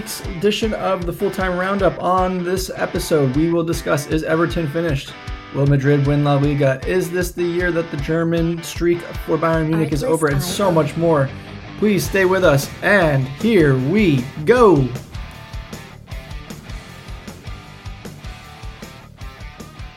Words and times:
week's 0.00 0.20
edition 0.28 0.72
of 0.72 1.04
the 1.04 1.12
full 1.12 1.30
time 1.30 1.58
roundup. 1.58 2.02
On 2.02 2.42
this 2.42 2.70
episode, 2.74 3.36
we 3.36 3.52
will 3.52 3.62
discuss 3.62 4.06
is 4.06 4.22
Everton 4.22 4.66
finished? 4.66 5.12
Will 5.54 5.66
Madrid 5.66 6.06
win 6.06 6.24
La 6.24 6.36
Liga? 6.36 6.80
Is 6.86 7.10
this 7.10 7.32
the 7.32 7.44
year 7.44 7.70
that 7.70 7.90
the 7.90 7.98
German 7.98 8.62
streak 8.62 8.98
for 9.26 9.36
Bayern 9.36 9.68
Munich 9.68 9.92
is 9.92 10.02
over? 10.02 10.28
And 10.28 10.42
so 10.42 10.72
much 10.72 10.96
more. 10.96 11.28
Please 11.76 12.08
stay 12.08 12.24
with 12.24 12.44
us. 12.44 12.70
And 12.82 13.28
here 13.28 13.76
we 13.90 14.24
go. 14.46 14.88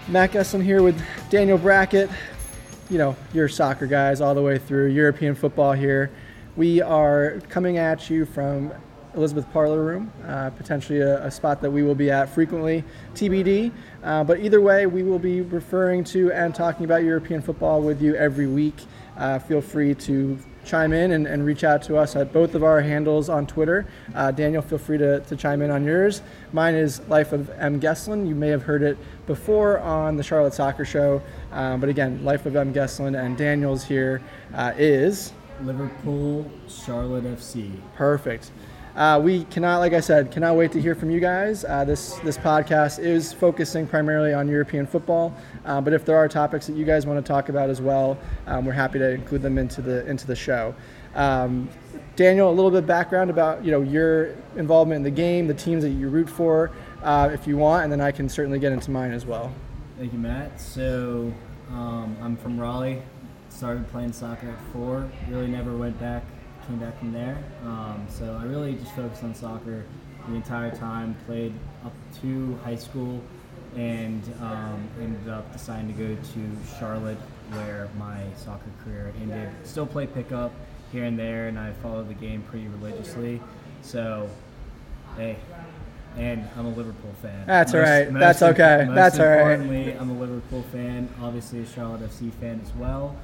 Matt 0.10 0.32
Gesson 0.32 0.62
here 0.62 0.84
with 0.84 1.02
Daniel 1.30 1.58
Brackett. 1.58 2.10
You 2.90 2.98
know, 2.98 3.16
your 3.34 3.48
soccer 3.48 3.88
guys 3.88 4.20
all 4.20 4.36
the 4.36 4.42
way 4.42 4.58
through, 4.58 4.88
European 4.88 5.34
football 5.34 5.72
here. 5.72 6.12
We 6.58 6.82
are 6.82 7.40
coming 7.48 7.78
at 7.78 8.10
you 8.10 8.26
from 8.26 8.74
Elizabeth 9.16 9.46
Parlor 9.54 9.84
Room, 9.84 10.12
uh, 10.28 10.50
potentially 10.52 11.00
a, 11.00 11.24
a, 11.26 11.32
spot 11.32 11.62
that 11.62 11.70
we 11.70 11.84
will 11.84 11.96
be 11.96 12.10
at 12.10 12.30
frequently, 12.30 12.84
TBD. 13.14 13.72
Uh, 14.04 14.24
but 14.24 14.40
either 14.40 14.62
way, 14.62 14.86
we 14.86 15.04
will 15.04 15.20
be 15.20 15.42
referring 15.42 16.04
to 16.06 16.32
and 16.32 16.54
talking 16.56 16.86
about 16.86 17.04
European 17.04 17.42
football 17.42 17.82
with 17.82 18.02
you 18.02 18.16
every 18.16 18.48
week. 18.48 18.76
Uh, 19.18 19.38
feel 19.38 19.62
free 19.62 19.94
to 19.94 20.40
chime 20.66 20.94
in 20.94 21.12
and, 21.12 21.28
and, 21.28 21.46
reach 21.46 21.64
out 21.64 21.84
to 21.84 21.98
us 21.98 22.16
at 22.16 22.32
both 22.32 22.56
of 22.56 22.64
our 22.64 22.82
handles 22.82 23.30
on 23.30 23.46
Twitter. 23.46 23.86
Uh, 24.16 24.32
Daniel, 24.32 24.62
feel 24.62 24.78
free 24.78 24.98
to, 24.98 25.20
to 25.20 25.36
chime 25.36 25.62
in 25.62 25.70
on 25.70 25.84
yours. 25.84 26.22
Mine 26.52 26.74
is 26.74 27.02
Life 27.10 27.34
of 27.34 27.50
M. 27.52 27.80
Gesslin. 27.80 28.28
You 28.28 28.34
may 28.34 28.48
have 28.48 28.64
heard 28.64 28.82
it 28.82 28.98
before 29.28 29.80
on 29.80 30.16
the 30.16 30.24
Charlotte 30.24 30.54
Soccer 30.54 30.86
Show. 30.86 31.22
Um, 31.52 31.80
but 31.80 31.90
again, 31.90 32.24
Life 32.24 32.46
of 32.46 32.56
M. 32.56 32.74
Gesslin 32.74 33.22
and 33.22 33.38
Daniel's 33.38 33.84
here 33.84 34.22
uh, 34.56 34.74
is 34.78 35.34
Liverpool 35.62 36.50
Charlotte 36.68 37.26
FC. 37.26 37.72
Perfect. 37.96 38.52
Uh, 38.96 39.20
we 39.24 39.46
cannot, 39.46 39.80
like 39.80 39.94
I 39.94 40.00
said, 40.00 40.32
cannot 40.32 40.56
wait 40.56 40.72
to 40.74 40.82
hear 40.82 40.94
from 40.94 41.10
you 41.10 41.20
guys. 41.20 41.66
Uh, 41.66 41.84
this 41.84 42.14
this 42.20 42.38
podcast 42.38 43.00
is 43.00 43.34
focusing 43.34 43.88
primarily 43.88 44.34
on 44.34 44.48
European 44.48 44.86
football, 44.86 45.36
uh, 45.66 45.82
but 45.82 45.94
if 45.94 46.06
there 46.06 46.16
are 46.16 46.28
topics 46.28 46.68
that 46.68 46.76
you 46.76 46.86
guys 46.86 47.08
want 47.08 47.24
to 47.24 47.28
talk 47.28 47.50
about 47.50 47.72
as 47.72 47.82
well, 47.82 48.20
um, 48.46 48.66
we're 48.66 48.72
happy 48.72 49.00
to 49.00 49.10
include 49.10 49.42
them 49.42 49.58
into 49.58 49.82
the 49.82 50.06
into 50.06 50.28
the 50.28 50.36
show. 50.36 50.76
Um, 51.16 51.70
Daniel, 52.16 52.50
a 52.50 52.54
little 52.54 52.70
bit 52.70 52.80
of 52.80 52.86
background 52.86 53.32
about 53.32 53.66
you 53.66 53.72
know 53.72 53.82
your 53.82 54.36
involvement 54.58 54.98
in 54.98 55.04
the 55.04 55.12
game, 55.12 55.48
the 55.48 55.56
teams 55.56 55.82
that 55.84 55.90
you 55.90 56.10
root 56.10 56.30
for, 56.30 56.70
uh, 57.02 57.32
if 57.34 57.48
you 57.48 57.58
want, 57.58 57.86
and 57.86 57.92
then 57.92 58.02
I 58.02 58.12
can 58.12 58.30
certainly 58.30 58.60
get 58.60 58.74
into 58.74 58.92
mine 58.92 59.12
as 59.12 59.26
well. 59.26 59.52
Thank 59.98 60.14
you, 60.14 60.20
Matt. 60.20 60.62
So 60.62 61.34
um, 61.72 62.16
I'm 62.22 62.38
from 62.38 62.60
Raleigh. 62.60 63.02
Started 63.50 63.90
playing 63.90 64.14
soccer 64.14 64.50
at 64.50 64.60
four. 64.72 65.10
Really 65.30 65.48
never 65.48 65.76
went 65.76 66.00
back 66.00 66.24
came 66.68 66.78
back 66.78 66.98
from 67.00 67.12
there. 67.12 67.38
Um, 67.66 68.06
so 68.10 68.38
I 68.40 68.46
really 68.46 68.76
just 68.76 68.92
focused 68.94 69.24
on 69.24 69.36
soccer 69.36 69.84
the 70.28 70.36
entire 70.36 70.76
time. 70.76 71.16
Played 71.26 71.54
up 71.86 71.94
to 72.22 72.58
high 72.64 72.76
school, 72.76 73.22
and 73.76 74.24
um, 74.42 74.88
ended 75.02 75.30
up 75.30 75.52
deciding 75.52 75.88
to 75.88 75.94
go 75.94 76.16
to 76.16 76.78
Charlotte, 76.80 77.18
where 77.52 77.90
my 77.98 78.24
soccer 78.38 78.70
career 78.84 79.14
ended. 79.22 79.50
Still 79.64 79.86
play 79.86 80.08
pickup 80.08 80.52
here 80.92 81.06
and 81.06 81.18
there, 81.18 81.48
and 81.48 81.60
I 81.60 81.74
follow 81.74 82.04
the 82.04 82.14
game 82.14 82.44
pretty 82.44 82.68
religiously. 82.68 83.42
So, 83.82 84.30
hey, 85.18 85.38
and 86.18 86.48
I'm 86.58 86.68
a 86.68 86.70
Liverpool 86.70 87.14
fan. 87.22 87.46
That's 87.46 87.74
most, 87.74 87.84
all 87.84 87.90
right. 87.90 88.14
That's 88.14 88.42
okay. 88.42 88.88
That's 88.90 89.20
all 89.20 89.26
right. 89.26 89.54
Importantly, 89.54 89.94
I'm 89.94 90.10
a 90.12 90.20
Liverpool 90.20 90.64
fan. 90.72 91.10
Obviously, 91.22 91.60
a 91.62 91.66
Charlotte 91.66 92.02
FC 92.02 92.32
fan 92.34 92.62
as 92.64 92.74
well 92.76 93.16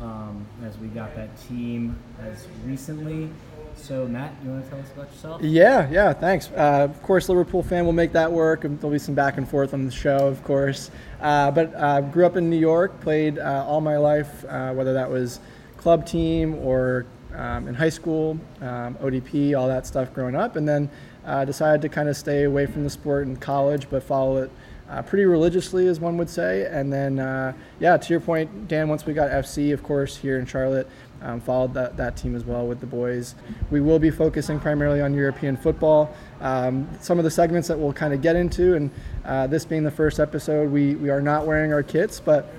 um, 0.00 0.46
as 0.64 0.78
we 0.78 0.88
got 0.88 1.14
that 1.16 1.30
team 1.48 1.96
as 2.22 2.46
recently. 2.64 3.30
So, 3.76 4.06
Matt, 4.06 4.34
you 4.42 4.50
want 4.50 4.64
to 4.64 4.70
tell 4.70 4.80
us 4.80 4.90
about 4.92 5.10
yourself? 5.12 5.42
Yeah, 5.42 5.88
yeah, 5.90 6.12
thanks. 6.12 6.50
Uh, 6.50 6.88
of 6.90 7.00
course, 7.02 7.28
Liverpool 7.28 7.62
fan 7.62 7.84
will 7.84 7.92
make 7.92 8.12
that 8.12 8.30
work. 8.30 8.62
There'll 8.62 8.90
be 8.90 8.98
some 8.98 9.14
back 9.14 9.38
and 9.38 9.48
forth 9.48 9.72
on 9.72 9.84
the 9.84 9.90
show, 9.90 10.26
of 10.26 10.42
course. 10.42 10.90
Uh, 11.20 11.50
but 11.50 11.72
uh, 11.74 12.00
grew 12.00 12.26
up 12.26 12.36
in 12.36 12.50
New 12.50 12.58
York, 12.58 13.00
played 13.00 13.38
uh, 13.38 13.64
all 13.66 13.80
my 13.80 13.96
life, 13.96 14.44
uh, 14.48 14.72
whether 14.72 14.92
that 14.94 15.08
was 15.08 15.40
club 15.76 16.06
team 16.06 16.54
or 16.56 17.06
um, 17.34 17.68
in 17.68 17.74
high 17.74 17.88
school, 17.88 18.38
um, 18.60 18.96
ODP, 18.96 19.56
all 19.56 19.68
that 19.68 19.86
stuff 19.86 20.12
growing 20.12 20.34
up, 20.34 20.56
and 20.56 20.68
then 20.68 20.90
uh, 21.24 21.44
decided 21.44 21.80
to 21.82 21.88
kind 21.88 22.08
of 22.08 22.16
stay 22.16 22.44
away 22.44 22.66
from 22.66 22.82
the 22.82 22.90
sport 22.90 23.26
in 23.26 23.36
college, 23.36 23.88
but 23.90 24.02
follow 24.02 24.38
it 24.38 24.50
uh, 24.88 25.02
pretty 25.02 25.24
religiously, 25.24 25.86
as 25.86 26.00
one 26.00 26.16
would 26.16 26.30
say. 26.30 26.66
And 26.70 26.92
then, 26.92 27.18
uh, 27.18 27.52
yeah, 27.80 27.96
to 27.96 28.08
your 28.10 28.20
point, 28.20 28.68
Dan, 28.68 28.88
once 28.88 29.04
we 29.04 29.12
got 29.12 29.30
FC, 29.30 29.72
of 29.72 29.82
course, 29.82 30.16
here 30.16 30.38
in 30.38 30.46
Charlotte, 30.46 30.88
um, 31.20 31.40
followed 31.40 31.74
that, 31.74 31.96
that 31.96 32.16
team 32.16 32.36
as 32.36 32.44
well 32.44 32.66
with 32.66 32.80
the 32.80 32.86
boys. 32.86 33.34
We 33.70 33.80
will 33.80 33.98
be 33.98 34.10
focusing 34.10 34.60
primarily 34.60 35.00
on 35.00 35.14
European 35.14 35.56
football. 35.56 36.14
Um, 36.40 36.88
some 37.00 37.18
of 37.18 37.24
the 37.24 37.30
segments 37.30 37.68
that 37.68 37.78
we'll 37.78 37.92
kind 37.92 38.14
of 38.14 38.22
get 38.22 38.36
into, 38.36 38.76
and 38.76 38.90
uh, 39.24 39.46
this 39.46 39.64
being 39.64 39.82
the 39.82 39.90
first 39.90 40.20
episode, 40.20 40.70
we, 40.70 40.94
we 40.94 41.10
are 41.10 41.20
not 41.20 41.46
wearing 41.46 41.72
our 41.72 41.82
kits, 41.82 42.20
but 42.20 42.54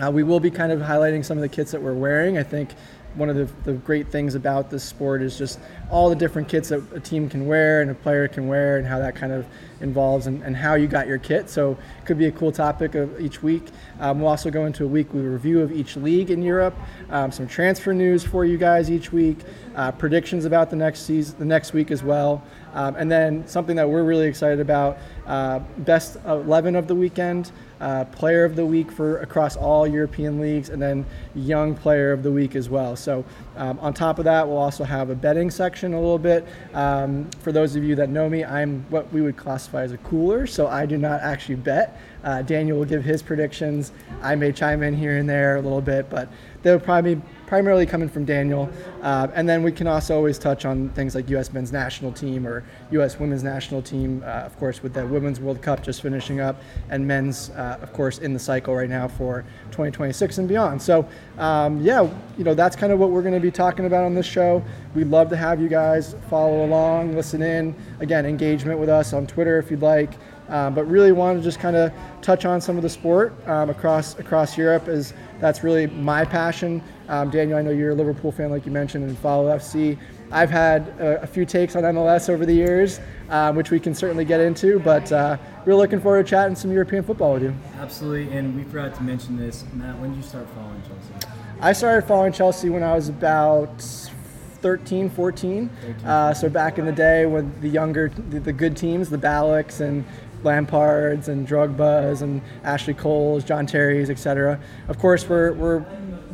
uh, 0.00 0.10
we 0.10 0.22
will 0.22 0.40
be 0.40 0.50
kind 0.50 0.72
of 0.72 0.80
highlighting 0.80 1.24
some 1.24 1.36
of 1.36 1.42
the 1.42 1.48
kits 1.48 1.72
that 1.72 1.82
we're 1.82 1.94
wearing. 1.94 2.38
I 2.38 2.42
think 2.42 2.70
one 3.16 3.30
of 3.30 3.36
the, 3.36 3.48
the 3.64 3.72
great 3.78 4.08
things 4.08 4.34
about 4.34 4.70
this 4.70 4.84
sport 4.84 5.22
is 5.22 5.38
just 5.38 5.58
all 5.90 6.08
the 6.08 6.16
different 6.16 6.48
kits 6.48 6.68
that 6.68 6.82
a 6.94 7.00
team 7.00 7.28
can 7.28 7.46
wear 7.46 7.80
and 7.80 7.90
a 7.90 7.94
player 7.94 8.28
can 8.28 8.46
wear 8.46 8.76
and 8.76 8.86
how 8.86 8.98
that 8.98 9.16
kind 9.16 9.32
of 9.32 9.46
involves 9.80 10.26
and, 10.26 10.42
and 10.42 10.56
how 10.56 10.74
you 10.74 10.86
got 10.86 11.06
your 11.06 11.18
kit. 11.18 11.48
So 11.48 11.72
it 11.72 12.06
could 12.06 12.18
be 12.18 12.26
a 12.26 12.32
cool 12.32 12.52
topic 12.52 12.94
of 12.94 13.20
each 13.20 13.42
week. 13.42 13.64
Um, 14.00 14.20
we'll 14.20 14.28
also 14.28 14.50
go 14.50 14.66
into 14.66 14.84
a 14.84 14.88
weekly 14.88 15.22
review 15.22 15.60
of 15.60 15.72
each 15.72 15.96
league 15.96 16.30
in 16.30 16.42
Europe, 16.42 16.74
um, 17.10 17.32
some 17.32 17.46
transfer 17.46 17.92
news 17.92 18.24
for 18.24 18.44
you 18.44 18.58
guys 18.58 18.90
each 18.90 19.12
week, 19.12 19.38
uh, 19.74 19.92
predictions 19.92 20.44
about 20.44 20.70
the 20.70 20.76
next 20.76 21.00
season, 21.02 21.38
the 21.38 21.44
next 21.44 21.72
week 21.72 21.90
as 21.90 22.02
well. 22.02 22.42
Um, 22.76 22.94
and 22.96 23.10
then 23.10 23.48
something 23.48 23.74
that 23.76 23.88
we're 23.88 24.04
really 24.04 24.26
excited 24.26 24.60
about, 24.60 24.98
uh, 25.26 25.60
best 25.78 26.18
11 26.26 26.76
of 26.76 26.86
the 26.86 26.94
weekend 26.94 27.50
uh, 27.80 28.04
player 28.04 28.44
of 28.44 28.54
the 28.54 28.64
week 28.64 28.90
for 28.90 29.18
across 29.18 29.56
all 29.56 29.86
European 29.86 30.40
leagues, 30.40 30.68
and 30.68 30.80
then 30.80 31.04
young 31.34 31.74
player 31.74 32.12
of 32.12 32.22
the 32.22 32.30
week 32.30 32.54
as 32.54 32.68
well. 32.68 32.94
So 32.94 33.24
um, 33.56 33.78
on 33.80 33.94
top 33.94 34.18
of 34.18 34.24
that, 34.26 34.46
we'll 34.46 34.58
also 34.58 34.84
have 34.84 35.10
a 35.10 35.14
betting 35.14 35.50
section 35.50 35.94
a 35.94 36.00
little 36.00 36.18
bit. 36.18 36.46
Um, 36.74 37.30
for 37.40 37.50
those 37.50 37.76
of 37.76 37.82
you 37.84 37.94
that 37.96 38.10
know 38.10 38.28
me, 38.28 38.44
I'm 38.44 38.84
what 38.90 39.10
we 39.12 39.20
would 39.20 39.36
classify 39.36 39.82
as 39.82 39.92
a 39.92 39.98
cooler, 39.98 40.46
so 40.46 40.66
I 40.66 40.86
do 40.86 40.98
not 40.98 41.20
actually 41.22 41.56
bet. 41.56 41.98
Uh, 42.24 42.42
Daniel 42.42 42.78
will 42.78 42.84
give 42.84 43.04
his 43.04 43.22
predictions. 43.22 43.92
I 44.22 44.34
may 44.34 44.52
chime 44.52 44.82
in 44.82 44.94
here 44.94 45.16
and 45.16 45.28
there 45.28 45.56
a 45.56 45.60
little 45.60 45.80
bit, 45.80 46.10
but 46.10 46.28
they'll 46.62 46.80
probably 46.80 47.16
be 47.16 47.22
primarily 47.46 47.86
coming 47.86 48.08
from 48.08 48.24
Daniel. 48.24 48.68
Uh, 49.02 49.28
and 49.34 49.48
then 49.48 49.62
we 49.62 49.72
can 49.72 49.86
also 49.86 50.16
always 50.16 50.38
touch 50.38 50.64
on 50.64 50.88
things 50.90 51.14
like 51.14 51.30
U.S. 51.30 51.52
men's 51.52 51.72
national 51.72 52.12
team 52.12 52.46
or 52.46 52.64
U.S. 52.90 53.18
women's 53.18 53.42
national 53.42 53.82
team, 53.82 54.22
uh, 54.24 54.42
of 54.42 54.56
course, 54.58 54.82
with 54.82 54.92
the 54.92 55.06
Women's 55.06 55.40
World 55.40 55.62
Cup 55.62 55.82
just 55.82 56.02
finishing 56.02 56.40
up, 56.40 56.60
and 56.90 57.06
men's, 57.06 57.50
uh, 57.50 57.78
of 57.80 57.92
course, 57.92 58.18
in 58.18 58.32
the 58.32 58.38
cycle 58.38 58.74
right 58.74 58.90
now 58.90 59.06
for 59.06 59.44
2026 59.66 60.38
and 60.38 60.48
beyond. 60.48 60.82
So, 60.82 61.08
um, 61.38 61.80
yeah, 61.80 62.08
you 62.36 62.44
know, 62.44 62.54
that's 62.54 62.76
kind 62.76 62.92
of 62.92 62.98
what 62.98 63.10
we're 63.10 63.22
going 63.22 63.34
to 63.34 63.40
be 63.40 63.50
talking 63.50 63.86
about 63.86 64.04
on 64.04 64.14
this 64.14 64.26
show. 64.26 64.62
We'd 64.94 65.08
love 65.08 65.28
to 65.30 65.36
have 65.36 65.60
you 65.60 65.68
guys 65.68 66.16
follow 66.28 66.64
along, 66.64 67.14
listen 67.14 67.42
in. 67.42 67.74
Again, 68.00 68.26
engagement 68.26 68.78
with 68.78 68.88
us 68.88 69.12
on 69.12 69.26
Twitter 69.26 69.58
if 69.58 69.70
you'd 69.70 69.82
like. 69.82 70.14
Um, 70.48 70.74
but 70.74 70.84
really 70.84 71.10
wanted 71.10 71.38
to 71.38 71.44
just 71.44 71.58
kind 71.58 71.74
of 71.74 71.92
touch 72.22 72.44
on 72.44 72.60
some 72.60 72.76
of 72.76 72.84
the 72.84 72.88
sport 72.88 73.34
um, 73.48 73.68
across 73.68 74.16
across 74.20 74.56
Europe 74.56 74.86
as 74.86 75.12
that's 75.40 75.64
really 75.64 75.88
my 75.88 76.24
passion. 76.24 76.80
Um, 77.08 77.30
Daniel, 77.30 77.58
I 77.58 77.62
know 77.62 77.70
you're 77.70 77.90
a 77.90 77.94
Liverpool 77.94 78.32
fan, 78.32 78.50
like 78.50 78.66
you 78.66 78.72
mentioned, 78.72 79.04
and 79.04 79.16
follow 79.18 79.54
FC. 79.56 79.96
I've 80.32 80.50
had 80.50 80.88
a, 80.98 81.22
a 81.22 81.26
few 81.26 81.44
takes 81.44 81.76
on 81.76 81.84
MLS 81.84 82.28
over 82.28 82.44
the 82.44 82.52
years, 82.52 82.98
um, 83.30 83.54
which 83.54 83.70
we 83.70 83.78
can 83.78 83.94
certainly 83.94 84.24
get 84.24 84.40
into, 84.40 84.80
but 84.80 85.10
uh, 85.12 85.36
we're 85.64 85.76
looking 85.76 86.00
forward 86.00 86.24
to 86.24 86.30
chatting 86.30 86.56
some 86.56 86.72
European 86.72 87.04
football 87.04 87.34
with 87.34 87.44
you. 87.44 87.54
Absolutely, 87.78 88.36
and 88.36 88.56
we 88.56 88.64
forgot 88.64 88.94
to 88.96 89.02
mention 89.02 89.36
this. 89.36 89.64
Matt, 89.72 89.98
when 89.98 90.10
did 90.10 90.16
you 90.16 90.22
start 90.24 90.48
following 90.50 90.82
Chelsea? 90.82 91.28
I 91.60 91.72
started 91.72 92.06
following 92.06 92.32
Chelsea 92.32 92.70
when 92.70 92.82
I 92.82 92.94
was 92.94 93.08
about 93.08 93.80
13, 93.80 95.08
14. 95.10 95.68
13. 95.68 96.04
Uh, 96.04 96.34
so 96.34 96.48
back 96.48 96.78
in 96.78 96.86
the 96.86 96.92
day 96.92 97.24
when 97.24 97.54
the 97.60 97.68
younger, 97.68 98.08
the, 98.08 98.40
the 98.40 98.52
good 98.52 98.76
teams, 98.76 99.08
the 99.08 99.18
Ballacks 99.18 99.80
and 99.80 100.04
Lampards 100.42 101.28
and 101.28 101.46
Drogba's 101.46 102.22
and 102.22 102.40
Ashley 102.64 102.94
Cole's, 102.94 103.44
John 103.44 103.66
Terry's, 103.66 104.10
etc. 104.10 104.60
Of 104.88 104.98
course, 104.98 105.28
we're, 105.28 105.52
we're 105.52 105.84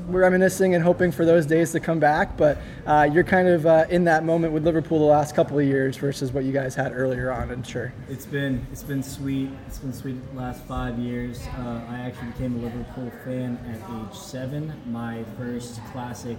we're 0.08 0.20
reminiscing 0.20 0.75
and 0.75 0.82
hoping 0.82 1.12
for 1.12 1.25
those 1.25 1.46
days 1.46 1.72
to 1.72 1.81
come 1.81 1.99
back. 1.99 2.37
But 2.37 2.58
uh, 2.87 3.08
you're 3.12 3.25
kind 3.25 3.49
of 3.49 3.66
uh, 3.66 3.87
in 3.88 4.04
that 4.04 4.25
moment 4.25 4.52
with 4.52 4.64
Liverpool 4.64 4.99
the 4.99 5.04
last 5.04 5.34
couple 5.34 5.58
of 5.58 5.64
years 5.64 5.96
versus 5.96 6.32
what 6.32 6.44
you 6.44 6.52
guys 6.52 6.75
had 6.75 6.93
earlier 6.94 7.32
on. 7.32 7.50
And 7.50 7.66
sure, 7.66 7.93
it's 8.08 8.26
been 8.26 8.66
it's 8.72 8.82
been 8.82 9.02
sweet. 9.02 9.50
It's 9.66 9.78
been 9.78 9.93
sweet 9.93 10.16
the 10.32 10.40
last 10.40 10.62
five 10.64 10.99
years. 10.99 11.40
Uh, 11.58 11.81
I 11.88 12.00
actually 12.00 12.28
became 12.28 12.56
a 12.56 12.58
Liverpool 12.58 13.10
fan 13.25 13.58
at 13.69 13.76
age 13.76 14.19
seven. 14.19 14.72
My 14.87 15.25
first 15.38 15.84
classic 15.93 16.38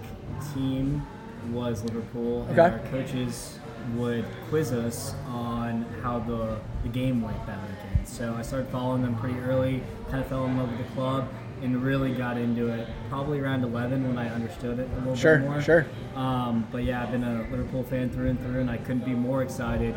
team 0.54 1.06
was 1.50 1.82
Liverpool, 1.84 2.46
and 2.48 2.58
okay. 2.58 2.72
our 2.72 2.78
coaches 2.90 3.58
would 3.96 4.24
quiz 4.48 4.72
us 4.72 5.14
on 5.28 5.84
how 6.02 6.18
the, 6.18 6.58
the 6.82 6.88
game 6.88 7.20
went 7.20 7.46
that 7.46 7.58
weekend. 7.60 8.08
So 8.08 8.34
I 8.34 8.42
started 8.42 8.68
following 8.70 9.02
them 9.02 9.16
pretty 9.16 9.38
early, 9.40 9.82
kind 10.10 10.22
of 10.22 10.28
fell 10.28 10.46
in 10.46 10.56
love 10.56 10.70
with 10.70 10.78
the 10.78 10.92
club, 10.94 11.28
and 11.64 11.82
really 11.82 12.12
got 12.12 12.36
into 12.36 12.68
it 12.68 12.86
probably 13.08 13.40
around 13.40 13.64
11 13.64 14.06
when 14.06 14.18
I 14.18 14.28
understood 14.32 14.78
it 14.78 14.88
a 14.96 14.98
little 14.98 15.16
sure, 15.16 15.38
bit 15.38 15.48
more. 15.48 15.62
Sure, 15.62 15.86
um, 16.14 16.66
but 16.70 16.84
yeah, 16.84 17.02
I've 17.02 17.10
been 17.10 17.24
a 17.24 17.46
Liverpool 17.50 17.82
fan 17.82 18.10
through 18.10 18.28
and 18.28 18.40
through, 18.40 18.60
and 18.60 18.70
I 18.70 18.76
couldn't 18.76 19.04
be 19.04 19.14
more 19.14 19.42
excited 19.42 19.94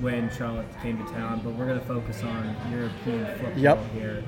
when 0.00 0.30
Charlotte 0.30 0.66
came 0.82 1.04
to 1.04 1.12
town, 1.12 1.42
but 1.44 1.52
we're 1.54 1.66
going 1.66 1.78
to 1.78 1.84
focus 1.84 2.22
on 2.24 2.56
European 2.72 3.26
football 3.36 3.58
Yep. 3.58 3.92
here. 3.92 4.24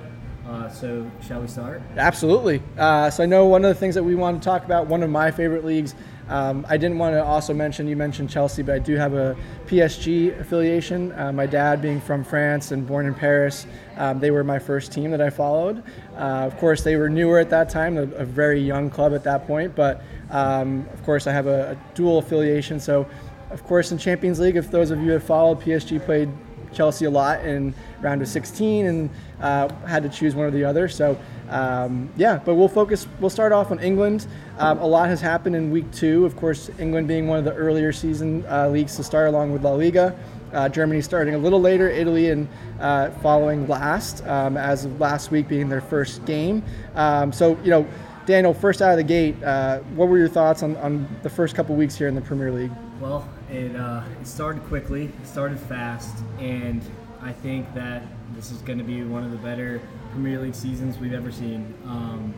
Uh, 0.46 0.68
so, 0.68 1.08
shall 1.26 1.40
we 1.40 1.46
start? 1.46 1.80
Absolutely. 1.96 2.60
Uh, 2.76 3.08
so 3.08 3.22
I 3.22 3.26
know 3.26 3.46
one 3.46 3.64
of 3.64 3.68
the 3.68 3.78
things 3.78 3.94
that 3.94 4.02
we 4.02 4.16
want 4.16 4.42
to 4.42 4.44
talk 4.44 4.64
about, 4.64 4.86
one 4.88 5.02
of 5.02 5.08
my 5.08 5.30
favorite 5.30 5.64
leagues. 5.64 5.94
Um, 6.28 6.66
I 6.68 6.76
didn't 6.76 6.98
want 6.98 7.14
to 7.14 7.24
also 7.24 7.54
mention, 7.54 7.86
you 7.86 7.96
mentioned 7.96 8.28
Chelsea, 8.28 8.62
but 8.62 8.74
I 8.74 8.78
do 8.78 8.96
have 8.96 9.14
a 9.14 9.36
PSG 9.66 10.38
affiliation. 10.40 11.12
Uh, 11.12 11.32
my 11.32 11.46
dad 11.46 11.80
being 11.80 12.00
from 12.00 12.24
France 12.24 12.72
and 12.72 12.86
born 12.86 13.06
in 13.06 13.14
Paris, 13.14 13.66
um, 13.96 14.18
they 14.18 14.30
were 14.30 14.42
my 14.42 14.58
first 14.58 14.92
team 14.92 15.10
that 15.12 15.20
I 15.20 15.30
followed. 15.30 15.82
Uh, 16.16 16.46
of 16.46 16.56
course, 16.58 16.82
they 16.82 16.96
were 16.96 17.08
newer 17.08 17.38
at 17.38 17.50
that 17.50 17.68
time, 17.68 17.96
a, 17.96 18.02
a 18.02 18.24
very 18.24 18.60
young 18.60 18.90
club 18.90 19.14
at 19.14 19.24
that 19.24 19.46
point, 19.46 19.74
but 19.74 20.02
um, 20.30 20.86
of 20.92 21.02
course, 21.04 21.26
I 21.26 21.32
have 21.32 21.46
a, 21.46 21.72
a 21.72 21.94
dual 21.94 22.18
affiliation. 22.18 22.78
So, 22.78 23.06
of 23.50 23.64
course, 23.64 23.92
in 23.92 23.98
Champions 23.98 24.38
League, 24.38 24.56
if 24.56 24.70
those 24.70 24.90
of 24.90 25.00
you 25.00 25.12
have 25.12 25.24
followed, 25.24 25.60
PSG 25.60 26.04
played 26.04 26.30
Chelsea 26.72 27.04
a 27.04 27.10
lot 27.10 27.44
in 27.44 27.74
round 28.00 28.22
of 28.22 28.28
16 28.28 28.86
and 28.86 29.10
uh, 29.40 29.68
had 29.86 30.02
to 30.02 30.08
choose 30.08 30.34
one 30.34 30.46
or 30.46 30.50
the 30.50 30.64
other. 30.64 30.88
So 30.88 31.18
um, 31.52 32.10
yeah, 32.16 32.40
but 32.42 32.54
we'll 32.54 32.68
focus. 32.68 33.06
We'll 33.20 33.30
start 33.30 33.52
off 33.52 33.70
on 33.70 33.78
England. 33.78 34.26
Um, 34.58 34.78
a 34.78 34.86
lot 34.86 35.08
has 35.08 35.20
happened 35.20 35.54
in 35.54 35.70
week 35.70 35.90
two. 35.92 36.24
Of 36.24 36.34
course, 36.34 36.70
England 36.78 37.08
being 37.08 37.28
one 37.28 37.38
of 37.38 37.44
the 37.44 37.54
earlier 37.54 37.92
season 37.92 38.44
uh, 38.48 38.68
leagues 38.68 38.96
to 38.96 39.04
start, 39.04 39.28
along 39.28 39.52
with 39.52 39.62
La 39.62 39.72
Liga. 39.72 40.16
Uh, 40.52 40.68
Germany 40.68 41.00
starting 41.00 41.34
a 41.34 41.38
little 41.38 41.60
later, 41.60 41.88
Italy 41.88 42.30
and 42.30 42.48
uh, 42.80 43.10
following 43.22 43.66
last, 43.68 44.24
um, 44.26 44.56
as 44.56 44.84
of 44.84 45.00
last 45.00 45.30
week 45.30 45.48
being 45.48 45.68
their 45.68 45.80
first 45.80 46.24
game. 46.24 46.62
Um, 46.94 47.32
so 47.32 47.58
you 47.62 47.70
know, 47.70 47.86
Daniel, 48.26 48.54
first 48.54 48.82
out 48.82 48.92
of 48.92 48.98
the 48.98 49.04
gate, 49.04 49.42
uh, 49.42 49.78
what 49.96 50.08
were 50.08 50.18
your 50.18 50.28
thoughts 50.28 50.62
on, 50.62 50.76
on 50.76 51.08
the 51.22 51.30
first 51.30 51.54
couple 51.54 51.74
weeks 51.74 51.96
here 51.96 52.08
in 52.08 52.14
the 52.14 52.20
Premier 52.20 52.52
League? 52.52 52.70
Well, 53.00 53.28
it, 53.50 53.74
uh, 53.74 54.04
it 54.20 54.26
started 54.26 54.62
quickly, 54.64 55.06
it 55.06 55.26
started 55.26 55.58
fast, 55.58 56.14
and 56.38 56.82
I 57.20 57.32
think 57.32 57.72
that 57.74 58.02
this 58.34 58.50
is 58.50 58.58
going 58.62 58.78
to 58.78 58.84
be 58.84 59.02
one 59.02 59.24
of 59.24 59.30
the 59.30 59.38
better 59.38 59.80
Premier 60.12 60.40
League 60.40 60.54
seasons 60.54 60.98
we've 60.98 61.14
ever 61.14 61.32
seen. 61.32 61.74
Um, 61.86 62.32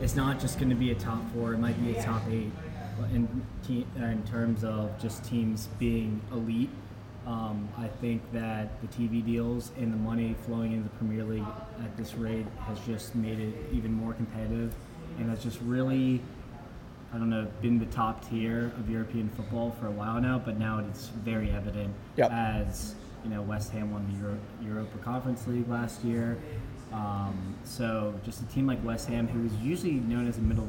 it's 0.00 0.16
not 0.16 0.40
just 0.40 0.58
going 0.58 0.70
to 0.70 0.74
be 0.76 0.90
a 0.90 0.94
top 0.94 1.22
four; 1.32 1.54
it 1.54 1.58
might 1.58 1.82
be 1.82 1.96
a 1.96 2.02
top 2.02 2.22
eight 2.30 2.50
in 3.12 3.46
in 3.96 4.22
terms 4.24 4.64
of 4.64 5.00
just 5.00 5.24
teams 5.24 5.68
being 5.78 6.20
elite. 6.32 6.70
Um, 7.26 7.68
I 7.78 7.86
think 7.86 8.20
that 8.32 8.80
the 8.82 8.88
TV 8.88 9.24
deals 9.24 9.70
and 9.78 9.92
the 9.92 9.96
money 9.96 10.34
flowing 10.44 10.72
into 10.72 10.84
the 10.88 10.94
Premier 10.96 11.22
League 11.24 11.44
at 11.84 11.96
this 11.96 12.14
rate 12.14 12.46
has 12.66 12.80
just 12.80 13.14
made 13.14 13.38
it 13.38 13.54
even 13.72 13.92
more 13.92 14.12
competitive, 14.12 14.74
and 15.18 15.30
has 15.30 15.42
just 15.42 15.60
really 15.62 16.20
I 17.14 17.18
don't 17.18 17.28
know, 17.28 17.46
been 17.60 17.78
the 17.78 17.84
top 17.86 18.26
tier 18.30 18.72
of 18.78 18.88
European 18.88 19.28
football 19.28 19.70
for 19.78 19.86
a 19.86 19.90
while 19.90 20.18
now, 20.18 20.38
but 20.42 20.58
now 20.58 20.78
it's 20.78 21.08
very 21.08 21.50
evident 21.50 21.92
Yep. 22.16 22.30
as 22.32 22.94
you 23.22 23.28
know 23.30 23.42
West 23.42 23.70
Ham 23.72 23.92
won 23.92 24.10
the 24.10 24.18
Euro- 24.18 24.38
Europa 24.74 24.96
Conference 24.98 25.46
League 25.46 25.68
last 25.68 26.02
year. 26.04 26.38
Um, 26.92 27.54
so 27.64 28.14
just 28.24 28.40
a 28.42 28.46
team 28.46 28.66
like 28.66 28.82
West 28.84 29.08
Ham, 29.08 29.28
who 29.28 29.44
is 29.46 29.54
usually 29.62 29.92
known 29.92 30.26
as 30.26 30.38
a 30.38 30.40
middle 30.40 30.68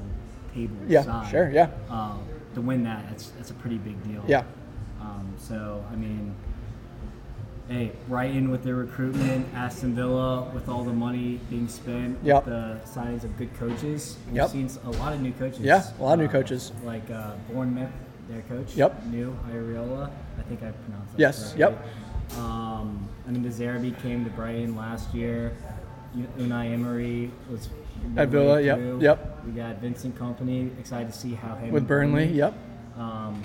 table 0.54 0.76
Yeah, 0.88 1.02
side, 1.04 1.32
sure, 1.32 1.50
yeah. 1.50 1.70
um, 1.90 2.24
to 2.56 2.62
win 2.62 2.84
that, 2.84 3.08
that's 3.10 3.30
that's 3.32 3.52
a 3.52 3.56
pretty 3.56 3.78
big 3.78 4.02
deal. 4.04 4.24
Yeah. 4.28 4.44
So 5.38 5.84
I 5.92 5.96
mean, 5.96 6.34
hey, 7.70 7.92
Brighton 8.08 8.52
with 8.52 8.64
their 8.64 8.76
recruitment, 8.76 9.46
Aston 9.56 9.96
Villa 9.96 10.50
with 10.54 10.68
all 10.70 10.84
the 10.84 10.94
money 10.94 11.40
being 11.50 11.68
spent, 11.68 12.18
Yep. 12.24 12.46
with 12.46 12.54
the 12.54 12.78
signings 12.86 13.24
of 13.24 13.36
good 13.38 13.54
coaches. 13.58 14.18
We've 14.28 14.36
Yep. 14.38 14.50
seen 14.50 14.70
a 14.86 14.92
lot 14.92 15.14
of 15.14 15.22
new 15.22 15.32
coaches. 15.34 15.62
Yeah, 15.62 15.84
a 16.00 16.04
lot 16.04 16.14
of 16.14 16.20
new 16.20 16.26
Uh, 16.26 16.30
coaches. 16.32 16.72
Like 16.86 17.10
uh, 17.12 17.32
Bournemouth, 17.52 17.92
their 18.30 18.42
coach. 18.44 18.76
Yep. 18.76 19.06
New 19.08 19.36
Iraola. 19.52 20.10
I 20.38 20.42
think 20.44 20.62
I 20.64 20.72
pronounced 20.72 21.12
that. 21.14 21.20
Yes, 21.20 21.54
correctly. 21.54 21.90
Um, 22.40 23.08
I 23.28 23.32
mean, 23.32 23.44
De 23.44 23.50
Zerbi 23.50 23.98
came 24.02 24.24
to 24.24 24.30
Brighton 24.32 24.76
last 24.76 25.14
year. 25.14 25.54
Unai 26.38 26.72
Emery 26.74 27.32
was 27.52 27.70
At 28.18 28.30
Villa, 28.30 28.62
yep, 28.62 28.78
through. 28.78 29.00
yep. 29.02 29.44
We 29.46 29.52
got 29.54 29.80
Vincent 29.80 30.16
Kompany. 30.18 30.78
Excited 30.80 31.12
to 31.12 31.18
see 31.18 31.34
how 31.34 31.56
him 31.56 31.72
With 31.72 31.88
Burnley, 31.88 32.28
yep. 32.28 32.54
um, 32.98 33.42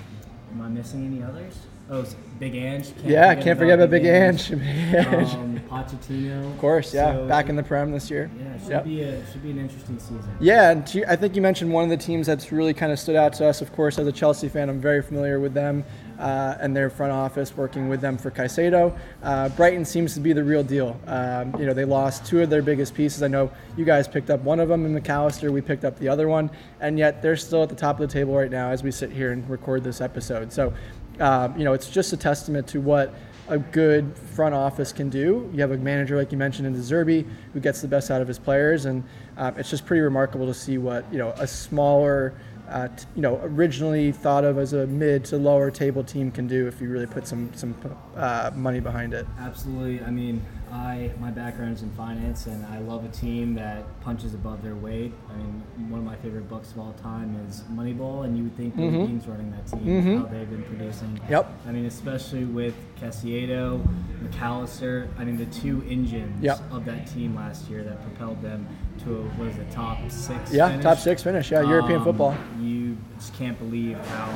am 0.53 0.61
I 0.61 0.67
missing 0.69 1.05
any 1.05 1.23
others? 1.23 1.57
Oh, 1.91 2.05
Big 2.39 2.55
Ange. 2.55 2.93
Can't 2.95 3.07
Yeah, 3.07 3.33
can't 3.35 3.57
forget 3.57 3.79
about 3.79 3.89
Big 3.91 4.05
Ange. 4.05 4.51
Um, 4.53 5.59
Pochettino. 5.69 6.51
Of 6.51 6.57
course, 6.59 6.93
yeah, 6.93 7.13
So, 7.13 7.27
back 7.27 7.49
in 7.49 7.55
the 7.55 7.63
Prem 7.63 7.91
this 7.91 8.09
year. 8.11 8.29
Yeah, 8.39 8.45
it 8.53 8.61
should 8.61 8.69
Yep. 8.69 8.83
be 8.85 9.01
a 9.01 9.31
should 9.31 9.43
be 9.43 9.51
an 9.51 9.57
interesting 9.59 9.97
season. 9.99 10.23
Yeah, 10.39 10.69
and 10.71 10.85
to, 10.87 11.11
I 11.11 11.15
think 11.15 11.35
you 11.35 11.41
mentioned 11.41 11.71
one 11.73 11.83
of 11.83 11.89
the 11.89 11.97
teams 11.97 12.27
that's 12.27 12.51
really 12.51 12.73
kind 12.73 12.91
of 12.91 12.99
stood 12.99 13.15
out 13.15 13.33
to 13.33 13.47
us. 13.47 13.61
Of 13.61 13.73
course, 13.73 13.97
as 13.97 14.05
a 14.07 14.11
Chelsea 14.11 14.47
fan, 14.49 14.69
I'm 14.69 14.79
very 14.79 15.01
familiar 15.01 15.39
with 15.39 15.53
them 15.53 15.83
uh, 16.19 16.55
and 16.59 16.75
their 16.75 16.89
front 16.89 17.11
office, 17.11 17.55
working 17.57 17.89
with 17.89 18.01
them 18.01 18.17
for 18.17 18.29
Caicedo. 18.29 18.95
Uh, 19.23 19.49
Brighton 19.49 19.83
seems 19.85 20.13
to 20.13 20.19
be 20.19 20.31
the 20.33 20.43
real 20.43 20.63
deal. 20.63 20.99
Um, 21.07 21.55
you 21.59 21.65
know, 21.65 21.73
they 21.73 21.85
lost 21.85 22.25
two 22.25 22.41
of 22.41 22.49
their 22.49 22.61
biggest 22.61 22.93
pieces. 22.93 23.23
I 23.23 23.27
know 23.27 23.51
you 23.77 23.85
guys 23.85 24.07
picked 24.07 24.29
up 24.29 24.41
one 24.41 24.59
of 24.59 24.69
them 24.69 24.85
in 24.85 24.99
McAllister. 25.01 25.49
We 25.51 25.61
picked 25.61 25.85
up 25.85 25.97
the 25.97 26.07
other 26.09 26.27
one, 26.27 26.51
and 26.81 26.97
yet 26.99 27.21
they're 27.21 27.35
still 27.37 27.63
at 27.63 27.69
the 27.69 27.75
top 27.75 27.99
of 27.99 28.07
the 28.07 28.13
table 28.13 28.35
right 28.35 28.51
now 28.51 28.69
as 28.69 28.83
we 28.83 28.91
sit 28.91 29.11
here 29.11 29.31
and 29.31 29.49
record 29.49 29.83
this 29.83 30.01
episode. 30.01 30.51
So, 30.53 30.73
um, 31.19 31.57
you 31.57 31.63
know, 31.63 31.73
it's 31.73 31.89
just 31.89 32.13
a 32.13 32.17
testament 32.17 32.67
to 32.69 32.81
what 32.81 33.13
a 33.49 33.57
good 33.57 34.15
front 34.35 34.53
office 34.53 34.93
can 34.93 35.09
do. 35.09 35.49
You 35.53 35.61
have 35.61 35.71
a 35.71 35.77
manager, 35.77 36.15
like 36.15 36.31
you 36.31 36.37
mentioned, 36.37 36.67
in 36.67 36.73
De 36.73 36.79
Zerbi, 36.79 37.27
who 37.53 37.59
gets 37.59 37.81
the 37.81 37.87
best 37.87 38.11
out 38.11 38.21
of 38.21 38.27
his 38.27 38.39
players, 38.39 38.85
and 38.85 39.03
um, 39.37 39.55
it's 39.57 39.69
just 39.69 39.85
pretty 39.85 40.01
remarkable 40.01 40.45
to 40.45 40.53
see 40.53 40.77
what 40.77 41.11
you 41.11 41.17
know 41.17 41.29
a 41.37 41.47
smaller, 41.47 42.33
uh, 42.69 42.87
t- 42.89 43.05
you 43.15 43.21
know, 43.21 43.39
originally 43.43 44.11
thought 44.11 44.43
of 44.43 44.57
as 44.57 44.73
a 44.73 44.85
mid 44.87 45.25
to 45.25 45.37
lower 45.37 45.71
table 45.71 46.03
team 46.03 46.31
can 46.31 46.47
do 46.47 46.67
if 46.67 46.79
you 46.79 46.89
really 46.89 47.07
put 47.07 47.27
some 47.27 47.51
some 47.55 47.75
uh, 48.15 48.51
money 48.55 48.79
behind 48.79 49.13
it. 49.13 49.25
Absolutely. 49.39 50.05
I 50.05 50.11
mean, 50.11 50.45
I 50.71 51.11
my 51.19 51.31
background 51.31 51.75
is 51.75 51.81
in 51.83 51.89
finance, 51.91 52.45
and 52.47 52.65
I 52.67 52.79
love 52.79 53.03
a 53.05 53.07
team 53.09 53.55
that 53.55 53.83
punches 54.01 54.33
above 54.33 54.61
their 54.61 54.75
weight. 54.75 55.11
I 55.29 55.33
mean, 55.37 55.63
one 55.89 55.99
of 55.99 56.05
my 56.05 56.15
favorite 56.17 56.47
books 56.49 56.71
of 56.71 56.79
all 56.79 56.93
time 57.01 57.35
is 57.47 57.61
Moneyball, 57.71 58.25
and 58.25 58.37
you 58.37 58.43
would 58.43 58.55
think 58.55 58.75
Beane's 58.75 59.27
running 59.27 59.51
that 59.51 59.65
team, 59.67 60.19
how 60.19 60.25
they've 60.27 60.49
been 60.49 60.63
producing. 60.63 61.07
Mm-hmm. 61.09 61.31
Yep. 61.31 61.51
I 61.67 61.71
mean, 61.71 61.85
especially 61.85 62.45
with 62.45 62.75
Caicedo, 63.01 63.81
McAllister. 64.23 65.07
I 65.17 65.23
mean, 65.23 65.37
the 65.37 65.45
two 65.47 65.83
engines 65.89 66.43
Yep. 66.43 66.59
of 66.71 66.85
that 66.85 67.07
team 67.07 67.35
last 67.35 67.69
year 67.69 67.83
that 67.83 68.01
propelled 68.03 68.41
them 68.41 68.67
to 69.05 69.17
a, 69.17 69.21
what 69.23 69.47
is 69.47 69.57
it, 69.57 69.71
top 69.71 69.97
six? 70.11 70.53
Yeah, 70.53 70.69
finish? 70.69 70.83
top 70.83 70.97
six 70.99 71.23
finish. 71.23 71.51
Yeah, 71.51 71.61
European 71.61 71.99
Um, 71.99 72.03
football. 72.05 72.35
You 72.59 72.97
just 73.17 73.33
can't 73.35 73.57
believe 73.57 73.97
how 74.07 74.29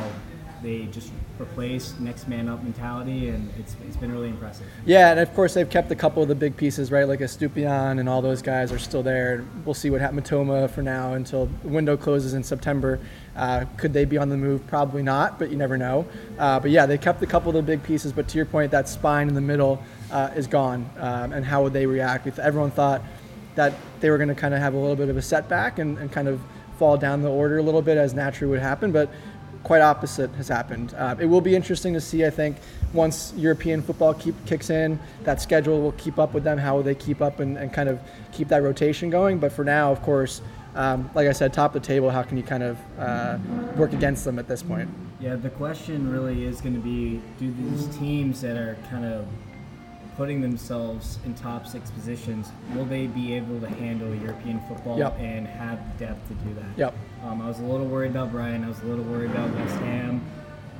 they 0.63 0.85
just 0.85 1.11
replaced 1.37 1.99
next 1.99 2.27
man 2.27 2.47
up 2.47 2.63
mentality, 2.63 3.29
and 3.29 3.51
it's, 3.59 3.75
it's 3.85 3.97
been 3.97 4.11
really 4.11 4.29
impressive. 4.29 4.65
Yeah, 4.85 5.11
and 5.11 5.19
of 5.19 5.33
course 5.35 5.53
they've 5.53 5.69
kept 5.69 5.91
a 5.91 5.95
couple 5.95 6.23
of 6.23 6.29
the 6.29 6.35
big 6.35 6.55
pieces, 6.55 6.89
right? 6.89 7.07
Like 7.07 7.19
Estupiñán 7.19 7.99
and 7.99 8.07
all 8.07 8.21
those 8.21 8.41
guys 8.41 8.71
are 8.71 8.79
still 8.79 9.03
there. 9.03 9.45
We'll 9.65 9.73
see 9.73 9.89
what 9.89 9.99
happens. 9.99 10.13
Mitoma 10.13 10.69
for 10.69 10.81
now 10.81 11.13
until 11.13 11.47
the 11.63 11.67
window 11.67 11.97
closes 11.97 12.33
in 12.33 12.43
September. 12.43 12.99
Uh, 13.35 13.65
could 13.77 13.93
they 13.93 14.05
be 14.05 14.17
on 14.17 14.29
the 14.29 14.37
move? 14.37 14.65
Probably 14.67 15.01
not, 15.03 15.39
but 15.39 15.49
you 15.49 15.57
never 15.57 15.77
know. 15.77 16.05
Uh, 16.37 16.59
but 16.59 16.71
yeah, 16.71 16.85
they 16.85 16.97
kept 16.97 17.21
a 17.23 17.25
couple 17.25 17.49
of 17.49 17.55
the 17.55 17.63
big 17.63 17.83
pieces. 17.83 18.13
But 18.13 18.27
to 18.29 18.37
your 18.37 18.45
point, 18.45 18.71
that 18.71 18.87
spine 18.87 19.27
in 19.27 19.33
the 19.33 19.41
middle 19.41 19.83
uh, 20.11 20.29
is 20.35 20.47
gone. 20.47 20.89
Um, 20.97 21.33
and 21.33 21.43
how 21.43 21.63
would 21.63 21.73
they 21.73 21.87
react? 21.87 22.27
If 22.27 22.37
everyone 22.37 22.71
thought 22.71 23.01
that 23.55 23.73
they 23.99 24.09
were 24.09 24.17
going 24.17 24.29
to 24.29 24.35
kind 24.35 24.53
of 24.53 24.59
have 24.59 24.75
a 24.75 24.77
little 24.77 24.95
bit 24.95 25.09
of 25.09 25.17
a 25.17 25.21
setback 25.21 25.79
and, 25.79 25.97
and 25.97 26.11
kind 26.11 26.27
of 26.27 26.39
fall 26.77 26.97
down 26.97 27.21
the 27.21 27.29
order 27.29 27.57
a 27.57 27.63
little 27.63 27.81
bit 27.81 27.97
as 27.97 28.13
naturally 28.13 28.51
would 28.51 28.59
happen, 28.59 28.91
but 28.91 29.09
quite 29.63 29.81
opposite 29.81 30.29
has 30.31 30.47
happened. 30.47 30.93
Uh, 30.93 31.15
it 31.19 31.25
will 31.25 31.41
be 31.41 31.55
interesting 31.55 31.93
to 31.93 32.01
see. 32.01 32.25
I 32.25 32.29
think 32.29 32.57
once 32.93 33.33
European 33.35 33.81
football 33.81 34.13
keep, 34.13 34.35
kicks 34.45 34.69
in, 34.69 34.99
that 35.23 35.41
schedule 35.41 35.81
will 35.81 35.93
keep 35.93 36.19
up 36.19 36.33
with 36.33 36.43
them. 36.43 36.57
How 36.57 36.75
will 36.75 36.83
they 36.83 36.95
keep 36.95 37.21
up 37.21 37.39
and, 37.39 37.57
and 37.57 37.71
kind 37.73 37.89
of 37.89 37.99
keep 38.31 38.49
that 38.49 38.61
rotation 38.61 39.09
going? 39.09 39.39
But 39.39 39.51
for 39.51 39.63
now, 39.63 39.91
of 39.91 40.01
course, 40.01 40.41
um, 40.75 41.09
like 41.13 41.27
I 41.27 41.31
said, 41.31 41.53
top 41.53 41.75
of 41.75 41.81
the 41.81 41.87
table. 41.87 42.09
How 42.09 42.23
can 42.23 42.37
you 42.37 42.43
kind 42.43 42.63
of 42.63 42.77
uh, 42.99 43.37
work 43.75 43.93
against 43.93 44.25
them 44.25 44.39
at 44.39 44.47
this 44.47 44.63
point? 44.63 44.89
Yeah, 45.19 45.35
the 45.35 45.51
question 45.51 46.11
really 46.11 46.43
is 46.43 46.59
going 46.61 46.73
to 46.73 46.81
be 46.81 47.21
do 47.39 47.53
these 47.53 47.95
teams 47.97 48.41
that 48.41 48.57
are 48.57 48.77
kind 48.89 49.05
of 49.05 49.25
putting 50.17 50.41
themselves 50.41 51.19
in 51.25 51.33
top 51.33 51.65
six 51.67 51.89
positions, 51.91 52.51
will 52.75 52.85
they 52.85 53.07
be 53.07 53.33
able 53.33 53.59
to 53.59 53.67
handle 53.67 54.13
European 54.15 54.59
football 54.67 54.97
Yep. 54.97 55.17
and 55.19 55.47
have 55.47 55.79
depth 55.97 56.27
to 56.27 56.33
do 56.35 56.53
that? 56.55 56.77
Yep. 56.77 56.93
Um, 57.25 57.41
I 57.41 57.47
was 57.47 57.59
a 57.59 57.63
little 57.63 57.87
worried 57.87 58.11
about 58.11 58.31
Brian. 58.31 58.63
I 58.63 58.67
was 58.67 58.79
a 58.81 58.85
little 58.85 59.03
worried 59.05 59.31
about 59.31 59.53
West 59.55 59.75
Ham. 59.77 60.21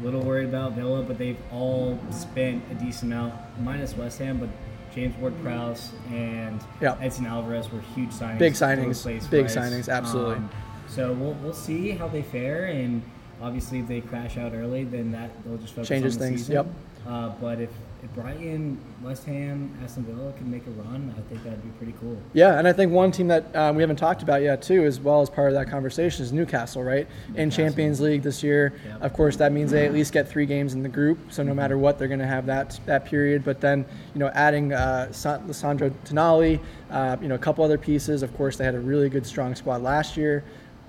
A 0.02 0.04
little 0.06 0.22
worried 0.22 0.50
about 0.50 0.74
Villa, 0.74 1.02
but 1.04 1.18
they've 1.18 1.38
all 1.52 2.00
spent 2.12 2.64
a 2.72 2.76
decent 2.76 3.12
amount, 3.14 3.34
minus 3.62 3.96
West 3.96 4.20
Ham, 4.20 4.38
but 4.40 4.50
James 4.94 5.16
Ward-Prowse 5.18 5.92
and 6.12 6.62
Yep. 6.82 7.00
Edson 7.02 7.26
Alvarez 7.26 7.72
were 7.72 7.80
huge 7.96 8.10
signings. 8.12 8.40
Big 8.40 8.54
signings. 8.54 9.30
Big 9.30 9.44
Rice. 9.46 9.58
Um, 9.58 9.64
signings, 9.64 9.90
absolutely. 9.90 10.44
so 10.88 11.14
we'll, 11.14 11.34
we'll 11.36 11.54
see 11.54 11.92
how 11.92 12.08
they 12.08 12.22
fare, 12.22 12.66
and 12.66 13.02
obviously 13.42 13.80
if 13.80 13.88
they 13.88 14.02
crash 14.02 14.38
out 14.38 14.54
early, 14.54 14.84
then 14.84 15.12
that 15.12 15.32
they'll 15.44 15.58
just 15.58 15.74
focus 15.74 15.90
Changes 15.90 16.16
on 16.16 16.22
the 16.22 16.28
things, 16.28 16.40
season. 16.42 16.54
yep. 16.56 16.68
Uh, 17.08 17.30
but 17.42 17.60
if 17.60 17.70
if 18.04 18.14
Brighton, 18.14 18.78
West 19.02 19.24
Ham, 19.26 19.74
Aston 19.82 20.04
Villa 20.04 20.34
can 20.34 20.52
make 20.52 20.68
a 20.68 20.72
run, 20.72 21.16
I 21.18 21.22
think 21.30 21.42
that'd 21.44 21.64
be 21.64 21.70
pretty 21.78 21.94
cool. 22.02 22.18
Yeah, 22.34 22.60
and 22.60 22.68
I 22.68 22.74
think 22.74 22.92
one 22.92 23.12
team 23.12 23.30
that 23.30 23.56
um, 23.56 23.78
we 23.78 23.82
haven't 23.82 23.96
talked 23.96 24.22
about 24.22 24.42
yet 24.42 24.62
too, 24.62 24.84
as 24.84 25.00
well 25.00 25.22
as 25.22 25.30
part 25.30 25.48
of 25.48 25.54
that 25.54 25.70
conversation, 25.70 26.24
is 26.24 26.34
Newcastle, 26.34 26.84
right? 26.84 27.08
In 27.36 27.50
Champions 27.50 28.02
League 28.02 28.22
this 28.22 28.44
year. 28.44 28.74
Yep. 28.86 29.02
Of 29.02 29.14
course, 29.14 29.38
that 29.38 29.54
means 29.54 29.72
they 29.72 29.86
at 29.86 29.94
least 29.94 30.12
get 30.12 30.28
three 30.28 30.46
games 30.46 30.74
in 30.74 30.84
the 30.84 30.90
group. 30.90 31.18
So 31.30 31.44
no 31.44 31.54
matter 31.54 31.78
what, 31.78 31.98
they're 31.98 32.10
going 32.10 32.20
to 32.20 32.28
have 32.28 32.46
that 32.48 32.78
that 32.86 33.06
period. 33.06 33.46
But 33.46 33.62
then, 33.62 33.86
you 34.14 34.20
know, 34.20 34.28
adding 34.34 34.74
uh, 34.74 35.12
San- 35.14 35.48
Lissandro 35.48 35.90
Tonali, 36.06 36.60
uh, 36.92 37.16
you 37.22 37.30
know, 37.30 37.36
a 37.36 37.40
couple 37.40 37.64
other 37.64 37.78
pieces. 37.78 38.22
Of 38.22 38.36
course, 38.36 38.58
they 38.58 38.66
had 38.66 38.76
a 38.76 38.80
really 38.80 39.08
good, 39.08 39.26
strong 39.26 39.56
squad 39.56 39.82
last 39.82 40.18
year. 40.18 40.44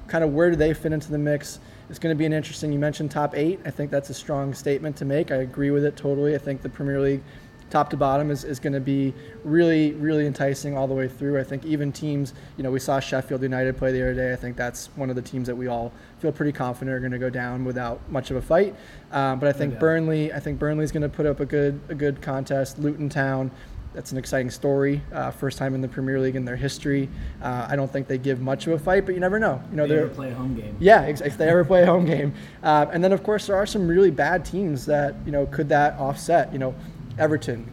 Kind 0.08 0.24
of 0.24 0.34
where 0.34 0.50
do 0.50 0.56
they 0.56 0.74
fit 0.74 0.92
into 0.92 1.12
the 1.12 1.18
mix? 1.18 1.60
It's 1.90 1.98
going 1.98 2.14
to 2.14 2.18
be 2.18 2.24
an 2.24 2.32
interesting. 2.32 2.72
You 2.72 2.78
mentioned 2.78 3.10
top 3.10 3.36
eight. 3.36 3.60
I 3.64 3.70
think 3.70 3.90
that's 3.90 4.10
a 4.10 4.14
strong 4.14 4.54
statement 4.54 4.96
to 4.96 5.04
make. 5.04 5.30
I 5.30 5.36
agree 5.36 5.70
with 5.70 5.84
it 5.84 5.96
totally. 5.96 6.34
I 6.34 6.38
think 6.38 6.62
the 6.62 6.68
Premier 6.68 7.00
League 7.00 7.22
top 7.70 7.90
to 7.90 7.96
bottom 7.96 8.30
is, 8.30 8.44
is 8.44 8.60
going 8.60 8.72
to 8.72 8.80
be 8.80 9.12
really, 9.42 9.92
really 9.94 10.26
enticing 10.26 10.76
all 10.76 10.86
the 10.86 10.94
way 10.94 11.08
through. 11.08 11.40
I 11.40 11.44
think 11.44 11.64
even 11.64 11.90
teams, 11.90 12.32
you 12.56 12.62
know, 12.62 12.70
we 12.70 12.78
saw 12.78 13.00
Sheffield 13.00 13.42
United 13.42 13.76
play 13.76 13.90
the 13.90 14.00
other 14.00 14.14
day. 14.14 14.32
I 14.32 14.36
think 14.36 14.56
that's 14.56 14.86
one 14.94 15.10
of 15.10 15.16
the 15.16 15.22
teams 15.22 15.46
that 15.48 15.56
we 15.56 15.66
all 15.66 15.92
feel 16.20 16.30
pretty 16.30 16.52
confident 16.52 16.94
are 16.94 17.00
going 17.00 17.12
to 17.12 17.18
go 17.18 17.30
down 17.30 17.64
without 17.64 18.00
much 18.10 18.30
of 18.30 18.36
a 18.36 18.42
fight. 18.42 18.74
Um, 19.10 19.40
but 19.40 19.48
I 19.48 19.52
think 19.52 19.72
doubt. 19.72 19.80
Burnley, 19.80 20.32
I 20.32 20.40
think 20.40 20.58
Burnley's 20.58 20.92
going 20.92 21.02
to 21.02 21.08
put 21.08 21.26
up 21.26 21.40
a 21.40 21.46
good, 21.46 21.80
a 21.88 21.94
good 21.94 22.22
contest. 22.22 22.78
Luton 22.78 23.08
Town, 23.08 23.50
that's 23.94 24.12
an 24.12 24.18
exciting 24.18 24.50
story. 24.50 25.00
Uh, 25.12 25.30
first 25.30 25.56
time 25.56 25.74
in 25.74 25.80
the 25.80 25.88
Premier 25.88 26.18
League 26.20 26.36
in 26.36 26.44
their 26.44 26.56
history. 26.56 27.08
Uh, 27.40 27.66
I 27.70 27.76
don't 27.76 27.90
think 27.90 28.08
they 28.08 28.18
give 28.18 28.40
much 28.40 28.66
of 28.66 28.72
a 28.72 28.78
fight, 28.78 29.06
but 29.06 29.14
you 29.14 29.20
never 29.20 29.38
know. 29.38 29.62
You 29.70 29.76
know, 29.76 29.86
they 29.86 29.98
ever 29.98 30.08
play 30.08 30.30
a 30.30 30.34
home 30.34 30.54
game. 30.56 30.76
yeah, 30.80 31.02
ex- 31.02 31.20
if 31.20 31.38
they 31.38 31.48
ever 31.48 31.64
play 31.64 31.82
a 31.82 31.86
home 31.86 32.04
game. 32.04 32.34
Uh, 32.62 32.86
and 32.92 33.02
then, 33.04 33.12
of 33.12 33.22
course, 33.22 33.46
there 33.46 33.56
are 33.56 33.66
some 33.66 33.86
really 33.86 34.10
bad 34.10 34.44
teams 34.44 34.84
that, 34.86 35.14
you 35.24 35.32
know, 35.32 35.46
could 35.46 35.68
that 35.68 35.98
offset? 35.98 36.52
You 36.52 36.58
know, 36.58 36.74
Everton 37.18 37.70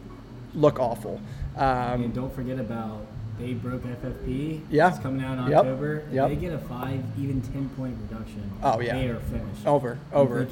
look 0.54 0.78
awful. 0.78 1.20
Um, 1.56 2.04
And 2.04 2.14
don't 2.14 2.32
forget 2.34 2.58
about 2.58 3.04
they 3.38 3.54
broke 3.54 3.82
FFP. 3.82 4.60
Yeah. 4.70 4.90
It's 4.90 4.98
coming 5.00 5.24
out 5.24 5.38
in 5.38 5.46
Yep. 5.50 5.58
October. 5.58 5.96
If 6.08 6.14
Yep. 6.14 6.28
They 6.28 6.36
get 6.36 6.52
a 6.52 6.58
five, 6.58 7.02
even 7.18 7.40
ten 7.42 7.68
point 7.70 7.96
reduction. 8.08 8.48
Oh, 8.62 8.78
yeah. 8.80 8.94
They 8.94 9.08
are 9.08 9.18
finished. 9.18 9.66
over, 9.66 9.98
over. 10.12 10.44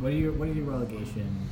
what 0.00 0.08
are 0.10 0.14
your 0.14 0.32
what 0.32 0.48
are 0.48 0.52
your 0.52 0.64
relegation? 0.64 1.46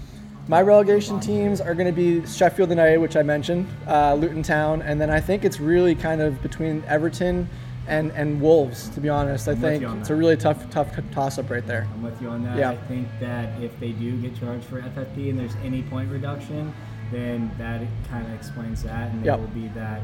My 0.49 0.63
relegation 0.63 1.21
teams 1.21 1.61
are 1.61 1.75
going 1.75 1.87
to 1.87 1.93
be 1.93 2.27
Sheffield 2.27 2.71
United, 2.71 2.97
which 2.99 3.17
I 3.17 3.23
mentioned, 3.23 3.67
uh, 3.87 4.15
Luton 4.15 4.43
Town, 4.43 4.81
and 4.81 4.99
then 4.99 5.11
I 5.11 5.21
think 5.21 5.45
it's 5.45 5.61
really 5.61 5.95
kind 5.95 6.23
of 6.23 6.41
between 6.41 6.83
Everton 6.87 7.49
and, 7.87 8.11
and 8.13 8.41
Wolves, 8.41 8.89
to 8.91 9.01
be 9.01 9.11
honest. 9.11 9.47
I 9.47 9.53
I'm 9.53 9.61
with 9.61 9.81
think 9.83 10.01
it's 10.01 10.09
a 10.09 10.15
really 10.17 10.39
tough, 10.39 10.69
tough 10.71 10.89
toss 11.11 11.39
up 11.39 11.51
right 11.51 11.67
there. 11.67 11.87
I'm 11.93 12.03
with 12.03 12.21
you 12.23 12.29
on 12.31 12.45
that. 12.45 12.57
Yeah. 12.57 12.71
I 12.71 12.77
think 12.79 13.09
that 13.21 13.61
if 13.63 13.79
they 13.79 13.93
do 13.93 14.17
get 14.23 14.39
charged 14.41 14.65
for 14.65 14.81
FFP 14.81 15.29
and 15.29 15.39
there's 15.39 15.55
any 15.63 15.83
point 15.83 16.11
reduction, 16.11 16.73
then 17.13 17.51
that 17.59 17.83
kind 18.11 18.27
of 18.27 18.33
explains 18.33 18.83
that, 18.85 19.11
and 19.11 19.23
they 19.23 19.27
Yep. 19.27 19.41
will 19.41 19.47
be 19.49 19.69
that 19.69 20.01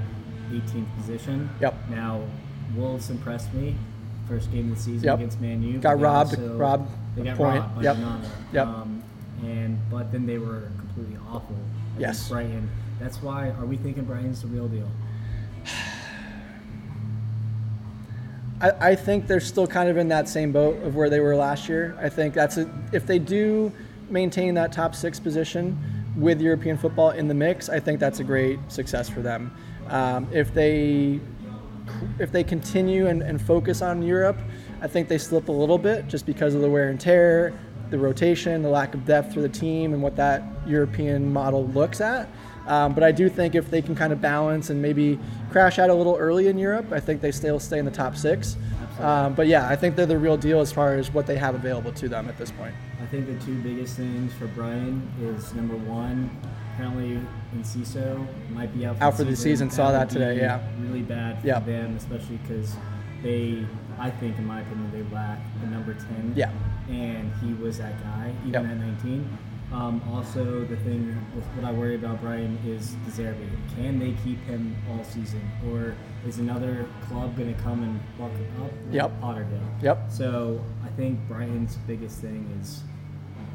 18th 0.52 0.94
position. 0.98 1.48
Yep. 1.62 1.74
Now, 1.88 2.20
Wolves 2.76 3.08
impressed 3.08 3.52
me. 3.54 3.76
First 4.28 4.50
game 4.52 4.70
of 4.72 4.76
the 4.76 4.82
season 4.82 5.04
Yep. 5.06 5.14
against 5.18 5.40
Man 5.40 5.62
U. 5.62 5.78
Got 5.78 6.00
robbed- 6.00 6.34
also- 6.38 6.56
robbed 6.56 6.90
They 7.16 7.22
got 7.24 7.36
point. 7.36 7.60
robbed 7.60 7.76
by 7.76 7.82
Yep. 7.82 7.96
Onana. 7.96 8.24
Yep. 8.52 8.66
Um, 8.66 9.02
and 9.46 9.78
but 9.90 10.10
then 10.12 10.26
they 10.26 10.38
were 10.38 10.70
completely 10.78 11.18
awful 11.30 11.56
Yes. 11.98 12.28
Brighton. 12.28 12.68
That's 13.00 13.22
why. 13.22 13.50
Are 13.50 13.66
we 13.66 13.76
thinking 13.76 14.04
Brighton's 14.04 14.42
the 14.42 14.48
real 14.48 14.68
deal? 14.68 14.88
I, 18.60 18.90
I 18.90 18.94
think 18.94 19.26
they're 19.26 19.40
still 19.40 19.66
kind 19.66 19.88
of 19.88 19.96
in 19.96 20.08
that 20.08 20.28
same 20.28 20.52
boat 20.52 20.82
of 20.82 20.94
where 20.94 21.10
they 21.10 21.20
were 21.20 21.36
last 21.36 21.68
year. 21.68 21.96
I 22.00 22.08
think 22.08 22.34
that's 22.34 22.56
a, 22.56 22.70
if 22.92 23.06
they 23.06 23.18
do 23.18 23.72
maintain 24.10 24.54
that 24.54 24.72
top 24.72 24.94
six 24.94 25.18
position 25.20 25.78
with 26.16 26.40
European 26.40 26.76
football 26.78 27.10
in 27.10 27.26
the 27.28 27.34
mix, 27.34 27.68
I 27.68 27.80
think 27.80 27.98
that's 28.00 28.20
a 28.20 28.24
great 28.24 28.58
success 28.68 29.08
for 29.08 29.20
them. 29.20 29.54
Um, 29.88 30.28
if 30.32 30.54
they 30.54 31.20
if 32.18 32.32
they 32.32 32.42
continue 32.42 33.08
and, 33.08 33.22
and 33.22 33.40
focus 33.40 33.82
on 33.82 34.02
Europe, 34.02 34.38
I 34.80 34.88
think 34.88 35.08
they 35.08 35.18
slip 35.18 35.48
a 35.48 35.52
little 35.52 35.78
bit 35.78 36.08
just 36.08 36.24
because 36.24 36.54
of 36.54 36.60
the 36.60 36.70
wear 36.70 36.88
and 36.88 36.98
tear, 36.98 37.52
the 37.90 37.98
rotation, 37.98 38.62
the 38.62 38.68
lack 38.68 38.94
of 38.94 39.04
depth 39.04 39.34
for 39.34 39.40
the 39.40 39.48
team, 39.48 39.92
and 39.92 40.02
what 40.02 40.16
that 40.16 40.42
European 40.66 41.32
model 41.32 41.66
looks 41.68 42.00
at. 42.00 42.28
Um, 42.66 42.94
but 42.94 43.02
I 43.02 43.12
do 43.12 43.28
think 43.28 43.54
if 43.54 43.70
they 43.70 43.82
can 43.82 43.94
kind 43.94 44.12
of 44.12 44.20
balance 44.20 44.70
and 44.70 44.80
maybe 44.80 45.18
crash 45.50 45.78
out 45.78 45.90
a 45.90 45.94
little 45.94 46.16
early 46.16 46.48
in 46.48 46.58
Europe, 46.58 46.92
I 46.92 47.00
think 47.00 47.20
they 47.20 47.30
still 47.30 47.60
stay 47.60 47.78
in 47.78 47.84
the 47.84 47.90
top 47.90 48.16
six. 48.16 48.56
Um, 49.00 49.34
but 49.34 49.48
yeah, 49.48 49.68
I 49.68 49.76
think 49.76 49.96
they're 49.96 50.06
the 50.06 50.18
real 50.18 50.36
deal 50.36 50.60
as 50.60 50.72
far 50.72 50.94
as 50.94 51.12
what 51.12 51.26
they 51.26 51.36
have 51.36 51.54
available 51.54 51.92
to 51.92 52.08
them 52.08 52.28
at 52.28 52.38
this 52.38 52.50
point. 52.52 52.74
I 53.02 53.06
think 53.06 53.26
the 53.26 53.44
two 53.44 53.56
biggest 53.60 53.96
things 53.96 54.32
for 54.34 54.46
Brian 54.48 55.06
is 55.20 55.52
number 55.52 55.76
one, 55.76 56.30
apparently 56.72 57.20
Enciso 57.56 58.26
might 58.50 58.72
be 58.76 58.86
out 58.86 58.96
for, 58.96 59.04
Out 59.04 59.16
the, 59.16 59.24
for 59.24 59.30
the 59.30 59.36
season. 59.36 59.70
Saw 59.70 59.90
that 59.92 60.08
today, 60.08 60.36
yeah. 60.36 60.60
Really 60.80 61.02
bad 61.02 61.40
for 61.40 61.46
them, 61.46 61.96
especially 61.96 62.36
because 62.38 62.76
they, 63.22 63.66
I 63.98 64.10
think, 64.10 64.38
in 64.38 64.46
my 64.46 64.60
opinion, 64.60 64.90
they 64.92 65.14
lack 65.14 65.38
the 65.60 65.66
number 65.66 65.94
10. 65.94 66.34
Yeah. 66.36 66.50
And 66.88 67.32
he 67.42 67.54
was 67.54 67.78
that 67.78 68.02
guy, 68.02 68.32
even 68.46 68.52
Yep. 68.62 68.64
at 68.70 68.76
19. 68.78 69.38
Um, 69.72 70.00
also, 70.12 70.64
the 70.64 70.76
thing 70.76 71.16
with 71.34 71.44
what 71.56 71.64
I 71.64 71.72
worry 71.72 71.94
about 71.96 72.20
Brian 72.20 72.58
is 72.66 72.94
De 73.06 73.10
Zerbi. 73.10 73.48
Can 73.74 73.98
they 73.98 74.12
keep 74.22 74.38
him 74.44 74.76
all 74.90 75.02
season? 75.02 75.40
Or 75.68 75.94
is 76.26 76.38
another 76.38 76.86
club 77.08 77.36
going 77.36 77.52
to 77.54 77.60
come 77.62 77.82
and 77.82 77.98
buck 78.18 78.30
him 78.32 78.62
up? 78.62 78.70
Yep. 78.92 79.20
Otterdale. 79.22 79.60
Yep. 79.82 80.12
So 80.12 80.60
I 80.84 80.88
think 80.90 81.18
Brighton's 81.26 81.76
biggest 81.86 82.20
thing 82.20 82.46
is 82.60 82.82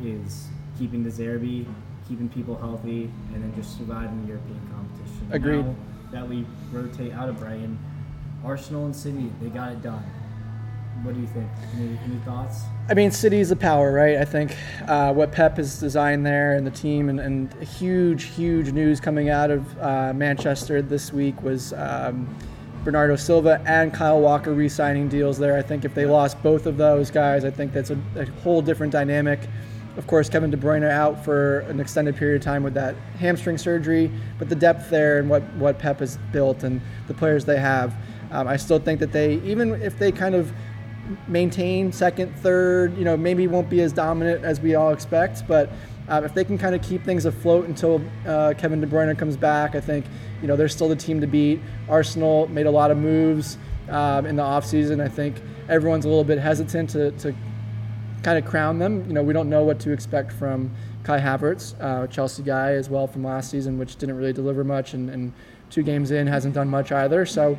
is 0.03 0.47
keeping 0.77 1.03
De 1.03 1.09
Zerbi, 1.09 1.65
keeping 2.07 2.27
people 2.29 2.57
healthy, 2.57 3.11
and 3.33 3.43
then 3.43 3.53
just 3.55 3.77
surviving 3.77 4.21
the 4.23 4.29
European 4.29 4.59
competition. 4.73 5.27
Agreed. 5.31 5.65
Now 5.65 5.75
that 6.11 6.27
we 6.27 6.45
rotate 6.71 7.11
out 7.13 7.29
of 7.29 7.37
Brighton, 7.39 7.77
Arsenal 8.43 8.85
and 8.85 8.95
City, 8.95 9.31
they 9.41 9.49
got 9.49 9.71
it 9.73 9.81
done. 9.81 10.03
What 11.03 11.15
do 11.15 11.21
you 11.21 11.27
think? 11.27 11.47
Any, 11.75 11.97
any 12.05 12.19
thoughts? 12.25 12.63
I 12.89 12.93
mean, 12.93 13.11
City's 13.11 13.49
the 13.49 13.55
power, 13.55 13.91
right? 13.91 14.17
I 14.17 14.25
think 14.25 14.55
uh, 14.87 15.13
what 15.13 15.31
Pep 15.31 15.57
has 15.57 15.79
designed 15.79 16.25
there 16.25 16.55
and 16.55 16.67
the 16.67 16.71
team, 16.71 17.09
and, 17.09 17.19
and 17.19 17.53
huge, 17.63 18.23
huge 18.25 18.71
news 18.71 18.99
coming 18.99 19.29
out 19.29 19.49
of 19.51 19.79
uh, 19.79 20.13
Manchester 20.13 20.81
this 20.81 21.13
week 21.13 21.41
was 21.41 21.73
um, 21.73 22.27
Bernardo 22.83 23.15
Silva 23.15 23.61
and 23.65 23.93
Kyle 23.93 24.19
Walker 24.19 24.53
re 24.53 24.67
signing 24.67 25.07
deals 25.07 25.37
there. 25.37 25.57
I 25.57 25.61
think 25.61 25.85
if 25.85 25.93
they 25.93 26.05
lost 26.05 26.41
both 26.43 26.65
of 26.65 26.77
those 26.77 27.11
guys, 27.11 27.45
I 27.45 27.51
think 27.51 27.71
that's 27.71 27.91
a, 27.91 27.99
a 28.15 28.25
whole 28.41 28.61
different 28.61 28.91
dynamic. 28.91 29.39
Of 29.97 30.07
course, 30.07 30.29
Kevin 30.29 30.49
De 30.49 30.57
Bruyne 30.57 30.89
out 30.89 31.23
for 31.25 31.59
an 31.61 31.79
extended 31.79 32.15
period 32.15 32.37
of 32.37 32.45
time 32.45 32.63
with 32.63 32.73
that 32.75 32.95
hamstring 33.17 33.57
surgery, 33.57 34.11
but 34.37 34.47
the 34.47 34.55
depth 34.55 34.89
there 34.89 35.19
and 35.19 35.29
what, 35.29 35.43
what 35.55 35.77
Pep 35.77 35.99
has 35.99 36.17
built 36.31 36.63
and 36.63 36.79
the 37.07 37.13
players 37.13 37.43
they 37.43 37.59
have, 37.59 37.95
um, 38.31 38.47
I 38.47 38.57
still 38.57 38.79
think 38.79 38.99
that 38.99 39.11
they, 39.11 39.35
even 39.41 39.73
if 39.81 39.97
they 39.99 40.11
kind 40.11 40.35
of 40.35 40.53
maintain 41.27 41.91
second, 41.91 42.35
third, 42.37 42.97
you 42.97 43.03
know, 43.03 43.17
maybe 43.17 43.47
won't 43.47 43.69
be 43.69 43.81
as 43.81 43.93
dominant 43.93 44.43
as 44.43 44.59
we 44.59 44.75
all 44.75 44.91
expect, 44.91 45.47
but 45.47 45.69
uh, 46.07 46.21
if 46.25 46.33
they 46.33 46.43
can 46.43 46.57
kind 46.57 46.73
of 46.73 46.81
keep 46.81 47.03
things 47.03 47.25
afloat 47.25 47.67
until 47.67 48.01
uh, 48.25 48.53
Kevin 48.57 48.81
De 48.81 48.87
Bruyne 48.87 49.15
comes 49.17 49.37
back, 49.37 49.75
I 49.75 49.79
think, 49.79 50.05
you 50.41 50.47
know, 50.47 50.55
they're 50.55 50.67
still 50.69 50.89
the 50.89 50.95
team 50.95 51.21
to 51.21 51.27
beat. 51.27 51.59
Arsenal 51.87 52.47
made 52.47 52.65
a 52.65 52.71
lot 52.71 52.89
of 52.89 52.97
moves 52.97 53.57
um, 53.89 54.25
in 54.25 54.35
the 54.35 54.43
offseason. 54.43 55.01
I 55.01 55.07
think 55.07 55.35
everyone's 55.67 56.05
a 56.05 56.09
little 56.09 56.23
bit 56.23 56.39
hesitant 56.39 56.89
to, 56.91 57.11
to 57.11 57.35
kind 58.23 58.37
of 58.37 58.49
crown 58.49 58.79
them. 58.79 59.05
You 59.07 59.13
know, 59.13 59.23
we 59.23 59.33
don't 59.33 59.49
know 59.49 59.63
what 59.63 59.79
to 59.81 59.91
expect 59.91 60.33
from 60.33 60.71
Kai 61.03 61.19
Havertz, 61.19 61.75
uh, 61.79 62.07
Chelsea 62.07 62.43
guy 62.43 62.71
as 62.71 62.89
well 62.89 63.05
from 63.05 63.23
last 63.23 63.51
season, 63.51 63.77
which 63.77 63.95
didn't 63.95 64.17
really 64.17 64.33
deliver 64.33 64.63
much, 64.63 64.93
and, 64.93 65.09
and 65.09 65.31
two 65.69 65.83
games 65.83 66.11
in 66.11 66.25
hasn't 66.27 66.55
done 66.55 66.67
much 66.67 66.91
either. 66.91 67.25
So 67.25 67.57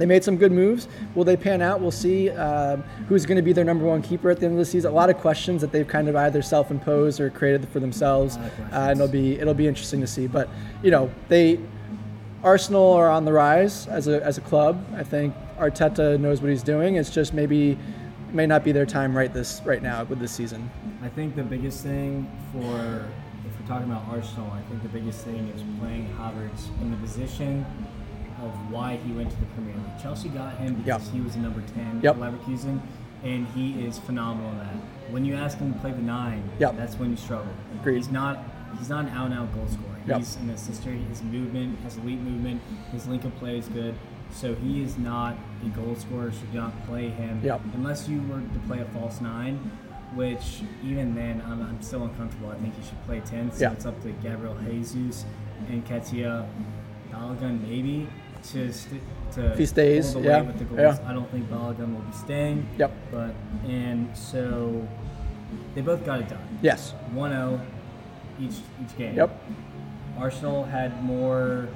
they 0.00 0.06
made 0.06 0.24
some 0.24 0.38
good 0.38 0.50
moves. 0.50 0.88
Will 1.14 1.24
they 1.24 1.36
pan 1.36 1.60
out? 1.60 1.82
We'll 1.82 1.90
see. 1.90 2.30
Um, 2.30 2.82
who's 3.06 3.26
going 3.26 3.36
to 3.36 3.42
be 3.42 3.52
their 3.52 3.64
number 3.64 3.84
one 3.84 4.00
keeper 4.00 4.30
at 4.30 4.40
the 4.40 4.46
end 4.46 4.54
of 4.54 4.58
the 4.58 4.64
season? 4.64 4.90
A 4.90 4.94
lot 4.94 5.10
of 5.10 5.18
questions 5.18 5.60
that 5.60 5.72
they've 5.72 5.86
kind 5.86 6.08
of 6.08 6.16
either 6.16 6.40
self-imposed 6.40 7.20
or 7.20 7.28
created 7.28 7.68
for 7.68 7.80
themselves, 7.80 8.36
A 8.36 8.38
lot 8.38 8.46
of 8.46 8.60
uh, 8.60 8.66
and 8.72 9.00
it'll 9.00 9.12
be 9.12 9.38
it'll 9.38 9.52
be 9.52 9.68
interesting 9.68 10.00
to 10.00 10.06
see. 10.06 10.26
But 10.26 10.48
you 10.82 10.90
know, 10.90 11.10
they 11.28 11.60
Arsenal 12.42 12.94
are 12.94 13.10
on 13.10 13.26
the 13.26 13.32
rise 13.32 13.86
as 13.88 14.08
a 14.08 14.24
as 14.24 14.38
a 14.38 14.40
club. 14.40 14.82
I 14.96 15.04
think 15.04 15.34
Arteta 15.58 16.18
knows 16.18 16.40
what 16.40 16.48
he's 16.48 16.62
doing. 16.62 16.96
It's 16.96 17.10
just 17.10 17.34
maybe 17.34 17.78
may 18.32 18.46
not 18.46 18.64
be 18.64 18.72
their 18.72 18.86
time 18.86 19.14
right 19.14 19.34
this 19.34 19.60
right 19.66 19.82
now 19.82 20.04
with 20.04 20.18
this 20.18 20.32
season. 20.32 20.70
I 21.02 21.10
think 21.10 21.36
the 21.36 21.42
biggest 21.42 21.82
thing 21.82 22.26
for 22.52 23.04
if 23.44 23.60
we're 23.60 23.66
talking 23.66 23.90
about 23.90 24.08
Arsenal, 24.08 24.50
I 24.50 24.62
think 24.70 24.82
the 24.82 24.88
biggest 24.88 25.26
thing 25.26 25.46
is 25.48 25.62
playing 25.78 26.08
Havertz 26.16 26.68
in 26.80 26.90
the 26.90 26.96
position 26.96 27.66
of 28.42 28.50
why 28.72 28.96
he 28.96 29.12
went 29.12 29.30
to 29.30 29.36
the 29.36 29.46
Premier 29.54 29.74
League. 29.74 30.02
Chelsea 30.02 30.28
got 30.28 30.56
him 30.58 30.74
because 30.76 31.04
Yep. 31.06 31.14
he 31.14 31.20
was 31.20 31.36
a 31.36 31.40
number 31.40 31.62
ten 31.74 32.00
Yep. 32.02 32.14
for 32.16 32.20
Leverkusen, 32.22 32.80
and 33.24 33.46
he 33.48 33.84
is 33.84 33.98
phenomenal 33.98 34.50
in 34.52 34.58
that. 34.58 34.74
When 35.10 35.24
you 35.24 35.34
ask 35.34 35.58
him 35.58 35.72
to 35.72 35.78
play 35.80 35.92
the 35.92 36.02
nine, 36.02 36.42
Yep. 36.58 36.76
that's 36.76 36.98
when 36.98 37.10
you 37.10 37.16
struggle. 37.16 37.52
Agreed. 37.80 37.96
He's 37.96 38.10
not 38.10 38.38
he's 38.78 38.88
not 38.88 39.04
an 39.06 39.10
out 39.10 39.26
and 39.26 39.34
out 39.34 39.52
goal 39.54 39.66
scorer. 39.66 39.96
Yep. 40.06 40.18
He's 40.18 40.36
an 40.36 40.50
assister. 40.50 40.90
His 40.90 41.22
movement, 41.24 41.78
his 41.80 41.96
elite 41.96 42.20
movement, 42.20 42.60
his 42.92 43.06
link 43.08 43.24
of 43.24 43.34
play 43.36 43.58
is 43.58 43.66
good. 43.68 43.94
So 44.32 44.54
he 44.54 44.80
is 44.82 44.96
not 44.96 45.34
a 45.64 45.68
goal 45.70 45.96
scorer. 45.96 46.30
Should 46.30 46.54
not 46.54 46.72
play 46.86 47.08
him 47.08 47.40
Yep. 47.42 47.60
unless 47.74 48.08
you 48.08 48.22
were 48.22 48.40
to 48.40 48.58
play 48.66 48.78
a 48.80 48.84
false 48.86 49.20
nine. 49.20 49.58
which 50.16 50.62
even 50.84 51.14
then 51.14 51.40
I'm, 51.46 51.62
I'm 51.62 51.80
still 51.82 52.02
uncomfortable. 52.02 52.50
I 52.50 52.56
think 52.56 52.74
he 52.76 52.82
should 52.82 53.00
play 53.06 53.20
10. 53.20 53.52
So 53.52 53.60
Yeah. 53.62 53.70
it's 53.70 53.86
up 53.86 54.02
to 54.02 54.10
Gabriel 54.20 54.56
Jesus 54.68 55.24
and 55.68 55.86
Ketia 55.86 56.46
Balogun 57.12 57.60
maybe 57.62 58.08
to 58.44 58.72
st- 58.72 59.02
to 59.32 59.52
If 59.52 59.58
he 59.58 59.66
stays, 59.66 60.14
yeah, 60.16 60.40
with 60.42 60.58
the 60.58 60.64
goals. 60.64 60.80
yeah. 60.80 61.08
I 61.08 61.12
don't 61.12 61.30
think 61.30 61.48
Balogun 61.48 61.94
will 61.94 62.02
be 62.02 62.12
staying. 62.12 62.68
Yep. 62.78 62.92
But 63.12 63.34
and 63.68 64.16
so 64.16 64.86
they 65.74 65.80
both 65.82 66.04
got 66.04 66.20
it 66.20 66.28
done. 66.28 66.58
Yes. 66.62 66.94
1-0 67.14 67.60
each 68.40 68.54
each 68.82 68.96
game. 68.98 69.14
Yep. 69.16 69.30
Arsenal 70.18 70.64
had 70.64 71.02
more, 71.04 71.68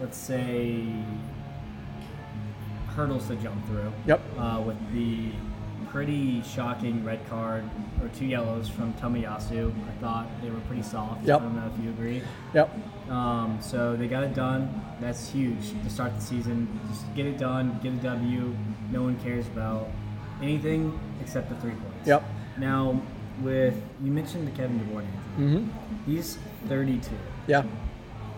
let's 0.00 0.16
say, 0.16 0.84
hurdles 2.94 3.26
to 3.28 3.36
jump 3.36 3.64
through. 3.66 3.92
Yep. 4.06 4.20
Uh, 4.38 4.62
with 4.64 4.76
the 4.92 5.32
pretty 5.90 6.42
shocking 6.42 7.04
red 7.04 7.28
card 7.28 7.68
or 8.00 8.08
two 8.08 8.26
yellows 8.26 8.68
from 8.68 8.92
Tomiyasu, 8.94 9.72
I 9.88 10.00
thought 10.00 10.28
they 10.42 10.50
were 10.50 10.60
pretty 10.60 10.82
soft. 10.82 11.24
Yep. 11.24 11.40
I 11.40 11.44
don't 11.44 11.56
know 11.56 11.72
if 11.76 11.84
you 11.84 11.90
agree. 11.90 12.22
Yep. 12.54 13.10
Um, 13.10 13.58
so 13.60 13.96
they 13.96 14.06
got 14.06 14.22
it 14.22 14.34
done. 14.34 14.82
That's 15.00 15.30
huge 15.30 15.70
to 15.82 15.90
start 15.90 16.14
the 16.14 16.20
season. 16.20 16.80
Just 16.88 17.12
get 17.14 17.26
it 17.26 17.38
done, 17.38 17.78
get 17.82 17.92
a 17.92 17.96
W. 17.96 18.56
No 18.92 19.02
one 19.02 19.18
cares 19.20 19.46
about 19.48 19.88
anything 20.40 20.98
except 21.20 21.48
the 21.48 21.56
three 21.56 21.72
points. 21.72 22.06
Yep. 22.06 22.24
Now, 22.58 23.00
with 23.40 23.82
you 24.02 24.12
mentioned 24.12 24.46
the 24.46 24.52
Kevin 24.52 24.78
De 24.78 24.84
Bruyne 24.84 25.06
injury. 25.38 25.62
Mm-hmm. 25.62 26.10
He's 26.10 26.38
32. 26.68 27.10
Yeah. 27.46 27.64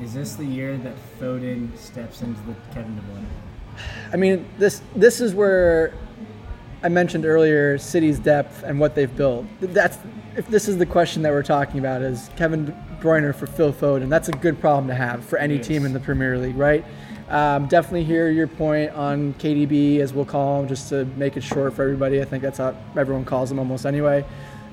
Is 0.01 0.15
this 0.15 0.35
the 0.35 0.45
year 0.45 0.77
that 0.79 0.95
Foden 1.21 1.77
steps 1.77 2.23
into 2.23 2.41
the 2.43 2.55
Kevin 2.73 2.97
De 2.97 3.03
Bruyne? 3.03 3.27
I 4.13 4.17
mean, 4.17 4.47
this 4.59 4.83
this 4.95 5.21
is 5.21 5.35
where 5.35 5.95
I 6.83 6.89
mentioned 6.89 7.25
earlier 7.25 7.79
City's 7.79 8.19
depth 8.19 8.65
and 8.65 8.79
what 8.81 8.95
they've 8.95 9.15
built. 9.17 9.47
That's 9.61 9.99
if 10.37 10.49
this 10.49 10.67
is 10.69 10.79
the 10.79 10.87
question 10.87 11.23
that 11.23 11.33
we're 11.33 11.43
talking 11.43 11.79
about 11.79 12.03
is 12.03 12.31
Kevin 12.37 12.65
De 12.67 12.73
Bruyne 13.01 13.35
for 13.35 13.47
Phil 13.47 13.73
Foden. 13.73 14.09
That's 14.09 14.29
a 14.29 14.33
good 14.33 14.61
problem 14.61 14.89
to 14.89 14.95
have 14.95 15.25
for 15.25 15.39
any 15.39 15.57
It 15.57 15.63
team 15.63 15.85
in 15.85 15.93
the 15.93 16.01
Premier 16.01 16.39
League, 16.39 16.57
right? 16.57 16.85
Um, 17.29 17.67
definitely 17.67 18.05
hear 18.05 18.31
your 18.31 18.47
point 18.47 18.91
on 18.93 19.35
KDB, 19.35 20.01
as 20.01 20.13
we'll 20.13 20.25
call 20.25 20.61
him, 20.61 20.69
just 20.69 20.89
to 20.89 21.05
make 21.17 21.37
it 21.37 21.43
short 21.43 21.73
for 21.75 21.83
everybody. 21.83 22.21
I 22.21 22.25
think 22.25 22.43
that's 22.43 22.59
how 22.59 22.75
everyone 22.97 23.25
calls 23.25 23.51
him 23.51 23.59
almost 23.59 23.87
anyway. 23.87 24.25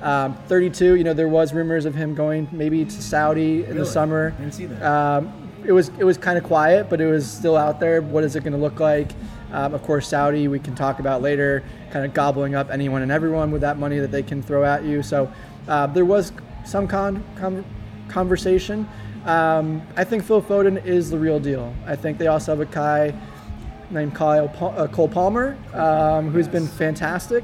Um, 0.02 0.36
32, 0.48 0.96
you 0.96 1.04
know, 1.04 1.14
there 1.14 1.28
was 1.28 1.54
rumors 1.54 1.86
of 1.86 1.94
him 1.94 2.16
going 2.16 2.48
maybe 2.52 2.86
to 2.86 3.02
Saudi 3.02 3.64
in 3.64 3.70
the 3.70 3.74
Really? 3.76 3.86
summer. 3.86 4.32
Didn't 4.32 4.54
see 4.54 4.66
that. 4.66 4.82
Um, 4.82 5.49
it 5.66 5.72
was 5.72 5.90
it 6.00 6.04
was 6.04 6.18
kind 6.18 6.38
of 6.38 6.44
quiet, 6.44 6.90
but 6.90 7.02
it 7.02 7.08
was 7.08 7.30
still 7.30 7.58
out 7.58 7.80
there. 7.80 8.02
What 8.02 8.24
is 8.24 8.36
it 8.36 8.44
going 8.44 8.54
to 8.54 8.60
look 8.60 8.80
like? 8.80 9.12
Um, 9.52 9.74
of 9.74 9.82
course, 9.84 10.08
Saudi 10.08 10.48
we 10.48 10.60
can 10.60 10.76
talk 10.76 11.00
about 11.00 11.22
later, 11.22 11.64
kind 11.92 12.06
of 12.06 12.14
gobbling 12.14 12.56
up 12.56 12.70
anyone 12.70 13.02
and 13.02 13.12
everyone 13.12 13.52
with 13.52 13.62
that 13.62 13.78
money 13.78 14.00
that 14.00 14.12
they 14.12 14.24
can 14.24 14.42
throw 14.42 14.64
at 14.64 14.84
you. 14.84 15.02
So 15.02 15.32
uh, 15.68 15.88
there 15.88 16.06
was 16.06 16.32
some 16.66 16.88
con- 16.88 17.24
con- 17.36 17.66
conversation. 18.08 18.88
Um, 19.26 19.82
I 19.96 20.04
think 20.04 20.24
Phil 20.24 20.42
Foden 20.42 20.86
is 20.86 21.10
the 21.10 21.18
real 21.18 21.40
deal. 21.40 21.74
I 21.86 21.96
think 21.96 22.18
they 22.18 22.28
also 22.28 22.52
have 22.52 22.62
a 22.62 22.72
guy 22.72 23.14
named 23.92 24.16
Kyle 24.16 24.52
uh, 24.62 24.88
Cole 24.88 25.10
Palmer, 25.10 25.58
um, 25.74 26.30
who's 26.30 26.48
been 26.48 26.68
fantastic. 26.68 27.44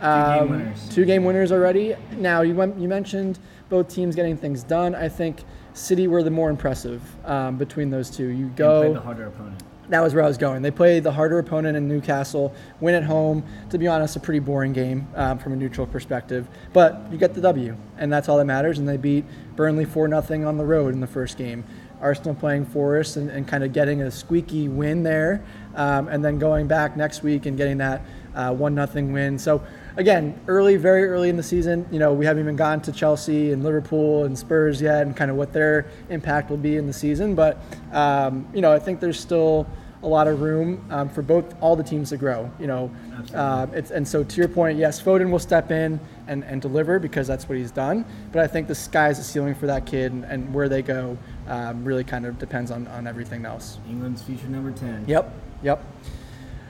Um, 0.00 0.50
winners. 0.50 0.88
Two 0.90 1.04
game 1.04 1.24
winners 1.24 1.52
already. 1.52 1.96
Now 2.12 2.42
you 2.42 2.54
went, 2.54 2.78
you 2.78 2.88
mentioned 2.88 3.38
both 3.68 3.88
teams 3.88 4.14
getting 4.14 4.36
things 4.36 4.62
done. 4.62 4.94
I 4.94 5.08
think 5.08 5.42
City 5.76 6.08
were 6.08 6.22
the 6.22 6.30
more 6.30 6.48
impressive 6.48 7.02
um, 7.26 7.58
between 7.58 7.90
those 7.90 8.08
two. 8.08 8.28
You 8.28 8.46
play 8.46 8.56
go. 8.56 8.94
the 8.94 9.00
harder 9.00 9.26
opponent. 9.26 9.62
That 9.90 10.00
was 10.00 10.14
where 10.14 10.24
I 10.24 10.26
was 10.26 10.38
going. 10.38 10.62
They 10.62 10.70
played 10.70 11.04
the 11.04 11.12
harder 11.12 11.38
opponent 11.38 11.76
in 11.76 11.86
Newcastle, 11.86 12.52
win 12.80 12.94
at 12.94 13.04
home. 13.04 13.44
To 13.70 13.78
be 13.78 13.86
honest, 13.86 14.16
a 14.16 14.20
pretty 14.20 14.40
boring 14.40 14.72
game 14.72 15.06
um, 15.14 15.38
from 15.38 15.52
a 15.52 15.56
neutral 15.56 15.86
perspective. 15.86 16.48
But 16.72 17.02
you 17.12 17.18
get 17.18 17.34
the 17.34 17.42
W, 17.42 17.76
and 17.98 18.10
that's 18.10 18.28
all 18.28 18.38
that 18.38 18.46
matters. 18.46 18.78
And 18.78 18.88
they 18.88 18.96
beat 18.96 19.24
Burnley 19.54 19.84
4 19.84 20.08
0 20.08 20.48
on 20.48 20.56
the 20.56 20.64
road 20.64 20.94
in 20.94 21.00
the 21.00 21.06
first 21.06 21.36
game. 21.36 21.62
Arsenal 22.00 22.34
playing 22.34 22.66
Forest 22.66 23.16
and, 23.16 23.30
and 23.30 23.46
kind 23.46 23.62
of 23.62 23.72
getting 23.72 24.02
a 24.02 24.10
squeaky 24.10 24.68
win 24.68 25.02
there, 25.02 25.44
um, 25.74 26.08
and 26.08 26.24
then 26.24 26.38
going 26.38 26.66
back 26.66 26.96
next 26.96 27.22
week 27.22 27.46
and 27.46 27.56
getting 27.56 27.78
that 27.78 28.02
uh, 28.34 28.52
1 28.52 28.88
0 28.88 29.06
win. 29.06 29.38
So, 29.38 29.62
again, 29.96 30.38
early, 30.46 30.76
very 30.76 31.04
early 31.04 31.28
in 31.28 31.36
the 31.36 31.42
season. 31.42 31.86
You 31.90 31.98
know, 31.98 32.12
we 32.12 32.26
haven't 32.26 32.42
even 32.42 32.56
gone 32.56 32.80
to 32.82 32.92
Chelsea 32.92 33.52
and 33.52 33.64
Liverpool 33.64 34.24
and 34.24 34.38
Spurs 34.38 34.80
yet, 34.80 35.02
and 35.02 35.16
kind 35.16 35.30
of 35.30 35.36
what 35.36 35.52
their 35.52 35.86
impact 36.10 36.50
will 36.50 36.56
be 36.56 36.76
in 36.76 36.86
the 36.86 36.92
season. 36.92 37.34
But 37.34 37.58
um, 37.92 38.46
you 38.54 38.60
know, 38.60 38.72
I 38.72 38.78
think 38.78 39.00
there's 39.00 39.20
still 39.20 39.66
a 40.02 40.06
lot 40.06 40.28
of 40.28 40.40
room 40.40 40.84
um, 40.90 41.08
for 41.08 41.22
both 41.22 41.54
all 41.60 41.74
the 41.74 41.82
teams 41.82 42.10
to 42.10 42.16
grow. 42.16 42.50
You 42.60 42.66
know, 42.66 42.90
uh, 43.34 43.66
it's, 43.72 43.90
and 43.90 44.06
so 44.06 44.22
to 44.22 44.36
your 44.36 44.48
point, 44.48 44.78
yes, 44.78 45.02
Foden 45.02 45.30
will 45.30 45.38
step 45.38 45.70
in 45.70 45.98
and, 46.28 46.44
and 46.44 46.60
deliver 46.60 46.98
because 46.98 47.26
that's 47.26 47.48
what 47.48 47.58
he's 47.58 47.70
done. 47.70 48.04
But 48.30 48.42
I 48.42 48.46
think 48.46 48.68
the 48.68 48.74
sky's 48.74 49.18
the 49.18 49.24
ceiling 49.24 49.54
for 49.54 49.66
that 49.66 49.86
kid, 49.86 50.12
and, 50.12 50.24
and 50.24 50.54
where 50.54 50.68
they 50.68 50.82
go 50.82 51.18
um, 51.48 51.84
really 51.84 52.04
kind 52.04 52.26
of 52.26 52.38
depends 52.38 52.70
on, 52.70 52.86
on 52.88 53.06
everything 53.06 53.44
else. 53.44 53.78
England's 53.88 54.22
future 54.22 54.48
number 54.48 54.70
10. 54.70 55.06
Yep, 55.08 55.32
yep. 55.62 55.82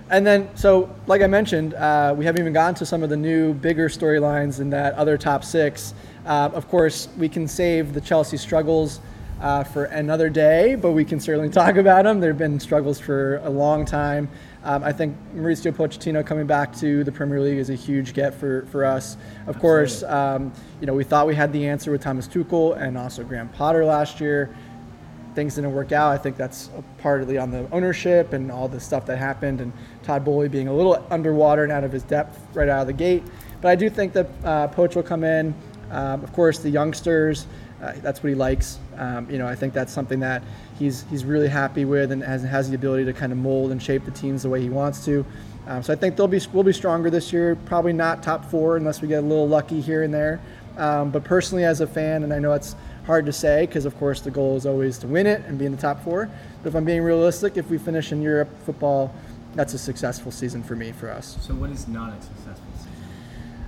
And 0.08 0.24
then, 0.24 0.54
so 0.56 0.94
like 1.06 1.22
I 1.22 1.26
mentioned, 1.26 1.74
uh, 1.74 2.14
we 2.16 2.24
haven't 2.24 2.40
even 2.40 2.52
gotten 2.52 2.74
to 2.76 2.86
some 2.86 3.02
of 3.02 3.10
the 3.10 3.16
new, 3.16 3.54
bigger 3.54 3.88
storylines 3.88 4.60
in 4.60 4.70
that 4.70 4.94
other 4.94 5.18
top 5.18 5.42
six. 5.44 5.94
Uh, 6.24 6.50
of 6.54 6.68
course, 6.68 7.08
we 7.18 7.28
can 7.28 7.48
save 7.48 7.92
the 7.92 8.00
Chelsea 8.00 8.36
struggles 8.36 9.00
uh, 9.40 9.64
for 9.64 9.84
another 9.86 10.30
day, 10.30 10.76
but 10.76 10.92
we 10.92 11.04
can 11.04 11.18
certainly 11.18 11.48
talk 11.50 11.76
about 11.76 12.04
them. 12.04 12.20
There 12.20 12.30
have 12.30 12.38
been 12.38 12.60
struggles 12.60 13.00
for 13.00 13.38
a 13.38 13.50
long 13.50 13.84
time. 13.84 14.28
Um, 14.62 14.82
I 14.82 14.92
think 14.92 15.16
Mauricio 15.34 15.72
Pochettino 15.72 16.24
coming 16.26 16.46
back 16.46 16.74
to 16.76 17.04
the 17.04 17.12
Premier 17.12 17.40
League 17.40 17.58
is 17.58 17.70
a 17.70 17.74
huge 17.74 18.14
get 18.14 18.34
for, 18.34 18.66
for 18.66 18.84
us. 18.84 19.16
Of 19.46 19.58
course, 19.58 20.02
um, 20.04 20.52
you 20.80 20.86
know 20.86 20.94
we 20.94 21.04
thought 21.04 21.26
we 21.26 21.36
had 21.36 21.52
the 21.52 21.68
answer 21.68 21.92
with 21.92 22.02
Thomas 22.02 22.26
Tuchel 22.26 22.76
and 22.80 22.98
also 22.98 23.22
Graham 23.22 23.48
Potter 23.50 23.84
last 23.84 24.20
year 24.20 24.56
things 25.36 25.54
didn't 25.54 25.72
work 25.72 25.92
out. 25.92 26.10
I 26.10 26.18
think 26.18 26.36
that's 26.36 26.70
partly 26.98 27.38
on 27.38 27.50
the 27.52 27.68
ownership 27.70 28.32
and 28.32 28.50
all 28.50 28.66
the 28.66 28.80
stuff 28.80 29.06
that 29.06 29.18
happened, 29.18 29.60
and 29.60 29.72
Todd 30.02 30.24
Boehly 30.24 30.48
being 30.48 30.66
a 30.66 30.72
little 30.72 31.06
underwater 31.10 31.62
and 31.62 31.70
out 31.70 31.84
of 31.84 31.92
his 31.92 32.02
depth 32.02 32.44
right 32.54 32.68
out 32.68 32.80
of 32.80 32.86
the 32.88 32.92
gate. 32.92 33.22
But 33.60 33.68
I 33.68 33.76
do 33.76 33.88
think 33.88 34.14
that 34.14 34.28
uh, 34.42 34.68
Poach 34.68 34.96
will 34.96 35.04
come 35.04 35.22
in. 35.22 35.54
Um, 35.90 36.24
of 36.24 36.32
course, 36.32 36.58
the 36.58 36.70
youngsters, 36.70 37.46
uh, 37.80 37.92
that's 38.02 38.22
what 38.22 38.30
he 38.30 38.34
likes. 38.34 38.78
Um, 38.96 39.30
you 39.30 39.38
know, 39.38 39.46
I 39.46 39.54
think 39.54 39.74
that's 39.74 39.92
something 39.92 40.18
that 40.20 40.42
he's 40.78 41.04
he's 41.10 41.24
really 41.24 41.48
happy 41.48 41.84
with 41.84 42.10
and 42.10 42.22
has, 42.24 42.42
has 42.42 42.68
the 42.70 42.74
ability 42.74 43.04
to 43.04 43.12
kind 43.12 43.30
of 43.30 43.38
mold 43.38 43.70
and 43.70 43.80
shape 43.80 44.04
the 44.04 44.10
teams 44.10 44.42
the 44.42 44.48
way 44.48 44.60
he 44.60 44.70
wants 44.70 45.04
to. 45.04 45.24
Um, 45.66 45.82
so 45.82 45.92
I 45.92 45.96
think 45.96 46.16
they'll 46.16 46.26
be 46.28 46.40
we'll 46.52 46.64
be 46.64 46.72
stronger 46.72 47.10
this 47.10 47.32
year. 47.32 47.56
Probably 47.66 47.92
not 47.92 48.22
top 48.22 48.44
four 48.50 48.78
unless 48.78 49.02
we 49.02 49.08
get 49.08 49.18
a 49.18 49.26
little 49.26 49.48
lucky 49.48 49.80
here 49.80 50.02
and 50.02 50.14
there. 50.14 50.40
Um, 50.78 51.10
but 51.10 51.24
personally, 51.24 51.64
as 51.64 51.80
a 51.80 51.86
fan, 51.86 52.22
and 52.22 52.32
I 52.32 52.38
know 52.38 52.52
it's 52.52 52.74
hard 53.06 53.24
to 53.26 53.32
say 53.32 53.66
because, 53.66 53.84
of 53.84 53.96
course, 53.98 54.20
the 54.20 54.30
goal 54.30 54.56
is 54.56 54.66
always 54.66 54.98
to 54.98 55.06
win 55.06 55.26
it 55.26 55.42
and 55.46 55.58
be 55.58 55.64
in 55.64 55.72
the 55.72 55.80
top 55.80 56.02
four. 56.02 56.28
But 56.62 56.68
if 56.68 56.74
I'm 56.74 56.84
being 56.84 57.02
realistic, 57.02 57.56
if 57.56 57.70
we 57.70 57.78
finish 57.78 58.12
in 58.12 58.20
Europe 58.20 58.48
football, 58.64 59.14
that's 59.54 59.72
a 59.74 59.78
successful 59.78 60.30
season 60.30 60.62
for 60.62 60.76
me, 60.76 60.92
for 60.92 61.10
us. 61.10 61.38
So 61.40 61.54
what 61.54 61.70
is 61.70 61.88
not 61.88 62.10
a 62.10 62.22
successful 62.22 62.66
season? 62.76 62.92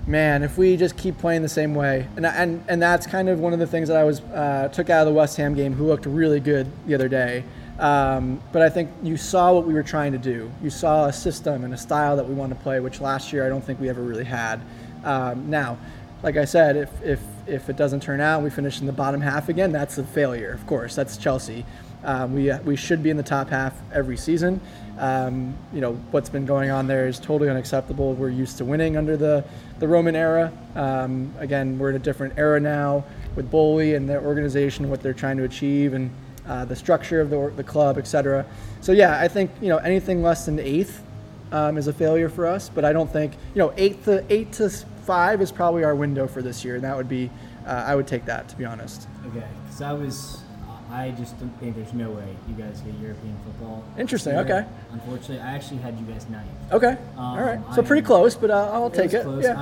Man, 0.06 0.42
if 0.42 0.58
we 0.58 0.76
just 0.76 0.96
keep 0.96 1.18
playing 1.18 1.42
the 1.42 1.48
same 1.48 1.74
way, 1.74 2.08
and 2.16 2.26
and 2.26 2.64
and 2.68 2.80
that's 2.80 3.06
kind 3.06 3.28
of 3.28 3.40
one 3.40 3.52
of 3.52 3.58
the 3.58 3.66
things 3.66 3.88
that 3.88 3.96
I 3.96 4.04
was 4.04 4.20
uh, 4.20 4.68
took 4.72 4.90
out 4.90 5.06
of 5.06 5.12
the 5.12 5.18
West 5.18 5.36
Ham 5.36 5.54
game, 5.54 5.72
who 5.74 5.86
looked 5.86 6.06
really 6.06 6.40
good 6.40 6.70
the 6.86 6.94
other 6.94 7.08
day. 7.08 7.44
Um, 7.78 8.40
but 8.50 8.60
I 8.62 8.70
think 8.70 8.90
you 9.02 9.16
saw 9.16 9.52
what 9.52 9.66
we 9.66 9.72
were 9.72 9.82
trying 9.84 10.12
to 10.12 10.18
do. 10.18 10.50
You 10.62 10.70
saw 10.70 11.06
a 11.06 11.12
system 11.12 11.62
and 11.62 11.72
a 11.72 11.76
style 11.76 12.16
that 12.16 12.28
we 12.28 12.34
wanted 12.34 12.56
to 12.56 12.60
play, 12.62 12.80
which 12.80 13.00
last 13.00 13.32
year 13.32 13.46
I 13.46 13.48
don't 13.48 13.62
think 13.62 13.80
we 13.80 13.88
ever 13.88 14.02
really 14.02 14.24
had. 14.24 14.60
Um, 15.04 15.48
now, 15.48 15.78
like 16.22 16.36
I 16.36 16.44
said, 16.44 16.76
if 16.76 17.02
if 17.02 17.20
if 17.48 17.68
it 17.68 17.76
doesn't 17.76 18.02
turn 18.02 18.20
out, 18.20 18.42
we 18.42 18.50
finish 18.50 18.80
in 18.80 18.86
the 18.86 18.92
bottom 18.92 19.20
half 19.20 19.48
again. 19.48 19.72
That's 19.72 19.98
a 19.98 20.04
failure, 20.04 20.52
of 20.52 20.66
course. 20.66 20.94
That's 20.94 21.16
Chelsea. 21.16 21.64
Um, 22.04 22.34
we 22.34 22.52
we 22.64 22.76
should 22.76 23.02
be 23.02 23.10
in 23.10 23.16
the 23.16 23.22
top 23.22 23.48
half 23.50 23.74
every 23.92 24.16
season. 24.16 24.60
Um, 24.98 25.56
you 25.72 25.80
know 25.80 25.94
what's 26.10 26.28
been 26.28 26.46
going 26.46 26.70
on 26.70 26.86
there 26.86 27.08
is 27.08 27.18
totally 27.18 27.50
unacceptable. 27.50 28.14
We're 28.14 28.30
used 28.30 28.58
to 28.58 28.64
winning 28.64 28.96
under 28.96 29.16
the 29.16 29.44
the 29.78 29.88
Roman 29.88 30.14
era. 30.14 30.52
Um, 30.76 31.32
again, 31.38 31.78
we're 31.78 31.90
in 31.90 31.96
a 31.96 32.00
different 32.00 32.34
era 32.36 32.60
now 32.60 33.04
with 33.34 33.50
Boehly 33.50 33.94
and 33.94 34.08
their 34.08 34.22
organization, 34.22 34.88
what 34.90 35.02
they're 35.02 35.12
trying 35.12 35.36
to 35.38 35.44
achieve, 35.44 35.94
and 35.94 36.10
uh, 36.46 36.64
the 36.64 36.76
structure 36.76 37.20
of 37.20 37.30
the 37.30 37.52
the 37.56 37.64
club, 37.64 37.98
etc. 37.98 38.46
So 38.80 38.92
yeah, 38.92 39.20
I 39.20 39.26
think 39.26 39.50
you 39.60 39.68
know 39.68 39.78
anything 39.78 40.22
less 40.22 40.46
than 40.46 40.58
eighth 40.60 41.02
um, 41.50 41.76
is 41.76 41.88
a 41.88 41.92
failure 41.92 42.28
for 42.28 42.46
us. 42.46 42.68
But 42.68 42.84
I 42.84 42.92
don't 42.92 43.12
think 43.12 43.32
you 43.54 43.58
know 43.58 43.72
eight 43.76 44.04
to 44.04 44.24
eight 44.30 44.52
to 44.52 44.70
five 45.08 45.40
is 45.40 45.50
probably 45.50 45.84
our 45.84 45.94
window 45.96 46.26
for 46.28 46.42
this 46.42 46.62
year, 46.66 46.74
and 46.74 46.84
that 46.84 46.94
would 46.94 47.08
be 47.08 47.30
uh, 47.66 47.70
I 47.90 47.96
would 47.96 48.06
take 48.06 48.26
that 48.26 48.46
to 48.50 48.56
be 48.56 48.66
honest. 48.66 49.08
Okay, 49.28 49.42
because 49.64 49.80
I 49.80 49.92
was, 49.94 50.42
I 50.90 51.12
just 51.12 51.38
don't 51.40 51.48
think 51.60 51.76
there's 51.76 51.94
no 51.94 52.10
way 52.10 52.28
you 52.46 52.54
guys 52.54 52.82
get 52.82 52.92
European 53.00 53.34
football. 53.42 53.82
Interesting, 53.98 54.34
year. 54.34 54.42
okay. 54.44 54.66
Unfortunately, 54.92 55.40
I 55.40 55.54
actually 55.54 55.78
had 55.78 55.98
you 55.98 56.04
guys 56.04 56.28
ninth. 56.28 56.46
Okay, 56.72 56.98
Um, 57.16 57.24
all 57.24 57.40
right. 57.42 57.58
So 57.74 57.80
I 57.82 57.84
pretty 57.86 58.00
am- 58.00 58.06
close, 58.06 58.34
but 58.34 58.50
uh, 58.50 58.70
I'll 58.70 58.90
take 58.90 59.14
it. 59.14 59.22
Close. 59.22 59.44
Yeah. 59.44 59.58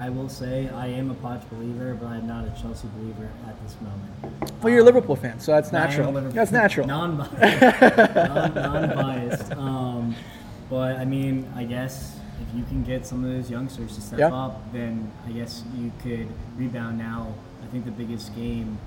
I, 0.00 0.06
I 0.06 0.10
will 0.10 0.28
say 0.28 0.68
I 0.70 0.88
am 0.88 1.12
a 1.12 1.14
Poch 1.14 1.48
believer, 1.50 1.94
but 1.94 2.06
I'm 2.08 2.26
not 2.26 2.44
a 2.48 2.50
Chelsea 2.60 2.88
believer 2.98 3.28
at 3.48 3.54
this 3.62 3.76
moment. 3.80 4.52
Well, 4.60 4.72
you're 4.72 4.82
a 4.82 4.84
Liverpool 4.84 5.14
fan, 5.16 5.38
so 5.38 5.52
that's 5.52 5.72
I 5.72 5.78
am 5.78 5.84
a 5.84 5.86
natural. 6.12 6.32
That's 6.32 6.50
natural. 6.52 6.86
Non-biased. 6.88 7.36
non, 8.16 8.54
non-biased. 8.54 9.52
Um, 9.52 10.16
but 10.68 10.96
I 10.98 11.04
mean, 11.04 11.48
I 11.54 11.62
guess 11.64 12.16
you 12.54 12.64
can 12.64 12.82
get 12.84 13.06
some 13.06 13.24
of 13.24 13.30
those 13.30 13.50
youngsters 13.50 13.94
to 13.96 14.00
step 14.00 14.18
Yeah. 14.18 14.32
up, 14.34 14.72
then 14.72 15.10
I 15.26 15.30
guess 15.32 15.62
you 15.76 15.92
could 16.02 16.28
rebound. 16.56 16.98
Now, 16.98 17.34
I 17.62 17.66
think 17.66 17.84
the 17.84 17.90
biggest 17.90 18.34
game 18.34 18.78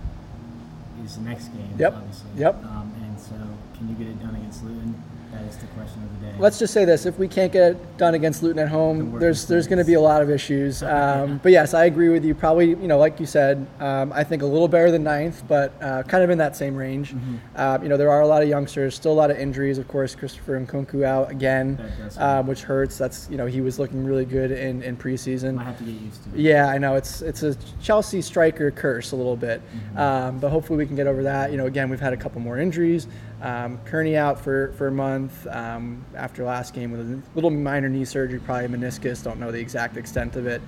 is 1.04 1.16
the 1.16 1.22
next 1.24 1.48
game. 1.50 1.74
Yep. 1.78 1.94
Obviously. 1.96 2.30
Yep. 2.38 2.64
Um, 2.66 2.94
and 3.02 3.20
so, 3.20 3.36
can 3.78 3.90
you 3.90 3.96
get 3.96 4.08
it 4.08 4.20
done 4.22 4.36
against 4.36 4.64
Luton? 4.64 5.02
That 5.34 5.44
is 5.46 5.58
the 5.58 5.66
question 5.68 6.04
of 6.04 6.22
the 6.22 6.28
day. 6.28 6.34
Let's 6.38 6.60
just 6.60 6.74
say 6.74 6.86
this: 6.86 7.06
if 7.06 7.18
we 7.18 7.28
can't 7.28 7.52
get 7.52 7.72
it 7.72 7.98
done 7.98 8.14
against 8.14 8.44
Luton 8.44 8.60
at 8.60 8.70
home, 8.70 9.20
there's 9.20 9.48
there's 9.48 9.68
going 9.68 9.80
to 9.80 9.86
be 9.86 9.96
a 9.96 10.02
lot 10.02 10.22
of 10.22 10.30
issues. 10.30 10.84
Um, 10.84 11.40
but 11.42 11.52
yes, 11.52 11.74
I 11.74 11.86
agree 11.86 12.10
with 12.10 12.24
you. 12.24 12.36
Probably, 12.36 12.70
you 12.70 12.88
know, 12.88 13.00
like 13.00 13.20
you 13.20 13.26
said, 13.26 13.66
um, 13.80 14.14
I 14.14 14.24
think 14.24 14.44
a 14.44 14.46
little 14.46 14.68
better 14.68 14.92
than 14.92 15.04
ninth, 15.04 15.44
but 15.48 15.74
uh, 15.82 16.04
kind 16.04 16.24
of 16.24 16.30
in 16.30 16.38
that 16.38 16.56
same 16.56 16.76
range. 16.76 17.14
Mm-hmm. 17.14 17.36
Uh, 17.56 17.80
you 17.82 17.90
know, 17.90 17.98
there 17.98 18.12
are 18.12 18.22
a 18.22 18.28
lot 18.28 18.44
of 18.44 18.50
youngsters, 18.50 18.94
still 18.96 19.12
a 19.12 19.14
lot 19.14 19.32
of 19.32 19.38
injuries. 19.38 19.80
Of 19.80 19.88
course, 19.88 20.14
Christopher 20.14 20.60
Nkunku 20.60 21.04
out 21.04 21.32
again, 21.32 21.80
um, 22.18 22.46
which 22.46 22.62
hurts. 22.62 22.98
That's 22.98 23.28
you 23.32 23.38
know 23.38 23.48
he 23.48 23.62
was 23.62 23.80
looking 23.80 24.06
really 24.06 24.26
good 24.26 24.52
in 24.52 24.84
in 24.84 24.96
preseason. 24.98 25.56
might 25.56 25.66
have 25.66 25.78
to 25.80 25.84
get 25.84 26.00
used 26.00 26.24
to 26.26 26.30
it. 26.30 26.40
Yeah, 26.40 26.68
I 26.68 26.78
know 26.78 26.96
it's 26.96 27.24
it's 27.24 27.42
a 27.42 27.56
Chelsea 27.82 28.22
striker 28.22 28.70
curse 28.70 29.14
a 29.14 29.16
little 29.16 29.38
bit, 29.38 29.62
um, 29.96 30.38
but 30.40 30.50
hopefully 30.50 30.78
we 30.78 30.86
can 30.86 30.96
get 30.96 31.08
over 31.08 31.24
that. 31.24 31.52
You 31.52 31.58
know, 31.58 31.66
again 31.66 31.90
we've 31.90 32.00
had 32.00 32.14
a 32.14 32.18
couple 32.18 32.40
more 32.40 32.60
injuries. 32.60 33.08
Um, 33.44 33.78
Kearney 33.84 34.16
out 34.16 34.40
for, 34.40 34.72
for 34.78 34.88
a 34.88 34.92
month 34.92 35.46
um, 35.48 36.06
after 36.16 36.46
last 36.46 36.74
game 36.74 36.92
with 36.92 37.02
a 37.02 37.22
little 37.36 37.50
minor 37.50 37.90
knee 37.90 38.06
surgery, 38.06 38.40
probably 38.40 38.70
meniscus. 38.70 39.22
Don't 39.22 39.38
know 39.38 39.52
the 39.52 39.60
exact 39.60 39.98
extent 39.98 40.38
of 40.38 40.48
it, 40.48 40.62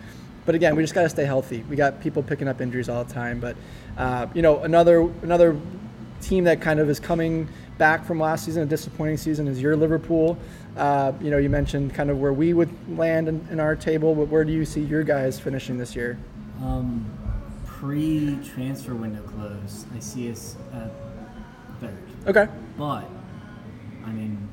but 0.46 0.56
again 0.56 0.76
we 0.76 0.84
just 0.84 0.94
got 0.94 1.04
to 1.04 1.10
stay 1.10 1.24
healthy. 1.24 1.64
We 1.70 1.78
got 1.78 2.02
people 2.02 2.22
picking 2.22 2.50
up 2.50 2.60
injuries 2.60 2.90
all 2.90 3.06
the 3.06 3.14
time, 3.14 3.40
but 3.40 3.56
uh, 3.98 4.28
you 4.34 4.42
know 4.42 4.60
another 4.60 5.10
another 5.22 5.58
team 6.20 6.44
that 6.44 6.60
kind 6.60 6.82
of 6.82 6.90
is 6.90 7.00
coming 7.00 7.48
back 7.78 8.06
from 8.06 8.20
last 8.20 8.44
season, 8.44 8.64
a 8.64 8.66
disappointing 8.66 9.18
season, 9.18 9.48
is 9.48 9.62
your 9.62 9.78
Liverpool. 9.78 10.38
Uh, 10.76 11.14
you 11.22 11.32
know, 11.32 11.38
you 11.38 11.50
mentioned 11.50 11.94
kind 11.94 12.10
of 12.10 12.20
where 12.20 12.34
we 12.34 12.54
would 12.54 12.70
land 12.98 13.30
in, 13.30 13.48
in 13.52 13.60
our 13.60 13.76
table, 13.76 14.14
but 14.14 14.28
where 14.28 14.44
do 14.44 14.52
you 14.52 14.66
see 14.66 14.82
your 14.82 15.04
guys 15.04 15.40
finishing 15.40 15.78
this 15.78 15.96
year? 15.96 16.18
Um, 16.62 17.06
pre-transfer 17.66 18.96
window 18.96 19.22
close, 19.22 19.86
I 19.96 20.00
see 20.00 20.30
us 20.32 20.56
at 20.74 20.92
third. 21.80 22.15
Okay. 22.28 22.48
But, 22.78 23.06
I 24.04 24.10
mean, 24.10 24.50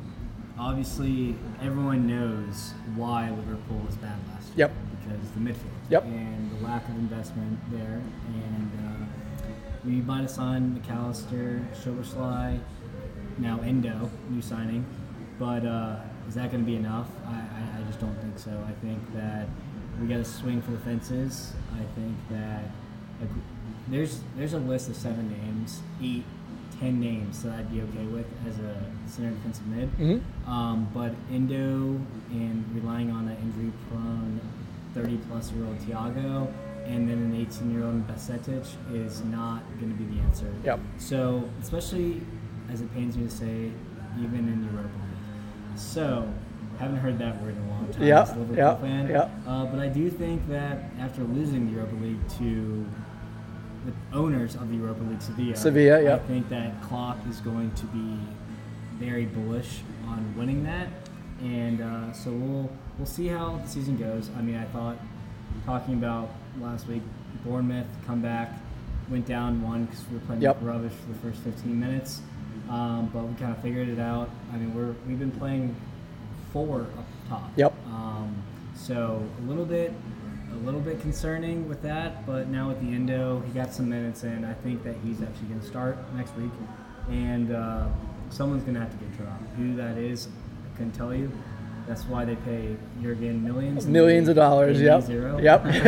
obviously 0.59 1.35
everyone 1.63 2.07
knows 2.07 2.75
why 2.97 3.31
Liverpool 3.31 3.79
was 3.87 3.97
bad 3.97 4.19
last 4.29 4.49
year. 4.49 4.69
Yep. 4.69 4.73
Because 5.01 5.31
the 5.31 5.41
midfield. 5.41 5.91
Yep. 5.91 6.05
And 6.05 6.51
the 6.51 6.65
lack 6.65 6.87
of 6.89 6.95
investment 6.97 7.59
there. 7.71 8.03
And 8.29 8.71
uh, 8.79 9.07
we 9.85 9.93
might 9.93 10.21
have 10.21 10.31
signed 10.31 10.83
McAllister, 10.83 11.65
Szoboszlai, 11.75 12.61
now 13.39 13.59
Endo, 13.61 14.11
new 14.29 14.43
signing. 14.43 14.85
But 15.39 15.65
uh, 15.65 15.97
is 16.29 16.35
that 16.35 16.51
going 16.53 16.65
to 16.65 16.71
be 16.71 16.77
enough? 16.77 17.09
I, 17.27 17.31
I, 17.31 17.81
I 17.81 17.85
just 17.87 18.01
don't 18.01 18.15
think 18.21 18.39
so. 18.39 18.51
I 18.69 18.73
think 18.85 19.01
that 19.15 19.49
we 20.01 20.07
got 20.07 20.19
to 20.19 20.25
swing 20.25 20.61
for 20.61 20.73
the 20.73 20.79
fences. 20.79 21.55
I 21.75 21.85
think 21.99 22.17
that 22.31 22.65
like, 23.21 23.31
there's 23.89 24.21
there's 24.37 24.53
a 24.53 24.59
list 24.59 24.89
of 24.89 24.97
seven 24.97 25.31
names, 25.31 25.81
eight, 26.03 26.25
ten 26.83 26.99
names 27.01 27.43
that 27.45 27.53
I'd 27.53 27.71
be 27.73 27.81
okay 27.83 28.07
with 28.07 28.27
as 28.49 28.59
a 28.59 28.75
center 29.07 29.31
defensive 29.31 29.67
mid. 29.69 29.89
Mhm. 29.99 30.21
Um, 30.49 30.89
but 30.93 31.15
Endo 31.33 32.01
and 32.33 32.65
relying 32.75 33.11
on 33.11 33.29
an 33.29 33.37
injury 33.41 33.73
prone 33.89 34.41
30 34.95 35.17
plus 35.29 35.53
year 35.53 35.65
old 35.65 35.79
Thiago 35.79 36.49
and 36.87 37.09
then 37.09 37.19
an 37.19 37.35
18 37.37 37.71
year 37.73 37.85
old 37.85 38.07
Bajcetic 38.09 38.67
is 38.93 39.23
not 39.25 39.63
going 39.79 39.97
to 39.97 40.03
be 40.03 40.13
the 40.17 40.21
answer. 40.23 40.47
Yep. 40.65 40.81
So, 40.99 41.49
especially 41.63 42.21
as 42.71 42.81
it 42.81 42.93
pains 42.95 43.17
me 43.17 43.25
to 43.27 43.31
say, 43.31 43.71
even 44.21 44.49
in 44.49 44.65
Europa 44.65 44.89
League. 44.89 45.79
So, 45.79 46.29
haven't 46.79 46.97
heard 46.97 47.19
that 47.21 47.41
word 47.41 47.55
in 47.57 47.63
a 47.63 47.69
long 47.71 47.87
time 47.93 48.03
Yep, 48.03 48.23
as 48.23 48.31
a 48.31 48.39
Liverpool 48.41 48.57
yep, 48.57 48.81
fan. 48.81 49.09
yep. 49.09 49.31
Uh, 49.47 49.67
but 49.67 49.79
I 49.79 49.87
do 49.89 50.11
think 50.11 50.49
that 50.49 50.91
after 50.99 51.23
losing 51.23 51.67
the 51.67 51.73
Europa 51.73 51.95
League 52.03 52.29
to 52.39 52.85
the 53.87 54.17
owners 54.17 54.55
of 54.55 54.69
the 54.71 54.77
Europa 54.77 55.03
League, 55.05 55.21
Sevilla, 55.23 55.57
Sevilla, 55.57 56.03
yep. 56.03 56.23
I 56.23 56.27
think 56.27 56.49
that 56.51 56.81
Klopp 56.83 57.19
is 57.29 57.39
going 57.41 57.71
to 57.73 57.87
be 57.87 58.19
very 58.99 59.27
bullish 59.27 59.81
on 60.07 60.35
winning 60.37 60.63
that, 60.65 60.89
and 61.43 61.81
uh, 61.81 62.13
so 62.13 62.31
we'll 62.31 62.71
we'll 62.99 63.07
see 63.07 63.27
how 63.29 63.57
the 63.63 63.69
season 63.69 63.97
goes. 63.97 64.31
I 64.37 64.43
mean, 64.43 64.57
I 64.57 64.65
thought 64.67 64.97
talking 65.67 65.95
about 65.95 66.31
last 66.61 66.87
week, 66.87 67.03
Bournemouth 67.45 67.87
come 68.07 68.21
back, 68.23 68.53
went 69.11 69.27
down 69.27 69.63
one 69.63 69.87
because 69.87 70.05
we 70.11 70.17
were 70.19 70.25
playing 70.25 70.43
Yep. 70.43 70.59
rubbish 70.63 70.93
for 70.93 71.13
the 71.13 71.19
first 71.19 71.43
15 71.43 71.79
minutes, 71.79 72.21
um, 72.71 73.11
but 73.13 73.25
we 73.25 73.35
kind 73.35 73.53
of 73.53 73.61
figured 73.63 73.89
it 73.89 73.99
out. 73.99 74.31
I 74.53 74.57
mean, 74.57 74.75
we're 74.75 74.95
we've 75.09 75.19
been 75.19 75.33
playing 75.33 75.75
four 76.53 76.83
up 76.83 77.07
top. 77.29 77.51
Yep. 77.57 77.73
Um, 77.87 78.43
so 78.77 79.23
a 79.39 79.49
little 79.49 79.65
bit, 79.65 79.93
little 80.63 80.81
bit 80.81 81.01
concerning 81.01 81.69
with 81.69 81.83
that, 81.83 82.25
but 82.27 82.49
now 82.49 82.69
with 82.69 82.81
the 82.81 82.95
endo, 82.95 83.41
he 83.47 83.53
got 83.53 83.73
some 83.73 83.89
minutes 83.89 84.23
in. 84.23 84.45
I 84.45 84.55
think 84.55 84.83
that 84.85 84.95
he's 85.05 85.21
actually 85.23 85.49
going 85.49 85.61
to 85.61 85.67
start 85.67 85.99
next 86.15 86.37
week, 86.37 86.51
and 87.09 87.53
uh, 87.53 87.87
someone's 88.31 88.63
going 88.63 88.75
to 88.75 88.81
have 88.81 88.91
to 88.91 88.97
get 88.97 89.17
dropped. 89.19 89.43
Who 89.57 89.75
that 89.77 89.99
is, 89.99 90.29
I 90.29 90.77
couldn't 90.77 90.93
tell 90.93 91.15
you. 91.15 91.31
That's 91.87 92.05
why 92.05 92.25
they 92.25 92.37
pay 92.37 92.77
Jurgen 93.03 93.43
millions. 93.43 93.87
Millions 93.87 94.29
of 94.29 94.37
dollars, 94.37 94.81
yep. 94.81 95.03
Zero. 95.03 95.39
Yep. 95.39 95.65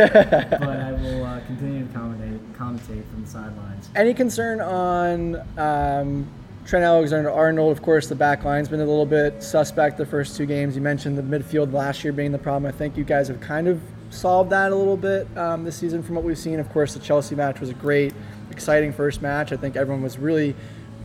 but 0.59 0.63
I 0.63 0.91
will 0.91 1.23
uh, 1.23 1.39
continue 1.47 1.87
to 1.87 1.93
commentate, 1.93 2.39
commentate 2.53 3.09
from 3.09 3.23
the 3.23 3.29
sidelines. 3.29 3.89
Any 3.95 4.13
concern 4.13 4.59
on 4.59 5.41
um, 5.57 6.27
Trent 6.65 6.83
Alexander 6.83 7.31
Arnold? 7.31 7.71
Of 7.71 7.81
course, 7.81 8.07
the 8.07 8.15
back 8.15 8.43
line's 8.43 8.67
been 8.67 8.81
a 8.81 8.85
little 8.85 9.05
bit 9.05 9.41
suspect 9.41 9.97
the 9.97 10.05
first 10.05 10.35
two 10.35 10.45
games. 10.45 10.75
You 10.75 10.81
mentioned 10.81 11.17
the 11.17 11.21
midfield 11.21 11.71
last 11.71 12.03
year 12.03 12.11
being 12.11 12.33
the 12.33 12.37
problem. 12.37 12.65
I 12.65 12.75
think 12.75 12.97
you 12.97 13.05
guys 13.05 13.29
have 13.29 13.39
kind 13.39 13.69
of 13.69 13.79
solved 14.09 14.49
that 14.51 14.71
a 14.71 14.75
little 14.75 14.97
bit 14.97 15.27
um, 15.37 15.63
this 15.63 15.75
season 15.75 16.03
from 16.03 16.15
what 16.15 16.23
we've 16.23 16.37
seen. 16.37 16.59
Of 16.59 16.69
course, 16.69 16.93
the 16.93 16.99
Chelsea 16.99 17.35
match 17.35 17.59
was 17.59 17.69
a 17.69 17.73
great, 17.73 18.13
exciting 18.51 18.93
first 18.93 19.21
match. 19.21 19.51
I 19.51 19.57
think 19.57 19.75
everyone 19.75 20.03
was 20.03 20.17
really 20.17 20.55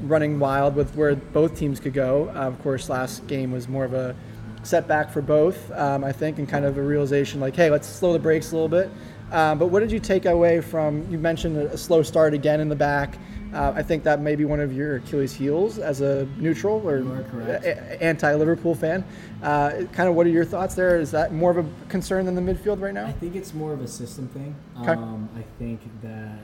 running 0.02 0.38
wild 0.38 0.74
with 0.74 0.94
where 0.96 1.14
both 1.14 1.56
teams 1.58 1.80
could 1.80 1.92
go. 1.92 2.28
Uh, 2.30 2.48
of 2.48 2.60
course, 2.62 2.88
last 2.88 3.26
game 3.26 3.52
was 3.52 3.68
more 3.68 3.84
of 3.84 3.94
a 3.94 4.14
setback 4.62 5.10
for 5.10 5.22
both, 5.22 5.70
um, 5.72 6.04
I 6.04 6.12
think, 6.12 6.38
and 6.38 6.48
kind 6.48 6.64
of 6.64 6.76
a 6.76 6.82
realization 6.82 7.40
like, 7.40 7.56
hey, 7.56 7.70
let's 7.70 7.88
slow 7.88 8.12
the 8.12 8.18
brakes 8.18 8.52
a 8.52 8.54
little 8.54 8.68
bit. 8.68 8.90
Um, 9.32 9.58
but 9.58 9.66
what 9.68 9.80
did 9.80 9.92
you 9.92 10.00
take 10.00 10.26
away 10.26 10.60
from? 10.60 11.06
You 11.10 11.18
mentioned 11.18 11.56
a, 11.56 11.72
a 11.72 11.78
slow 11.78 12.02
start 12.02 12.34
again 12.34 12.60
in 12.60 12.68
the 12.68 12.76
back. 12.76 13.16
Uh, 13.52 13.72
I 13.74 13.82
think 13.82 14.04
that 14.04 14.20
may 14.20 14.36
be 14.36 14.44
one 14.44 14.60
of 14.60 14.72
your 14.72 14.96
Achilles' 14.96 15.32
heels 15.32 15.78
as 15.78 16.00
a 16.00 16.26
neutral 16.38 16.80
or 16.86 16.98
You 16.98 17.12
are 17.12 17.22
correct. 17.24 17.64
a- 17.64 18.02
anti-Liverpool 18.02 18.74
fan. 18.74 19.04
Uh, 19.42 19.82
kind 19.92 20.08
of, 20.08 20.14
what 20.14 20.26
are 20.26 20.30
your 20.30 20.44
thoughts 20.44 20.74
there? 20.74 21.00
Is 21.00 21.10
that 21.10 21.32
more 21.32 21.50
of 21.50 21.58
a 21.58 21.66
concern 21.88 22.26
than 22.26 22.34
the 22.34 22.40
midfield 22.40 22.80
right 22.80 22.94
now? 22.94 23.06
I 23.06 23.12
think 23.12 23.34
it's 23.34 23.52
more 23.52 23.72
of 23.72 23.80
a 23.80 23.88
system 23.88 24.28
thing. 24.28 24.54
Okay. 24.80 24.92
Um, 24.92 25.28
I 25.36 25.42
think 25.58 25.80
that 26.02 26.38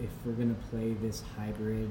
if 0.00 0.10
we're 0.24 0.32
going 0.32 0.54
to 0.54 0.60
play 0.70 0.94
this 0.94 1.22
hybrid 1.36 1.90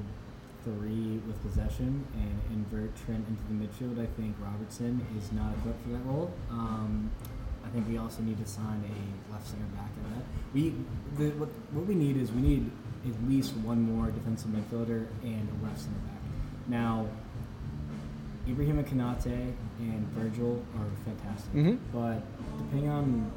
three 0.64 1.20
with 1.26 1.42
possession 1.42 2.04
and 2.14 2.40
invert 2.56 2.90
Trent 3.04 3.24
into 3.28 3.42
the 3.48 3.54
midfield, 3.66 4.00
I 4.02 4.06
think 4.20 4.36
Robertson 4.40 5.04
is 5.18 5.32
not 5.32 5.52
equipped 5.58 5.82
for 5.82 5.88
that 5.90 6.04
role. 6.04 6.30
Um, 6.50 7.10
I 7.64 7.68
think 7.70 7.88
we 7.88 7.96
also 7.96 8.22
need 8.22 8.38
to 8.38 8.46
sign 8.46 8.84
a 8.84 9.32
left 9.32 9.46
center 9.48 9.64
back 9.74 9.88
in 9.96 10.14
that. 10.14 10.24
We 10.52 10.74
the, 11.16 11.30
what, 11.38 11.48
what 11.72 11.86
we 11.86 11.94
need 11.94 12.16
is 12.16 12.30
we 12.32 12.42
need 12.42 12.70
at 13.06 13.28
least 13.28 13.54
one 13.58 13.82
more 13.82 14.10
defensive 14.10 14.50
midfielder 14.50 15.06
and 15.22 15.48
a 15.48 15.64
left 15.66 15.80
center 15.80 15.96
back. 16.06 16.20
Now, 16.68 17.06
Ibrahima 18.48 18.84
Konaté 18.84 19.52
and 19.80 20.06
Virgil 20.16 20.62
are 20.78 20.86
fantastic. 21.04 21.52
Mhm. 21.54 21.78
But 21.92 22.22
depending 22.58 22.90
on 22.90 23.30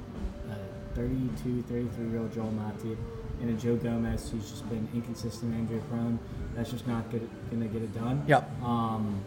uh, 0.50 0.56
32, 0.96 1.64
33 1.64 2.10
year 2.10 2.20
old 2.20 2.34
Joel 2.34 2.52
Matip 2.54 2.98
and 3.42 3.50
a 3.50 3.54
Joe 3.54 3.76
Gomez 3.76 4.30
who's 4.30 4.50
just 4.50 4.68
been 4.70 4.88
inconsistent 4.94 5.54
and 5.54 5.62
injury 5.62 5.82
prone, 5.90 6.18
that's 6.56 6.72
just 6.72 6.88
not 6.88 7.04
gonna 7.52 7.68
get 7.68 7.82
it 7.84 7.94
done. 7.94 8.24
Yep. 8.28 8.50
Um, 8.64 9.20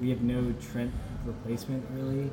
we 0.00 0.10
have 0.10 0.22
no 0.22 0.52
Trent 0.60 0.92
replacement 1.24 1.84
really. 1.94 2.30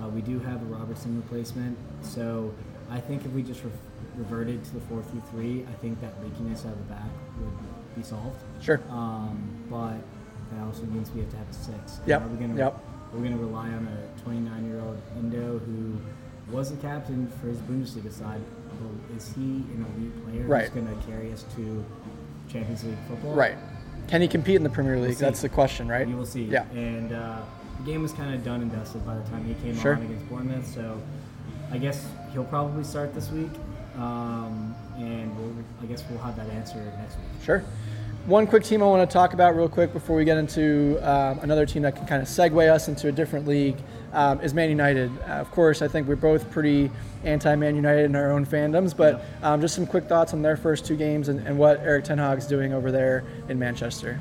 Uh, 0.00 0.08
we 0.08 0.20
do 0.22 0.38
have 0.40 0.62
a 0.62 0.64
Robertson 0.64 1.16
replacement. 1.16 1.76
So 2.00 2.52
I 2.90 2.98
think 2.98 3.24
if 3.24 3.32
we 3.32 3.42
just 3.42 3.62
re- 3.62 3.70
reverted 4.16 4.64
to 4.64 4.74
the 4.74 4.80
4 4.82 5.02
through 5.02 5.22
3, 5.30 5.64
I 5.68 5.72
think 5.80 6.00
that 6.00 6.12
leakiness 6.22 6.60
out 6.66 6.72
of 6.72 6.78
the 6.78 6.94
back 6.94 7.08
would 7.40 7.96
be 7.96 8.02
solved. 8.02 8.38
Sure. 8.60 8.80
Um, 8.90 9.64
but 9.70 9.94
that 10.54 10.64
also 10.66 10.82
means 10.84 11.10
we 11.12 11.20
have 11.20 11.30
to 11.30 11.36
have 11.36 11.48
a 11.48 11.52
six. 11.52 12.00
Yep, 12.06 12.22
Are 12.22 12.28
we 12.28 12.36
gonna, 12.38 12.56
yep. 12.58 12.78
We're 13.12 13.20
going 13.20 13.32
to 13.32 13.38
rely 13.38 13.68
on 13.68 13.86
a 13.88 14.20
29 14.22 14.66
year 14.66 14.80
old 14.80 15.00
Endo 15.16 15.58
who 15.58 15.98
wasn't 16.50 16.80
captain 16.80 17.30
for 17.40 17.48
his 17.48 17.58
Bundesliga 17.58 18.10
side. 18.12 18.40
Well, 18.80 18.90
is 19.16 19.32
he 19.34 19.40
an 19.42 19.86
elite 19.96 20.24
player 20.24 20.46
Right. 20.46 20.62
who's 20.68 20.82
going 20.82 20.86
to 21.00 21.06
carry 21.06 21.30
us 21.32 21.44
to 21.56 21.84
Champions 22.50 22.84
League 22.84 22.96
football? 23.08 23.34
Right. 23.34 23.56
Can 24.08 24.20
he 24.22 24.28
compete 24.28 24.56
in 24.56 24.62
the 24.62 24.70
Premier 24.70 24.98
League? 24.98 25.14
see. 25.16 25.20
That's 25.24 25.42
the 25.42 25.48
question, 25.48 25.88
right? 25.88 26.08
You 26.08 26.16
will 26.16 26.26
see. 26.26 26.44
Yeah. 26.44 26.64
And 26.72 27.12
uh, 27.12 27.40
the 27.78 27.84
game 27.90 28.02
was 28.02 28.12
kind 28.12 28.34
of 28.34 28.42
done 28.44 28.62
and 28.62 28.72
dusted 28.72 29.04
by 29.06 29.14
the 29.16 29.22
time 29.28 29.44
he 29.44 29.54
came 29.62 29.78
Sure. 29.78 29.94
on 29.96 30.02
against 30.02 30.28
Bournemouth. 30.28 30.66
So 30.66 31.00
I 31.70 31.78
guess 31.78 32.06
he'll 32.32 32.44
probably 32.44 32.82
start 32.84 33.14
this 33.14 33.30
week. 33.30 33.50
Um, 33.96 34.74
and 34.96 35.36
we'll, 35.38 35.64
I 35.82 35.86
guess 35.86 36.02
we'll 36.08 36.18
have 36.20 36.36
that 36.36 36.48
answer 36.50 36.76
next 36.98 37.16
week. 37.16 37.26
Sure. 37.44 37.64
one 38.26 38.46
quick 38.46 38.62
team 38.64 38.82
I 38.82 38.86
want 38.86 39.08
to 39.08 39.12
talk 39.12 39.32
about 39.34 39.56
real 39.56 39.68
quick 39.68 39.92
before 39.92 40.16
we 40.16 40.24
get 40.24 40.38
into 40.38 40.98
um, 41.02 41.40
another 41.40 41.66
team 41.66 41.82
that 41.82 41.96
can 41.96 42.06
kind 42.06 42.22
of 42.22 42.28
segue 42.28 42.70
us 42.70 42.88
into 42.88 43.08
a 43.08 43.12
different 43.12 43.46
league 43.48 43.76
um, 44.12 44.40
is 44.40 44.54
Man 44.54 44.68
United. 44.68 45.10
Uh, 45.22 45.32
of 45.34 45.50
course, 45.50 45.82
I 45.82 45.88
think 45.88 46.06
we're 46.06 46.16
both 46.16 46.50
pretty 46.50 46.90
anti-Man 47.24 47.74
United 47.76 48.04
in 48.04 48.14
our 48.16 48.30
own 48.30 48.44
fandoms, 48.46 48.96
but 48.96 49.24
um, 49.42 49.60
just 49.60 49.74
some 49.74 49.86
quick 49.86 50.04
thoughts 50.04 50.32
on 50.34 50.42
their 50.42 50.56
first 50.56 50.84
two 50.86 50.96
games 50.96 51.28
and, 51.28 51.46
and 51.46 51.58
what 51.58 51.80
Eric 51.80 52.04
Ten 52.04 52.18
Hag's 52.18 52.46
doing 52.46 52.72
over 52.72 52.92
there 52.92 53.24
in 53.48 53.58
Manchester. 53.58 54.20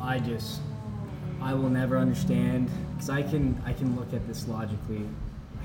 I 0.00 0.18
just, 0.20 0.60
I 1.42 1.52
will 1.54 1.70
never 1.70 1.98
understand 1.98 2.70
because 2.94 3.10
I 3.10 3.22
can, 3.22 3.60
I 3.66 3.72
can 3.72 3.94
look 3.96 4.12
at 4.14 4.26
this 4.26 4.46
logically. 4.48 5.02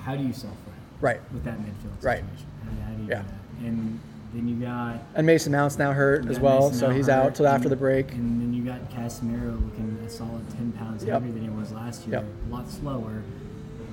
How 0.01 0.15
do 0.15 0.23
you 0.23 0.33
sell 0.33 0.51
for 0.65 0.71
Right. 1.05 1.21
with 1.31 1.43
that 1.45 1.57
midfield 1.59 1.95
situation? 2.01 2.27
How 2.58 2.58
do- 2.75 2.81
how 2.81 2.91
do 2.93 3.03
you 3.03 3.09
Yeah. 3.09 3.23
And 3.65 3.99
then 4.33 4.47
you 4.47 4.55
got 4.57 4.99
And 5.15 5.25
Mason 5.25 5.51
Mount's 5.51 5.77
now 5.77 5.91
hurt 5.91 6.27
as 6.27 6.39
well, 6.39 6.65
Mason 6.69 6.79
so 6.79 6.89
he's 6.91 7.09
out 7.09 7.35
till 7.35 7.47
after 7.47 7.63
and- 7.67 7.71
the 7.71 7.75
break. 7.77 8.13
And 8.13 8.41
then 8.41 8.53
you 8.53 8.63
got 8.63 8.89
Casemiro 8.91 9.53
looking 9.63 9.97
a 10.05 10.09
solid 10.09 10.47
ten 10.51 10.71
pounds 10.73 11.03
Yep. 11.03 11.13
heavier 11.21 11.33
than 11.33 11.43
he 11.43 11.49
was 11.49 11.71
last 11.71 12.07
year. 12.07 12.17
Yep. 12.19 12.25
A 12.49 12.53
lot 12.53 12.69
slower. 12.69 13.23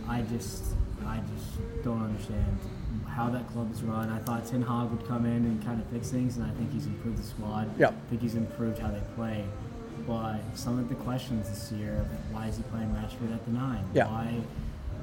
I 0.09 0.23
just, 0.23 0.65
I 1.07 1.21
just 1.35 1.83
don't 1.85 2.03
understand 2.03 2.45
how 3.07 3.31
that 3.31 3.49
club 3.49 3.73
is 3.73 3.83
run. 3.83 4.09
I 4.11 4.19
thought 4.19 4.45
Ten 4.47 4.61
Hag 4.63 4.91
would 4.91 5.07
come 5.09 5.25
in 5.25 5.33
and 5.47 5.65
kind 5.65 5.81
of 5.81 5.87
fix 5.89 6.11
things, 6.11 6.37
and 6.37 6.45
I 6.47 6.51
think 6.51 6.71
he's 6.73 6.87
improved 6.87 7.19
the 7.19 7.23
squad. 7.23 7.69
Yep. 7.79 7.91
I 7.93 8.11
think 8.11 8.21
he's 8.23 8.35
improved 8.35 8.79
how 8.79 8.89
they 8.89 9.01
play. 9.17 9.45
But 10.07 10.37
some 10.55 10.79
of 10.79 10.89
the 10.89 10.95
questions 10.97 11.49
this 11.49 11.73
year, 11.73 12.05
why 12.31 12.47
is 12.47 12.59
he 12.59 12.63
playing 12.65 12.91
Rashford 12.91 13.35
at 13.35 13.45
the 13.47 13.51
nine? 13.53 13.83
Yeah. 13.95 14.07
Why, 14.07 14.35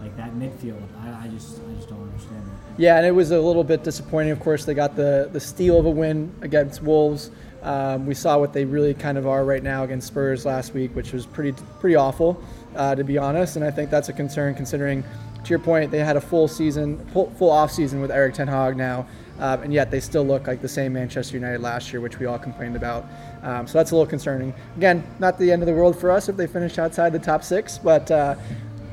like 0.04 0.18
that 0.18 0.34
midfield? 0.36 0.82
I, 1.02 1.26
I 1.26 1.28
just, 1.30 1.60
I 1.70 1.74
just 1.76 1.90
don't 1.90 2.04
understand 2.04 2.44
it. 2.46 2.82
Yeah, 2.82 2.98
and 2.98 3.06
it 3.06 3.12
was 3.12 3.32
a 3.32 3.40
little 3.40 3.64
bit 3.64 3.84
disappointing. 3.84 4.32
Of 4.32 4.40
course, 4.40 4.66
they 4.66 4.74
got 4.74 4.96
the 4.96 5.30
the 5.32 5.40
steal 5.40 5.80
of 5.80 5.86
a 5.86 5.90
win 5.90 6.34
against 6.42 6.82
Wolves. 6.82 7.32
Um, 7.62 8.06
we 8.06 8.14
saw 8.14 8.38
what 8.38 8.52
they 8.52 8.66
really 8.66 8.94
kind 8.94 9.18
of 9.18 9.26
are 9.26 9.46
right 9.46 9.64
now 9.64 9.84
against 9.84 10.08
Spurs 10.08 10.46
last 10.46 10.74
week, 10.74 10.94
which 10.96 11.14
was 11.14 11.26
pretty 11.26 11.54
pretty 11.80 11.96
awful, 11.96 12.44
uh, 12.76 12.96
to 12.96 13.04
be 13.04 13.18
honest. 13.18 13.56
And 13.56 13.64
I 13.64 13.72
think 13.72 13.90
that's 13.90 14.10
a 14.10 14.14
concern 14.14 14.54
considering, 14.56 15.04
to 15.44 15.50
your 15.50 15.60
point, 15.60 15.92
they 15.92 16.00
had 16.00 16.18
a 16.18 16.22
full 16.22 16.48
season, 16.48 17.06
full, 17.14 17.30
full 17.38 17.52
off 17.52 17.72
season 17.72 18.02
with 18.02 18.12
Eric 18.12 18.34
Ten 18.34 18.48
Hag 18.48 18.76
now, 18.76 19.08
uh, 19.40 19.58
and 19.64 19.72
yet 19.72 19.92
they 19.92 20.02
still 20.02 20.26
look 20.26 20.48
like 20.48 20.62
the 20.62 20.68
same 20.68 20.92
Manchester 20.94 21.38
United 21.38 21.62
last 21.62 21.94
year, 21.94 22.02
which 22.02 22.20
we 22.20 22.26
all 22.26 22.40
complained 22.40 22.76
about. 22.76 23.06
Um, 23.44 23.68
so 23.68 23.78
that's 23.78 23.92
a 23.92 23.96
little 23.96 24.10
concerning. 24.10 24.54
Again, 24.76 25.04
not 25.20 25.38
the 25.38 25.52
end 25.52 25.62
of 25.62 25.68
the 25.68 25.74
world 25.74 25.98
for 25.98 26.12
us 26.12 26.28
if 26.28 26.36
they 26.36 26.48
finish 26.48 26.80
outside 26.80 27.14
the 27.14 27.20
top 27.20 27.44
six, 27.44 27.78
but. 27.78 28.10
Uh, 28.10 28.36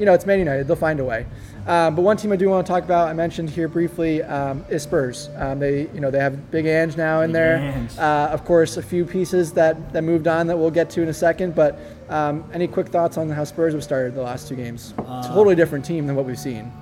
you 0.01 0.07
know, 0.07 0.15
it's 0.15 0.25
Man 0.25 0.39
United. 0.39 0.67
They'll 0.67 0.77
find 0.77 0.99
a 0.99 1.05
way. 1.05 1.27
Um, 1.67 1.95
but 1.95 2.01
one 2.01 2.17
team 2.17 2.33
I 2.33 2.37
do 2.37 2.49
want 2.49 2.67
to 2.67 2.73
talk 2.73 2.85
about, 2.85 3.09
I 3.09 3.13
mentioned 3.13 3.51
here 3.51 3.69
briefly, 3.69 4.23
um, 4.23 4.65
is 4.71 4.83
Spurs. 4.83 5.29
Um, 5.37 5.59
they, 5.59 5.83
you 5.93 6.01
know, 6.01 6.11
they 6.11 6.19
have 6.19 6.51
Big 6.51 6.65
Ange 6.65 6.97
now 6.97 7.21
in 7.21 7.29
Big 7.29 7.35
there. 7.35 7.89
Uh, 7.99 8.29
of 8.33 8.47
course, 8.47 8.79
a 8.79 8.83
few 8.83 9.05
pieces 9.05 9.53
that, 9.53 9.93
that 9.93 10.03
moved 10.03 10.27
on 10.27 10.47
that 10.47 10.57
we'll 10.57 10.71
get 10.71 10.89
to 10.91 11.03
in 11.03 11.09
a 11.11 11.15
second. 11.15 11.55
But 11.55 11.79
um, 12.09 12.49
any 12.55 12.67
quick 12.67 12.89
thoughts 12.89 13.19
on 13.19 13.29
how 13.29 13.45
Spurs 13.45 13.75
have 13.75 13.85
started 13.85 14.15
the 14.15 14.23
last 14.23 14.49
two 14.49 14.57
games? 14.57 14.95
a 14.97 15.23
totally 15.29 15.55
different 15.55 15.85
team 15.85 16.07
than 16.07 16.17
what 16.17 16.25
we've 16.25 16.39
seen. 16.39 16.73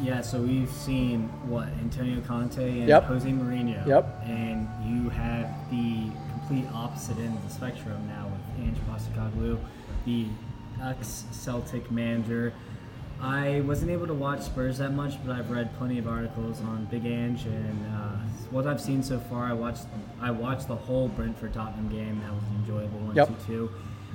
Yeah, 0.00 0.20
so 0.20 0.40
we've 0.40 0.70
seen 0.70 1.22
what 1.48 1.66
Antonio 1.80 2.20
Conte 2.20 2.62
and 2.62 2.86
Yep. 2.86 3.04
Jose 3.06 3.28
Mourinho. 3.28 3.84
Yep. 3.88 4.22
And 4.24 4.68
you 4.86 5.08
have 5.08 5.50
the 5.72 6.12
complete 6.30 6.64
opposite 6.72 7.18
end 7.18 7.36
of 7.36 7.42
the 7.48 7.52
spectrum 7.52 8.06
now 8.06 8.28
with 8.28 8.64
Ange 8.64 8.78
Postecoglou, 8.88 9.58
the 10.04 10.26
ex-Celtic 10.82 11.90
manager. 11.90 12.52
I 13.20 13.60
wasn't 13.66 13.90
able 13.90 14.06
to 14.06 14.14
watch 14.14 14.42
Spurs 14.42 14.78
that 14.78 14.92
much, 14.94 15.14
but 15.26 15.34
I've 15.34 15.50
read 15.50 15.76
plenty 15.76 15.98
of 15.98 16.06
articles 16.06 16.60
on 16.60 16.84
Big 16.86 17.04
Ange, 17.04 17.46
and 17.46 17.86
uh, 17.86 18.10
what 18.50 18.66
I've 18.66 18.80
seen 18.80 19.02
so 19.02 19.18
far, 19.18 19.44
I 19.44 19.52
watched 19.52 19.86
I 20.20 20.30
watched 20.30 20.68
the 20.68 20.76
whole 20.76 21.08
Brentford 21.08 21.52
Tottenham 21.52 21.88
game. 21.88 22.20
That 22.20 22.32
was 22.32 22.42
an 22.44 22.56
enjoyable 22.60 22.98
one 23.00 23.16
Yep. 23.16 23.28
two 23.28 23.34
two. 23.46 23.70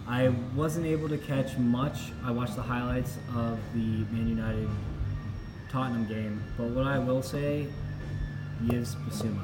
I 0.07 0.29
wasn't 0.55 0.85
able 0.85 1.09
to 1.09 1.17
catch 1.17 1.57
much. 1.57 2.11
I 2.25 2.31
watched 2.31 2.55
the 2.55 2.61
highlights 2.61 3.17
of 3.35 3.57
the 3.73 4.05
Man 4.13 4.27
United 4.27 4.69
Tottenham 5.69 6.05
game, 6.07 6.41
but 6.57 6.67
what 6.69 6.85
I 6.85 6.97
will 6.99 7.21
say, 7.21 7.67
Yves 8.69 8.95
Bissouma. 8.95 9.43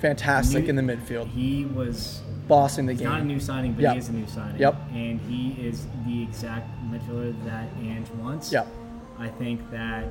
Fantastic 0.00 0.64
New- 0.64 0.70
in 0.70 0.76
the 0.76 0.82
midfield, 0.82 1.26
He 1.28 1.64
was 1.66 2.22
bossing 2.48 2.86
the 2.86 2.92
he's 2.92 3.02
not 3.02 3.20
a 3.20 3.24
new 3.24 3.40
signing, 3.40 3.72
but 3.72 3.82
Yep. 3.82 3.92
he 3.94 3.98
is 3.98 4.08
a 4.08 4.12
new 4.12 4.26
signing. 4.26 4.60
Yep. 4.60 4.76
And 4.92 5.20
he 5.22 5.50
is 5.60 5.86
the 6.06 6.22
exact 6.22 6.68
midfielder 6.90 7.34
that 7.44 7.68
Ange 7.80 8.10
wants. 8.20 8.52
Yep. 8.52 8.66
I 9.18 9.28
think 9.28 9.68
that 9.70 10.04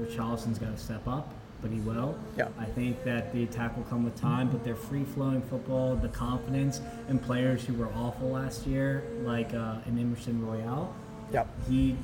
Richarlison's 0.00 0.58
got 0.58 0.76
to 0.76 0.82
step 0.82 1.06
up, 1.06 1.32
but 1.60 1.70
he 1.70 1.80
will. 1.80 2.16
Yep. 2.36 2.52
I 2.58 2.64
think 2.64 3.02
that 3.04 3.32
the 3.32 3.44
attack 3.44 3.76
will 3.76 3.84
come 3.84 4.04
with 4.04 4.16
time, 4.16 4.48
but 4.48 4.64
their 4.64 4.74
free-flowing 4.76 5.42
football, 5.42 5.96
the 5.96 6.08
confidence, 6.08 6.80
and 7.08 7.20
players 7.22 7.64
who 7.64 7.74
were 7.74 7.88
awful 7.94 8.30
last 8.30 8.66
year, 8.66 9.02
like 9.24 9.52
uh, 9.54 9.76
an 9.86 9.98
Emerson 9.98 10.44
Royal, 10.46 10.94
Yep. 11.32 11.48
he 11.68 11.96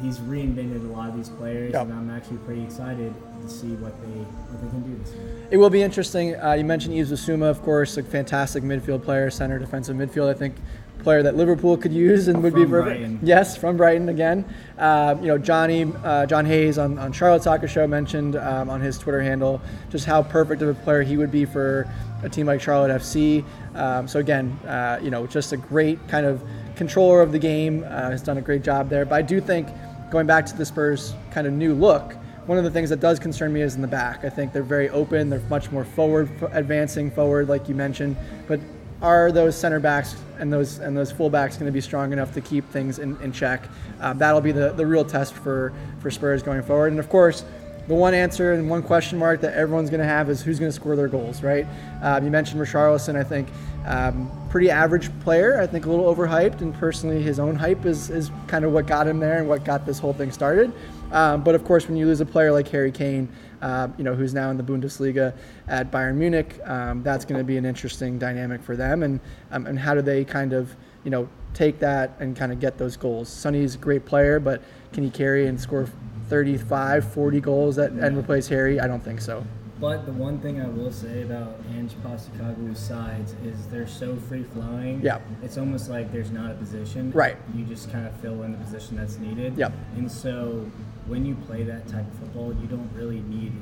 he's 0.00 0.18
reinvented 0.18 0.88
a 0.88 0.92
lot 0.92 1.08
of 1.08 1.16
these 1.16 1.28
players, 1.28 1.72
Yep. 1.72 1.82
and 1.82 1.92
I'm 1.92 2.10
actually 2.10 2.38
pretty 2.38 2.62
excited 2.62 3.12
to 3.42 3.48
see 3.48 3.72
what 3.74 3.92
they 4.02 4.08
what 4.20 4.62
they 4.62 4.68
can 4.70 4.82
do 4.82 4.96
this 5.04 5.12
year. 5.14 5.46
It 5.50 5.56
will 5.58 5.70
be 5.70 5.82
interesting. 5.82 6.34
Uh, 6.40 6.52
you 6.52 6.64
mentioned 6.64 6.94
Yves 6.94 7.12
Bissouma, 7.12 7.50
of 7.50 7.62
course, 7.62 7.96
a 7.96 8.02
fantastic 8.02 8.62
midfield 8.64 9.02
player, 9.02 9.30
center, 9.30 9.58
defensive 9.58 9.96
midfield. 9.96 10.28
I 10.30 10.34
think 10.34 10.54
player 11.02 11.22
that 11.24 11.36
Liverpool 11.36 11.76
could 11.76 11.92
use 11.92 12.28
and 12.28 12.40
would 12.44 12.54
be 12.54 12.62
From 12.62 12.70
perfect. 12.70 13.00
Brighton. 13.00 13.18
Yes, 13.24 13.56
from 13.56 13.76
Brighton 13.76 14.08
again. 14.08 14.44
Uh, 14.78 15.16
you 15.20 15.26
know, 15.26 15.36
Johnny, 15.36 15.92
uh, 16.04 16.26
John 16.26 16.46
Hayes 16.46 16.78
on, 16.78 16.96
on 16.96 17.12
Charlotte 17.12 17.42
Soccer 17.42 17.66
Show 17.66 17.88
mentioned 17.88 18.36
um, 18.36 18.70
on 18.70 18.80
his 18.80 18.98
Twitter 18.98 19.20
handle 19.20 19.60
just 19.90 20.04
how 20.06 20.22
perfect 20.22 20.62
of 20.62 20.68
a 20.68 20.74
player 20.74 21.02
he 21.02 21.16
would 21.16 21.32
be 21.32 21.44
for 21.44 21.90
a 22.22 22.28
team 22.28 22.46
like 22.46 22.60
Charlotte 22.60 22.92
FC. 23.02 23.44
Um, 23.74 24.06
so 24.06 24.20
again, 24.20 24.52
uh, 24.64 25.00
you 25.02 25.10
know, 25.10 25.26
just 25.26 25.52
a 25.52 25.56
great 25.56 25.98
kind 26.06 26.24
of 26.24 26.40
controller 26.76 27.20
of 27.20 27.32
the 27.32 27.38
game. 27.38 27.84
Uh, 27.84 28.10
has 28.10 28.22
done 28.22 28.38
a 28.38 28.42
great 28.42 28.62
job 28.62 28.88
there. 28.88 29.04
But 29.04 29.16
I 29.16 29.22
do 29.22 29.40
think 29.40 29.68
going 30.10 30.26
back 30.26 30.46
to 30.46 30.56
the 30.56 30.64
Spurs 30.64 31.14
kind 31.30 31.46
of 31.46 31.52
new 31.52 31.74
look, 31.74 32.14
one 32.46 32.58
of 32.58 32.64
the 32.64 32.70
things 32.70 32.90
that 32.90 33.00
does 33.00 33.18
concern 33.18 33.52
me 33.52 33.60
is 33.60 33.76
in 33.76 33.82
the 33.82 33.88
back. 33.88 34.24
I 34.24 34.28
think 34.28 34.52
they're 34.52 34.62
very 34.62 34.90
open. 34.90 35.30
They're 35.30 35.40
much 35.48 35.70
more 35.70 35.84
forward, 35.84 36.28
advancing 36.52 37.10
forward, 37.10 37.48
like 37.48 37.68
you 37.68 37.74
mentioned. 37.74 38.16
But 38.48 38.60
are 39.00 39.32
those 39.32 39.56
center 39.56 39.80
backs 39.80 40.16
and 40.38 40.52
those 40.52 40.78
and 40.78 40.96
those 40.96 41.12
fullbacks 41.12 41.54
going 41.54 41.66
to 41.66 41.72
be 41.72 41.80
strong 41.80 42.12
enough 42.12 42.32
to 42.34 42.40
keep 42.40 42.68
things 42.70 42.98
in, 42.98 43.20
in 43.20 43.32
check? 43.32 43.68
Um, 44.00 44.18
that'll 44.18 44.40
be 44.40 44.52
the, 44.52 44.72
the 44.72 44.86
real 44.86 45.04
test 45.04 45.34
for 45.34 45.72
for 46.00 46.10
Spurs 46.10 46.42
going 46.42 46.62
forward. 46.62 46.92
And 46.92 47.00
of 47.00 47.08
course, 47.08 47.44
the 47.88 47.94
one 47.94 48.14
answer 48.14 48.52
and 48.52 48.70
one 48.70 48.82
question 48.82 49.18
mark 49.18 49.40
that 49.40 49.54
everyone's 49.54 49.90
going 49.90 50.00
to 50.00 50.06
have 50.06 50.30
is 50.30 50.40
who's 50.40 50.58
going 50.58 50.70
to 50.70 50.74
score 50.74 50.94
their 50.94 51.08
goals, 51.08 51.42
right? 51.42 51.66
Um, 52.00 52.24
you 52.24 52.30
mentioned 52.30 52.60
Richarlison. 52.60 53.16
I 53.16 53.24
think 53.24 53.48
um, 53.86 54.30
pretty 54.50 54.70
average 54.70 55.10
player. 55.20 55.60
I 55.60 55.66
think 55.66 55.86
a 55.86 55.90
little 55.90 56.14
overhyped, 56.14 56.60
and 56.60 56.72
personally, 56.74 57.22
his 57.22 57.38
own 57.40 57.56
hype 57.56 57.84
is 57.84 58.10
is 58.10 58.30
kind 58.46 58.64
of 58.64 58.72
what 58.72 58.86
got 58.86 59.06
him 59.06 59.18
there 59.18 59.38
and 59.38 59.48
what 59.48 59.64
got 59.64 59.84
this 59.84 59.98
whole 59.98 60.12
thing 60.12 60.30
started. 60.30 60.72
Um, 61.10 61.42
but 61.42 61.54
of 61.54 61.64
course, 61.64 61.88
when 61.88 61.96
you 61.96 62.06
lose 62.06 62.20
a 62.20 62.26
player 62.26 62.52
like 62.52 62.68
Harry 62.68 62.92
Kane, 62.92 63.28
uh, 63.60 63.88
you 63.98 64.04
know 64.04 64.14
who's 64.14 64.32
now 64.32 64.50
in 64.50 64.56
the 64.56 64.62
Bundesliga 64.62 65.34
at 65.66 65.90
Bayern 65.90 66.14
Munich, 66.14 66.60
um, 66.64 67.02
that's 67.02 67.24
going 67.24 67.38
to 67.38 67.44
be 67.44 67.56
an 67.56 67.64
interesting 67.64 68.18
dynamic 68.18 68.62
for 68.62 68.76
them. 68.76 69.02
And 69.02 69.20
um, 69.50 69.66
and 69.66 69.78
how 69.78 69.94
do 69.94 70.02
they 70.02 70.24
kind 70.24 70.52
of 70.52 70.74
you 71.04 71.10
know 71.10 71.28
take 71.52 71.80
that 71.80 72.16
and 72.20 72.36
kind 72.36 72.52
of 72.52 72.60
get 72.60 72.78
those 72.78 72.96
goals? 72.96 73.28
Sonny's 73.28 73.74
a 73.74 73.78
great 73.78 74.04
player, 74.04 74.38
but 74.38 74.62
can 74.92 75.02
he 75.02 75.10
carry 75.10 75.48
and 75.48 75.60
score 75.60 75.88
35, 76.36 77.12
40 77.12 77.40
goals 77.42 77.76
that, 77.76 77.90
and 77.90 78.16
replace 78.16 78.48
Harry? 78.48 78.80
I 78.80 78.86
don't 78.86 79.04
think 79.04 79.20
so. 79.20 79.44
But 79.78 80.06
the 80.06 80.12
one 80.12 80.38
thing 80.40 80.62
I 80.62 80.66
will 80.66 80.90
say 80.90 81.22
about 81.22 81.60
Ange 81.76 81.92
Postecoglou's 82.02 82.78
sides 82.78 83.34
is 83.44 83.66
they're 83.66 83.86
so 83.86 84.16
free 84.16 84.42
flowing. 84.44 85.02
Yeah. 85.02 85.18
It's 85.42 85.58
almost 85.58 85.90
like 85.90 86.10
there's 86.10 86.30
not 86.30 86.50
a 86.52 86.54
position. 86.54 87.10
Right. 87.12 87.36
You 87.54 87.66
just 87.66 87.92
kind 87.92 88.06
of 88.06 88.18
fill 88.20 88.44
in 88.44 88.52
the 88.52 88.58
position 88.58 88.96
that's 88.96 89.18
needed. 89.18 89.58
Yep. 89.58 89.74
And 89.96 90.10
so 90.10 90.64
when 91.06 91.26
you 91.26 91.34
play 91.34 91.64
that 91.64 91.86
type 91.86 92.06
of 92.10 92.18
football, 92.20 92.54
you 92.54 92.66
don't 92.66 92.88
really 92.94 93.20
need 93.20 93.52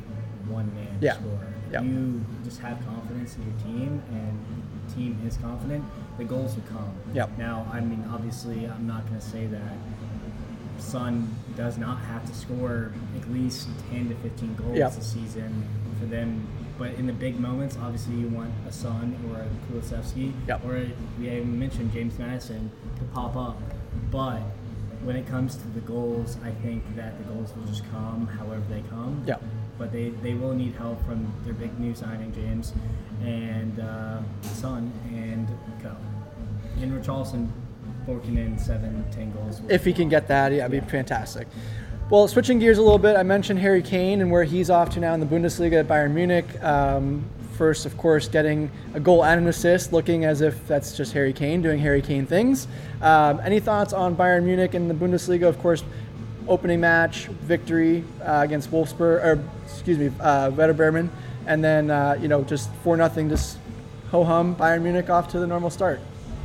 one 0.46 0.72
man 0.76 0.96
Yeah. 1.00 1.14
to 1.14 1.18
score. 1.22 1.40
Yep. 1.72 1.82
You 1.84 2.24
just 2.44 2.60
have 2.60 2.78
confidence 2.86 3.34
in 3.34 3.42
your 3.42 3.58
team, 3.64 4.02
and 4.12 4.38
the 4.86 4.94
team 4.94 5.18
is 5.26 5.36
confident. 5.38 5.82
The 6.18 6.24
goals 6.24 6.54
will 6.54 6.62
come. 6.70 6.92
Yep. 7.14 7.36
Now, 7.36 7.66
I 7.72 7.80
mean, 7.80 8.04
obviously, 8.12 8.66
I'm 8.68 8.86
not 8.86 9.08
going 9.08 9.18
to 9.20 9.26
say 9.26 9.46
that 9.46 9.72
Son 10.78 11.28
does 11.60 11.76
not 11.76 11.98
have 11.98 12.26
to 12.26 12.34
score 12.34 12.90
at 13.20 13.30
least 13.30 13.68
10 13.90 14.08
to 14.08 14.14
15 14.16 14.54
goals 14.54 14.78
Yep. 14.78 14.96
a 14.96 15.02
season 15.02 15.62
for 15.98 16.06
them. 16.06 16.46
But 16.78 16.94
in 16.94 17.06
the 17.06 17.12
big 17.12 17.38
moments, 17.38 17.76
obviously, 17.82 18.14
you 18.14 18.28
want 18.28 18.50
a 18.66 18.72
Son 18.72 19.14
or 19.28 19.36
a 19.42 19.48
Kulusevski, 19.70 20.32
Yep. 20.48 20.64
or 20.64 20.86
we 21.18 21.28
even 21.28 21.58
mentioned 21.58 21.92
James 21.92 22.18
Maddison 22.18 22.70
to 22.96 23.04
pop 23.12 23.36
up. 23.36 23.60
But 24.10 24.40
when 25.04 25.16
it 25.16 25.26
comes 25.28 25.56
to 25.56 25.68
the 25.68 25.80
goals, 25.80 26.38
I 26.42 26.50
think 26.62 26.82
that 26.96 27.18
the 27.18 27.24
goals 27.24 27.52
will 27.54 27.66
just 27.66 27.84
come 27.90 28.26
however 28.26 28.62
they 28.70 28.82
come. 28.88 29.22
But 29.76 29.92
they, 29.92 30.10
they 30.22 30.32
will 30.32 30.54
need 30.54 30.72
help 30.76 31.04
from 31.06 31.30
their 31.44 31.54
big 31.54 31.78
new 31.78 31.94
signing, 31.94 32.32
James, 32.32 32.72
and 33.22 33.78
uh, 33.80 34.20
Son, 34.40 34.90
and 35.12 35.46
Co. 35.82 35.94
And 36.80 36.90
Richarlison 36.92 37.48
forking 38.06 38.36
in 38.36 38.58
seven, 38.58 39.04
ten 39.10 39.32
goals. 39.32 39.60
will- 39.60 39.70
If 39.70 39.84
he 39.84 39.92
can 39.92 40.08
get 40.08 40.28
that, 40.28 40.52
yeah, 40.52 40.66
it'd 40.66 40.70
be 40.70 40.80
fantastic. 40.90 41.46
Well, 42.10 42.26
switching 42.26 42.58
gears 42.58 42.78
a 42.78 42.82
little 42.82 42.98
bit, 42.98 43.16
I 43.16 43.22
mentioned 43.22 43.60
Harry 43.60 43.82
Kane 43.82 44.20
and 44.20 44.30
where 44.32 44.42
he's 44.44 44.68
off 44.68 44.90
to 44.90 45.00
now 45.00 45.14
in 45.14 45.20
the 45.20 45.26
Bundesliga 45.26 45.80
at 45.80 45.86
Bayern 45.88 46.10
Munich. 46.12 46.44
Um, 46.62 47.24
first, 47.56 47.86
of 47.86 47.96
course, 47.96 48.26
getting 48.26 48.70
a 48.94 49.00
goal 49.00 49.24
and 49.24 49.40
an 49.40 49.46
assist, 49.46 49.92
looking 49.92 50.24
as 50.24 50.40
if 50.40 50.66
that's 50.66 50.96
just 50.96 51.12
Harry 51.12 51.32
Kane 51.32 51.62
doing 51.62 51.78
Harry 51.78 52.02
Kane 52.02 52.26
things. 52.26 52.66
Um, 53.00 53.40
any 53.44 53.60
thoughts 53.60 53.92
on 53.92 54.16
Bayern 54.16 54.42
Munich 54.44 54.74
in 54.74 54.88
the 54.88 54.94
Bundesliga? 54.94 55.46
Of 55.46 55.58
course, 55.60 55.84
opening 56.48 56.80
match 56.80 57.26
victory 57.26 58.02
uh, 58.24 58.40
against 58.44 58.72
Wolfsburg, 58.72 59.22
or 59.24 59.38
excuse 59.66 59.98
me, 59.98 60.10
uh, 60.20 60.50
Werder 60.50 60.72
Bremen, 60.72 61.10
and 61.46 61.62
then 61.62 61.90
uh, 61.92 62.18
you 62.20 62.26
know 62.26 62.42
just 62.42 62.72
four 62.82 62.96
nothing, 62.96 63.28
just 63.28 63.56
ho 64.10 64.24
hum 64.24 64.56
Bayern 64.56 64.82
Munich 64.82 65.08
off 65.10 65.28
to 65.28 65.38
the 65.38 65.46
normal 65.46 65.70
start. 65.70 66.00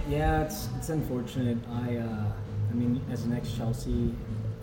Yeah, 0.07 0.43
it's 0.43 0.67
it's 0.85 0.91
unfortunate. 0.91 1.57
I 1.71 1.95
uh, 1.97 2.31
I 2.69 2.73
mean, 2.75 3.01
as 3.11 3.23
an 3.23 3.33
ex 3.33 3.51
Chelsea, 3.57 4.13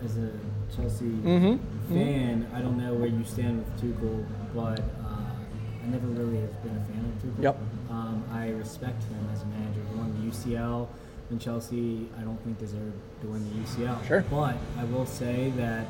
as 0.01 0.15
a 0.17 0.29
Chelsea 0.73 1.03
Mhm, 1.21 1.59
fan, 1.89 2.47
I 2.55 2.61
don't 2.61 2.77
know 2.77 2.93
where 2.93 3.09
you 3.09 3.25
stand 3.25 3.57
with 3.57 3.67
Tuchel, 3.81 4.25
but 4.55 4.79
uh, 4.79 5.83
I 5.83 5.87
never 5.87 6.07
really 6.07 6.39
have 6.39 6.63
been 6.63 6.77
a 6.77 6.85
fan 6.85 7.03
of 7.03 7.21
Tuchel. 7.21 7.43
Yep. 7.43 7.57
Um, 7.89 8.23
I 8.31 8.51
respect 8.51 9.03
him 9.03 9.27
as 9.33 9.41
a 9.41 9.45
manager. 9.47 9.81
He 9.91 9.95
won 9.99 10.13
the 10.13 10.31
UCL, 10.31 10.87
and 11.29 11.41
Chelsea, 11.41 12.07
I 12.17 12.21
don't 12.21 12.41
think 12.45 12.57
deserved 12.57 12.95
to 13.23 13.27
win 13.27 13.43
the 13.49 13.59
UCL. 13.61 14.07
Sure. 14.07 14.23
But 14.31 14.55
I 14.79 14.85
will 14.85 15.05
say 15.05 15.51
that 15.57 15.87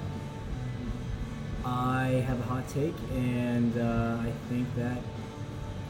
I 1.63 2.23
have 2.27 2.39
a 2.39 2.43
hot 2.43 2.67
take, 2.69 2.95
and 3.13 3.77
uh, 3.77 4.17
I 4.19 4.31
think 4.49 4.67
that 4.77 4.97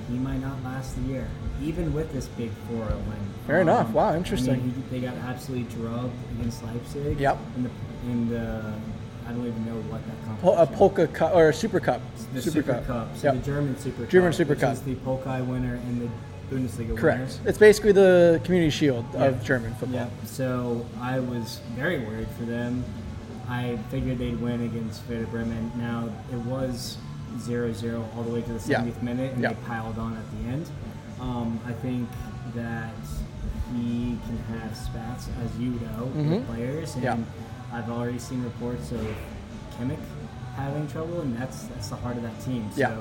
he 0.10 0.18
might 0.18 0.40
not 0.42 0.62
last 0.64 0.96
the 0.96 1.02
year, 1.14 1.28
even 1.62 1.94
with 1.94 2.12
this 2.14 2.28
big 2.28 2.52
4 2.70 2.78
0 2.78 2.90
win. 2.90 3.18
Fair 3.48 3.62
um, 3.62 3.62
enough. 3.70 3.90
Wow, 3.90 4.08
I 4.08 4.10
mean, 4.12 4.18
interesting. 4.20 4.62
he- 4.90 5.00
they 5.00 5.06
got 5.06 5.16
absolutely 5.18 5.74
drubbed 5.76 6.14
against 6.38 6.64
Leipzig. 6.64 7.20
Yep. 7.20 7.38
In 7.58 7.64
the, 7.64 7.70
in 8.06 8.30
the 8.30 8.40
uh, 8.40 8.74
I 9.28 9.32
don't 9.32 9.48
even 9.48 9.66
know 9.66 9.76
what 9.90 10.02
that 10.06 10.42
Pol- 10.42 10.58
a 10.58 10.68
Pokal 10.68 11.14
cup 11.14 11.34
or 11.34 11.50
a 11.50 11.54
super 11.54 11.80
cup. 11.80 12.02
the 12.34 12.42
Super, 12.42 12.62
Cup. 12.82 13.16
So 13.16 13.28
Yep. 13.28 13.36
the 13.36 13.46
German 13.46 13.78
Super 13.78 14.02
Cup. 14.02 14.10
German 14.12 14.32
Cup. 14.32 14.38
Super 14.38 14.56
Cup. 14.56 14.74
is 14.74 14.82
the 14.82 14.96
Pokal 14.96 15.46
winner 15.48 15.76
and 15.76 16.02
the 16.02 16.10
Bundesliga 16.54 16.98
Correct. 16.98 17.20
winner. 17.40 17.50
It's 17.50 17.58
basically 17.58 17.94
the 17.94 18.42
community 18.44 18.70
shield 18.70 19.06
of 19.16 19.42
German 19.44 19.74
football. 19.76 19.96
Yeah. 20.02 20.08
So 20.26 20.86
I 21.00 21.20
was 21.20 21.62
very 21.76 22.00
worried 22.00 22.28
for 22.38 22.44
them. 22.44 22.84
I 23.48 23.78
figured 23.90 24.18
they'd 24.20 24.40
win 24.40 24.62
against 24.64 25.02
Werder 25.08 25.28
Bremen. 25.28 25.72
Now 25.78 26.10
it 26.32 26.38
was 26.40 26.98
0-0 27.40 28.06
all 28.16 28.24
the 28.24 28.32
way 28.32 28.42
to 28.42 28.54
the 28.54 28.70
Yeah. 28.70 28.80
70th 28.82 29.02
minute, 29.04 29.34
and 29.34 29.42
Yeah. 29.42 29.50
they 29.50 29.56
piled 29.66 29.98
on 30.00 30.16
at 30.16 30.24
the 30.32 30.50
end. 30.50 30.70
Um, 31.20 31.60
I 31.66 31.74
think 31.74 32.10
that 32.56 32.94
he 33.74 34.18
can 34.26 34.38
have 34.60 34.76
spats, 34.76 35.30
as 35.44 35.58
you 35.60 35.72
know, 35.72 36.10
Mhm. 36.16 36.30
with 36.30 36.48
players, 36.48 36.96
and 36.96 37.04
Yeah. 37.04 37.18
I've 37.72 37.90
already 37.90 38.20
seen 38.20 38.44
reports 38.44 38.92
of 38.92 39.02
Kimmich 39.80 39.98
having 40.56 40.88
trouble, 40.88 41.22
and 41.22 41.36
that's 41.36 41.64
that's 41.64 41.90
the 41.90 41.96
heart 41.96 42.18
of 42.18 42.24
that 42.24 42.40
team. 42.42 42.70
So 42.72 42.80
Yeah. 42.82 42.98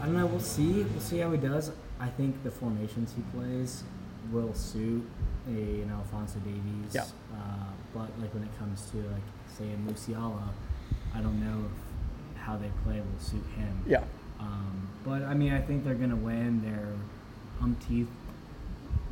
I 0.00 0.06
don't 0.06 0.14
know. 0.16 0.26
We'll 0.26 0.40
see. 0.40 0.82
We'll 0.84 1.00
see 1.00 1.18
how 1.18 1.32
he 1.32 1.38
does. 1.38 1.72
I 1.98 2.08
think 2.08 2.42
the 2.44 2.50
formations 2.50 3.12
he 3.16 3.22
plays 3.36 3.82
will 4.30 4.54
suit 4.54 5.04
a 5.48 5.82
an 5.82 5.90
Alphonso 5.90 6.38
Davies. 6.40 6.92
Yeah. 6.92 7.02
Uh, 7.34 7.70
but 7.94 8.10
like 8.20 8.32
when 8.34 8.42
it 8.44 8.56
comes 8.58 8.82
to 8.92 8.98
like 8.98 9.22
say 9.58 9.72
a 9.72 9.76
Musiala, 9.90 10.50
I 11.14 11.20
don't 11.20 11.40
know 11.40 11.64
if 11.64 11.85
how 12.46 12.56
they 12.56 12.70
play 12.84 13.00
will 13.00 13.20
suit 13.20 13.44
him. 13.56 13.82
Yeah. 13.86 14.04
Um, 14.38 14.88
but 15.04 15.22
I 15.22 15.34
mean, 15.34 15.52
I 15.52 15.60
think 15.60 15.84
they're 15.84 15.94
gonna 15.94 16.16
win 16.16 16.62
their 16.62 16.92
umpteenth 17.60 18.08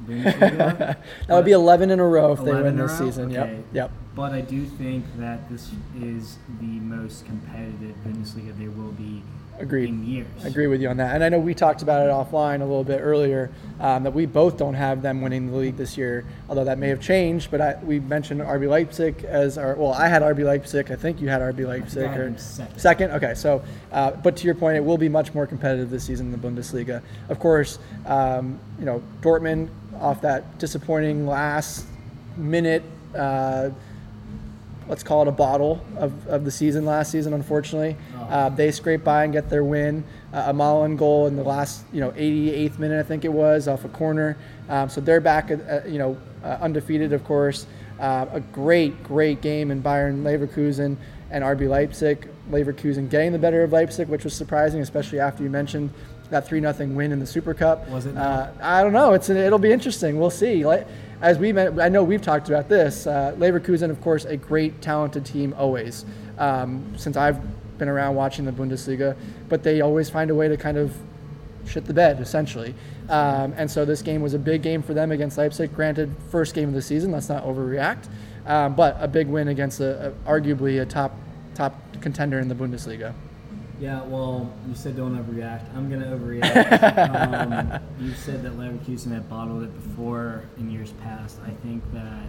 that 0.07 0.99
would 1.29 1.45
be 1.45 1.53
11 1.53 1.91
in 1.91 1.99
a 1.99 2.07
row 2.07 2.33
if 2.33 2.45
they 2.45 2.53
win 2.53 2.67
in 2.67 2.77
this 2.77 2.99
season. 2.99 3.35
Okay. 3.35 3.57
Yep. 3.57 3.65
Yep. 3.73 3.91
But 4.15 4.33
I 4.33 4.43
do 4.43 4.67
think 4.67 5.05
that 5.19 5.49
this 5.49 5.71
is 5.99 6.39
the 6.61 6.67
most 6.67 7.25
competitive 7.25 7.97
Bundesliga 8.07 8.57
there 8.59 8.71
will 8.71 8.93
be 8.93 9.23
Agreed. 9.59 9.89
in 9.89 10.05
years. 10.05 10.27
I 10.43 10.49
agree 10.49 10.67
with 10.67 10.81
you 10.83 10.89
on 10.89 10.97
that. 10.99 11.15
And 11.15 11.23
I 11.23 11.29
know 11.29 11.39
we 11.39 11.55
talked 11.55 11.83
about 11.83 12.07
it 12.07 12.11
offline 12.11 12.61
a 12.61 12.65
little 12.65 12.85
bit 12.85 13.01
earlier 13.01 13.51
um, 13.81 14.03
that 14.05 14.13
we 14.13 14.27
both 14.27 14.57
don't 14.57 14.75
have 14.75 15.03
them 15.03 15.21
winning 15.21 15.51
the 15.51 15.57
league 15.57 15.77
this 15.77 15.97
year, 15.97 16.25
although 16.49 16.65
that 16.65 16.79
may 16.79 16.89
have 16.89 17.01
changed. 17.01 17.51
But 17.51 17.61
I, 17.61 17.79
we 17.83 18.01
mentioned 18.01 18.41
RB 18.41 18.69
Leipzig 18.69 19.25
as 19.25 19.57
our, 19.59 19.75
well, 19.75 19.93
I 19.93 20.09
had 20.09 20.23
RB 20.23 20.45
Leipzig. 20.45 20.91
I 20.91 20.97
think 20.97 21.21
you 21.21 21.29
had 21.29 21.41
RB 21.41 21.67
Leipzig. 21.67 22.11
Or- 22.11 22.37
second. 22.39 22.79
Second? 22.81 23.11
Okay. 23.13 23.35
So, 23.35 23.63
uh, 23.93 24.13
but 24.13 24.37
to 24.39 24.45
your 24.45 24.55
point, 24.55 24.77
it 24.77 24.85
will 24.85 24.99
be 24.99 25.09
much 25.09 25.35
more 25.35 25.47
competitive 25.47 25.91
this 25.91 26.05
season 26.05 26.33
in 26.33 26.41
the 26.41 26.49
Bundesliga. 26.49 27.03
Of 27.29 27.39
course, 27.39 27.79
um, 28.07 28.59
you 28.79 28.85
know, 28.85 29.03
Dortmund 29.21 29.69
off 30.01 30.21
that 30.23 30.59
disappointing 30.59 31.27
last 31.27 31.87
minute. 32.37 32.83
Uh, 33.15 33.71
let's 34.89 35.03
call 35.03 35.23
it 35.23 35.29
a 35.29 35.33
bottle 35.33 35.85
of, 35.97 36.27
of 36.27 36.45
the 36.45 36.51
season 36.51 36.85
last 36.85 37.11
season, 37.11 37.33
unfortunately. 37.33 37.97
Oh. 38.17 38.23
Uh, 38.25 38.49
they 38.49 38.71
scrape 38.71 39.05
by 39.05 39.25
and 39.25 39.33
get 39.33 39.49
their 39.49 39.65
win. 39.65 40.05
Uh, 40.33 40.45
a 40.49 40.53
Malen 40.53 40.97
goal 40.97 41.27
in 41.27 41.37
the 41.37 41.43
last, 41.43 41.85
you 41.93 42.01
know, 42.01 42.11
88th 42.13 42.79
minute, 42.79 43.01
I 43.01 43.07
think 43.07 43.25
it 43.25 43.33
was, 43.33 43.69
off 43.69 43.85
a 43.85 43.89
corner. 43.89 44.37
Um, 44.69 44.89
so 44.89 45.01
they're 45.01 45.21
back, 45.21 45.51
at, 45.51 45.61
uh, 45.69 45.87
you 45.87 45.99
know, 45.99 46.17
uh, 46.43 46.59
undefeated, 46.61 47.13
of 47.13 47.25
course. 47.25 47.67
Uh, 47.99 48.27
a 48.33 48.41
great, 48.41 49.03
great 49.05 49.41
game 49.41 49.71
in 49.71 49.81
Bayer 49.81 50.13
Leverkusen 50.13 50.97
and 51.31 51.45
RB 51.45 51.69
Leipzig. 51.69 52.29
Leverkusen 52.51 53.09
getting 53.09 53.33
the 53.33 53.39
better 53.39 53.63
of 53.63 53.73
Leipzig, 53.73 54.09
which 54.09 54.25
was 54.25 54.35
surprising, 54.35 54.81
especially 54.81 55.21
after 55.21 55.43
you 55.43 55.51
mentioned 55.51 55.91
that 56.31 56.47
3 56.47 56.61
0 56.61 56.87
win 56.95 57.13
in 57.13 57.21
the 57.21 57.27
Super 57.27 57.55
Cup. 57.55 57.89
Was 57.89 58.07
it 58.07 58.17
Uh, 58.17 58.49
I 58.61 58.83
don't 58.83 58.93
know. 58.93 59.13
It's 59.13 59.29
it'll 59.29 59.59
be 59.59 59.73
interesting. 59.73 60.19
We'll 60.19 60.31
see. 60.31 60.65
Like, 60.65 60.87
as 61.21 61.39
we 61.39 61.53
met, 61.53 61.79
I 61.81 61.89
know 61.89 62.03
we've 62.03 62.23
talked 62.23 62.49
about 62.49 62.69
this. 62.69 63.07
Uh, 63.07 63.35
Leverkusen, 63.39 63.91
of 63.91 64.01
course, 64.01 64.25
a 64.25 64.37
great 64.37 64.83
talented 64.83 65.25
team 65.25 65.55
always. 65.57 66.05
Um, 66.39 66.95
since 66.97 67.17
I've 67.17 67.39
been 67.79 67.89
around 67.89 68.15
watching 68.15 68.45
the 68.45 68.53
Bundesliga, 68.53 69.17
but 69.49 69.63
they 69.63 69.81
always 69.81 70.11
find 70.11 70.31
a 70.31 70.35
way 70.35 70.49
to 70.49 70.57
kind 70.57 70.77
of 70.77 70.97
shit 71.67 71.85
the 71.87 71.95
bed 71.95 72.21
essentially. 72.21 72.75
Um, 73.09 73.55
and 73.57 73.71
so 73.71 73.85
this 73.85 74.03
game 74.03 74.23
was 74.23 74.35
a 74.35 74.39
big 74.39 74.63
game 74.63 74.83
for 74.83 74.95
them 74.95 75.13
against 75.13 75.39
Leipzig. 75.39 75.75
Granted, 75.75 76.15
first 76.31 76.55
game 76.55 76.69
of 76.69 76.75
the 76.75 76.83
season. 76.83 77.11
Let's 77.13 77.29
not 77.29 77.45
overreact. 77.45 78.09
Um, 78.47 78.75
but 78.75 78.97
a 79.01 79.09
big 79.09 79.27
win 79.29 79.49
against 79.49 79.81
a, 79.81 80.09
a, 80.09 80.11
arguably 80.29 80.81
a 80.83 80.87
top 80.87 81.13
top 81.55 81.81
contender 82.01 82.41
in 82.41 82.49
the 82.49 82.55
Bundesliga. 82.55 83.15
Yeah, 83.81 84.03
well, 84.03 84.53
you 84.69 84.75
said 84.75 84.97
don't 84.97 85.19
overreact. 85.19 85.75
I'm 85.75 85.91
gonna 85.91 86.07
overreact. 86.07 87.81
um, 87.81 87.81
you 88.01 88.13
said 88.15 88.43
that 88.43 88.53
Leverkusen 88.53 89.13
had 89.13 89.29
bottled 89.29 89.65
it 89.65 89.75
before 89.75 90.45
in 90.59 90.71
years 90.71 90.93
past. 91.03 91.39
I 91.45 91.51
think 91.51 91.83
that 91.93 92.27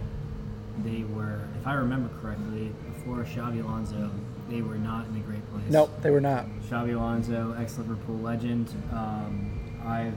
they 0.84 1.04
were, 1.04 1.40
if 1.60 1.66
I 1.66 1.74
remember 1.74 2.10
correctly, 2.20 2.72
before 2.94 3.24
Xabi 3.24 3.64
Alonso, 3.64 4.10
they 4.48 4.62
were 4.62 4.76
not 4.76 5.06
in 5.06 5.16
a 5.16 5.20
great 5.20 5.48
place. 5.50 5.64
Nope, 5.70 5.90
they 6.02 6.10
were 6.10 6.20
not. 6.20 6.46
Xabi 6.68 6.94
Alonso, 6.94 7.54
ex 7.58 7.78
Liverpool 7.78 8.18
legend. 8.18 8.68
Um, 8.92 9.52
I 9.84 10.10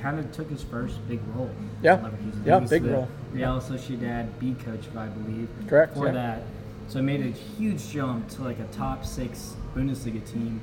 kind 0.00 0.18
of 0.18 0.30
took 0.32 0.48
his 0.48 0.62
first 0.62 1.06
big 1.08 1.20
role. 1.34 1.50
Yeah. 1.82 1.94
at 1.94 2.04
Leverkusen. 2.04 2.42
He 2.42 2.48
Yeah, 2.48 2.60
big 2.60 2.82
the 2.84 2.90
role. 2.90 3.08
Real 3.32 3.60
Sociedad 3.60 4.38
B 4.38 4.54
coach, 4.64 4.84
I 4.96 5.06
believe. 5.06 5.48
Correct, 5.66 5.94
For 5.94 6.06
yeah. 6.06 6.12
that, 6.12 6.42
so 6.88 7.00
I 7.00 7.02
made 7.02 7.20
a 7.20 7.30
huge 7.30 7.90
jump 7.90 8.28
to 8.30 8.42
like 8.42 8.58
a 8.60 8.66
top 8.68 9.04
six 9.04 9.54
Bundesliga 9.76 10.24
team. 10.30 10.60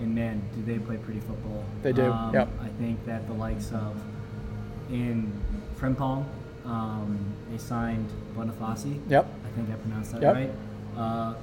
And 0.00 0.14
man, 0.14 0.40
do 0.54 0.62
they 0.62 0.78
play 0.78 0.96
pretty 0.96 1.20
football? 1.20 1.64
They 1.82 1.92
do, 1.92 2.10
Um, 2.10 2.32
yep. 2.32 2.48
I 2.62 2.68
think 2.80 3.04
that 3.06 3.26
the 3.26 3.34
likes 3.34 3.72
of 3.72 4.00
in 4.90 5.32
Frimpong, 5.78 6.24
um, 6.64 7.18
they 7.50 7.58
signed 7.58 8.08
Boniface. 8.36 8.86
Yep. 9.08 9.26
I 9.44 9.56
think 9.56 9.70
I 9.70 9.74
pronounced 9.74 10.12
that 10.12 10.22
Yep. 10.22 10.34
right. 10.34 10.50
Uh, 10.96 11.34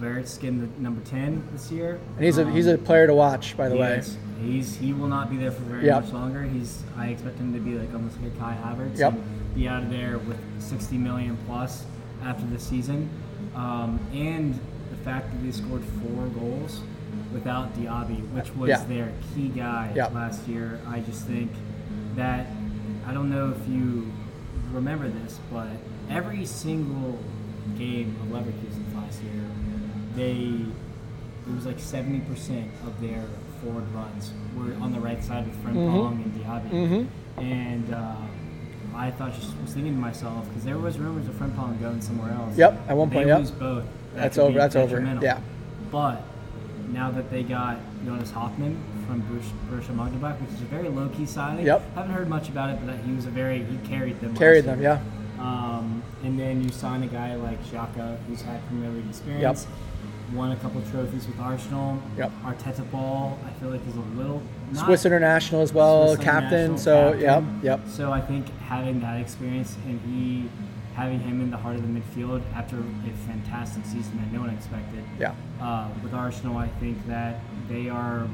Wirtz's 0.00 0.36
getting 0.36 0.60
the 0.60 0.68
number 0.80 1.00
ten 1.02 1.42
this 1.52 1.70
year. 1.72 1.98
And 2.16 2.24
he's 2.24 2.36
a 2.38 2.44
Um, 2.46 2.52
he's 2.52 2.66
a 2.66 2.76
player 2.76 3.06
to 3.06 3.14
watch, 3.14 3.56
by 3.56 3.68
the 3.68 3.74
he 3.76 3.80
way. 3.80 3.96
is. 3.98 4.18
He's 4.42 4.76
he 4.76 4.92
will 4.92 5.08
not 5.08 5.30
be 5.30 5.36
there 5.38 5.50
for 5.50 5.62
very 5.62 5.86
Yep. 5.86 6.04
much 6.04 6.12
longer. 6.12 6.42
He's 6.42 6.82
I 6.98 7.06
expect 7.08 7.38
him 7.38 7.54
to 7.54 7.60
be 7.60 7.78
like 7.78 7.92
almost 7.94 8.20
like 8.20 8.32
a 8.34 8.38
Kai 8.38 8.56
Havertz. 8.62 8.98
Yep. 8.98 9.12
and 9.14 9.54
Be 9.54 9.66
out 9.68 9.84
of 9.84 9.90
there 9.90 10.18
with 10.18 10.36
60 10.58 10.98
million 10.98 11.38
plus 11.46 11.86
after 12.22 12.44
the 12.46 12.58
season, 12.58 13.08
um, 13.54 13.98
and 14.12 14.58
fact 15.06 15.30
that 15.30 15.42
they 15.44 15.52
scored 15.52 15.82
four 16.02 16.26
goals 16.38 16.80
without 17.32 17.72
Diaby, 17.76 18.20
which 18.32 18.54
was 18.56 18.68
Yeah. 18.68 18.84
their 18.88 19.12
key 19.34 19.48
guy 19.48 19.92
Yep. 19.94 20.14
last 20.14 20.48
year. 20.48 20.80
I 20.88 20.98
just 21.00 21.22
think 21.26 21.50
that 22.16 22.46
I 23.06 23.14
don't 23.14 23.30
know 23.30 23.50
if 23.56 23.68
you 23.68 24.10
remember 24.72 25.08
this, 25.08 25.38
but 25.52 25.68
every 26.10 26.44
single 26.44 27.18
game 27.78 28.16
of 28.20 28.28
Leverkusen 28.32 28.84
last 28.96 29.22
year, 29.22 29.42
they 30.16 30.66
it 31.48 31.54
was 31.54 31.64
like 31.66 31.78
seventy 31.78 32.18
percent 32.20 32.66
of 32.84 33.00
their 33.00 33.22
forward 33.62 33.84
runs 33.94 34.32
were 34.56 34.74
on 34.82 34.92
the 34.92 34.98
right 34.98 35.22
side 35.22 35.46
with 35.46 35.56
Frimpong 35.64 36.24
and 36.24 36.34
Diaby. 36.34 36.70
Mhm. 36.70 37.06
And 37.38 37.94
uh, 37.94 38.16
I 38.96 39.10
thought 39.12 39.32
just 39.34 39.52
was 39.62 39.72
thinking 39.72 39.94
to 39.94 40.00
myself 40.00 40.48
because 40.48 40.64
there 40.64 40.78
was 40.78 40.98
rumors 40.98 41.28
of 41.28 41.34
Frimpong 41.36 41.80
going 41.80 42.00
somewhere 42.00 42.32
else. 42.32 42.56
Yep, 42.58 42.80
at 42.88 42.96
one 42.96 43.10
point, 43.10 43.26
They 43.26 43.30
yep. 43.30 43.38
lose 43.38 43.50
both. 43.52 43.84
That 44.16 44.22
That's 44.22 44.38
over- 44.38 44.58
that's 44.58 44.76
over, 44.76 45.18
yeah. 45.22 45.40
But 45.92 46.22
now 46.90 47.10
that 47.10 47.30
they 47.30 47.42
got 47.42 47.76
Jonas 48.04 48.30
Hofmann 48.30 48.76
from 49.06 49.22
Borussia 49.22 49.94
Mönchengladbach, 49.94 50.40
which 50.40 50.50
is 50.54 50.62
a 50.62 50.64
very 50.64 50.88
low 50.88 51.08
key 51.10 51.26
signing. 51.26 51.66
Yep. 51.66 51.94
Haven't 51.94 52.10
heard 52.12 52.28
much 52.28 52.48
about 52.48 52.70
it, 52.70 52.78
but 52.84 52.86
that 52.96 53.04
he 53.04 53.12
was 53.14 53.26
a 53.26 53.30
very 53.30 53.62
he 53.62 53.76
carried 53.88 54.20
them. 54.20 54.34
Carried 54.36 54.64
them, 54.64 54.80
year. 54.80 55.00
yeah. 55.38 55.42
Um, 55.42 56.02
and 56.24 56.38
then 56.40 56.62
you 56.62 56.70
sign 56.70 57.02
a 57.02 57.06
guy 57.06 57.34
like 57.36 57.62
Xhaka, 57.66 58.16
who's 58.26 58.40
had 58.42 58.66
Premier 58.68 58.88
League 58.90 59.06
experience. 59.08 59.66
Yep. 59.68 60.34
won 60.34 60.50
a 60.50 60.56
couple 60.56 60.80
trophies 60.90 61.26
with 61.26 61.38
Arsenal. 61.38 62.02
Yep. 62.16 62.32
Arteta 62.42 62.90
Ball, 62.90 63.38
I 63.46 63.50
feel 63.60 63.68
like 63.68 63.86
is 63.86 63.94
a 63.96 64.00
little 64.18 64.42
not 64.72 64.86
Swiss 64.86 65.04
international 65.04 65.60
as 65.60 65.72
well, 65.74 66.14
Swiss 66.14 66.24
captain. 66.24 66.72
international 66.74 66.78
So 66.78 67.12
captain. 67.20 67.60
yep, 67.62 67.78
yep. 67.80 67.88
So 67.88 68.12
I 68.12 68.20
think 68.22 68.48
having 68.60 68.98
that 69.00 69.20
experience 69.20 69.76
and 69.86 70.00
he 70.00 70.48
having 70.96 71.20
him 71.20 71.42
in 71.42 71.50
the 71.50 71.56
heart 71.58 71.76
of 71.76 71.82
the 71.82 72.00
midfield 72.00 72.42
after 72.54 72.78
a 72.78 73.26
fantastic 73.26 73.84
season 73.84 74.16
that 74.16 74.32
no 74.32 74.40
one 74.40 74.50
expected. 74.50 75.04
Yeah. 75.20 75.34
Uh, 75.60 75.88
with 76.02 76.14
Arsenal, 76.14 76.56
I 76.56 76.68
think 76.80 77.06
that 77.06 77.38
they 77.68 77.90
are 77.90 78.26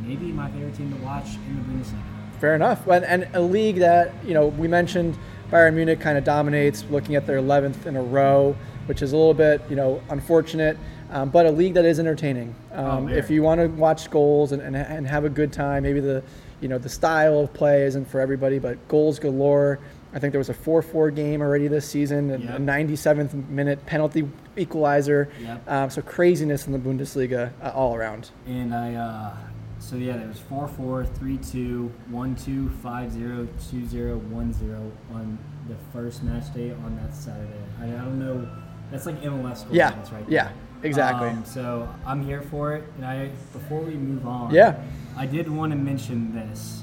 maybe 0.00 0.26
my 0.26 0.50
favorite 0.50 0.76
team 0.76 0.92
to 0.92 1.02
watch 1.02 1.36
in 1.36 1.56
the 1.56 1.62
Bundesliga. 1.62 2.02
Fair 2.40 2.54
enough. 2.54 2.86
And, 2.86 3.06
and 3.06 3.28
a 3.32 3.40
league 3.40 3.76
that, 3.76 4.12
you 4.22 4.34
know, 4.34 4.48
we 4.48 4.68
mentioned 4.68 5.16
Bayern 5.50 5.74
Munich 5.74 5.98
kind 5.98 6.18
of 6.18 6.24
dominates, 6.24 6.84
looking 6.90 7.14
at 7.14 7.26
their 7.26 7.38
11th 7.38 7.86
in 7.86 7.96
a 7.96 8.02
row, 8.02 8.54
which 8.84 9.00
is 9.00 9.12
a 9.12 9.16
little 9.16 9.32
bit, 9.32 9.62
you 9.70 9.76
know, 9.76 10.02
unfortunate, 10.10 10.76
um, 11.10 11.30
but 11.30 11.46
a 11.46 11.50
league 11.50 11.72
that 11.72 11.86
is 11.86 11.98
entertaining. 11.98 12.54
Um, 12.72 13.06
very. 13.06 13.18
if 13.18 13.30
you 13.30 13.42
want 13.42 13.62
to 13.62 13.68
watch 13.68 14.10
goals 14.10 14.52
and, 14.52 14.60
and, 14.60 14.76
and 14.76 15.06
have 15.06 15.24
a 15.24 15.30
good 15.30 15.54
time, 15.54 15.84
maybe 15.84 16.00
the, 16.00 16.22
you 16.60 16.68
know, 16.68 16.76
the 16.76 16.88
style 16.88 17.40
of 17.40 17.52
play 17.54 17.84
isn't 17.84 18.04
for 18.06 18.20
everybody, 18.20 18.58
but 18.58 18.88
goals 18.88 19.18
galore. 19.18 19.78
I 20.14 20.18
think 20.20 20.32
there 20.32 20.38
was 20.38 20.48
a 20.48 20.54
4-4 20.54 21.14
game 21.14 21.42
already 21.42 21.66
this 21.68 21.88
season, 21.88 22.30
and 22.30 22.44
Yep. 22.44 22.54
a 22.54 22.58
97th 22.60 23.48
minute 23.48 23.84
penalty 23.84 24.28
equalizer. 24.56 25.28
Yep. 25.42 25.70
Um, 25.70 25.90
so 25.90 26.02
craziness 26.02 26.66
in 26.66 26.72
the 26.72 26.78
Bundesliga 26.78 27.50
uh, 27.62 27.70
all 27.74 27.94
around. 27.96 28.30
And 28.46 28.72
I, 28.74 28.94
uh, 28.94 29.36
so 29.80 29.96
yeah, 29.96 30.16
there 30.16 30.28
was 30.28 30.38
4 30.38 30.68
4, 30.68 31.04
3 31.04 31.36
2, 31.38 31.92
1 32.10 32.36
2, 32.36 32.68
5 32.82 33.12
0, 33.12 33.48
2 33.70 33.86
0, 33.86 34.16
1 34.18 34.52
0 34.52 34.92
on 35.12 35.38
the 35.68 35.74
first 35.92 36.22
match 36.22 36.52
day 36.54 36.70
on 36.70 36.96
that 37.02 37.14
Saturday. 37.14 37.50
I, 37.80 37.86
I 37.86 37.90
don't 37.90 38.18
know. 38.20 38.48
That's 38.92 39.06
like 39.06 39.20
MLS 39.22 39.58
score 39.62 39.74
Yeah, 39.74 39.94
right 40.12 40.24
yeah, 40.28 40.50
exactly. 40.84 41.28
Um, 41.28 41.44
so 41.44 41.88
I'm 42.06 42.22
here 42.22 42.42
for 42.42 42.74
it. 42.76 42.84
And 42.96 43.04
I, 43.04 43.30
before 43.52 43.80
we 43.80 43.94
move 43.94 44.26
on, 44.28 44.54
Yeah. 44.54 44.80
I 45.16 45.26
did 45.26 45.50
want 45.50 45.72
to 45.72 45.76
mention 45.78 46.32
this. 46.34 46.82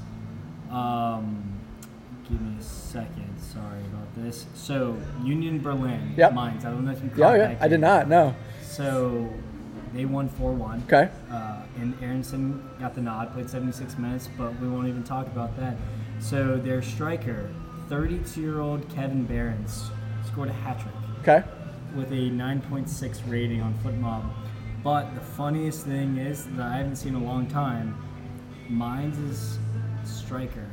Um, 0.69 1.43
give 2.29 2.41
me 2.41 2.55
a 2.59 2.63
second. 2.91 3.37
Sorry 3.39 3.79
about 3.91 4.13
this. 4.15 4.45
So 4.53 4.97
Union 5.23 5.59
Berlin, 5.59 6.13
Yep. 6.17 6.33
Mainz. 6.33 6.65
I 6.65 6.69
don't 6.71 6.85
know 6.85 6.91
if 6.91 7.01
you 7.03 7.09
caught 7.09 7.19
Yeah, 7.19 7.31
yeah, 7.35 7.47
that 7.53 7.61
I 7.61 7.67
did 7.67 7.79
not, 7.79 8.07
no. 8.09 8.35
So 8.63 9.29
they 9.93 10.05
won 10.05 10.27
4 10.29 10.51
1. 10.51 10.83
Okay. 10.87 11.09
Uh, 11.31 11.61
and 11.79 11.93
Aaronson 12.01 12.61
got 12.79 12.93
the 12.93 13.01
nod, 13.01 13.33
played 13.33 13.49
76 13.49 13.97
minutes, 13.97 14.29
but 14.37 14.59
we 14.59 14.67
won't 14.67 14.87
even 14.87 15.03
talk 15.03 15.27
about 15.27 15.57
that. 15.57 15.75
So 16.19 16.57
their 16.57 16.81
striker, 16.81 17.49
32 17.89 18.41
year 18.41 18.59
old 18.59 18.87
Kevin 18.89 19.25
Behrens, 19.25 19.89
scored 20.27 20.49
a 20.49 20.53
hat 20.53 20.79
trick 20.79 20.93
Okay. 21.21 21.43
with 21.95 22.11
a 22.11 22.29
9.6 22.29 23.21
rating 23.29 23.61
on 23.61 23.73
FotMob. 23.83 24.23
But 24.83 25.13
the 25.15 25.21
funniest 25.21 25.85
thing 25.85 26.17
is 26.17 26.45
that 26.57 26.65
I 26.65 26.77
haven't 26.77 26.95
seen 26.97 27.15
in 27.15 27.21
a 27.21 27.25
long 27.25 27.47
time. 27.47 27.95
Mainz' 28.69 29.59
striker 30.03 30.65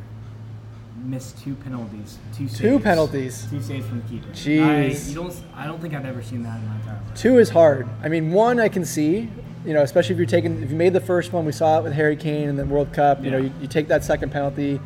missed 1.05 1.39
two 1.43 1.55
penalties, 1.57 2.19
two 2.35 2.49
saves. 2.49 2.59
Two 2.61 2.79
penalties. 2.79 3.47
two 3.51 3.61
saves 3.63 3.87
from 3.87 4.03
the 4.03 4.09
keeper. 4.09 4.29
Jeez. 4.31 5.07
I, 5.07 5.09
you 5.09 5.15
don't. 5.15 5.35
I 5.55 5.67
don't 5.67 5.81
think 5.81 5.95
I've 5.95 6.05
ever 6.07 6.23
seen 6.23 6.43
that 6.43 6.59
in 6.61 6.69
my 6.69 6.77
entire 6.77 6.95
life. 6.95 7.15
Two 7.15 7.39
is 7.39 7.51
hard. 7.51 7.89
I 8.03 8.09
mean, 8.09 8.33
one 8.33 8.61
I 8.61 8.69
can 8.69 8.85
see, 8.85 9.31
you 9.65 9.75
know, 9.75 9.83
especially 9.83 10.15
if 10.15 10.19
you're 10.19 10.27
taking, 10.27 10.63
if 10.63 10.71
you 10.71 10.77
made 10.77 10.93
the 10.93 11.01
first 11.01 11.33
one, 11.33 11.45
we 11.45 11.53
saw 11.53 11.79
it 11.79 11.85
with 11.85 11.93
Harry 11.93 12.17
Kane 12.17 12.49
in 12.49 12.57
the 12.57 12.65
World 12.65 12.93
Cup. 12.93 13.23
You 13.25 13.31
know, 13.31 13.39
you, 13.39 13.53
you 13.61 13.67
take 13.69 13.89
that 13.89 14.05
second 14.05 14.31
penalty, 14.31 14.81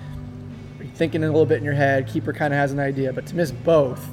you're 0.78 0.88
thinking 0.94 1.22
a 1.24 1.26
little 1.26 1.46
bit 1.46 1.58
in 1.58 1.64
your 1.64 1.74
head. 1.74 2.06
Keeper 2.08 2.32
kind 2.32 2.52
of 2.52 2.58
has 2.58 2.72
an 2.72 2.80
idea, 2.80 3.12
but 3.12 3.26
to 3.26 3.36
miss 3.36 3.50
both, 3.50 4.06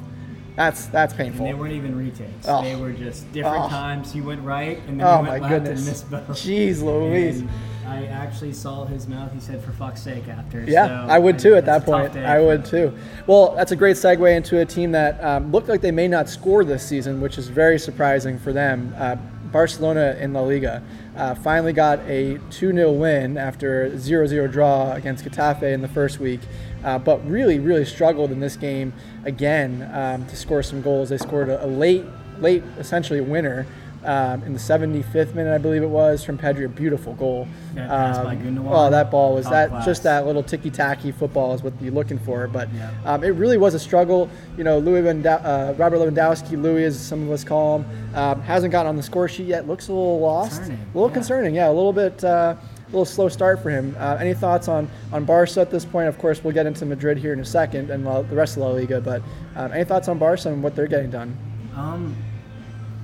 that's 0.56 0.88
that's 0.88 1.14
And 1.14 1.34
they 1.38 1.54
weren't 1.54 1.74
even 1.74 1.98
retakes. 1.98 2.46
Oh. 2.48 2.62
They 2.62 2.76
were 2.76 2.92
just 2.92 3.32
different 3.32 3.66
Oh. 3.66 3.70
times. 3.70 4.14
You 4.14 4.24
went 4.24 4.42
right 4.42 4.78
and 4.88 5.00
then 5.00 5.08
Oh 5.08 5.22
my 5.22 5.40
went 5.40 5.44
left 5.44 5.54
goodness. 5.54 5.80
and 5.80 5.88
missed 5.88 6.12
both. 6.12 6.38
Jeez 6.38 6.82
Louise. 6.84 7.40
And 7.40 7.50
I 7.90 8.06
actually 8.06 8.54
saw 8.54 8.86
his 8.86 9.08
mouth. 9.08 9.34
He 9.34 9.40
said, 9.40 9.62
"For 9.64 9.72
fuck's 9.72 10.02
sake!" 10.02 10.28
After. 10.28 10.64
Yeah, 10.64 10.88
So 10.88 11.12
I 11.12 11.18
would 11.18 11.40
too 11.40 11.56
at 11.56 11.66
that 11.66 11.80
that's 11.80 11.88
a 11.88 11.92
tough 11.92 12.14
point. 12.14 12.26
I 12.26 12.40
would 12.40 12.66
too. 12.66 12.94
Well, 13.26 13.56
that's 13.56 13.72
a 13.72 13.76
great 13.76 13.96
segue 13.96 14.36
into 14.36 14.60
a 14.60 14.66
team 14.66 14.92
that 14.92 15.22
um, 15.24 15.52
looked 15.52 15.70
like 15.70 15.82
they 15.82 15.92
may 15.92 16.08
not 16.08 16.30
score 16.30 16.64
this 16.64 16.86
season, 16.86 17.20
which 17.20 17.38
is 17.38 17.48
very 17.48 17.80
surprising 17.80 18.38
for 18.38 18.54
them. 18.54 18.94
Uh, 18.98 19.16
Barcelona 19.52 20.16
in 20.20 20.34
La 20.34 20.42
Liga 20.42 20.84
uh, 21.18 21.34
finally 21.36 21.74
got 21.74 22.00
a 22.02 22.38
2 22.52 22.74
0 22.74 22.92
win 22.92 23.38
after 23.38 23.86
a 23.86 23.98
0 23.98 24.28
0 24.28 24.48
draw 24.48 24.94
against 24.94 25.26
Getafe 25.26 25.64
in 25.64 25.82
the 25.82 25.88
first 25.88 26.20
week, 26.20 26.42
uh, 26.84 27.00
but 27.00 27.26
really, 27.28 27.60
really 27.60 27.86
struggled 27.86 28.32
in 28.32 28.40
this 28.40 28.56
game 28.56 28.94
again 29.26 29.90
um, 29.94 30.26
to 30.28 30.36
score 30.36 30.64
some 30.64 30.82
goals. 30.82 31.10
They 31.10 31.18
scored 31.18 31.50
a, 31.50 31.66
a 31.66 31.68
late, 31.68 32.06
late, 32.40 32.64
essentially 32.78 33.22
winner. 33.22 33.66
Um, 34.04 34.44
in 34.44 34.54
the 34.54 34.60
75th 34.60 35.36
minute, 35.36 35.54
I 35.54 35.58
believe 35.58 35.84
it 35.84 35.90
was, 35.90 36.24
from 36.24 36.38
Pedri, 36.38 36.64
a 36.66 36.70
beautiful 36.70 37.14
goal. 37.16 37.48
By 37.76 37.82
Um, 37.82 38.66
oh, 38.70 38.90
that 38.90 39.12
ball 39.12 39.36
was 39.36 39.44
top 39.44 39.52
that 39.54 39.70
class. 39.70 39.86
just 39.86 40.04
that 40.04 40.26
little 40.26 40.42
ticky 40.42 40.70
tacky 40.70 41.12
football 41.12 41.54
is 41.54 41.62
what 41.64 41.74
you're 41.82 41.94
looking 41.94 42.18
for. 42.18 42.48
But 42.48 42.70
Yeah. 42.74 42.92
um, 43.06 43.24
it 43.26 43.30
really 43.36 43.58
was 43.58 43.74
a 43.74 43.80
struggle. 43.80 44.30
You 44.58 44.64
know, 44.64 44.80
Louis 44.80 45.02
uh, 45.26 45.74
Robert 45.78 45.98
Lewandowski, 45.98 46.62
Louis 46.62 46.86
as 46.86 46.98
some 47.00 47.24
of 47.24 47.32
us 47.32 47.44
call 47.44 47.80
him, 47.80 47.86
um, 48.16 48.42
hasn't 48.42 48.72
gotten 48.72 48.88
on 48.88 48.96
the 48.96 49.04
score 49.04 49.28
sheet 49.28 49.48
yet. 49.48 49.68
Looks 49.68 49.90
a 49.90 49.92
little 49.92 50.20
lost, 50.20 50.60
Concerning, 50.62 50.80
a 50.82 50.98
little 50.98 51.10
yeah. 51.10 51.14
concerning. 51.14 51.56
Yeah, 51.56 51.68
a 51.68 51.74
little 51.74 51.94
bit, 51.94 52.24
uh, 52.24 52.56
a 52.58 52.86
little 52.92 53.06
slow 53.06 53.28
start 53.28 53.62
for 53.62 53.70
him. 53.70 53.96
Uh, 54.00 54.16
any 54.20 54.34
thoughts 54.34 54.68
on 54.70 54.88
on 55.12 55.26
Barca 55.26 55.60
at 55.60 55.72
this 55.72 55.84
point? 55.84 56.08
Of 56.08 56.18
course, 56.18 56.42
we'll 56.44 56.54
get 56.54 56.66
into 56.66 56.86
Madrid 56.86 57.18
here 57.18 57.34
in 57.34 57.40
a 57.42 57.46
second 57.46 57.92
and 57.92 58.06
the 58.06 58.24
rest 58.36 58.56
of 58.56 58.64
La 58.64 58.70
Liga. 58.70 59.02
But 59.02 59.22
um, 59.58 59.74
any 59.74 59.84
thoughts 59.84 60.08
on 60.08 60.18
Barca 60.18 60.48
and 60.50 60.64
what 60.64 60.76
they're 60.76 60.88
getting 60.88 61.12
done? 61.12 61.36
Um, 61.76 62.16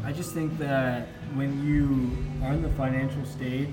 I 0.05 0.11
just 0.11 0.33
think 0.33 0.57
that 0.59 1.07
when 1.33 1.63
you 1.65 2.45
are 2.45 2.53
in 2.53 2.61
the 2.61 2.69
financial 2.69 3.25
state 3.25 3.69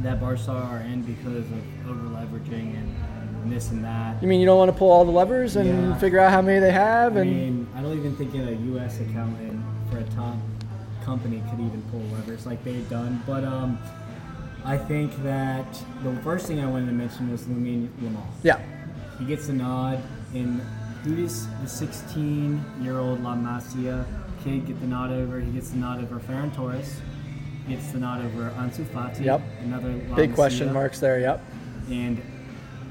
that 0.00 0.20
Barca 0.20 0.50
are 0.52 0.80
in 0.80 1.02
because 1.02 1.50
of 1.50 1.88
over 1.88 2.00
leveraging 2.08 2.76
and, 2.76 2.94
and 3.42 3.52
this 3.52 3.70
and 3.70 3.82
that. 3.84 4.22
You 4.22 4.28
mean 4.28 4.40
you 4.40 4.46
don't 4.46 4.58
want 4.58 4.70
to 4.70 4.76
pull 4.78 4.90
all 4.90 5.04
the 5.04 5.10
levers 5.10 5.56
and 5.56 5.68
Yeah. 5.88 5.98
figure 5.98 6.20
out 6.20 6.30
how 6.30 6.42
many 6.42 6.60
they 6.60 6.70
have? 6.72 7.16
I 7.16 7.24
mean, 7.24 7.66
I 7.74 7.80
don't 7.82 7.96
even 7.98 8.14
think 8.16 8.34
a 8.34 8.54
U.S. 8.54 9.00
accountant 9.00 9.60
for 9.90 9.98
a 9.98 10.04
top 10.04 10.36
company 11.04 11.42
could 11.50 11.60
even 11.60 11.82
pull 11.90 12.00
levers 12.16 12.46
like 12.46 12.62
they've 12.62 12.88
done. 12.90 13.22
But 13.26 13.42
um, 13.44 13.78
I 14.64 14.76
think 14.76 15.16
that 15.22 15.66
the 16.02 16.14
first 16.22 16.46
thing 16.46 16.60
I 16.60 16.66
wanted 16.66 16.86
to 16.86 16.92
mention 16.92 17.30
was 17.32 17.42
Lamine 17.44 17.88
Yamal. 18.02 18.22
yeah, 18.42 18.60
He 19.18 19.24
gets 19.24 19.48
a 19.48 19.52
nod, 19.54 20.00
and 20.34 20.60
who 21.04 21.16
does 21.16 21.46
the 21.62 21.66
16-year-old 21.66 23.22
La 23.22 23.34
Masia 23.34 24.04
kid 24.46 24.66
get 24.66 24.80
the 24.80 24.86
nod 24.86 25.10
over? 25.10 25.40
He 25.40 25.50
gets 25.50 25.70
the 25.70 25.76
nod 25.76 26.02
over 26.02 26.20
Ferran 26.20 26.54
Torres. 26.54 27.00
Gets 27.68 27.90
the 27.90 27.98
nod 27.98 28.24
over 28.24 28.50
Ansu 28.50 28.84
Fati. 28.84 29.24
Yep. 29.24 29.40
Another 29.62 29.92
big 30.14 30.34
question 30.34 30.72
marks 30.72 31.00
there. 31.00 31.18
Yep. 31.18 31.44
And 31.90 32.22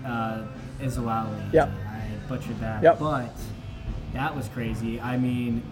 uh, 0.06 0.44
Isawali. 0.82 1.54
Yep. 1.54 1.70
I 1.70 2.28
butchered 2.28 2.60
that. 2.60 2.84
Yep. 2.84 3.00
But 3.00 3.32
that 4.14 4.36
was 4.36 4.50
crazy. 4.50 5.00
I 5.00 5.18
mean, 5.18 5.64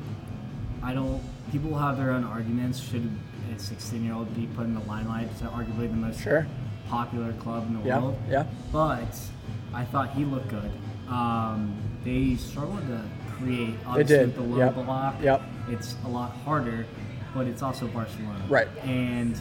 I 0.81 0.93
don't. 0.93 1.21
People 1.51 1.77
have 1.77 1.97
their 1.97 2.11
own 2.11 2.23
arguments. 2.23 2.79
Should 2.79 3.11
a 3.51 3.55
16-year-old 3.55 4.33
be 4.35 4.47
put 4.55 4.63
in 4.65 4.73
the 4.73 4.79
limelight 4.81 5.37
to 5.39 5.45
arguably 5.45 5.89
the 5.89 5.97
most 5.97 6.21
Sure. 6.21 6.47
popular 6.89 7.33
club 7.33 7.67
in 7.67 7.79
the 7.81 7.85
Yeah. 7.85 7.99
world? 7.99 8.17
Yeah. 8.29 8.45
But 8.71 9.19
I 9.73 9.83
thought 9.83 10.11
he 10.11 10.23
looked 10.23 10.47
good. 10.47 10.71
Um, 11.09 11.75
they 12.05 12.35
struggled 12.35 12.87
to 12.87 13.01
create. 13.37 13.79
They 13.79 13.85
Obviously, 13.85 14.15
did. 14.17 14.25
with 14.27 14.35
the 14.35 14.41
low 14.43 14.57
Yep. 14.57 14.75
block. 14.75 15.15
Yep. 15.21 15.41
It's 15.69 15.95
a 16.05 16.09
lot 16.09 16.31
harder, 16.45 16.85
but 17.33 17.47
it's 17.47 17.61
also 17.61 17.87
Barcelona. 17.87 18.43
Right. 18.49 18.67
And 18.83 19.39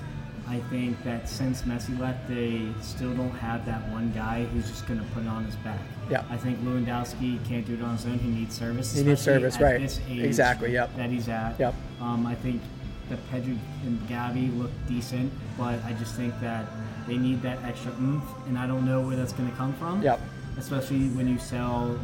I 0.49 0.59
think 0.71 1.03
that 1.05 1.29
since 1.29 1.63
Messi 1.63 1.99
left, 1.99 2.29
they 2.29 2.67
still 2.81 3.13
don't 3.15 3.31
have 3.31 3.65
that 3.67 3.89
one 3.91 4.13
guy 4.13 4.45
who's 4.53 4.69
just 4.69 4.87
going 4.87 4.99
to 5.01 5.07
put 5.15 5.23
it 5.25 5.29
on 5.29 5.45
his 5.45 5.55
back. 5.57 5.79
Yeah. 6.11 6.25
I 6.31 6.37
think 6.37 6.59
Lewandowski 6.65 7.43
can't 7.49 7.65
do 7.67 7.75
it 7.75 7.83
on 7.83 7.97
his 7.97 8.07
own. 8.07 8.19
He 8.19 8.29
needs 8.29 8.55
service. 8.57 8.95
He 8.95 9.03
needs 9.05 9.21
service, 9.23 9.61
right. 9.61 9.81
This 9.81 10.01
age 10.09 10.21
Exactly, 10.25 10.73
yep. 10.73 10.95
That 10.97 11.11
he's 11.11 11.29
at. 11.29 11.59
Yep. 11.59 11.75
Um, 12.01 12.27
I 12.27 12.35
think 12.35 12.61
that 13.09 13.19
Pedri 13.31 13.57
and 13.85 13.99
Gavi 14.09 14.57
look 14.59 14.71
decent, 14.89 15.33
but 15.57 15.83
I 15.85 15.93
just 15.99 16.15
think 16.17 16.39
that 16.41 16.67
they 17.07 17.17
need 17.17 17.43
that 17.43 17.63
extra 17.65 17.93
oomph, 18.01 18.25
and 18.47 18.59
I 18.59 18.67
don't 18.67 18.85
know 18.85 19.01
where 19.01 19.17
that's 19.17 19.33
going 19.33 19.51
to 19.51 19.57
come 19.57 19.73
from. 19.75 20.03
Yep. 20.03 20.21
Especially 20.59 21.09
when 21.11 21.29
you 21.29 21.39
sell 21.39 21.99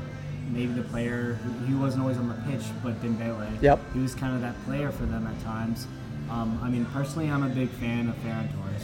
maybe 0.50 0.72
the 0.72 0.82
player 0.82 1.34
who 1.44 1.66
he 1.66 1.74
wasn't 1.74 2.02
always 2.02 2.16
on 2.18 2.28
the 2.28 2.34
pitch, 2.50 2.64
but 2.82 3.00
Dembele. 3.02 3.60
Yep. 3.62 3.80
He 3.94 4.00
was 4.00 4.14
kind 4.14 4.34
of 4.34 4.40
that 4.42 4.54
player 4.64 4.90
for 4.90 5.04
them 5.06 5.26
at 5.26 5.40
times. 5.44 5.86
Um, 6.30 6.58
I 6.62 6.68
mean, 6.68 6.84
personally, 6.86 7.30
I'm 7.30 7.42
a 7.42 7.48
big 7.48 7.68
fan 7.70 8.08
of 8.08 8.14
Ferran 8.16 8.48
Torres. 8.54 8.82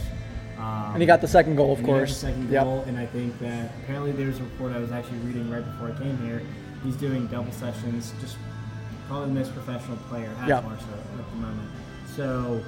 Um, 0.59 0.93
And 0.95 1.03
he 1.03 1.07
got 1.07 1.21
the 1.21 1.29
second 1.29 1.57
goal, 1.57 1.73
of 1.73 1.81
he 1.81 1.85
course. 1.85 2.11
the 2.21 2.27
second 2.29 2.51
Yep. 2.51 2.65
goal, 2.65 2.85
and 2.87 2.97
I 2.99 3.07
think 3.07 3.39
that 3.41 3.73
apparently 3.83 4.13
there's 4.13 4.39
a 4.39 4.43
report 4.45 4.73
I 4.73 4.79
was 4.79 4.93
actually 4.93 5.19
reading 5.19 5.51
right 5.51 5.65
before 5.65 5.89
I 5.89 5.99
came 5.99 6.17
here. 6.19 6.43
He's 6.83 6.97
doing 6.97 7.27
double 7.27 7.53
sessions, 7.53 8.13
just 8.21 8.37
probably 9.09 9.29
the 9.29 9.35
most 9.41 9.53
professional 9.55 9.97
player 10.09 10.31
at 10.41 10.49
Yep. 10.49 10.65
Barca 10.65 10.83
at 11.19 11.31
the 11.31 11.37
moment. 11.37 11.69
So, 12.17 12.63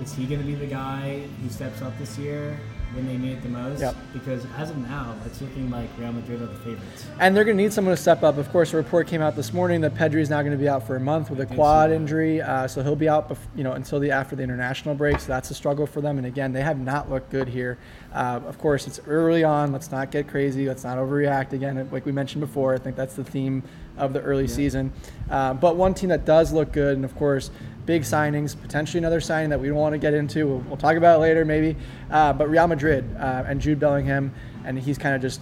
is 0.00 0.14
he 0.14 0.24
going 0.26 0.40
to 0.40 0.46
be 0.46 0.54
the 0.54 0.66
guy 0.66 1.20
who 1.42 1.48
steps 1.50 1.82
up 1.82 1.98
this 1.98 2.16
year? 2.18 2.58
When 2.94 3.06
they 3.06 3.16
need 3.16 3.32
it 3.32 3.42
the 3.42 3.48
most. 3.48 3.80
Yep. 3.80 3.96
Because 4.12 4.46
as 4.56 4.70
of 4.70 4.76
now, 4.78 5.16
it's 5.24 5.40
looking 5.40 5.70
like 5.70 5.88
Real 5.98 6.12
Madrid 6.12 6.42
are 6.42 6.46
the 6.46 6.56
favorites. 6.56 7.06
And 7.18 7.36
they're 7.36 7.44
going 7.44 7.56
to 7.56 7.62
need 7.62 7.72
someone 7.72 7.94
to 7.94 8.00
step 8.00 8.22
up. 8.22 8.36
Of 8.36 8.50
course, 8.50 8.72
a 8.72 8.76
report 8.76 9.06
came 9.06 9.22
out 9.22 9.36
this 9.36 9.52
morning 9.52 9.80
that 9.82 9.94
Pedri 9.94 10.20
is 10.20 10.30
now 10.30 10.42
going 10.42 10.52
to 10.52 10.58
be 10.58 10.68
out 10.68 10.86
for 10.86 10.96
a 10.96 11.00
month 11.00 11.30
with 11.30 11.40
a 11.40 11.46
quad 11.46 11.90
so. 11.90 11.94
injury, 11.94 12.40
uh, 12.42 12.66
so 12.68 12.82
he'll 12.82 12.96
be 12.96 13.08
out, 13.08 13.28
bef- 13.30 13.38
you 13.56 13.64
know, 13.64 13.72
until 13.72 13.98
the 13.98 14.10
after 14.10 14.36
the 14.36 14.42
international 14.42 14.94
break. 14.94 15.20
So 15.20 15.28
that's 15.28 15.50
a 15.50 15.54
struggle 15.54 15.86
for 15.86 16.00
them. 16.00 16.18
And 16.18 16.26
again, 16.26 16.52
they 16.52 16.62
have 16.62 16.78
not 16.78 17.10
looked 17.10 17.30
good 17.30 17.48
here. 17.48 17.78
Uh, 18.12 18.40
of 18.46 18.58
course, 18.58 18.86
it's 18.86 19.00
early 19.06 19.44
on. 19.44 19.72
Let's 19.72 19.90
not 19.90 20.10
get 20.10 20.28
crazy. 20.28 20.66
Let's 20.66 20.84
not 20.84 20.98
overreact. 20.98 21.52
Again, 21.52 21.88
like 21.90 22.04
we 22.04 22.12
mentioned 22.12 22.40
before, 22.40 22.74
I 22.74 22.78
think 22.78 22.96
that's 22.96 23.14
the 23.14 23.24
theme 23.24 23.62
of 23.96 24.12
the 24.12 24.20
early 24.20 24.48
season. 24.48 24.92
Uh, 25.30 25.54
but 25.54 25.76
one 25.76 25.94
team 25.94 26.08
that 26.08 26.24
does 26.24 26.52
look 26.52 26.72
good, 26.72 26.96
and 26.96 27.04
of 27.04 27.14
course, 27.16 27.50
big 27.86 28.02
signings, 28.02 28.60
potentially 28.60 28.98
another 28.98 29.20
signing 29.20 29.50
that 29.50 29.60
we 29.60 29.68
don't 29.68 29.76
want 29.76 29.92
to 29.92 29.98
get 29.98 30.14
into. 30.14 30.46
We'll, 30.46 30.58
we'll 30.58 30.76
talk 30.76 30.96
about 30.96 31.16
it 31.16 31.20
later, 31.20 31.44
maybe. 31.44 31.76
Uh, 32.10 32.32
but 32.32 32.48
Real 32.48 32.66
Madrid 32.66 33.04
uh, 33.18 33.44
and 33.46 33.60
Jude 33.60 33.80
Bellingham, 33.80 34.32
and 34.64 34.78
he's 34.78 34.98
kind 34.98 35.14
of 35.14 35.20
just 35.22 35.40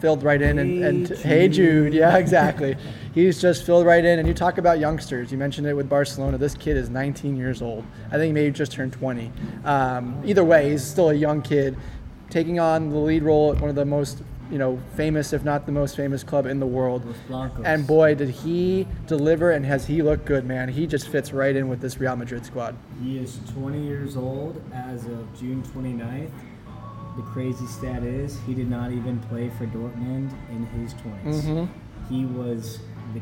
filled 0.00 0.22
right 0.22 0.40
in 0.40 0.58
and, 0.58 0.84
and 0.84 1.08
Hey, 1.08 1.16
hey 1.16 1.48
Jude, 1.48 1.92
Jude. 1.92 1.94
yeah, 1.94 2.16
exactly. 2.18 2.76
He's 3.14 3.40
just 3.40 3.64
filled 3.66 3.84
right 3.86 4.04
in. 4.04 4.18
And 4.18 4.28
you 4.28 4.34
talk 4.34 4.58
about 4.58 4.78
youngsters. 4.78 5.32
You 5.32 5.38
mentioned 5.38 5.66
it 5.66 5.74
with 5.74 5.88
Barcelona. 5.88 6.38
This 6.38 6.54
kid 6.54 6.76
is 6.76 6.88
19 6.88 7.36
years 7.36 7.62
old. 7.62 7.84
I 8.08 8.12
think 8.12 8.26
he 8.26 8.32
maybe 8.32 8.52
just 8.52 8.72
turned 8.72 8.92
20. 8.92 9.32
Um, 9.64 10.22
either 10.24 10.44
way, 10.44 10.70
he's 10.70 10.84
still 10.84 11.10
a 11.10 11.14
young 11.14 11.42
kid, 11.42 11.76
taking 12.30 12.60
on 12.60 12.90
the 12.90 12.96
lead 12.98 13.22
role 13.22 13.52
at 13.52 13.60
one 13.60 13.70
of 13.70 13.76
the 13.76 13.84
most, 13.84 14.22
you 14.50 14.58
know, 14.58 14.78
famous, 14.96 15.32
if 15.32 15.44
not 15.44 15.66
the 15.66 15.72
most 15.72 15.96
famous 15.96 16.22
club 16.22 16.46
in 16.46 16.60
the 16.60 16.66
world. 16.66 17.02
And 17.64 17.86
boy, 17.86 18.14
did 18.14 18.30
he 18.30 18.86
deliver 19.06 19.50
and 19.50 19.64
has 19.66 19.86
he 19.86 20.02
looked 20.02 20.24
good, 20.24 20.44
man. 20.44 20.68
He 20.68 20.86
just 20.86 21.08
fits 21.08 21.32
right 21.32 21.54
in 21.54 21.68
with 21.68 21.80
this 21.80 21.98
Real 21.98 22.16
Madrid 22.16 22.44
squad. 22.46 22.76
He 23.02 23.18
is 23.18 23.40
20 23.52 23.80
years 23.82 24.16
old 24.16 24.62
as 24.72 25.04
of 25.06 25.38
June 25.38 25.62
29th. 25.62 26.30
The 27.16 27.22
crazy 27.22 27.66
stat 27.66 28.04
is 28.04 28.38
he 28.46 28.54
did 28.54 28.70
not 28.70 28.92
even 28.92 29.18
play 29.20 29.50
for 29.50 29.66
Dortmund 29.66 30.30
in 30.50 30.66
his 30.66 30.94
20s. 30.94 31.44
Mhm. 31.44 31.68
He 32.08 32.24
was 32.24 32.78
the 33.12 33.20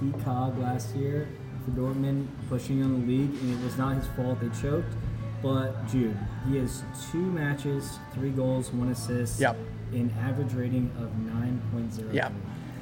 he 0.00 0.12
cog 0.22 0.58
last 0.58 0.94
year 0.94 1.28
for 1.64 1.70
Dortmund, 1.72 2.26
pushing 2.48 2.82
on 2.82 3.00
the 3.00 3.06
league, 3.06 3.30
and 3.42 3.52
it 3.58 3.64
was 3.64 3.76
not 3.78 3.96
his 3.96 4.06
fault 4.08 4.40
they 4.40 4.48
choked. 4.60 4.94
But 5.42 5.86
Jude, 5.88 6.16
he 6.48 6.58
has 6.58 6.84
two 7.10 7.18
matches, 7.18 7.98
three 8.14 8.30
goals, 8.30 8.72
one 8.72 8.90
assist, 8.90 9.40
Yep. 9.40 9.56
An 9.92 10.12
average 10.20 10.52
rating 10.54 10.90
of 10.98 11.10
9.0. 11.34 12.12
Yeah. 12.14 12.30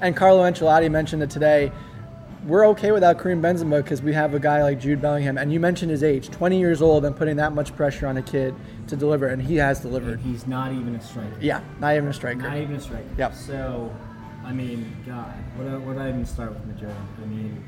And 0.01 0.17
Carlo 0.17 0.43
Ancelotti 0.49 0.91
mentioned 0.91 1.23
it 1.23 1.31
today. 1.31 1.73
We're 2.47 2.67
okay 2.69 2.91
without 2.93 3.19
Karim 3.21 3.43
Benzema 3.43 3.83
because 3.83 4.01
we 4.01 4.15
have 4.15 4.33
a 4.33 4.39
guy 4.39 4.63
like 4.63 4.81
Jude 4.81 5.03
Bellingham. 5.03 5.37
And 5.37 5.53
you 5.53 5.61
mentioned 5.61 5.91
his 5.91 6.03
age 6.03 6.31
20 6.31 6.59
years 6.59 6.81
old 6.81 7.05
and 7.05 7.15
putting 7.15 7.37
that 7.37 7.53
much 7.53 7.77
pressure 7.77 8.07
on 8.07 8.17
a 8.17 8.23
kid 8.23 8.55
to 8.87 8.97
deliver, 8.97 9.27
and 9.27 9.43
he 9.43 9.57
has 9.57 9.81
And 9.85 9.91
delivered. 9.91 10.21
he's 10.21 10.47
not 10.47 10.73
even 10.73 10.95
a 10.95 11.01
striker. 11.03 11.37
Yeah, 11.41 11.61
not 11.81 11.97
even 11.97 12.09
a 12.09 12.15
striker. 12.15 12.41
Not 12.41 12.57
even 12.57 12.77
a 12.77 12.81
striker. 12.81 13.05
Yep. 13.19 13.35
So, 13.35 13.93
I 14.45 14.53
mean, 14.55 14.91
God, 15.07 15.35
what 15.57 15.69
do, 15.69 15.81
what 15.81 15.95
do 15.97 15.99
I 16.01 16.09
even 16.09 16.25
start 16.25 16.55
with 16.55 16.65
Madrid? 16.65 16.95
I 17.23 17.27
mean, 17.27 17.63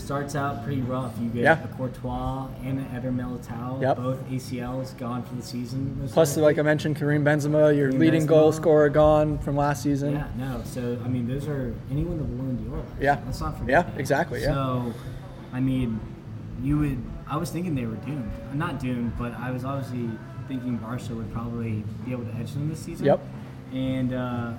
starts 0.00 0.34
out 0.34 0.64
pretty 0.64 0.80
rough. 0.82 1.12
You 1.20 1.28
get 1.28 1.42
Yeah. 1.42 1.62
a 1.64 1.68
Courtois 1.68 2.48
and 2.64 2.78
an 2.78 2.86
Eder 2.94 3.10
Militao, 3.12 3.80
Yep. 3.80 3.96
both 3.96 4.18
ACLs 4.30 4.92
gone 4.98 5.22
for 5.22 5.34
the 5.34 5.42
season. 5.42 6.00
Plus, 6.12 6.36
like 6.36 6.58
I 6.58 6.62
mentioned, 6.62 6.96
Karim 6.96 7.24
Benzema, 7.24 7.76
your 7.76 7.92
leading 7.92 8.26
goal 8.26 8.52
scorer, 8.52 8.88
gone 8.88 9.38
from 9.38 9.56
last 9.56 9.82
season. 9.82 10.12
Yeah, 10.14 10.24
no. 10.38 10.60
So, 10.64 10.98
I 11.04 11.08
mean, 11.08 11.28
those 11.28 11.46
are 11.48 11.74
anyone 11.90 12.18
the 12.18 12.24
Ballon 12.24 12.64
d'Or. 12.68 12.82
Yeah. 13.00 13.18
Let's 13.26 13.40
not 13.40 13.58
forget 13.58 13.70
Yeah, 13.70 13.82
that. 13.82 14.00
exactly, 14.00 14.40
yeah. 14.42 14.54
So, 14.54 14.92
I 15.52 15.60
mean, 15.60 16.00
you 16.62 16.78
would. 16.78 16.98
I 17.28 17.36
was 17.36 17.50
thinking 17.50 17.74
they 17.74 17.86
were 17.86 17.94
doomed. 17.96 18.30
Uh, 18.50 18.56
Not 18.56 18.80
doomed, 18.80 19.12
but 19.18 19.32
I 19.38 19.50
was 19.52 19.64
obviously 19.64 20.10
thinking 20.48 20.76
Barca 20.78 21.14
would 21.14 21.32
probably 21.32 21.84
be 22.04 22.10
able 22.12 22.24
to 22.24 22.34
edge 22.34 22.52
them 22.54 22.68
this 22.68 22.80
season. 22.80 23.06
Yep. 23.06 23.20
And 23.72 24.12
uh, 24.12 24.52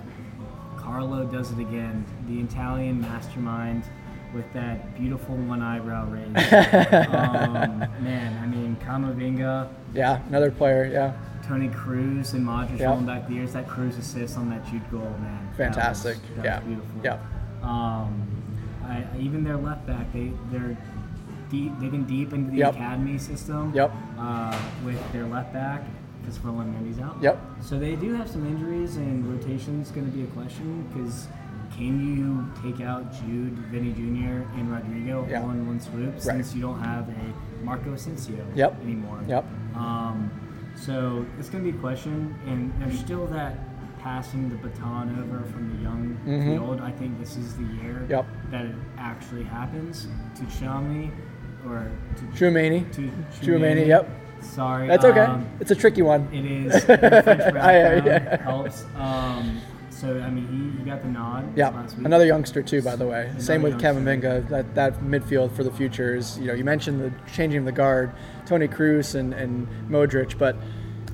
Carlo 0.77 1.25
does 1.25 1.51
it 1.51 1.59
again. 1.59 2.05
The 2.29 2.39
Italian 2.39 3.01
mastermind 3.01 3.83
with 4.33 4.51
that 4.53 4.97
beautiful 4.97 5.35
one 5.35 5.61
eyebrow 5.61 6.05
raise. 6.09 6.25
um, 7.13 7.79
man, 8.03 8.41
I 8.43 8.45
mean, 8.47 8.77
Camavinga, 8.83 9.67
Yeah, 9.93 10.21
another 10.27 10.51
player. 10.51 10.85
Yeah, 10.85 11.13
Toni 11.47 11.69
Kroos, 11.69 12.33
and 12.33 12.45
Modric 12.45 12.79
Yep. 12.79 12.89
rolling 12.89 13.05
back 13.05 13.27
the 13.27 13.33
years. 13.35 13.53
That 13.53 13.67
Kroos 13.67 13.97
assist 13.99 14.37
on 14.37 14.49
that 14.49 14.65
Jude 14.67 14.89
goal, 14.91 15.01
man. 15.01 15.49
that 15.57 15.67
was- 15.67 15.75
fantastic. 15.75 16.17
that 16.37 16.45
yeah, 16.45 16.59
beautiful. 16.61 17.01
yeah, 17.03 17.17
Um, 17.63 18.21
I, 18.85 19.03
even 19.19 19.43
their 19.43 19.57
left 19.57 19.85
back, 19.85 20.11
they 20.13 20.31
they're 20.51 20.77
deep. 21.49 21.73
They've 21.79 21.91
been 21.91 22.05
deep 22.05 22.33
into 22.33 22.51
the 22.51 22.57
Yep. 22.57 22.75
academy 22.75 23.17
system. 23.17 23.71
Yep. 23.75 23.91
Uh, 24.17 24.57
with 24.85 25.11
their 25.11 25.25
left 25.25 25.51
back, 25.53 25.83
because 26.21 26.37
Ferland 26.37 26.73
Mendy's 26.73 26.99
out. 26.99 27.17
Yep. 27.21 27.39
So 27.61 27.77
they 27.77 27.95
do 27.95 28.13
have 28.13 28.29
some 28.29 28.45
injuries, 28.45 28.95
and 28.97 29.25
rotation 29.27 29.81
is 29.81 29.91
going 29.91 30.09
to 30.09 30.17
be 30.17 30.23
a 30.23 30.27
question 30.27 30.85
because. 30.93 31.27
Can 31.75 32.17
you 32.17 32.45
take 32.61 32.85
out 32.85 33.11
Jude, 33.13 33.53
Vinny 33.71 33.91
Jr., 33.93 34.43
and 34.57 34.67
Rodrygo 34.69 35.27
Yeah. 35.29 35.41
all 35.41 35.51
in 35.51 35.65
one 35.67 35.79
swoop 35.79 36.13
Right. 36.13 36.21
since 36.21 36.53
you 36.53 36.61
don't 36.61 36.79
have 36.79 37.07
a 37.09 37.63
Marco 37.63 37.93
Asensio 37.93 38.45
Yep. 38.55 38.81
anymore? 38.83 39.19
Yep. 39.27 39.45
Um, 39.75 40.29
so 40.75 41.25
it's 41.39 41.49
going 41.49 41.63
to 41.63 41.71
be 41.71 41.77
a 41.77 41.79
question, 41.81 42.35
and 42.45 42.71
there's 42.79 42.99
still 42.99 43.25
that 43.27 43.55
passing 43.99 44.49
the 44.49 44.55
baton 44.55 45.15
over 45.21 45.43
from 45.45 45.75
the 45.75 45.83
young 45.83 46.17
to 46.25 46.31
Mhm. 46.31 46.45
the 46.57 46.57
old. 46.61 46.81
I 46.81 46.91
think 46.91 47.19
this 47.19 47.37
is 47.37 47.55
the 47.55 47.63
year 47.63 48.03
Yep. 48.09 48.25
that 48.51 48.65
it 48.65 48.75
actually 48.97 49.43
happens 49.43 50.07
to 50.35 50.43
Xiaomi 50.45 51.11
or 51.67 51.87
to 52.15 52.23
Tchouaméni. 52.35 52.91
to 52.93 53.09
Tchouaméni, 53.41 53.85
yep. 53.87 54.09
Sorry, 54.39 54.87
That's 54.87 55.05
okay. 55.05 55.19
um, 55.19 55.45
it's 55.59 55.69
a 55.69 55.75
tricky 55.75 56.01
one. 56.01 56.27
it 56.33 56.43
is 56.43 56.73
the 56.73 56.97
French 56.97 57.25
background 57.25 57.57
I- 57.61 58.05
yeah. 58.05 58.41
helps. 58.41 58.85
Um, 58.97 59.57
so 60.01 60.19
I 60.19 60.29
mean, 60.29 60.47
he, 60.77 60.79
he 60.83 60.89
got 60.89 61.01
the 61.01 61.07
nod 61.09 61.55
Yeah, 61.55 61.85
another 61.97 62.25
youngster 62.25 62.61
too, 62.63 62.81
by 62.81 62.95
the 62.95 63.05
way. 63.07 63.27
Another 63.27 63.41
Same 63.43 63.61
with 63.61 63.79
Kevin 63.79 64.05
youngster. 64.05 64.41
Minga. 64.41 64.49
That 64.49 64.75
that 64.75 64.99
midfield 65.01 65.55
for 65.55 65.63
the 65.63 65.71
future 65.71 66.15
is, 66.15 66.37
you 66.39 66.47
know, 66.47 66.53
you 66.53 66.63
mentioned 66.63 66.99
the 67.01 67.13
changing 67.31 67.59
of 67.59 67.65
the 67.65 67.71
guard, 67.71 68.11
Toni 68.45 68.67
Kroos 68.67 69.15
and 69.15 69.33
and 69.33 69.67
Modric, 69.89 70.37
but 70.37 70.55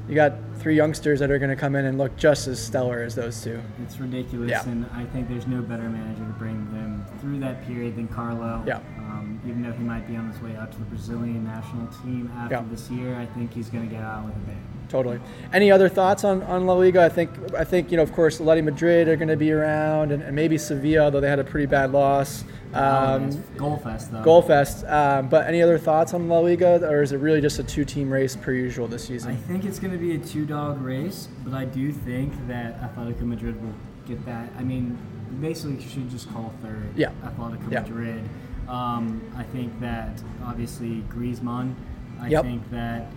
you 0.07 0.15
got 0.15 0.33
three 0.55 0.75
youngsters 0.75 1.19
that 1.19 1.29
are 1.29 1.37
going 1.37 1.49
to 1.49 1.55
come 1.55 1.75
in 1.75 1.85
and 1.85 1.97
look 1.97 2.15
just 2.15 2.47
as 2.47 2.63
stellar 2.65 3.03
as 3.03 3.13
those 3.15 3.43
two. 3.43 3.61
It's 3.83 3.99
ridiculous, 3.99 4.49
Yeah. 4.49 4.67
and 4.67 4.85
I 4.93 5.03
think 5.05 5.27
there's 5.29 5.45
no 5.47 5.61
better 5.61 5.87
manager 5.89 6.23
to 6.23 6.31
bring 6.39 6.65
them 6.71 7.05
through 7.19 7.39
that 7.41 7.65
period 7.67 7.95
than 7.97 8.07
Carlo. 8.07 8.63
Yeah. 8.65 8.77
Um, 8.97 9.39
even 9.45 9.61
though 9.63 9.71
he 9.73 9.83
might 9.83 10.07
be 10.07 10.15
on 10.15 10.31
his 10.31 10.41
way 10.41 10.55
out 10.55 10.71
to 10.71 10.77
the 10.79 10.85
Brazilian 10.85 11.43
national 11.43 11.87
team 12.03 12.31
after 12.37 12.55
Yeah. 12.55 12.63
this 12.71 12.89
year, 12.89 13.15
I 13.15 13.25
think 13.27 13.53
he's 13.53 13.69
going 13.69 13.87
to 13.87 13.93
get 13.93 14.01
out 14.03 14.25
with 14.25 14.35
a 14.35 14.39
bang. 14.39 14.63
Totally. 14.89 15.19
Any 15.51 15.69
other 15.69 15.89
thoughts 15.89 16.23
on, 16.23 16.41
on 16.43 16.65
La 16.65 16.73
Liga? 16.73 17.03
I 17.03 17.09
think 17.09 17.29
I 17.53 17.63
think 17.65 17.91
you 17.91 17.97
know, 17.97 18.03
of 18.03 18.13
course, 18.13 18.39
Atleti 18.39 18.63
Madrid 18.63 19.07
are 19.09 19.15
going 19.17 19.27
to 19.27 19.35
be 19.35 19.51
around, 19.51 20.11
and, 20.13 20.23
and 20.23 20.35
maybe 20.35 20.57
Sevilla, 20.57 21.05
although 21.05 21.19
they 21.19 21.29
had 21.29 21.39
a 21.39 21.43
pretty 21.43 21.65
bad 21.65 21.91
loss. 21.91 22.45
Um, 22.73 23.43
Goal 23.57 23.77
fest 23.77 24.11
though. 24.11 24.23
Goal 24.23 24.41
Fest. 24.41 24.85
Um, 24.85 25.27
but 25.29 25.47
any 25.47 25.61
other 25.61 25.77
thoughts 25.77 26.13
on 26.13 26.27
La 26.29 26.39
Liga, 26.39 26.85
or 26.89 27.01
is 27.01 27.11
it 27.11 27.17
really 27.17 27.41
just 27.41 27.59
a 27.59 27.63
two-team 27.63 28.09
race 28.11 28.35
per 28.35 28.51
usual 28.53 28.87
this 28.87 29.05
season? 29.05 29.31
I 29.31 29.35
think 29.35 29.65
it's 29.65 29.79
going 29.79 29.91
to 29.93 29.97
be 29.97 30.15
a 30.15 30.19
two-dog 30.19 30.81
race, 30.81 31.27
but 31.43 31.53
I 31.53 31.65
do 31.65 31.91
think 31.91 32.33
that 32.47 32.79
Atletico 32.81 33.21
Madrid 33.21 33.61
will 33.61 33.73
get 34.05 34.23
that. 34.25 34.49
I 34.57 34.63
mean, 34.63 34.97
basically 35.41 35.81
should 35.85 36.09
just 36.09 36.31
call 36.31 36.53
third. 36.61 36.89
Yeah. 36.95 37.11
Atletico 37.25 37.71
Yeah. 37.71 37.81
Madrid. 37.81 38.23
Um, 38.67 39.21
I 39.37 39.43
think 39.43 39.79
that 39.81 40.21
obviously 40.45 41.03
Griezmann. 41.09 41.73
I 42.21 42.27
Yep. 42.29 42.43
think 42.43 42.71
that 42.71 43.11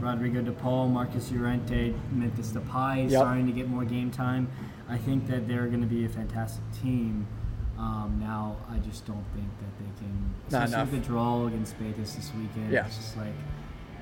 Rodrigo 0.00 0.42
De 0.42 0.52
Paul, 0.52 0.88
Marcos 0.88 1.30
Llorente, 1.32 1.94
Memphis 2.12 2.52
Depay 2.52 3.10
Yep. 3.10 3.20
starting 3.20 3.46
to 3.46 3.52
get 3.52 3.68
more 3.68 3.84
game 3.84 4.10
time. 4.10 4.48
I 4.88 4.96
think 4.98 5.26
that 5.28 5.48
they're 5.48 5.66
going 5.66 5.80
to 5.80 5.86
be 5.86 6.04
a 6.04 6.08
fantastic 6.08 6.62
team. 6.82 7.26
Um, 7.78 8.18
now, 8.20 8.56
I 8.70 8.78
just 8.78 9.04
don't 9.06 9.24
think 9.34 9.48
that 9.58 9.78
they 9.78 9.90
can. 9.98 10.34
Not 10.50 10.64
Especially 10.64 10.74
enough. 10.74 10.90
the 10.92 10.98
draw 11.12 11.46
against 11.46 11.78
Betis 11.78 12.14
this 12.14 12.32
weekend. 12.34 12.72
Yeah. 12.72 12.86
It's 12.86 12.96
just 12.96 13.16
like 13.16 13.34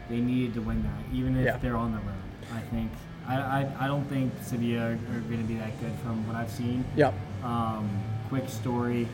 they 0.09 0.19
needed 0.21 0.55
to 0.55 0.61
win 0.61 0.83
that, 0.83 1.15
even 1.17 1.37
if 1.37 1.45
Yeah. 1.45 1.57
they're 1.57 1.77
on 1.77 1.93
the 1.93 1.99
road. 1.99 2.55
I 2.55 2.61
think. 2.61 2.91
I, 3.27 3.37
I, 3.37 3.69
I 3.81 3.87
don't 3.87 4.05
think 4.05 4.33
Sevilla 4.43 4.81
are, 4.91 4.93
are 4.93 5.21
going 5.29 5.39
to 5.41 5.49
be 5.49 5.55
that 5.55 5.81
good 5.81 5.93
from 6.05 6.27
what 6.27 6.37
I've 6.37 6.51
seen. 6.51 6.85
Yep. 6.95 7.15
Um, 7.43 7.89
quick 8.29 8.49
story: 8.49 9.09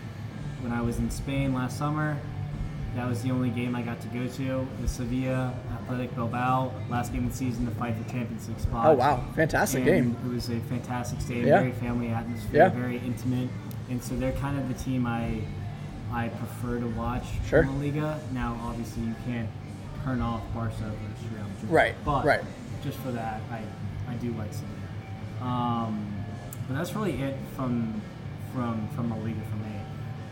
when 0.62 0.72
I 0.72 0.82
was 0.82 0.98
in 0.98 1.10
Spain 1.10 1.54
last 1.54 1.78
summer, 1.78 2.18
that 2.96 3.08
was 3.08 3.22
the 3.22 3.30
only 3.30 3.50
game 3.50 3.74
I 3.76 3.82
got 3.82 4.00
to 4.00 4.08
go 4.08 4.26
to. 4.26 4.66
The 4.82 4.88
Sevilla 4.88 5.54
Athletic 5.82 6.14
Bilbao 6.14 6.72
last 6.88 7.12
game 7.12 7.24
of 7.26 7.30
the 7.32 7.36
season 7.36 7.64
to 7.66 7.70
fight 7.72 7.94
for 7.96 8.08
Champions 8.10 8.48
League 8.48 8.58
spot. 8.60 8.86
Oh 8.86 8.94
wow, 8.94 9.22
fantastic 9.34 9.86
And 9.86 10.14
game. 10.14 10.16
It 10.24 10.34
was 10.34 10.48
a 10.50 10.58
fantastic 10.60 11.20
stadium, 11.20 11.46
Yeah. 11.46 11.60
very 11.60 11.72
family 11.72 12.08
atmosphere, 12.08 12.64
Yeah. 12.64 12.68
very 12.70 12.98
intimate, 12.98 13.48
and 13.88 14.02
so 14.02 14.16
they're 14.16 14.32
kind 14.32 14.58
of 14.58 14.68
the 14.68 14.74
team 14.82 15.06
I 15.06 15.40
I 16.12 16.26
prefer 16.28 16.80
to 16.80 16.86
watch 16.88 17.24
Sure. 17.46 17.62
from 17.64 17.76
La 17.76 17.80
Liga. 17.84 18.20
Now, 18.32 18.56
obviously, 18.64 19.04
you 19.04 19.14
can't 19.24 19.48
turn 20.04 20.20
off 20.20 20.40
Barca 20.52 20.72
versus 20.72 21.30
Real 21.32 21.44
Madrid, 21.44 21.70
Right, 21.70 21.94
But 22.04 22.24
right. 22.24 22.40
just 22.82 22.98
for 22.98 23.12
that, 23.12 23.40
I 23.52 23.60
I 24.10 24.14
do 24.14 24.32
like 24.32 24.52
Sevilla. 24.52 25.48
Um, 25.48 26.04
but 26.66 26.74
that's 26.76 26.92
really 26.96 27.22
it 27.22 27.36
from 27.56 28.00
from 28.52 28.88
from 28.96 29.10
La 29.10 29.16
Liga 29.16 29.38
me. 29.38 29.59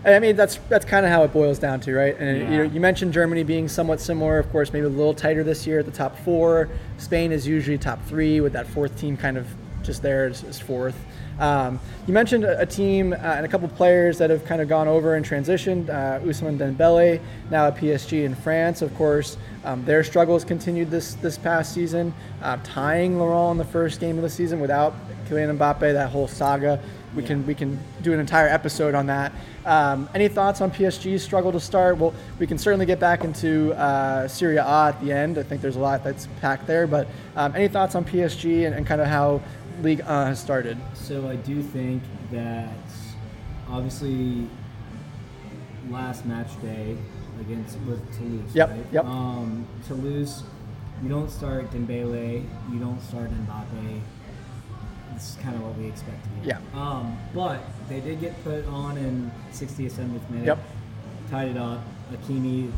And 0.08 0.14
I 0.14 0.20
mean, 0.20 0.36
that's 0.36 0.58
that's 0.70 0.86
kind 0.86 1.04
of 1.04 1.12
how 1.12 1.22
it 1.24 1.34
boils 1.34 1.58
down 1.58 1.80
to, 1.80 1.94
right? 1.94 2.18
And 2.18 2.40
Yeah. 2.40 2.62
you, 2.62 2.70
you 2.70 2.80
mentioned 2.80 3.12
Germany 3.12 3.42
being 3.42 3.68
somewhat 3.68 4.00
similar, 4.00 4.38
of 4.38 4.50
course, 4.50 4.72
maybe 4.72 4.86
a 4.86 4.88
little 4.88 5.12
tighter 5.12 5.44
this 5.44 5.66
year 5.66 5.80
at 5.80 5.84
the 5.84 5.90
top 5.92 6.18
four. 6.20 6.70
Spain 6.96 7.30
is 7.30 7.46
usually 7.46 7.76
top 7.76 8.02
three, 8.06 8.40
with 8.40 8.54
that 8.54 8.66
fourth 8.66 8.98
team 8.98 9.18
kind 9.18 9.36
of 9.36 9.46
just 9.82 10.00
there 10.00 10.24
as, 10.24 10.44
as 10.44 10.58
fourth. 10.58 10.96
Um, 11.38 11.78
you 12.06 12.14
mentioned 12.14 12.44
a, 12.44 12.60
a 12.60 12.66
team 12.66 13.12
uh, 13.12 13.16
and 13.16 13.46
a 13.46 13.48
couple 13.48 13.68
players 13.68 14.18
that 14.18 14.30
have 14.30 14.44
kind 14.44 14.60
of 14.60 14.68
gone 14.68 14.88
over 14.88 15.14
and 15.14 15.24
transitioned. 15.24 15.88
Uh, 15.88 16.20
Ousmane 16.20 16.58
Dembele, 16.58 17.20
now 17.50 17.66
at 17.66 17.76
PSG 17.76 18.24
in 18.24 18.34
France, 18.34 18.82
of 18.82 18.94
course. 18.96 19.36
Um, 19.64 19.84
their 19.84 20.02
struggles 20.02 20.44
continued 20.44 20.90
this 20.90 21.14
this 21.14 21.38
past 21.38 21.74
season, 21.74 22.14
uh, 22.42 22.58
tying 22.64 23.18
Lorient 23.18 23.52
in 23.52 23.58
the 23.58 23.64
first 23.64 24.00
game 24.00 24.16
of 24.16 24.22
the 24.22 24.30
season 24.30 24.60
without 24.60 24.94
Kylian 25.28 25.56
Mbappe. 25.58 25.92
That 25.92 26.10
whole 26.10 26.28
saga. 26.28 26.80
We 27.14 27.22
can 27.22 27.46
we 27.46 27.54
can 27.54 27.78
do 28.02 28.12
an 28.12 28.20
entire 28.20 28.48
episode 28.48 28.94
on 28.94 29.06
that. 29.06 29.32
Um, 29.64 30.08
any 30.14 30.28
thoughts 30.28 30.60
on 30.60 30.70
PSG's 30.70 31.22
struggle 31.22 31.52
to 31.52 31.60
start? 31.60 31.98
Well, 31.98 32.14
we 32.38 32.46
can 32.46 32.58
certainly 32.58 32.86
get 32.86 33.00
back 33.00 33.24
into 33.24 33.72
uh, 33.74 34.28
Serie 34.28 34.56
A 34.56 34.62
at 34.88 35.00
the 35.02 35.12
end. 35.12 35.38
I 35.38 35.42
think 35.42 35.60
there's 35.62 35.76
a 35.76 35.80
lot 35.80 36.04
that's 36.04 36.28
packed 36.40 36.66
there. 36.66 36.86
But 36.86 37.08
um, 37.36 37.54
any 37.54 37.68
thoughts 37.68 37.94
on 37.94 38.04
PSG 38.04 38.66
and, 38.66 38.74
and 38.74 38.86
kind 38.86 39.00
of 39.00 39.08
how 39.08 39.42
League 39.82 40.00
uh, 40.02 40.26
has 40.26 40.40
started? 40.40 40.76
So 40.94 41.28
I 41.28 41.36
do 41.36 41.62
think 41.62 42.02
that 42.32 42.72
obviously 43.68 44.48
last 45.90 46.26
match 46.26 46.60
day 46.60 46.96
against 47.40 47.78
with 47.80 48.00
Toulouse. 48.16 48.54
Yep, 48.54 48.70
Right? 48.70 48.86
yep. 48.92 49.04
Um, 49.04 49.66
Toulouse, 49.86 50.42
you 51.02 51.08
don't 51.08 51.30
start 51.30 51.70
Dembele, 51.70 52.44
you 52.72 52.78
don't 52.78 53.00
start 53.02 53.30
Mbappe. 53.30 54.00
This 55.14 55.30
is 55.30 55.36
kind 55.42 55.56
of 55.56 55.62
what 55.62 55.76
we 55.76 55.86
expected. 55.86 56.30
Yeah. 56.44 56.58
Um, 56.74 57.16
but 57.34 57.60
they 57.88 58.00
did 58.00 58.20
get 58.20 58.42
put 58.44 58.66
on 58.66 58.96
in 58.98 59.30
60th, 59.52 59.92
70th 59.92 60.30
minute. 60.30 60.46
Yep. 60.46 60.58
Tied 61.30 61.48
it 61.48 61.56
up. 61.56 61.80
Hakimi 62.12 62.70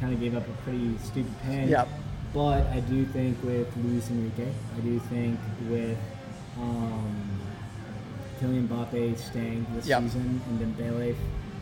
kind 0.00 0.12
of 0.12 0.20
gave 0.20 0.34
up 0.36 0.46
a 0.48 0.52
pretty 0.62 0.96
stupid 0.98 1.32
pen. 1.42 1.68
Yep. 1.68 1.88
But 2.34 2.66
I 2.68 2.80
do 2.80 3.04
think 3.06 3.42
with 3.42 3.68
Luis 3.78 4.10
Enrique, 4.10 4.48
I 4.76 4.80
do 4.80 4.98
think 5.00 5.38
with 5.68 5.96
um, 6.60 7.16
Kylian 8.40 8.68
Mbappe 8.68 9.16
staying 9.18 9.66
this 9.74 9.86
Yep. 9.86 10.02
season 10.02 10.40
and 10.48 10.60
then 10.60 10.74
Dembele, 10.78 11.14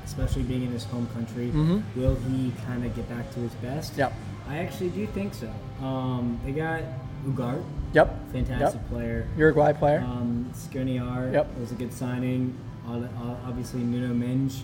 especially 0.04 0.42
being 0.42 0.62
in 0.62 0.70
his 0.72 0.84
home 0.84 1.06
country, 1.14 1.50
Mhm. 1.54 1.82
will 1.96 2.16
he 2.28 2.52
kind 2.66 2.84
of 2.84 2.94
get 2.94 3.08
back 3.08 3.30
to 3.34 3.40
his 3.40 3.52
best? 3.54 3.96
Yep. 3.96 4.12
I 4.48 4.58
actually 4.58 4.90
do 4.90 5.06
think 5.06 5.32
so. 5.34 5.48
Um, 5.84 6.38
they 6.44 6.52
got 6.52 6.82
Ugart, 7.26 7.62
Yep. 7.94 8.32
fantastic 8.32 8.80
Yep. 8.82 8.90
player. 8.90 9.26
Uruguay 9.38 9.72
player. 9.72 10.00
Um, 10.00 10.46
Skriniar 10.52 11.32
Yep. 11.32 11.58
was 11.58 11.72
a 11.72 11.74
good 11.74 11.92
signing. 11.92 12.54
Ob- 12.86 13.08
ob- 13.18 13.38
Obviously, 13.46 13.80
Nuno 13.82 14.12
Mendes, 14.12 14.62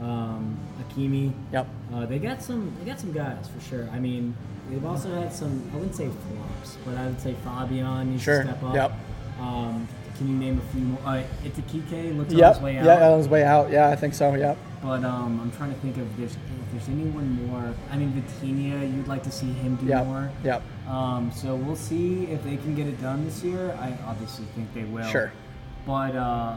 um, 0.00 0.56
Hakimi. 0.80 1.32
Yep. 1.52 1.66
Uh, 1.92 2.06
they 2.06 2.18
got 2.18 2.40
some. 2.42 2.72
They 2.80 2.86
got 2.90 2.98
some 3.00 3.12
guys 3.12 3.48
for 3.54 3.60
sure. 3.60 3.88
I 3.92 3.98
mean, 3.98 4.34
they've 4.70 4.84
also 4.86 5.14
had 5.14 5.32
some. 5.34 5.60
I 5.72 5.76
wouldn't 5.76 5.94
say 5.94 6.06
flops, 6.08 6.78
but 6.86 6.96
I 6.96 7.06
would 7.06 7.20
say 7.20 7.34
Fabian 7.44 8.10
needs 8.12 8.22
Sure. 8.22 8.42
to 8.42 8.48
step 8.48 8.62
up. 8.64 8.74
Yep. 8.74 8.92
Um, 9.38 9.86
can 10.16 10.28
you 10.28 10.34
name 10.36 10.58
a 10.58 10.72
few 10.72 10.80
more? 10.82 11.00
Uh, 11.04 11.22
a 11.44 11.48
Kike. 11.48 12.18
on 12.18 12.28
Yep. 12.30 12.54
his 12.54 12.62
way 12.62 12.74
Yeah, 12.74 12.86
out. 12.94 13.02
on 13.12 13.18
his 13.18 13.28
way 13.28 13.44
out. 13.44 13.70
Yeah, 13.70 13.88
I 13.88 13.96
think 13.96 14.14
so. 14.14 14.34
Yep. 14.34 14.56
But 14.82 15.04
um, 15.04 15.40
I'm 15.40 15.50
trying 15.52 15.72
to 15.74 15.80
think 15.80 15.96
of 15.96 16.08
if 16.10 16.16
there's, 16.16 16.32
if 16.34 16.72
there's 16.72 16.88
anyone 16.88 17.46
more. 17.46 17.72
I 17.90 17.96
mean, 17.96 18.12
Vitinha, 18.12 18.94
you'd 18.96 19.08
like 19.08 19.22
to 19.24 19.30
see 19.30 19.46
him 19.52 19.76
do 19.76 19.86
Yep. 19.86 20.06
more. 20.06 20.30
Yep. 20.44 20.62
Um, 20.88 21.30
so 21.34 21.54
we'll 21.54 21.76
see 21.76 22.24
if 22.26 22.42
they 22.44 22.56
can 22.56 22.74
get 22.74 22.86
it 22.86 23.00
done 23.00 23.24
this 23.24 23.42
year. 23.44 23.76
I 23.80 23.96
obviously 24.06 24.44
think 24.56 24.72
they 24.74 24.84
will. 24.84 25.06
Sure. 25.06 25.32
But 25.86 26.16
uh, 26.16 26.56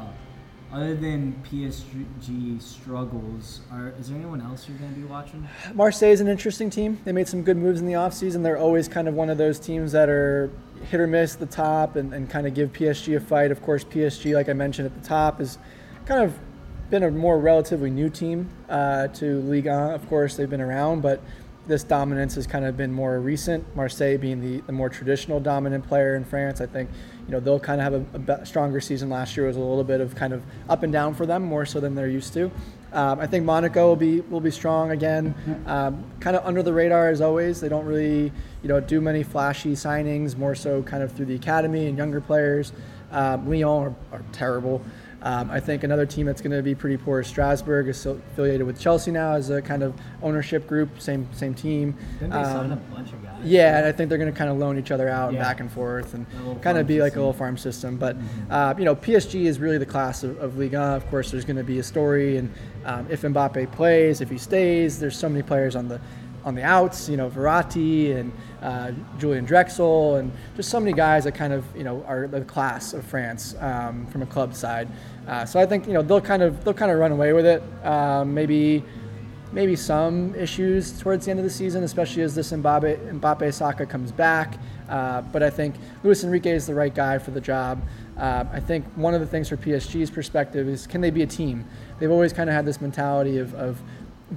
other 0.74 0.96
than 0.96 1.36
PSG 1.50 2.62
struggles, 2.62 3.62
are 3.72 3.94
is 4.00 4.10
there 4.10 4.18
anyone 4.18 4.42
else 4.42 4.68
you're 4.68 4.78
going 4.78 4.94
to 4.94 5.00
be 5.00 5.06
watching? 5.06 5.48
Marseille 5.74 6.10
is 6.12 6.22
an 6.22 6.28
interesting 6.28 6.70
team. 6.70 7.00
They 7.06 7.12
made 7.12 7.28
some 7.28 7.42
good 7.44 7.58
moves 7.58 7.80
in 7.80 7.86
the 7.88 7.94
offseason. 7.94 8.42
They're 8.44 8.58
always 8.58 8.88
kind 8.88 9.08
of 9.08 9.14
one 9.14 9.30
of 9.30 9.38
those 9.38 9.60
teams 9.60 9.92
that 9.94 10.10
are 10.10 10.50
hit 10.84 11.00
or 11.00 11.08
miss 11.08 11.36
at 11.36 11.40
the 11.40 11.46
top 11.46 11.96
and, 11.96 12.14
and 12.14 12.30
kind 12.30 12.48
of 12.48 12.54
give 12.54 12.74
PSG 12.74 13.16
a 13.16 13.20
fight. 13.20 13.52
Of 13.52 13.62
course, 13.62 13.84
PSG, 13.84 14.34
like 14.34 14.50
I 14.50 14.54
mentioned 14.54 14.86
at 14.86 15.02
the 15.02 15.08
top, 15.08 15.40
has 15.40 15.58
kind 16.06 16.24
of 16.24 16.38
been 16.90 17.04
a 17.04 17.12
more 17.12 17.40
relatively 17.40 17.90
new 17.90 18.10
team 18.10 18.50
uh, 18.70 19.08
to 19.08 19.40
Ligue 19.42 19.68
1. 19.68 19.92
Of 19.94 20.08
course, 20.10 20.36
they've 20.36 20.50
been 20.50 20.62
around, 20.62 21.02
but 21.02 21.22
this 21.68 21.84
dominance 21.84 22.36
has 22.36 22.48
kind 22.48 22.66
of 22.66 22.76
been 22.76 22.92
more 22.92 23.20
recent. 23.20 23.76
Marseille 23.76 24.18
being 24.18 24.42
the, 24.42 24.62
the 24.66 24.72
more 24.72 24.90
traditional 24.90 25.40
dominant 25.40 25.88
player 25.88 26.16
in 26.16 26.26
France, 26.26 26.60
I 26.60 26.66
think 26.66 26.90
you 27.28 27.32
know 27.32 27.40
they'll 27.40 27.60
kind 27.60 27.80
of 27.80 27.94
have 27.94 28.30
a, 28.30 28.42
a 28.42 28.46
stronger 28.46 28.82
season. 28.82 29.10
Last 29.10 29.38
year 29.38 29.48
was 29.48 29.58
a 29.58 29.60
little 29.60 29.84
bit 29.84 30.02
of 30.02 30.16
kind 30.16 30.34
of 30.34 30.44
up 30.70 30.84
and 30.84 30.92
down 30.92 31.14
for 31.14 31.26
them, 31.26 31.44
more 31.44 31.66
so 31.66 31.80
than 31.80 31.96
they're 31.96 32.10
used 32.10 32.34
to. 32.34 32.52
Um, 32.94 33.20
I 33.20 33.28
think 33.28 33.46
Monaco 33.46 33.88
will 33.88 33.96
be 33.96 34.20
will 34.22 34.42
be 34.42 34.52
strong 34.52 34.92
again. 34.92 35.34
Um, 35.66 36.04
kind 36.20 36.36
of 36.36 36.46
under 36.46 36.62
the 36.62 36.74
radar 36.74 37.10
as 37.10 37.22
always. 37.22 37.62
They 37.62 37.70
don't 37.70 37.86
really 37.86 38.32
you 38.62 38.68
know 38.68 38.80
do 38.80 39.00
many 39.00 39.24
flashy 39.24 39.74
signings, 39.74 40.38
more 40.38 40.56
so 40.56 40.84
kind 40.84 41.02
of 41.02 41.12
through 41.12 41.28
the 41.28 41.36
academy 41.36 41.88
and 41.88 41.98
younger 41.98 42.20
players. 42.20 42.74
Um, 43.12 43.50
Lyon 43.50 43.94
are, 44.12 44.18
are 44.18 44.24
terrible. 44.32 44.82
Um, 45.24 45.52
I 45.52 45.60
think 45.60 45.84
another 45.84 46.06
team 46.08 46.26
that's 46.26 46.42
going 46.42 46.52
to 46.56 46.64
be 46.64 46.74
pretty 46.74 46.98
poor 46.98 47.20
is 47.20 47.28
Strasbourg, 47.28 47.88
is 47.88 48.04
affiliated 48.06 48.66
with 48.66 48.80
Chelsea 48.80 49.12
now 49.12 49.34
as 49.34 49.52
a 49.52 49.62
kind 49.62 49.84
of 49.84 49.94
ownership 50.24 50.66
group, 50.68 51.00
same 51.00 51.28
same 51.32 51.54
team. 51.54 51.96
They 52.20 52.28
sign 52.30 52.72
a 52.72 52.74
Um, 52.74 52.82
bunch 52.92 53.14
of 53.14 53.24
guys? 53.24 53.34
yeah, 53.44 53.78
and 53.78 53.86
I 53.86 53.92
think 53.92 54.10
they're 54.10 54.18
going 54.18 54.32
to 54.32 54.38
kind 54.38 54.50
of 54.50 54.58
loan 54.58 54.80
each 54.80 54.90
other 54.90 55.08
out 55.10 55.30
and 55.30 55.38
back 55.38 55.60
and 55.60 55.72
forth 55.72 56.16
and 56.16 56.26
kind 56.64 56.78
of 56.80 56.88
be 56.88 57.02
like 57.02 57.14
a 57.16 57.20
little 57.20 57.34
farm 57.34 57.56
system. 57.58 57.98
But 57.98 58.18
uh, 58.50 58.74
you 58.80 58.84
know, 58.86 58.96
PSG 58.96 59.44
is 59.46 59.60
really 59.60 59.78
the 59.78 59.86
class 59.86 60.24
of, 60.24 60.40
of 60.40 60.58
Ligue 60.58 60.74
1. 60.74 60.82
Of 60.82 61.08
course, 61.12 61.30
there's 61.30 61.46
going 61.46 61.58
to 61.58 61.64
be 61.64 61.78
a 61.78 61.84
story, 61.84 62.38
and 62.38 62.52
um, 62.86 63.06
if 63.10 63.22
Mbappe 63.22 63.72
plays, 63.74 64.22
if 64.22 64.30
he 64.30 64.40
stays, 64.40 65.00
there's 65.00 65.16
so 65.18 65.30
many 65.30 65.44
players 65.44 65.76
on 65.76 65.88
the 65.88 66.02
on 66.44 66.56
the 66.56 66.64
outs. 66.64 67.08
You 67.08 67.18
know, 67.18 67.30
Verratti 67.30 68.16
and 68.16 68.32
uh, 68.62 68.92
Julian 69.18 69.46
Draxler, 69.46 70.20
and 70.20 70.32
just 70.56 70.70
so 70.70 70.80
many 70.80 70.94
guys 70.94 71.24
that 71.24 71.34
kind 71.34 71.54
of 71.54 71.66
you 71.76 71.84
know 71.84 72.04
are 72.08 72.28
the 72.28 72.42
class 72.42 72.94
of 72.94 73.06
France 73.06 73.56
um, 73.60 74.06
from 74.08 74.22
a 74.22 74.26
club 74.26 74.54
side. 74.54 74.88
Uh, 75.28 75.46
so 75.46 75.60
I 75.60 75.66
think 75.66 75.88
you 75.88 75.94
know 75.94 76.02
they'll 76.02 76.22
kind 76.22 76.44
of 76.44 76.64
they'll 76.64 76.74
kind 76.74 76.92
of 76.92 77.00
run 77.00 77.12
away 77.12 77.34
with 77.34 77.46
it. 77.46 77.64
Um, 77.86 78.34
maybe 78.34 78.84
maybe 79.52 79.76
some 79.76 80.34
issues 80.36 80.98
towards 81.00 81.26
the 81.26 81.32
end 81.32 81.40
of 81.40 81.44
the 81.44 81.50
season, 81.50 81.84
especially 81.84 82.24
as 82.24 82.34
this 82.34 82.52
Mbappe, 82.52 83.20
Mbappe 83.20 83.54
Saka 83.54 83.86
comes 83.86 84.12
back. 84.12 84.58
Uh, 84.88 85.22
but 85.22 85.44
I 85.44 85.50
think 85.50 85.76
Luis 86.04 86.24
Enrique 86.24 86.52
is 86.52 86.66
the 86.68 86.74
right 86.74 86.94
guy 86.94 87.18
for 87.18 87.32
the 87.32 87.42
job. 87.42 87.82
Uh, 88.18 88.46
I 88.52 88.60
think 88.60 88.86
one 88.96 89.14
of 89.14 89.22
the 89.22 89.28
things 89.28 89.50
for 89.50 89.58
PSG's 89.58 90.10
perspective 90.10 90.68
is 90.68 90.86
can 90.88 91.02
they 91.02 91.10
be 91.10 91.24
a 91.24 91.28
team? 91.28 91.66
They've 92.00 92.12
always 92.12 92.34
kind 92.34 92.50
of 92.50 92.56
had 92.56 92.66
this 92.66 92.82
mentality 92.82 93.38
of, 93.38 93.54
of 93.56 93.82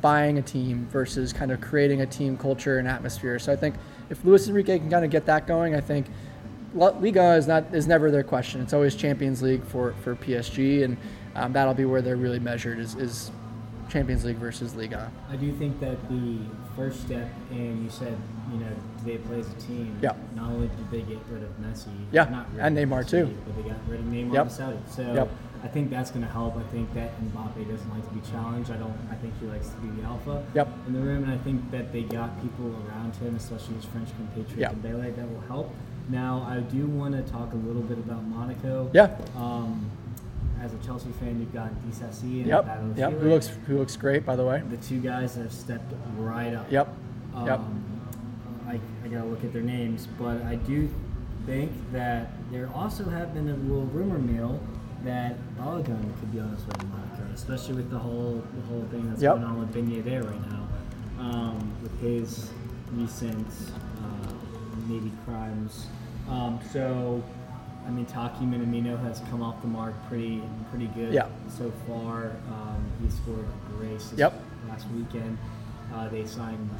buying 0.00 0.38
a 0.38 0.42
team 0.42 0.86
versus 0.90 1.32
kind 1.32 1.52
of 1.52 1.60
creating 1.60 2.00
a 2.00 2.06
team 2.06 2.36
culture 2.36 2.78
and 2.78 2.88
atmosphere. 2.88 3.38
So 3.38 3.52
I 3.52 3.56
think 3.56 3.74
if 4.14 4.24
Luis 4.24 4.46
Enrique 4.48 4.78
can 4.78 4.88
kind 4.90 5.04
of 5.04 5.10
get 5.10 5.26
that 5.26 5.46
going, 5.46 5.74
I 5.74 5.80
think 5.80 6.06
La- 6.74 6.96
Liga 7.00 7.34
is 7.34 7.46
not 7.48 7.74
is 7.74 7.86
never 7.88 8.10
their 8.12 8.22
question. 8.22 8.60
It's 8.60 8.72
always 8.72 8.94
Champions 8.94 9.42
League 9.42 9.64
for, 9.64 9.92
for 10.02 10.14
PSG, 10.14 10.84
and 10.84 10.96
um, 11.34 11.52
that'll 11.52 11.74
be 11.74 11.84
where 11.84 12.00
they're 12.00 12.16
really 12.16 12.38
measured 12.38 12.78
is, 12.78 12.94
is 12.94 13.32
Champions 13.88 14.24
League 14.24 14.36
versus 14.36 14.74
Liga. 14.76 15.10
I 15.28 15.36
do 15.36 15.52
think 15.52 15.80
that 15.80 15.96
the 16.08 16.38
first 16.76 17.00
step, 17.02 17.28
and 17.50 17.82
you 17.84 17.90
said, 17.90 18.16
you 18.52 18.58
know, 18.58 18.66
they 19.04 19.16
play 19.18 19.40
as 19.40 19.48
a 19.50 19.54
team? 19.54 19.98
Yeah. 20.00 20.12
Not 20.36 20.50
only 20.52 20.68
did 20.68 20.90
they 20.92 21.02
get 21.02 21.18
rid 21.30 21.42
of 21.42 21.50
Messi, 21.60 21.88
Yeah, 22.12 22.28
not 22.30 22.46
and 22.58 22.76
Neymar 22.76 23.04
Messi, 23.04 23.10
too. 23.10 23.36
but 23.46 23.56
they 23.56 23.68
got 23.68 23.78
rid 23.88 23.98
of 24.00 24.06
Neymar 24.06 24.32
Yep. 24.34 24.42
and 24.42 24.52
Saudi. 24.52 24.78
So 24.88 25.02
Yep. 25.14 25.30
I 25.64 25.68
think 25.68 25.88
that's 25.90 26.10
going 26.10 26.24
to 26.24 26.30
help. 26.30 26.56
I 26.58 26.62
think 26.64 26.92
that 26.92 27.10
Mbappe 27.22 27.68
doesn't 27.70 27.90
like 27.90 28.06
to 28.06 28.14
be 28.14 28.20
challenged. 28.30 28.70
I 28.70 28.76
don't. 28.76 28.94
I 29.10 29.14
think 29.14 29.32
he 29.40 29.46
likes 29.46 29.70
to 29.70 29.76
be 29.78 29.88
the 29.98 30.06
alpha 30.06 30.44
Yep. 30.54 30.68
in 30.86 30.92
the 30.92 31.00
room, 31.00 31.24
and 31.24 31.32
I 31.32 31.38
think 31.38 31.70
that 31.70 31.90
they 31.90 32.02
got 32.02 32.40
people 32.42 32.66
around 32.86 33.16
him, 33.16 33.34
especially 33.34 33.76
his 33.76 33.86
French 33.86 34.10
compatriot 34.16 34.58
Yeah. 34.58 34.72
Dembele, 34.72 35.16
that 35.16 35.26
will 35.30 35.40
help. 35.48 35.74
Now, 36.10 36.46
I 36.46 36.60
do 36.60 36.86
want 36.86 37.14
to 37.14 37.22
talk 37.32 37.54
a 37.54 37.56
little 37.56 37.80
bit 37.80 37.96
about 37.96 38.22
Monaco. 38.24 38.90
Yeah. 38.92 39.16
Um, 39.38 39.90
as 40.60 40.74
a 40.74 40.78
Chelsea 40.86 41.10
fan, 41.18 41.40
you've 41.40 41.54
got 41.54 41.70
Disasi 41.88 42.40
and 42.42 42.46
Yep. 42.46 42.66
Yep. 42.96 43.12
Who 43.20 43.28
looks 43.30 43.48
who 43.66 43.78
looks 43.78 43.96
great 43.96 44.24
by 44.26 44.36
the 44.36 44.44
way. 44.44 44.62
the 44.68 44.76
two 44.76 45.00
guys 45.00 45.34
that 45.34 45.42
have 45.44 45.52
stepped 45.52 45.92
right 46.18 46.52
up. 46.54 46.70
Yep. 46.70 46.88
Um, 47.34 47.46
Yep. 47.46 47.60
I, 48.68 48.80
I 49.04 49.08
gotta 49.08 49.24
look 49.28 49.42
at 49.44 49.52
their 49.54 49.62
names, 49.62 50.08
but 50.18 50.42
I 50.42 50.56
do 50.56 50.88
think 51.46 51.70
that 51.92 52.32
there 52.50 52.68
also 52.74 53.04
have 53.08 53.32
been 53.34 53.48
a 53.48 53.56
little 53.56 53.84
rumor 53.86 54.18
mill 54.18 54.60
that 55.04 55.36
Balogun 55.58 56.18
could 56.18 56.32
be 56.32 56.40
on 56.40 56.50
his 56.50 56.64
way 56.66 56.72
to 56.80 56.86
Monaco, 56.86 57.32
especially 57.34 57.74
with 57.74 57.90
the 57.90 57.98
whole 57.98 58.42
the 58.54 58.62
whole 58.66 58.84
thing 58.90 59.08
that's 59.08 59.22
Yep. 59.22 59.34
going 59.36 59.44
on 59.44 59.58
with 59.60 59.72
Ben 59.72 59.86
Yedder 59.90 60.28
right 60.28 60.50
now, 60.50 60.68
um, 61.18 61.72
with 61.82 61.98
his 62.00 62.50
recent 62.92 63.46
uh, 64.02 64.32
maybe 64.88 65.12
crimes. 65.24 65.86
Um, 66.28 66.58
so. 66.72 67.22
I 67.86 67.90
mean, 67.90 68.06
Taki 68.06 68.46
Minamino 68.46 68.98
has 69.02 69.20
come 69.28 69.42
off 69.42 69.60
the 69.60 69.68
mark 69.68 69.92
pretty 70.08 70.40
pretty 70.70 70.86
good 70.94 71.12
Yeah. 71.12 71.26
so 71.50 71.70
far. 71.86 72.30
Um, 72.50 72.82
he 73.02 73.10
scored 73.10 73.44
a 73.44 73.72
brace 73.76 74.10
Yep. 74.16 74.32
last 74.70 74.86
weekend. 74.96 75.36
Uh, 75.94 76.08
they 76.08 76.24
signed, 76.24 76.70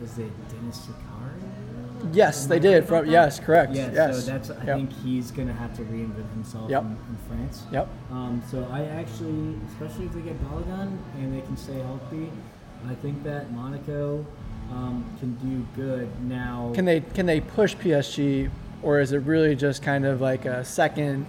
was 0.00 0.18
it 0.18 0.32
Denis 0.48 0.88
Zakaria? 0.88 1.39
Yes, 2.12 2.46
they 2.46 2.58
did. 2.58 2.86
From 2.86 3.06
yes, 3.06 3.38
correct. 3.40 3.72
Yeah, 3.74 3.90
yes. 3.92 4.24
so 4.24 4.30
that's 4.32 4.50
I 4.50 4.64
Yep. 4.64 4.76
think 4.76 4.92
he's 5.04 5.30
gonna 5.30 5.52
have 5.52 5.74
to 5.76 5.82
reinvent 5.82 6.30
himself 6.32 6.70
Yep. 6.70 6.82
in, 6.82 6.90
in 6.90 7.16
France. 7.28 7.62
Yep. 7.72 7.88
Um, 8.10 8.42
so 8.50 8.66
I 8.70 8.82
actually, 8.84 9.54
especially 9.72 10.06
if 10.06 10.12
they 10.12 10.20
get 10.22 10.42
Balogun 10.44 10.96
and 11.18 11.34
they 11.34 11.40
can 11.42 11.56
stay 11.56 11.78
healthy, 11.78 12.30
I 12.88 12.94
think 12.94 13.22
that 13.24 13.52
Monaco 13.52 14.24
um, 14.72 15.04
can 15.18 15.34
do 15.36 15.66
good. 15.74 16.08
Now, 16.28 16.70
Can 16.74 16.84
they 16.84 17.00
can 17.00 17.26
they 17.26 17.40
push 17.40 17.74
PSG, 17.74 18.50
or 18.82 19.00
is 19.00 19.12
it 19.12 19.18
really 19.18 19.54
just 19.56 19.82
kind 19.82 20.04
of 20.06 20.20
like 20.20 20.44
a 20.44 20.64
second 20.64 21.26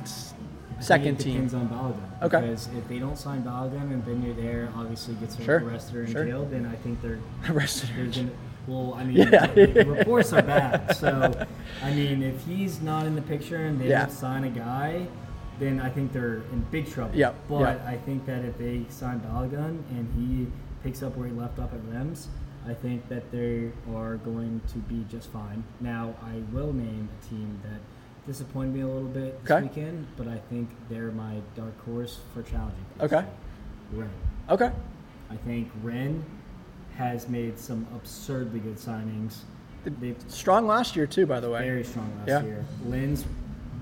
I 0.78 0.82
second 0.84 1.19
it 1.19 1.24
team? 1.24 1.34
depends 1.47 1.53
on 1.55 1.67
Balogun. 1.69 2.24
Okay. 2.24 2.41
Because 2.41 2.67
if 2.78 2.88
they 2.88 2.99
don't 2.99 3.17
sign 3.17 3.43
Balogun 3.43 3.91
and 3.91 4.05
Ben 4.05 4.22
Yedder 4.22 4.69
obviously 4.78 5.15
gets 5.15 5.41
Sure, 5.43 5.59
arrested 5.59 5.95
or 5.95 6.07
sure. 6.07 6.26
jail, 6.26 6.45
then 6.45 6.65
I 6.67 6.76
think 6.76 7.01
they're 7.01 7.19
arrested. 7.49 7.89
they're 7.95 8.05
gonna. 8.05 8.30
Well, 8.68 8.93
I 8.95 9.03
mean, 9.03 9.18
Yeah. 9.32 9.47
the, 9.47 9.66
the 9.68 9.86
reports 9.86 10.34
are 10.34 10.41
bad. 10.41 10.95
So, 10.95 11.32
I 11.84 11.93
mean, 11.93 12.22
if 12.22 12.45
he's 12.45 12.82
not 12.82 13.05
in 13.05 13.16
the 13.16 13.22
picture 13.22 13.57
and 13.66 13.80
they 13.80 13.89
Yeah. 13.89 14.05
don't 14.05 14.12
sign 14.12 14.43
a 14.43 14.49
guy, 14.49 15.07
then 15.59 15.80
I 15.80 15.89
think 15.89 16.12
they're 16.14 16.41
in 16.51 16.66
big 16.72 16.89
trouble. 16.89 17.16
Yep, 17.16 17.36
But 17.49 17.59
yep. 17.59 17.86
I 17.88 17.97
think 17.97 18.26
that 18.26 18.45
if 18.45 18.57
they 18.57 18.86
sign 18.89 19.20
Balogun 19.22 19.84
and 19.91 20.07
he 20.16 20.47
picks 20.84 21.03
up 21.03 21.16
where 21.18 21.28
he 21.28 21.34
left 21.34 21.59
off 21.59 21.72
at 21.74 21.80
Reims, 21.93 22.28
I 22.68 22.74
think 22.74 23.07
that 23.09 23.32
they 23.32 23.72
are 23.95 24.18
going 24.18 24.62
to 24.72 24.78
be 24.80 25.05
just 25.09 25.30
fine. 25.32 25.64
Now, 25.80 26.14
I 26.24 26.41
will 26.55 26.74
name 26.74 27.09
a 27.20 27.28
team 27.30 27.59
that 27.64 27.80
disappointed 28.28 28.74
me 28.76 28.82
a 28.82 28.88
little 28.88 29.07
bit 29.09 29.41
this 29.43 29.51
Okay. 29.51 29.64
weekend, 29.68 30.05
but 30.16 30.28
I 30.28 30.38
think 30.49 30.70
they're 30.89 31.12
my 31.12 31.38
dark 31.55 31.74
horse 31.86 32.20
for 32.34 32.43
challenging. 32.43 32.86
Okay. 32.99 33.26
Rennes. 33.91 34.12
Okay. 34.49 34.72
I 35.32 35.36
think 35.38 35.70
Rennes 35.84 36.24
has 36.97 37.27
made 37.29 37.57
some 37.57 37.85
absurdly 37.95 38.59
good 38.59 38.75
signings. 38.77 39.39
They've 39.83 40.15
Strong 40.27 40.67
last 40.67 40.95
year 40.95 41.07
too, 41.07 41.25
by 41.25 41.39
the 41.39 41.49
way. 41.49 41.63
very 41.63 41.83
strong 41.83 42.11
last 42.19 42.27
Yeah. 42.27 42.43
year. 42.43 42.65
Lens, 42.85 43.25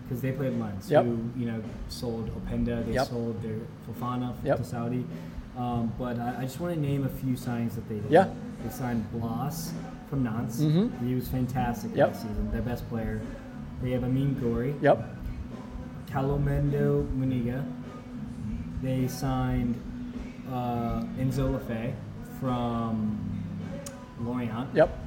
because 0.03 0.22
they 0.22 0.32
played 0.32 0.57
Lens, 0.60 0.89
Yep. 0.89 1.03
who 1.05 1.18
you 1.36 1.45
know 1.45 1.62
sold 1.89 2.30
Openda, 2.36 2.86
they 2.86 2.93
Yep. 2.93 3.07
sold 3.07 3.41
their 3.41 3.57
Fofana 3.88 4.34
Yep. 4.43 4.57
to 4.57 4.64
Saudi. 4.64 5.05
Um, 5.57 5.91
but 5.99 6.18
I, 6.20 6.38
I 6.39 6.41
just 6.43 6.60
want 6.62 6.74
to 6.76 6.80
name 6.80 7.03
a 7.03 7.10
few 7.10 7.34
signings 7.34 7.76
that 7.76 7.88
they 7.89 7.95
did. 7.99 8.10
Yeah. 8.10 8.30
They 8.64 8.70
signed 8.70 9.05
Blas 9.12 9.74
from 10.10 10.24
Nantes. 10.24 10.62
Mhm. 10.62 10.89
He 11.05 11.16
was 11.16 11.28
fantastic 11.28 11.93
Yep. 11.95 12.07
last 12.14 12.22
season, 12.22 12.49
their 12.51 12.62
best 12.62 12.88
player. 12.89 13.20
They 13.82 13.91
have 13.91 14.03
Amine 14.03 14.36
Gouiri, 14.41 14.82
Yep. 14.82 15.16
Calomendo 16.07 17.05
Muniga. 17.18 17.64
They 18.82 19.07
signed 19.07 19.76
uh, 20.51 21.03
Enzo 21.20 21.51
Lefebvre 21.53 21.93
from 22.40 23.18
Lorient 24.22 24.70
Yep. 24.74 24.98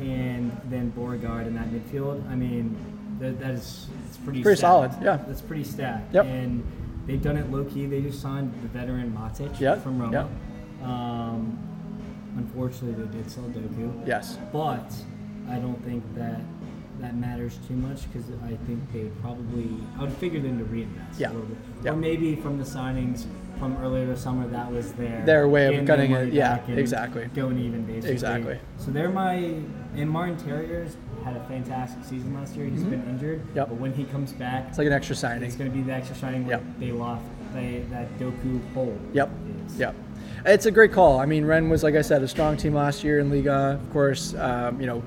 and 0.00 0.52
then 0.70 0.92
Bourigeaud 0.96 1.46
in 1.46 1.54
that 1.54 1.68
midfield. 1.68 2.28
I 2.30 2.34
mean, 2.34 2.76
that, 3.20 3.38
that 3.40 3.50
is 3.52 3.88
it's 4.08 4.16
pretty 4.18 4.42
Pretty 4.42 4.56
stacked. 4.58 4.92
solid, 4.94 5.02
yeah. 5.02 5.16
That's 5.26 5.40
pretty 5.42 5.64
stacked. 5.64 6.12
Yep. 6.14 6.26
And 6.26 6.64
they've 7.06 7.22
done 7.22 7.36
it 7.36 7.50
low 7.50 7.64
key. 7.64 7.86
They 7.86 8.00
just 8.00 8.20
signed 8.20 8.52
the 8.62 8.68
veteran 8.68 9.12
Matic 9.16 9.58
Yep, 9.60 9.82
from 9.82 10.00
Roma. 10.00 10.28
yep. 10.80 10.88
Um, 10.88 11.58
unfortunately, 12.36 13.04
they 13.04 13.18
did 13.18 13.30
sell 13.30 13.44
Doku, 13.44 14.06
Yes. 14.06 14.38
but 14.52 14.92
I 15.48 15.56
don't 15.56 15.82
think 15.84 16.02
that 16.16 16.40
that 17.02 17.16
matters 17.16 17.58
too 17.68 17.74
much 17.74 18.10
because 18.12 18.26
I 18.44 18.56
think 18.66 18.80
they 18.92 19.04
probably 19.20 19.68
I 19.98 20.02
would 20.02 20.12
figure 20.14 20.40
them 20.40 20.58
to 20.58 20.64
reinvest 20.64 21.18
Yeah, 21.20 21.28
a 21.30 21.32
little 21.32 21.46
bit, 21.46 21.58
yeah. 21.84 21.90
or 21.92 21.96
maybe 21.96 22.36
from 22.36 22.58
the 22.58 22.64
signings 22.64 23.26
from 23.58 23.76
earlier 23.78 24.06
this 24.06 24.22
summer 24.22 24.48
that 24.48 24.70
was 24.72 24.92
their 24.92 25.22
Their 25.26 25.48
way 25.48 25.66
of 25.66 25.72
getting 25.72 25.86
cutting 25.86 26.12
it, 26.12 26.32
yeah, 26.32 26.64
exactly. 26.68 27.26
going 27.34 27.58
even 27.58 27.84
basically. 27.84 28.10
Exactly. 28.12 28.58
So 28.78 28.90
they're 28.90 29.10
my 29.10 29.34
and 29.94 30.08
Martin 30.08 30.36
Terriers 30.38 30.96
had 31.24 31.36
a 31.36 31.44
fantastic 31.44 32.02
season 32.04 32.34
last 32.34 32.56
year. 32.56 32.66
He's 32.66 32.82
been 32.82 33.04
injured, 33.08 33.40
Mm-hmm. 33.42 33.56
Yep. 33.56 33.68
but 33.68 33.78
when 33.78 33.92
he 33.92 34.04
comes 34.04 34.32
back, 34.32 34.66
It's 34.68 34.78
like 34.78 34.86
an 34.86 34.92
extra 34.92 35.14
signing. 35.14 35.42
it's 35.44 35.54
going 35.56 35.70
to 35.70 35.76
be 35.76 35.82
the 35.82 35.92
extra 35.92 36.16
where 36.30 36.48
Yep. 36.58 36.62
they 36.78 36.92
lost 36.92 37.24
they, 37.52 37.84
that 37.90 38.08
Doku 38.18 38.60
hole. 38.72 38.98
Yep. 39.12 39.30
is. 39.66 39.78
Yep. 39.78 39.94
It's 40.46 40.66
a 40.66 40.70
great 40.70 40.90
call. 40.90 41.20
I 41.20 41.26
mean, 41.26 41.44
Rennes 41.44 41.70
was, 41.70 41.82
like 41.84 41.94
I 41.94 42.00
said, 42.02 42.22
a 42.22 42.28
strong 42.28 42.56
team 42.56 42.74
last 42.74 43.04
year 43.04 43.18
in 43.20 43.30
Liga. 43.30 43.78
Of 43.80 43.92
course, 43.92 44.34
um, 44.34 44.80
you 44.80 44.86
know, 44.86 45.02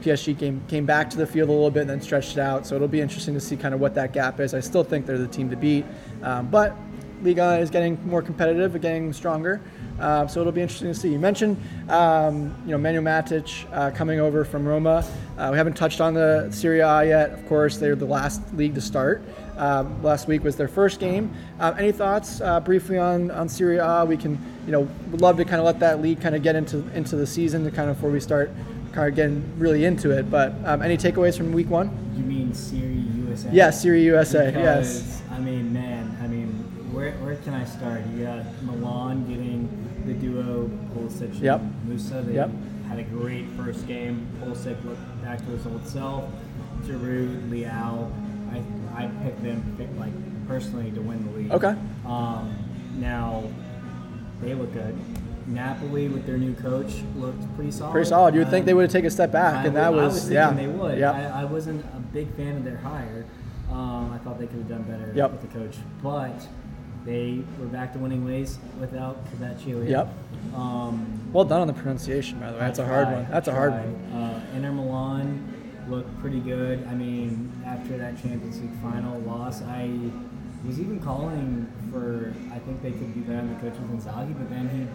PSG 0.00 0.38
came 0.38 0.62
came 0.68 0.86
back 0.86 1.10
to 1.10 1.16
the 1.16 1.26
field 1.26 1.48
a 1.48 1.52
little 1.52 1.70
bit 1.70 1.82
and 1.82 1.90
then 1.90 2.00
stretched 2.00 2.32
it 2.32 2.40
out. 2.40 2.66
So 2.66 2.74
it'll 2.76 2.88
be 2.88 3.00
interesting 3.00 3.34
to 3.34 3.40
see 3.40 3.56
kind 3.56 3.74
of 3.74 3.80
what 3.80 3.94
that 3.94 4.12
gap 4.12 4.40
is. 4.40 4.54
I 4.54 4.60
still 4.60 4.84
think 4.84 5.06
they're 5.06 5.18
the 5.18 5.28
team 5.28 5.50
to 5.50 5.56
beat, 5.56 5.84
um, 6.22 6.48
but 6.48 6.76
Liga 7.22 7.58
is 7.58 7.70
getting 7.70 7.98
more 8.06 8.22
competitive, 8.22 8.80
getting 8.80 9.12
stronger. 9.12 9.60
Uh, 9.98 10.26
so 10.26 10.40
it'll 10.40 10.52
be 10.52 10.62
interesting 10.62 10.88
to 10.88 10.98
see. 10.98 11.12
You 11.12 11.18
mentioned, 11.18 11.58
um, 11.90 12.54
you 12.64 12.72
know, 12.72 12.78
Manuel 12.78 13.04
Matic 13.04 13.66
uh, 13.72 13.90
coming 13.90 14.18
over 14.18 14.44
from 14.44 14.66
Roma. 14.66 15.04
Uh, 15.36 15.48
we 15.50 15.58
haven't 15.58 15.76
touched 15.76 16.00
on 16.00 16.14
the 16.14 16.50
Serie 16.50 16.80
A 16.80 17.04
yet. 17.04 17.32
Of 17.32 17.46
course, 17.46 17.76
they're 17.76 17.94
the 17.94 18.06
last 18.06 18.40
league 18.54 18.74
to 18.74 18.80
start. 18.80 19.22
Um, 19.58 20.02
last 20.02 20.26
week 20.26 20.42
was 20.42 20.56
their 20.56 20.68
first 20.68 21.00
game. 21.00 21.34
Uh, 21.58 21.74
any 21.78 21.92
thoughts 21.92 22.40
uh, 22.40 22.60
briefly 22.60 22.96
on 22.96 23.30
on 23.30 23.46
Serie 23.46 23.76
A? 23.76 24.06
We 24.06 24.16
can, 24.16 24.38
you 24.64 24.72
know, 24.72 24.88
would 25.10 25.20
love 25.20 25.36
to 25.36 25.44
kind 25.44 25.56
of 25.56 25.66
let 25.66 25.78
that 25.80 26.00
league 26.00 26.20
kind 26.20 26.34
of 26.34 26.42
get 26.42 26.56
into 26.56 26.78
into 26.94 27.16
the 27.16 27.26
season 27.26 27.64
to 27.64 27.70
kind 27.70 27.90
of 27.90 27.96
before 27.96 28.10
we 28.10 28.20
start 28.20 28.50
kind 28.92 29.08
of 29.08 29.14
getting 29.14 29.42
really 29.58 29.84
into 29.84 30.10
it. 30.10 30.30
But 30.30 30.54
um, 30.64 30.82
any 30.82 30.96
takeaways 30.96 31.36
from 31.36 31.52
week 31.52 31.68
one? 31.70 31.90
You 32.16 32.24
mean 32.24 32.52
Siri 32.54 32.94
USA? 33.26 33.48
Yeah, 33.52 33.70
Serie 33.70 34.02
USA. 34.04 34.52
yes. 34.52 35.22
I 35.30 35.38
mean, 35.38 35.72
man, 35.72 36.16
I 36.22 36.26
mean, 36.26 36.48
where, 36.92 37.12
where 37.18 37.36
can 37.36 37.54
I 37.54 37.64
start? 37.64 38.02
You 38.14 38.24
got 38.26 38.62
Milan 38.62 39.26
getting 39.28 39.68
the 40.06 40.14
duo 40.14 40.68
Pulisic 40.94 41.30
and 41.32 41.40
Yep. 41.40 41.60
Musah. 41.88 42.26
They 42.26 42.34
Yep. 42.34 42.50
had 42.88 42.98
a 42.98 43.04
great 43.04 43.46
first 43.56 43.86
game. 43.86 44.26
Pulisic 44.42 44.82
looked 44.84 45.22
back 45.22 45.38
to 45.38 45.44
his 45.52 45.66
old 45.66 45.86
self. 45.86 46.24
Giroud, 46.84 47.50
Leao. 47.50 48.10
I 48.52 48.62
I 49.04 49.06
picked 49.22 49.42
them 49.44 49.74
pick, 49.78 49.88
like 49.98 50.12
personally 50.48 50.90
to 50.90 51.00
win 51.00 51.24
the 51.26 51.38
league. 51.38 51.52
Okay. 51.52 51.74
Um, 52.04 52.52
now 52.98 53.44
they 54.42 54.54
look 54.54 54.72
good. 54.72 54.98
Napoli 55.50 56.08
with 56.08 56.26
their 56.26 56.38
new 56.38 56.54
coach 56.54 57.02
looked 57.16 57.42
pretty 57.56 57.70
solid. 57.70 57.92
Pretty 57.92 58.08
solid. 58.08 58.34
You 58.34 58.40
would 58.40 58.50
think 58.50 58.62
Um, 58.62 58.66
they 58.66 58.74
would 58.74 58.82
have 58.82 58.92
taken 58.92 59.06
a 59.08 59.10
step 59.10 59.32
back, 59.32 59.54
I 59.56 59.66
and 59.66 59.76
that 59.76 59.92
would- 59.92 60.04
was, 60.04 60.12
I 60.12 60.24
was 60.24 60.30
yeah, 60.30 60.50
they 60.52 60.66
would. 60.66 60.98
yeah, 60.98 61.32
I, 61.34 61.42
I 61.42 61.44
wasn't 61.44 61.84
a 61.96 62.00
big 62.12 62.28
fan 62.34 62.56
of 62.56 62.64
their 62.64 62.76
hire. 62.78 63.24
Um, 63.70 64.10
I 64.12 64.18
thought 64.18 64.38
they 64.38 64.46
could 64.46 64.58
have 64.58 64.68
done 64.68 64.82
better 64.82 65.12
Yep. 65.14 65.30
with 65.32 65.40
the 65.42 65.58
coach, 65.58 65.76
but 66.02 66.46
they 67.04 67.42
were 67.58 67.66
back 67.66 67.92
to 67.94 67.98
winning 67.98 68.24
ways 68.24 68.58
without 68.80 69.24
Kvaratskhelia. 69.26 69.88
Yep. 69.88 70.14
Um, 70.56 71.06
well 71.32 71.44
done 71.44 71.60
on 71.60 71.66
the 71.66 71.72
pronunciation, 71.72 72.38
by 72.40 72.46
the 72.48 72.54
way. 72.54 72.58
That's 72.60 72.78
a 72.78 72.86
hard 72.86 73.08
one. 73.12 73.26
That's 73.30 73.48
a 73.48 73.52
hard 73.52 73.72
one. 73.72 74.20
Uh, 74.22 74.40
Inter 74.56 74.72
Milan 74.72 75.54
looked 75.88 76.18
pretty 76.20 76.40
good. 76.40 76.86
I 76.90 76.94
mean, 76.94 77.52
after 77.64 77.96
that 77.98 78.20
Champions 78.20 78.60
League 78.60 78.74
final 78.82 79.18
loss, 79.20 79.62
I 79.62 79.90
was 80.66 80.78
even 80.80 80.98
calling 81.00 81.66
for. 81.92 82.34
I 82.52 82.58
think 82.58 82.82
they 82.82 82.90
could 82.92 83.14
be 83.14 83.20
better 83.20 83.38
on 83.38 83.48
the 83.54 83.60
coach 83.60 83.78
with 83.80 83.90
Inzaghi, 84.04 84.36
but 84.36 84.50
then 84.50 84.68
he 84.68 84.86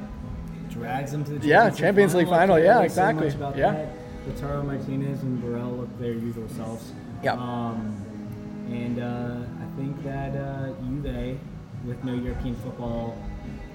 drags 0.69 1.11
them 1.11 1.23
to 1.25 1.31
the 1.31 1.39
Champions 1.39 1.49
Yeah, 1.49 1.65
League 1.65 1.75
Champions 1.75 2.15
League 2.15 2.27
final, 2.29 2.59
yeah, 2.59 2.81
exactly. 2.81 3.29
about 3.29 3.55
Yeah. 3.57 3.71
that. 3.71 3.89
Lautaro 4.27 4.65
Martinez 4.65 5.21
and 5.21 5.41
Barella 5.43 5.77
look 5.81 5.99
their 5.99 6.13
usual 6.13 6.47
selves. 6.49 6.91
Yep. 7.23 7.37
Um, 7.37 7.95
and 8.69 8.99
uh, 8.99 9.63
I 9.63 9.77
think 9.77 10.03
that 10.03 10.35
uh, 10.35 10.69
Juve, 10.81 11.37
with 11.85 12.03
no 12.03 12.13
European 12.13 12.55
football, 12.55 13.15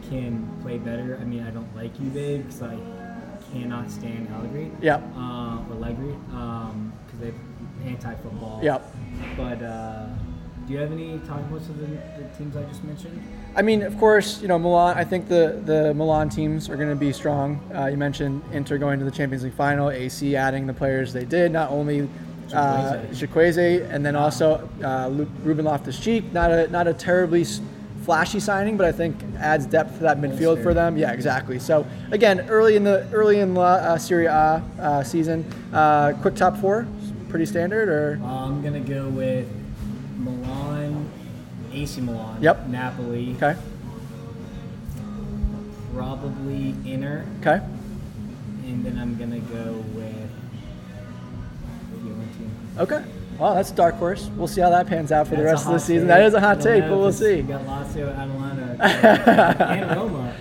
can 0.09 0.49
play 0.62 0.78
better. 0.78 1.18
I 1.20 1.24
mean, 1.24 1.47
I 1.47 1.51
don't 1.51 1.72
like 1.76 1.97
Juve 1.97 2.45
because 2.45 2.62
I 2.62 2.76
cannot 3.53 3.91
stand 3.91 4.28
Allegri. 4.34 4.72
Yep. 4.82 5.03
Uh, 5.16 5.59
or 5.70 5.76
Allegri, 5.76 6.14
because 6.26 7.20
they're 7.20 7.32
anti-football. 7.86 8.61
Yep. 8.62 8.95
But 9.36 9.62
uh, 9.62 10.07
do 10.71 10.77
you 10.77 10.83
have 10.83 10.93
any 10.93 11.18
points 11.18 11.68
of 11.68 11.79
the, 11.81 11.87
the 11.87 12.29
teams 12.39 12.57
I 12.57 12.62
just 12.62 12.85
mentioned? 12.85 13.21
I 13.57 13.62
mean, 13.62 13.83
of 13.83 13.99
course, 13.99 14.41
you 14.41 14.47
know 14.47 14.57
Milan. 14.57 14.97
I 14.97 15.03
think 15.03 15.27
the 15.27 15.61
the 15.64 15.93
Milan 15.95 16.29
teams 16.29 16.71
are 16.71 16.77
going 16.77 16.89
to 16.89 16.95
be 16.95 17.12
strong. 17.12 17.61
Uh, 17.75 17.87
you 17.87 17.97
mentioned 17.97 18.41
Inter 18.53 18.79
going 18.79 19.01
to 19.01 19.05
the 19.05 19.11
Champions 19.11 19.43
League 19.43 19.55
final, 19.55 19.91
AC 19.91 20.37
adding 20.37 20.68
the 20.68 20.73
players 20.73 21.12
they 21.12 21.25
did. 21.25 21.51
Not 21.51 21.71
only 21.73 22.09
uh, 22.53 23.03
and 23.03 24.07
then 24.07 24.14
also 24.14 24.68
uh, 24.85 25.11
Ruben 25.43 25.64
Loftus-Cheek. 25.64 26.33
Not 26.33 26.53
a 26.53 26.68
not 26.68 26.87
a 26.87 26.95
terribly 26.95 27.45
flashy 28.05 28.39
signing, 28.39 28.77
but 28.77 28.87
I 28.87 28.93
think 28.93 29.16
adds 29.39 29.66
depth 29.66 29.97
to 29.97 30.03
that 30.05 30.18
midfield 30.18 30.62
for 30.62 30.73
them. 30.73 30.97
Yeah, 30.97 31.11
exactly. 31.11 31.59
So 31.59 31.85
again, 32.12 32.49
early 32.49 32.77
in 32.77 32.85
the 32.85 33.09
early 33.12 33.41
in 33.41 33.57
La 33.57 33.75
uh, 33.75 33.99
Serie 33.99 34.27
A 34.27 34.62
uh, 34.79 35.03
season, 35.03 35.45
uh, 35.73 36.12
quick 36.23 36.37
top 36.37 36.57
four, 36.59 36.87
pretty 37.29 37.47
standard, 37.47 37.89
or 37.89 38.25
I'm 38.25 38.62
gonna 38.62 38.79
go 38.79 39.09
with 39.09 39.49
AC 41.73 42.01
Milan. 42.01 42.43
Yep. 42.43 42.68
Napoli. 42.68 43.35
okay, 43.37 43.57
Probably 45.95 46.75
Inter, 46.91 47.25
okay, 47.41 47.61
and 48.64 48.85
then 48.85 48.97
I'm 48.99 49.16
gonna 49.18 49.41
go 49.41 49.85
with 49.95 50.31
Fiorentina. 51.93 52.79
okay. 52.79 53.05
Well, 53.39 53.55
that's 53.55 53.71
a 53.71 53.75
dark 53.75 53.95
horse. 53.97 54.29
We'll 54.37 54.47
see 54.49 54.61
how 54.61 54.68
that 54.71 54.87
pans 54.87 55.11
out 55.12 55.27
for 55.27 55.35
the 55.35 55.43
rest 55.43 55.66
of 55.66 55.73
the 55.73 55.79
season. 55.79 56.03
take. 56.07 56.09
That 56.09 56.23
is 56.27 56.35
a 56.35 56.41
hot 56.41 56.61
take, 56.61 56.83
but 56.83 56.97
we'll 56.99 57.11
see. 57.12 57.39
You 57.39 57.43
got 57.45 57.62
Lazio, 57.66 58.14
Atalanta, 58.14 59.64
and 59.64 59.97
Roma. 59.97 60.37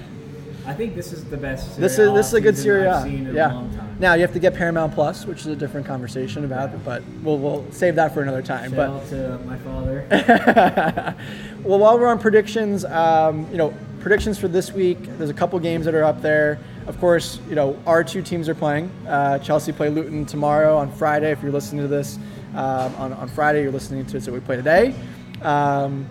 I 0.66 0.74
think 0.74 0.96
this 0.96 1.14
is 1.14 1.24
the 1.26 1.38
best. 1.38 1.80
This 1.80 1.98
is 1.98 2.14
this 2.14 2.28
is 2.28 2.34
a 2.34 2.42
good 2.42 2.58
Serie 2.58 2.86
I've 2.88 3.04
seen 3.04 3.26
in 3.28 3.36
Yeah. 3.36 3.54
a 3.54 3.56
long 3.56 3.76
time. 3.76 3.89
Now 4.00 4.14
you 4.14 4.22
have 4.22 4.34
to 4.34 4.40
get 4.40 4.54
Paramount 4.54 4.94
Plus, 4.94 5.26
which 5.26 5.42
is 5.42 5.48
a 5.48 5.56
different 5.56 5.86
conversation 5.86 6.46
about 6.46 6.74
it, 6.74 6.84
but 6.86 7.04
we'll 7.22 7.38
we'll 7.38 7.70
save 7.72 7.96
that 7.96 8.14
for 8.14 8.22
another 8.22 8.42
time. 8.42 8.72
Shout 8.72 8.78
but 8.78 8.90
out 8.90 9.10
to 9.10 9.40
my 9.46 9.58
father. 9.58 10.06
well, 11.64 11.80
while 11.80 12.00
we're 12.00 12.08
on 12.08 12.18
predictions, 12.18 12.86
um, 12.86 13.46
you 13.52 13.58
know, 13.58 13.74
predictions 14.00 14.40
for 14.40 14.48
this 14.48 14.72
week. 14.72 14.98
There's 15.18 15.30
a 15.30 15.34
couple 15.34 15.60
games 15.60 15.86
that 15.86 15.94
are 15.94 16.04
up 16.04 16.22
there. 16.22 16.60
Of 16.88 17.00
course, 17.00 17.40
you 17.50 17.56
know, 17.56 17.78
our 17.86 18.04
two 18.04 18.22
teams 18.22 18.50
are 18.50 18.56
playing. 18.56 18.90
Uh, 19.08 19.40
Chelsea 19.40 19.72
play 19.72 19.90
Luton 19.90 20.26
tomorrow 20.26 20.78
on 20.78 20.92
Friday. 20.92 21.32
If 21.32 21.44
you're 21.44 21.52
listening 21.52 21.82
to 21.82 21.88
this 21.88 22.18
um, 22.56 22.96
on, 22.96 23.14
on 23.14 23.28
Friday, 23.28 23.62
you're 23.62 23.72
listening 23.72 24.06
to 24.06 24.18
it, 24.18 24.24
so 24.24 24.32
we 24.32 24.40
play 24.40 24.56
today. 24.56 24.96
Um, 25.42 26.08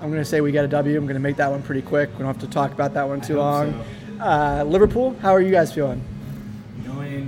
I'm 0.00 0.10
going 0.10 0.22
to 0.22 0.24
say 0.24 0.40
we 0.40 0.52
get 0.52 0.64
a 0.64 0.68
W. 0.68 0.96
I'm 0.96 1.04
going 1.04 1.14
to 1.14 1.20
make 1.20 1.36
that 1.36 1.50
one 1.50 1.62
pretty 1.62 1.82
quick. 1.82 2.10
We 2.12 2.18
don't 2.18 2.26
have 2.26 2.38
to 2.38 2.48
talk 2.48 2.72
about 2.72 2.94
that 2.94 3.08
one 3.08 3.20
too 3.20 3.36
long. 3.36 3.84
Uh, 4.20 4.64
Liverpool, 4.66 5.16
how 5.20 5.32
are 5.32 5.40
you 5.40 5.50
guys 5.50 5.72
feeling? 5.72 6.02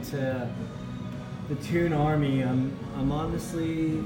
Into 0.02 0.48
the 1.48 1.54
Toon 1.56 1.92
Army, 1.92 2.42
I'm 2.42 2.76
I'm 2.98 3.12
honestly 3.12 4.02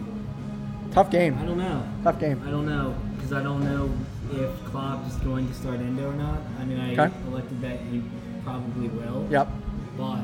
Tough 0.90 1.10
game. 1.10 1.38
I 1.40 1.44
don't 1.46 1.56
know. 1.56 1.82
Tough 2.04 2.20
game. 2.20 2.42
I 2.46 2.50
don't 2.50 2.66
know 2.66 2.94
because 3.16 3.32
I 3.32 3.42
don't 3.42 3.64
know 3.64 3.90
if 4.32 4.50
Klopp 4.66 5.06
is 5.08 5.14
going 5.16 5.48
to 5.48 5.54
start 5.54 5.80
Endo 5.80 6.10
or 6.10 6.12
not. 6.12 6.38
I 6.60 6.64
mean, 6.66 6.78
I 6.78 6.92
Okay. 6.92 7.14
elected 7.28 7.62
that 7.62 7.80
he 7.90 8.02
probably 8.44 8.88
will. 8.88 9.26
Yep. 9.30 9.48
But 9.96 10.20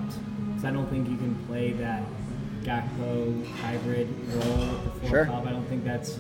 'cause 0.54 0.64
I 0.66 0.70
don't 0.72 0.86
think 0.90 1.08
you 1.08 1.16
can 1.16 1.34
play 1.46 1.72
that 1.72 2.02
Gakpo 2.64 3.46
hybrid 3.62 4.08
role 4.34 4.68
with 4.84 5.00
the 5.02 5.08
Sure. 5.08 5.24
Klopp. 5.24 5.46
I 5.46 5.52
don't 5.52 5.66
think 5.68 5.84
that's 5.84 6.18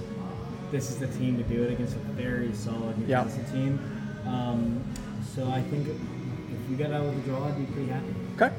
this 0.70 0.90
is 0.90 0.96
the 0.96 1.08
team 1.08 1.36
to 1.36 1.42
do 1.42 1.62
it 1.62 1.72
against 1.72 1.94
a 1.96 1.98
very 2.16 2.54
solid 2.54 2.96
Yep. 3.06 3.26
Newcastle 3.26 3.44
team. 3.52 3.78
Um, 4.26 4.80
so 5.34 5.46
I 5.50 5.60
think 5.60 5.88
if 5.88 6.70
we 6.70 6.76
got 6.76 6.90
out 6.90 7.04
with 7.04 7.18
a 7.18 7.28
draw, 7.28 7.46
I'd 7.48 7.58
be 7.58 7.64
pretty 7.66 7.90
happy. 7.90 8.14
Okay. 8.36 8.50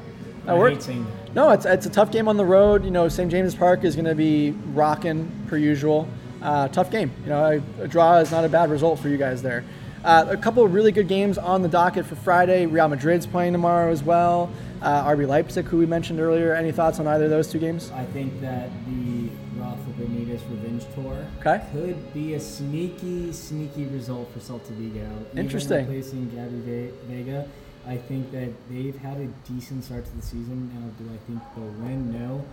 I 0.44 0.52
That 0.52 0.58
worked. 0.58 0.88
No, 1.34 1.50
it's, 1.50 1.64
it's 1.66 1.86
a 1.86 1.90
tough 1.90 2.10
game 2.12 2.28
on 2.28 2.36
the 2.36 2.44
road. 2.44 2.84
You 2.84 2.90
know, 2.90 3.08
St. 3.08 3.30
James's 3.30 3.54
Park 3.54 3.82
is 3.84 3.96
going 3.96 4.04
to 4.04 4.14
be 4.14 4.52
rocking 4.72 5.30
per 5.48 5.56
usual. 5.56 6.06
Uh, 6.42 6.68
tough 6.68 6.90
game. 6.90 7.10
You 7.24 7.30
know, 7.30 7.62
a, 7.80 7.82
a 7.84 7.88
draw 7.88 8.18
is 8.18 8.30
not 8.30 8.44
a 8.44 8.48
bad 8.48 8.70
result 8.70 8.98
for 9.00 9.08
you 9.08 9.16
guys 9.16 9.42
there. 9.42 9.64
Uh, 10.04 10.26
a 10.28 10.36
couple 10.36 10.62
of 10.62 10.74
really 10.74 10.92
good 10.92 11.08
games 11.08 11.38
on 11.38 11.62
the 11.62 11.68
docket 11.68 12.04
for 12.04 12.14
Friday. 12.14 12.66
Real 12.66 12.88
Madrid's 12.88 13.26
playing 13.26 13.52
tomorrow 13.54 13.90
as 13.90 14.02
well. 14.02 14.50
Uh, 14.82 15.02
RB 15.08 15.26
Leipzig, 15.26 15.64
who 15.64 15.78
we 15.78 15.86
mentioned 15.86 16.20
earlier. 16.20 16.54
Any 16.54 16.72
thoughts 16.72 16.98
on 17.00 17.06
either 17.08 17.24
of 17.24 17.30
those 17.30 17.50
two 17.50 17.58
games? 17.58 17.90
I 17.92 18.04
think 18.04 18.38
that 18.42 18.68
the 18.86 19.30
Rafa 19.56 19.90
Benitez 19.98 20.42
revenge 20.50 20.84
tour 20.94 21.26
Okay. 21.40 21.64
could 21.72 22.12
be 22.12 22.34
a 22.34 22.40
sneaky, 22.40 23.32
sneaky 23.32 23.86
result 23.86 24.30
for 24.34 24.40
Celta 24.40 24.68
Vigo. 24.72 25.08
Interesting. 25.34 25.86
replacing 25.86 26.28
Gabby 26.28 26.90
Vega, 27.08 27.48
I 27.86 27.96
think 27.96 28.32
that 28.32 28.48
they've 28.70 28.96
had 28.96 29.18
a 29.18 29.26
decent 29.48 29.84
start 29.84 30.04
to 30.06 30.16
the 30.16 30.22
season. 30.22 30.70
Now, 30.74 30.90
do 30.98 31.12
I 31.12 31.18
think 31.26 31.40
they'll 31.54 31.86
win? 31.86 32.12
No. 32.12 32.44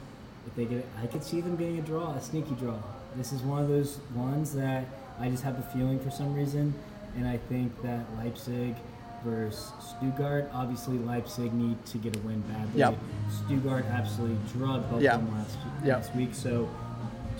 If 0.47 0.55
they 0.55 0.65
get, 0.65 0.85
I 1.01 1.07
could 1.07 1.23
see 1.23 1.39
them 1.41 1.55
getting 1.55 1.79
a 1.79 1.81
draw, 1.81 2.13
a 2.13 2.21
sneaky 2.21 2.55
draw. 2.55 2.77
This 3.15 3.31
is 3.31 3.41
one 3.41 3.61
of 3.61 3.69
those 3.69 3.99
ones 4.15 4.53
that 4.53 4.85
I 5.19 5.29
just 5.29 5.43
have 5.43 5.57
a 5.59 5.61
feeling 5.61 5.99
for 5.99 6.09
some 6.09 6.33
reason, 6.33 6.73
and 7.15 7.27
I 7.27 7.37
think 7.37 7.79
that 7.83 8.05
Leipzig 8.17 8.75
versus 9.23 9.71
Stuttgart. 9.79 10.49
Obviously, 10.53 10.97
Leipzig 10.97 11.53
need 11.53 11.83
to 11.85 11.97
get 11.99 12.15
a 12.15 12.19
win 12.19 12.41
badly. 12.41 12.79
Yep. 12.79 12.97
Stuttgart 13.45 13.85
absolutely 13.85 14.37
drugged 14.51 14.89
both 14.89 14.97
of 14.97 15.03
them 15.03 15.31
last, 15.37 15.57
Yep. 15.85 15.97
last 15.97 16.15
week. 16.15 16.33
So, 16.33 16.67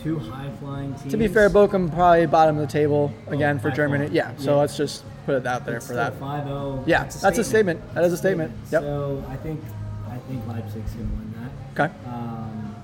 two 0.02 0.20
high 0.20 0.50
flying 0.60 0.94
teams. 0.96 1.12
To 1.12 1.18
be 1.18 1.28
fair, 1.28 1.50
Bochum 1.50 1.92
probably 1.94 2.26
bottom 2.28 2.58
of 2.58 2.62
the 2.62 2.72
table 2.72 3.12
oh, 3.28 3.32
again 3.32 3.60
for 3.60 3.70
by 3.70 3.76
Germany. 3.76 4.10
Yeah, 4.12 4.32
so 4.38 4.52
Yeah. 4.52 4.58
let's 4.58 4.78
just 4.78 5.04
put 5.26 5.36
it 5.36 5.48
out 5.48 5.66
there 5.66 5.78
It's 5.78 5.88
for 5.88 5.94
that. 5.94 6.20
5-0. 6.20 6.84
Yeah, 6.88 7.04
that's 7.04 7.38
a 7.38 7.44
statement. 7.44 7.94
That 7.94 8.04
is 8.04 8.14
a 8.14 8.18
statement. 8.18 8.54
Yep. 8.72 8.82
So 8.82 9.24
I 9.30 9.36
think 9.38 9.62
I 10.10 10.18
think 10.28 10.46
Leipzig's 10.48 10.92
gonna 10.92 11.06
win 11.06 11.34
that. 11.74 11.86
Okay. 11.86 11.94
Um, 12.08 12.76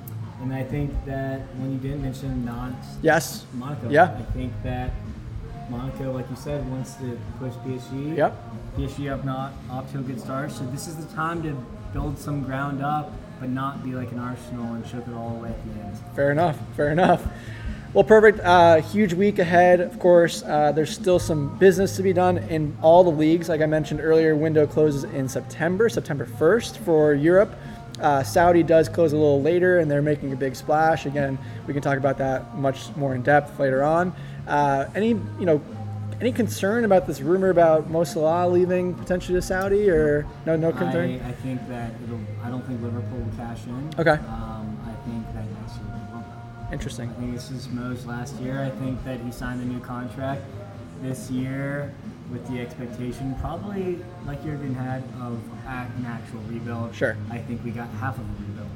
and 0.42 0.54
I 0.54 0.64
think 0.64 0.94
that 1.06 1.42
when 1.58 1.72
you 1.74 1.78
didn't 1.78 2.02
mention 2.02 2.46
non 2.46 2.76
Yes. 3.02 3.46
Monaco, 3.54 3.90
Yeah. 3.90 4.16
I 4.18 4.22
think 4.34 4.54
that 4.64 4.92
Monaco, 5.70 6.12
like 6.14 6.30
you 6.30 6.36
said, 6.36 6.70
wants 6.72 6.94
to 6.96 7.18
push 7.40 7.54
PSG. 7.66 8.16
Yep. 8.16 8.36
PSG 8.78 9.10
up 9.12 9.26
not 9.26 9.54
off 9.70 9.92
to 9.92 10.00
a 10.00 10.02
good 10.02 10.20
start. 10.20 10.52
So 10.52 10.64
this 10.68 10.88
is 10.88 10.96
the 10.96 11.14
time 11.16 11.44
to 11.44 11.54
build 11.92 12.18
some 12.18 12.44
ground 12.44 12.82
up, 12.82 13.12
but 13.40 13.50
not 13.50 13.84
be 13.84 13.94
like 13.94 14.12
an 14.12 14.20
Arsenal 14.20 14.74
and 14.76 14.86
choke 14.86 15.08
it 15.08 15.14
all 15.14 15.36
away 15.38 15.50
at 15.50 15.66
the 15.66 15.82
end. 15.82 15.98
Fair 16.16 16.32
enough. 16.32 16.58
Fair 16.76 16.92
enough. 16.92 17.26
Well, 17.94 18.04
perfect. 18.04 18.40
Uh, 18.42 18.82
huge 18.82 19.14
week 19.14 19.40
ahead. 19.40 19.80
Of 19.80 19.98
course, 19.98 20.44
uh, 20.44 20.72
there's 20.74 20.94
still 20.94 21.20
some 21.20 21.58
business 21.58 21.96
to 21.96 22.04
be 22.04 22.14
done 22.14 22.38
in 22.38 22.78
all 22.82 23.04
the 23.04 23.12
leagues. 23.12 23.48
Like 23.48 23.62
I 23.62 23.66
mentioned 23.66 24.02
earlier, 24.02 24.36
window 24.36 24.68
closes 24.68 25.06
in 25.06 25.30
September, 25.30 25.88
September 25.88 26.26
1st 26.26 26.78
for 26.78 27.14
Europe. 27.14 27.56
Uh, 28.02 28.22
Saudi 28.24 28.62
does 28.62 28.90
close 28.90 29.14
a 29.14 29.16
little 29.16 29.42
later, 29.42 29.80
and 29.80 29.90
they're 29.90 30.02
making 30.02 30.34
a 30.34 30.36
big 30.36 30.56
splash. 30.56 31.06
Again, 31.06 31.40
we 31.66 31.74
can 31.74 31.82
talk 31.82 31.98
about 31.98 32.18
that 32.18 32.56
much 32.56 32.96
more 32.96 33.16
in 33.16 33.24
depth 33.24 33.58
later 33.60 33.84
on. 33.84 34.14
Uh, 34.48 34.86
any, 34.94 35.10
you 35.10 35.46
know, 35.46 35.62
any 36.20 36.32
concern 36.32 36.84
about 36.84 37.08
this 37.08 37.22
rumor 37.22 37.50
about 37.50 37.90
Mo 37.90 38.04
Salah 38.04 38.48
leaving 38.50 38.94
potentially 38.96 39.38
to 39.38 39.42
Saudi, 39.42 39.90
or 39.90 40.28
no, 40.46 40.56
no 40.56 40.72
concern? 40.72 41.22
I, 41.24 41.30
I 41.30 41.32
think 41.32 41.68
that 41.70 41.92
it'll. 42.04 42.20
I 42.44 42.50
don't 42.50 42.66
think 42.68 42.82
Liverpool 42.82 43.20
will 43.20 43.38
cash 43.38 43.66
in. 43.66 43.92
Okay. 43.98 44.12
Um, 44.12 44.57
Interesting. 46.72 47.10
I 47.10 47.14
think 47.14 47.34
this 47.34 47.50
is 47.50 47.70
Mo's 47.70 48.06
last 48.06 48.36
year. 48.36 48.62
I 48.62 48.70
think 48.70 49.04
that 49.06 49.20
he 49.22 49.32
signed 49.32 49.62
a 49.62 49.66
new 49.66 49.80
contract 49.80 50.42
this 51.02 51.30
year 51.32 51.94
with 52.32 52.46
the 52.50 52.60
expectation, 52.60 53.36
probably 53.40 54.00
like 54.26 54.44
Jurgen 54.44 54.74
had, 54.76 55.04
of 55.22 55.40
an 55.66 56.06
actual 56.06 56.42
rebuild. 56.42 56.94
Sure. 56.94 57.16
I 57.32 57.38
think 57.38 57.64
we 57.64 57.72
got 57.72 57.88
half 58.02 58.16
of 58.18 58.22
a 58.24 58.42
rebuild. 58.42 58.70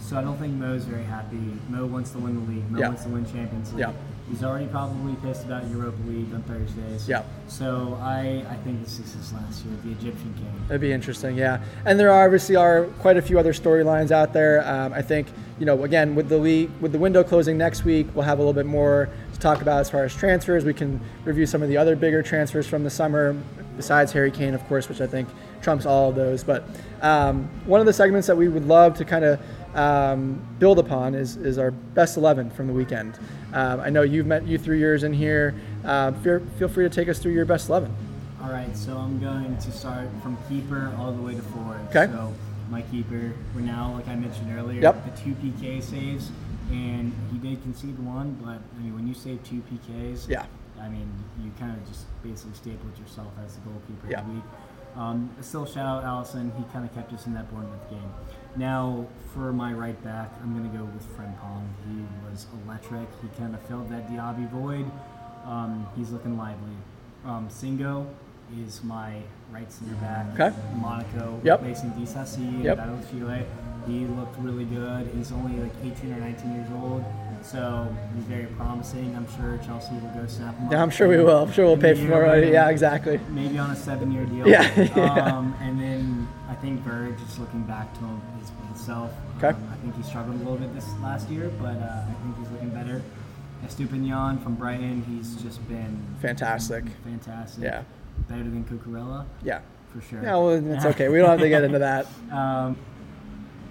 So 0.00 0.18
I 0.18 0.22
don't 0.22 0.36
think 0.38 0.54
Mo's 0.54 0.84
very 0.84 1.04
happy. 1.04 1.38
Mo 1.68 1.86
wants 1.86 2.10
to 2.12 2.18
win 2.18 2.34
the 2.34 2.52
league. 2.52 2.70
Mo 2.70 2.78
Yeah. 2.80 2.88
wants 2.88 3.04
to 3.04 3.08
win 3.08 3.24
Champions 3.24 3.72
League. 3.72 3.80
Yeah. 3.80 3.92
He's 4.28 4.44
already 4.44 4.66
probably 4.66 5.14
pissed 5.16 5.44
about 5.44 5.66
Europa 5.68 6.00
League 6.06 6.32
on 6.34 6.42
Thursdays. 6.42 7.08
Yeah. 7.08 7.22
So 7.46 7.98
I, 8.00 8.44
I 8.48 8.56
think 8.56 8.84
this 8.84 8.98
is 8.98 9.14
his 9.14 9.32
last 9.32 9.64
year, 9.64 9.74
the 9.84 9.92
Egyptian 9.92 10.34
king. 10.34 10.52
That'd 10.68 10.80
be 10.80 10.92
interesting, 10.92 11.36
yeah. 11.36 11.62
And 11.86 11.98
there 11.98 12.10
are 12.12 12.24
obviously 12.24 12.56
are 12.56 12.84
quite 13.00 13.16
a 13.16 13.22
few 13.22 13.38
other 13.38 13.52
storylines 13.52 14.10
out 14.10 14.32
there. 14.32 14.66
Um, 14.68 14.92
I 14.92 15.02
think 15.02 15.28
you 15.58 15.66
know, 15.66 15.82
again, 15.84 16.14
with 16.14 16.28
the 16.28 16.38
league, 16.38 16.70
with 16.80 16.92
the 16.92 16.98
window 16.98 17.24
closing 17.24 17.58
next 17.58 17.84
week, 17.84 18.06
we'll 18.14 18.24
have 18.24 18.38
a 18.38 18.42
little 18.42 18.52
bit 18.52 18.66
more 18.66 19.08
to 19.32 19.40
talk 19.40 19.60
about 19.60 19.80
as 19.80 19.90
far 19.90 20.04
as 20.04 20.14
transfers. 20.14 20.64
We 20.64 20.74
can 20.74 21.00
review 21.24 21.46
some 21.46 21.62
of 21.62 21.68
the 21.68 21.76
other 21.76 21.96
bigger 21.96 22.22
transfers 22.22 22.66
from 22.66 22.84
the 22.84 22.90
summer, 22.90 23.36
besides 23.76 24.12
Harry 24.12 24.30
Kane, 24.30 24.54
of 24.54 24.64
course, 24.68 24.88
which 24.88 25.00
I 25.00 25.06
think 25.06 25.28
trumps 25.60 25.84
all 25.84 26.10
of 26.10 26.14
those. 26.14 26.44
But 26.44 26.64
um, 27.02 27.48
one 27.66 27.80
of 27.80 27.86
the 27.86 27.92
segments 27.92 28.28
that 28.28 28.36
we 28.36 28.48
would 28.48 28.66
love 28.66 28.94
to 28.98 29.04
kind 29.04 29.24
of 29.24 29.40
um, 29.74 30.40
build 30.58 30.78
upon 30.78 31.14
is, 31.14 31.36
is 31.36 31.58
our 31.58 31.72
best 31.72 32.16
11 32.16 32.50
from 32.50 32.68
the 32.68 32.72
weekend. 32.72 33.18
Um, 33.52 33.80
I 33.80 33.90
know 33.90 34.02
you've 34.02 34.26
met 34.26 34.46
you 34.46 34.58
through 34.58 34.76
yours 34.76 35.02
in 35.04 35.12
here. 35.12 35.54
Uh, 35.84 36.12
feel, 36.12 36.40
feel 36.58 36.68
free 36.68 36.84
to 36.88 36.94
take 36.94 37.08
us 37.08 37.18
through 37.18 37.32
your 37.32 37.44
best 37.46 37.68
11. 37.68 37.94
All 38.42 38.50
right, 38.50 38.74
so 38.76 38.96
I'm 38.96 39.18
going 39.20 39.56
to 39.56 39.72
start 39.72 40.08
from 40.22 40.36
keeper 40.48 40.92
all 40.98 41.12
the 41.12 41.22
way 41.22 41.34
to 41.34 41.42
forward. 41.42 41.80
Okay. 41.88 42.06
So 42.12 42.34
my 42.70 42.82
keeper, 42.82 43.32
we're 43.54 43.62
now, 43.62 43.92
like 43.94 44.06
I 44.08 44.14
mentioned 44.16 44.56
earlier, 44.56 44.80
Yep. 44.82 45.04
the 45.16 45.22
two 45.22 45.34
PK 45.36 45.82
saves, 45.82 46.30
and 46.70 47.12
he 47.32 47.38
did 47.38 47.62
concede 47.62 47.98
one, 47.98 48.36
but 48.42 48.58
I 48.76 48.82
mean, 48.82 48.94
when 48.94 49.08
you 49.08 49.14
save 49.14 49.42
two 49.44 49.62
PKs, 49.72 50.28
Yeah. 50.28 50.44
I 50.80 50.88
mean, 50.88 51.10
you 51.42 51.50
kind 51.58 51.72
of 51.76 51.88
just 51.88 52.04
basically 52.22 52.54
stapled 52.54 52.96
yourself 52.98 53.32
as 53.44 53.54
the 53.54 53.60
goalkeeper 53.62 54.06
Yeah. 54.10 54.20
of 54.20 54.26
the 54.28 54.32
week. 54.34 54.42
Um, 54.96 55.30
still, 55.40 55.64
shout 55.66 55.86
out 55.86 56.04
Alisson. 56.04 56.50
He 56.56 56.64
kind 56.72 56.84
of 56.84 56.94
kept 56.94 57.12
us 57.12 57.26
in 57.26 57.34
that 57.34 57.50
Bournemouth 57.52 57.88
game. 57.90 58.10
Now, 58.58 59.06
for 59.32 59.52
my 59.52 59.72
right 59.72 60.02
back, 60.02 60.30
I'm 60.42 60.52
going 60.58 60.68
to 60.70 60.76
go 60.76 60.84
with 60.84 61.06
Frimpong. 61.16 61.62
He 61.86 62.04
was 62.28 62.46
electric. 62.66 63.08
He 63.22 63.28
kind 63.40 63.54
of 63.54 63.62
filled 63.62 63.88
that 63.90 64.10
Diaby 64.10 64.50
void. 64.50 64.90
Um, 65.44 65.86
he's 65.96 66.10
looking 66.10 66.36
lively. 66.36 66.74
Um, 67.24 67.48
Singo 67.48 68.06
is 68.58 68.82
my 68.82 69.20
right 69.52 69.70
center 69.70 69.94
back. 69.96 70.26
Okay. 70.38 70.56
Monaco 70.76 71.40
Yep. 71.44 71.60
replacing 71.62 71.90
Disasi 71.92 72.64
Yep. 72.64 72.76
Battle 72.78 72.94
of 72.96 73.10
Chile. 73.10 73.44
He 73.86 74.06
looked 74.06 74.36
really 74.40 74.64
good. 74.64 75.08
He's 75.14 75.30
only 75.32 75.58
like 75.60 75.72
18 75.84 76.12
or 76.12 76.20
19 76.20 76.54
years 76.54 76.68
old, 76.82 77.04
so 77.42 77.94
he's 78.14 78.24
very 78.24 78.46
promising. 78.46 79.14
I'm 79.16 79.26
sure 79.36 79.58
Chelsea 79.64 79.94
will 79.94 80.10
go 80.20 80.26
snap 80.26 80.56
him 80.56 80.66
up. 80.66 80.72
Yeah, 80.72 80.82
I'm 80.82 80.90
sure 80.90 81.08
we 81.08 81.16
will. 81.18 81.44
I'm 81.44 81.52
sure 81.52 81.66
we'll 81.66 81.76
pay 81.76 81.94
for 81.94 82.02
more. 82.02 82.36
Yeah, 82.38 82.68
exactly. 82.68 83.18
Maybe 83.30 83.58
on 83.58 83.70
a 83.70 83.76
seven-year 83.76 84.26
deal. 84.26 84.48
Yeah, 84.48 84.70
yeah. 84.96 85.36
Um, 85.36 85.54
and 85.60 85.80
then 85.80 86.28
I 86.48 86.54
think 86.54 86.80
Verge, 86.80 87.18
just 87.18 87.38
looking 87.38 87.62
back 87.62 87.92
to 87.94 88.00
him, 88.00 88.20
himself. 88.68 89.12
Okay. 89.38 89.48
Um, 89.48 89.68
I 89.72 89.76
think 89.76 89.96
he 89.96 90.02
struggled 90.02 90.36
a 90.36 90.38
little 90.38 90.56
bit 90.56 90.74
this 90.74 90.86
last 91.02 91.28
year, 91.30 91.50
but 91.60 91.76
uh, 91.76 92.02
I 92.08 92.14
think 92.22 92.38
he's 92.38 92.50
looking 92.50 92.70
better. 92.70 93.02
Estupiñán 93.66 94.40
from 94.42 94.54
Brighton, 94.54 95.02
he's 95.02 95.34
just 95.42 95.66
been 95.68 96.00
Fantastic. 96.22 96.84
fantastic. 97.04 97.64
Yeah. 97.64 97.82
Better 98.28 98.44
than 98.44 98.64
Cucurella, 98.64 99.26
Yeah. 99.42 99.60
for 99.92 100.00
sure. 100.00 100.22
Yeah, 100.22 100.36
well, 100.36 100.50
it's 100.74 100.84
okay. 100.84 101.08
We 101.08 101.18
don't 101.18 101.28
have 101.30 101.40
to 101.40 101.48
get 101.48 101.64
into 101.64 101.78
that. 101.80 102.06
Um, 102.32 102.76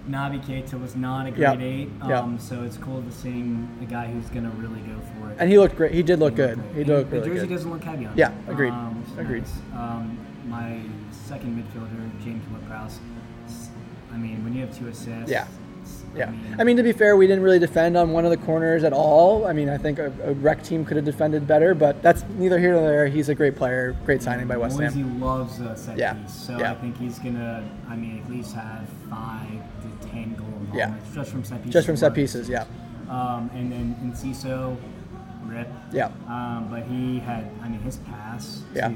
Naby 0.08 0.42
Keita 0.44 0.80
was 0.80 0.96
not 0.96 1.26
a 1.26 1.30
Yep. 1.30 1.56
grade 1.58 1.60
eight, 1.62 1.90
Yep. 2.08 2.22
um, 2.22 2.38
so 2.38 2.62
it's 2.62 2.78
cool 2.78 3.02
to 3.02 3.10
see 3.12 3.56
a 3.82 3.84
guy 3.84 4.06
who's 4.06 4.28
going 4.30 4.44
to 4.44 4.50
really 4.56 4.80
go 4.80 4.94
for 5.20 5.30
it. 5.30 5.36
And 5.38 5.50
he 5.50 5.58
looked 5.58 5.76
great. 5.76 5.92
He 5.92 6.02
did 6.02 6.18
look 6.18 6.32
He 6.32 6.36
good. 6.36 6.56
looked 6.58 6.68
He 6.68 6.84
great. 6.84 6.86
looked 6.88 7.10
the 7.10 7.16
jersey 7.20 7.46
good. 7.46 7.48
doesn't 7.50 7.70
look 7.70 7.84
heavy 7.84 8.06
on 8.06 8.12
him. 8.12 8.18
Yeah, 8.18 8.32
agreed. 8.48 8.72
Um, 8.72 9.04
Agreed. 9.18 9.42
nice. 9.42 9.58
Um, 9.76 10.16
my 10.48 10.78
second 11.12 11.62
midfielder, 11.62 12.24
James 12.24 12.42
Ward-Prowse. 12.50 12.98
I 14.12 14.16
mean, 14.16 14.42
when 14.44 14.54
you 14.54 14.62
have 14.62 14.76
two 14.76 14.88
assists, 14.88 15.30
Yeah. 15.30 15.44
Yeah. 16.16 16.26
I 16.26 16.30
mean, 16.30 16.56
I 16.60 16.64
mean, 16.64 16.76
to 16.78 16.82
be 16.82 16.92
fair, 16.92 17.16
we 17.16 17.26
didn't 17.26 17.42
really 17.42 17.58
defend 17.58 17.96
on 17.96 18.12
one 18.12 18.24
of 18.24 18.30
the 18.30 18.36
corners 18.38 18.82
at 18.84 18.92
all. 18.92 19.46
I 19.46 19.52
mean, 19.52 19.68
I 19.70 19.76
think 19.78 19.98
a, 19.98 20.12
a 20.24 20.32
rec 20.34 20.62
team 20.62 20.84
could 20.84 20.96
have 20.96 21.04
defended 21.04 21.46
better, 21.46 21.74
but 21.74 22.02
that's 22.02 22.24
neither 22.36 22.58
here 22.58 22.72
nor 22.72 22.82
there. 22.82 23.06
He's 23.06 23.28
a 23.28 23.34
great 23.34 23.56
player, 23.56 23.94
great 24.04 24.22
signing 24.22 24.46
by 24.46 24.56
West 24.56 24.78
Ham. 24.80 24.92
He 24.92 25.02
loves 25.04 25.60
a 25.60 25.76
set 25.76 25.96
Yeah. 25.98 26.14
piece, 26.14 26.32
so 26.34 26.58
Yeah. 26.58 26.72
I 26.72 26.74
think 26.76 26.96
he's 26.98 27.18
gonna. 27.18 27.62
I 27.88 27.96
mean, 27.96 28.22
at 28.24 28.30
least 28.30 28.54
have 28.54 28.86
five 29.08 29.48
ten 30.24 30.34
goal 30.34 30.46
Yeah. 30.74 30.94
just 31.14 31.30
from 31.30 31.44
set 31.44 31.58
pieces. 31.58 31.72
Just 31.72 31.86
from 31.86 31.96
set 31.96 32.14
pieces, 32.14 32.48
yeah. 32.48 32.64
Um, 33.08 33.50
and 33.54 33.72
then 33.72 33.96
in 34.02 34.12
Enciso, 34.12 34.76
rip. 35.46 35.68
Yeah. 35.92 36.10
Um, 36.28 36.68
but 36.70 36.82
he 36.84 37.18
had, 37.20 37.50
I 37.62 37.68
mean, 37.68 37.80
his 37.80 37.96
pass 37.98 38.62
Yeah. 38.74 38.88
to 38.88 38.94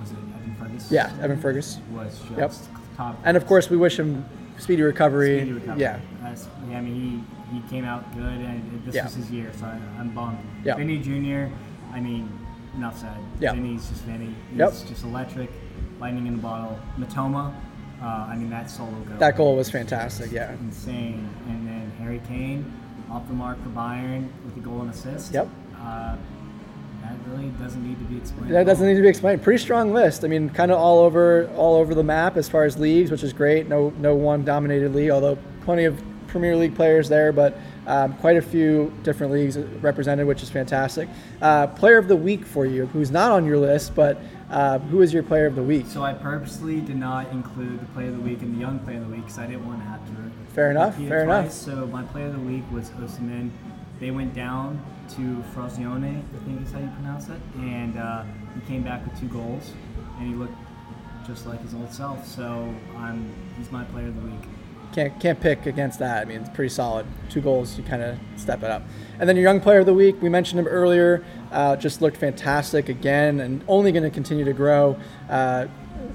was 0.00 0.10
it 0.10 0.16
Evan 0.40 0.54
Fergus? 0.58 0.90
Yeah, 0.90 1.12
Evan 1.20 1.38
Fergus. 1.40 1.78
was 1.92 2.18
just 2.36 2.38
Yep. 2.38 2.52
top. 2.96 3.18
And 3.24 3.36
of 3.36 3.46
course, 3.46 3.68
we 3.70 3.76
wish 3.76 3.98
him 3.98 4.24
speedy 4.58 4.82
recovery. 4.82 5.38
Speedy 5.40 5.52
recovery. 5.52 5.80
Yeah. 5.82 5.98
I 6.24 6.80
mean, 6.80 7.24
he, 7.50 7.54
he 7.56 7.60
came 7.68 7.84
out 7.84 8.10
good, 8.14 8.22
and 8.24 8.82
this 8.86 8.94
Yeah. 8.94 9.04
was 9.04 9.14
his 9.14 9.30
year, 9.30 9.50
so 9.58 9.66
I, 9.66 9.78
I'm 10.00 10.10
bummed. 10.10 10.38
Yeah. 10.64 10.76
Vinny 10.76 10.98
Jr., 10.98 11.52
I 11.92 12.00
mean, 12.00 12.30
enough 12.74 12.98
said. 12.98 13.10
Yeah. 13.38 13.52
Vinny's 13.52 13.86
just 13.88 14.02
Vinny. 14.04 14.34
He's 14.50 14.58
Yep. 14.58 14.70
just 14.88 15.04
electric, 15.04 15.50
lightning 16.00 16.26
in 16.26 16.36
the 16.36 16.42
bottle. 16.42 16.78
Mitoma, 16.98 17.52
uh, 18.02 18.26
I 18.28 18.36
mean, 18.36 18.50
that 18.50 18.70
solo 18.70 18.90
goal. 18.90 19.18
That 19.18 19.36
goal 19.36 19.56
was 19.56 19.70
fantastic, 19.70 20.32
yeah. 20.32 20.52
Insane. 20.54 21.28
And 21.48 21.66
then 21.66 21.92
Harry 21.98 22.20
Kane, 22.26 22.70
off 23.10 23.26
the 23.28 23.34
mark 23.34 23.62
for 23.62 23.68
Bayern 23.68 24.28
with 24.44 24.56
a 24.56 24.60
goal 24.60 24.80
and 24.80 24.90
assist. 24.90 25.32
Yep. 25.32 25.48
Uh, 25.76 26.16
that 27.02 27.16
really 27.26 27.48
doesn't 27.60 27.86
need 27.86 27.98
to 27.98 28.04
be 28.04 28.16
explained. 28.16 28.54
That 28.54 28.64
doesn't 28.64 28.86
need 28.86 28.94
to 28.94 29.02
be 29.02 29.08
explained. 29.08 29.42
Pretty 29.42 29.62
strong 29.62 29.92
list. 29.92 30.24
I 30.24 30.28
mean, 30.28 30.50
kind 30.50 30.70
of 30.70 30.78
all 30.78 31.00
over 31.00 31.48
all 31.56 31.76
over 31.76 31.94
the 31.94 32.02
map 32.04 32.36
as 32.36 32.48
far 32.48 32.64
as 32.64 32.78
leagues, 32.78 33.10
which 33.10 33.22
is 33.22 33.32
great. 33.32 33.68
No 33.68 33.92
no 33.98 34.14
one 34.14 34.44
dominated 34.44 34.94
league, 34.94 35.10
although 35.10 35.36
plenty 35.62 35.84
of 35.84 36.00
Premier 36.28 36.56
League 36.56 36.74
players 36.74 37.08
there, 37.08 37.30
but 37.32 37.58
um, 37.86 38.14
quite 38.14 38.36
a 38.36 38.42
few 38.42 38.92
different 39.02 39.32
leagues 39.32 39.58
represented, 39.58 40.26
which 40.26 40.42
is 40.42 40.48
fantastic. 40.48 41.08
Uh, 41.42 41.66
player 41.66 41.98
of 41.98 42.08
the 42.08 42.16
week 42.16 42.46
for 42.46 42.64
you, 42.64 42.86
who's 42.86 43.10
not 43.10 43.30
on 43.32 43.44
your 43.44 43.58
list, 43.58 43.94
but 43.94 44.18
uh, 44.52 44.78
who 44.78 45.00
is 45.00 45.12
your 45.14 45.22
player 45.22 45.46
of 45.46 45.56
the 45.56 45.62
week? 45.62 45.86
So 45.88 46.04
I 46.04 46.12
purposely 46.12 46.80
did 46.80 46.96
not 46.96 47.28
include 47.30 47.80
the 47.80 47.86
play 47.86 48.06
of 48.06 48.12
the 48.12 48.20
week 48.20 48.42
and 48.42 48.54
the 48.54 48.60
young 48.60 48.78
play 48.80 48.96
of 48.96 49.08
the 49.08 49.10
week 49.10 49.22
because 49.22 49.38
I 49.38 49.46
didn't 49.46 49.66
want 49.66 49.80
to 49.80 49.86
have 49.86 50.06
to. 50.06 50.52
Fair 50.52 50.70
enough, 50.70 50.96
fair 50.96 51.24
enough. 51.24 51.50
So 51.50 51.86
my 51.86 52.02
player 52.02 52.26
of 52.26 52.34
the 52.34 52.40
week 52.40 52.62
was 52.70 52.90
Osimhen. 52.90 53.50
They 53.98 54.10
went 54.10 54.34
down 54.34 54.84
to 55.10 55.42
Frosinone, 55.54 56.18
I 56.18 56.44
think 56.44 56.66
is 56.66 56.72
how 56.72 56.80
you 56.80 56.90
pronounce 56.96 57.28
it, 57.28 57.40
and 57.56 57.96
uh, 57.96 58.24
he 58.54 58.60
came 58.66 58.82
back 58.82 59.04
with 59.06 59.18
two 59.18 59.28
goals, 59.28 59.70
and 60.18 60.28
he 60.28 60.34
looked 60.34 60.54
just 61.26 61.46
like 61.46 61.62
his 61.62 61.72
old 61.72 61.90
self. 61.92 62.26
So 62.26 62.74
I'm 62.96 63.32
he's 63.56 63.70
my 63.70 63.84
player 63.84 64.08
of 64.08 64.16
the 64.16 64.28
week. 64.28 64.44
Can't 64.92 65.18
can't 65.20 65.40
pick 65.40 65.66
against 65.66 65.98
that. 66.00 66.22
I 66.22 66.24
mean, 66.26 66.42
it's 66.42 66.50
pretty 66.50 66.68
solid. 66.68 67.06
Two 67.30 67.40
goals, 67.40 67.78
you 67.78 67.84
kind 67.84 68.02
of 68.02 68.18
step 68.36 68.62
it 68.62 68.70
up. 68.70 68.82
And 69.18 69.28
then 69.28 69.36
your 69.36 69.44
young 69.44 69.60
player 69.60 69.80
of 69.80 69.86
the 69.86 69.94
week, 69.94 70.20
we 70.20 70.28
mentioned 70.28 70.60
him 70.60 70.66
earlier. 70.66 71.24
Uh, 71.50 71.76
just 71.76 72.02
looked 72.02 72.16
fantastic 72.16 72.88
again, 72.88 73.40
and 73.40 73.64
only 73.68 73.90
going 73.92 74.02
to 74.02 74.10
continue 74.10 74.44
to 74.44 74.52
grow. 74.52 74.98
Uh, 75.30 75.66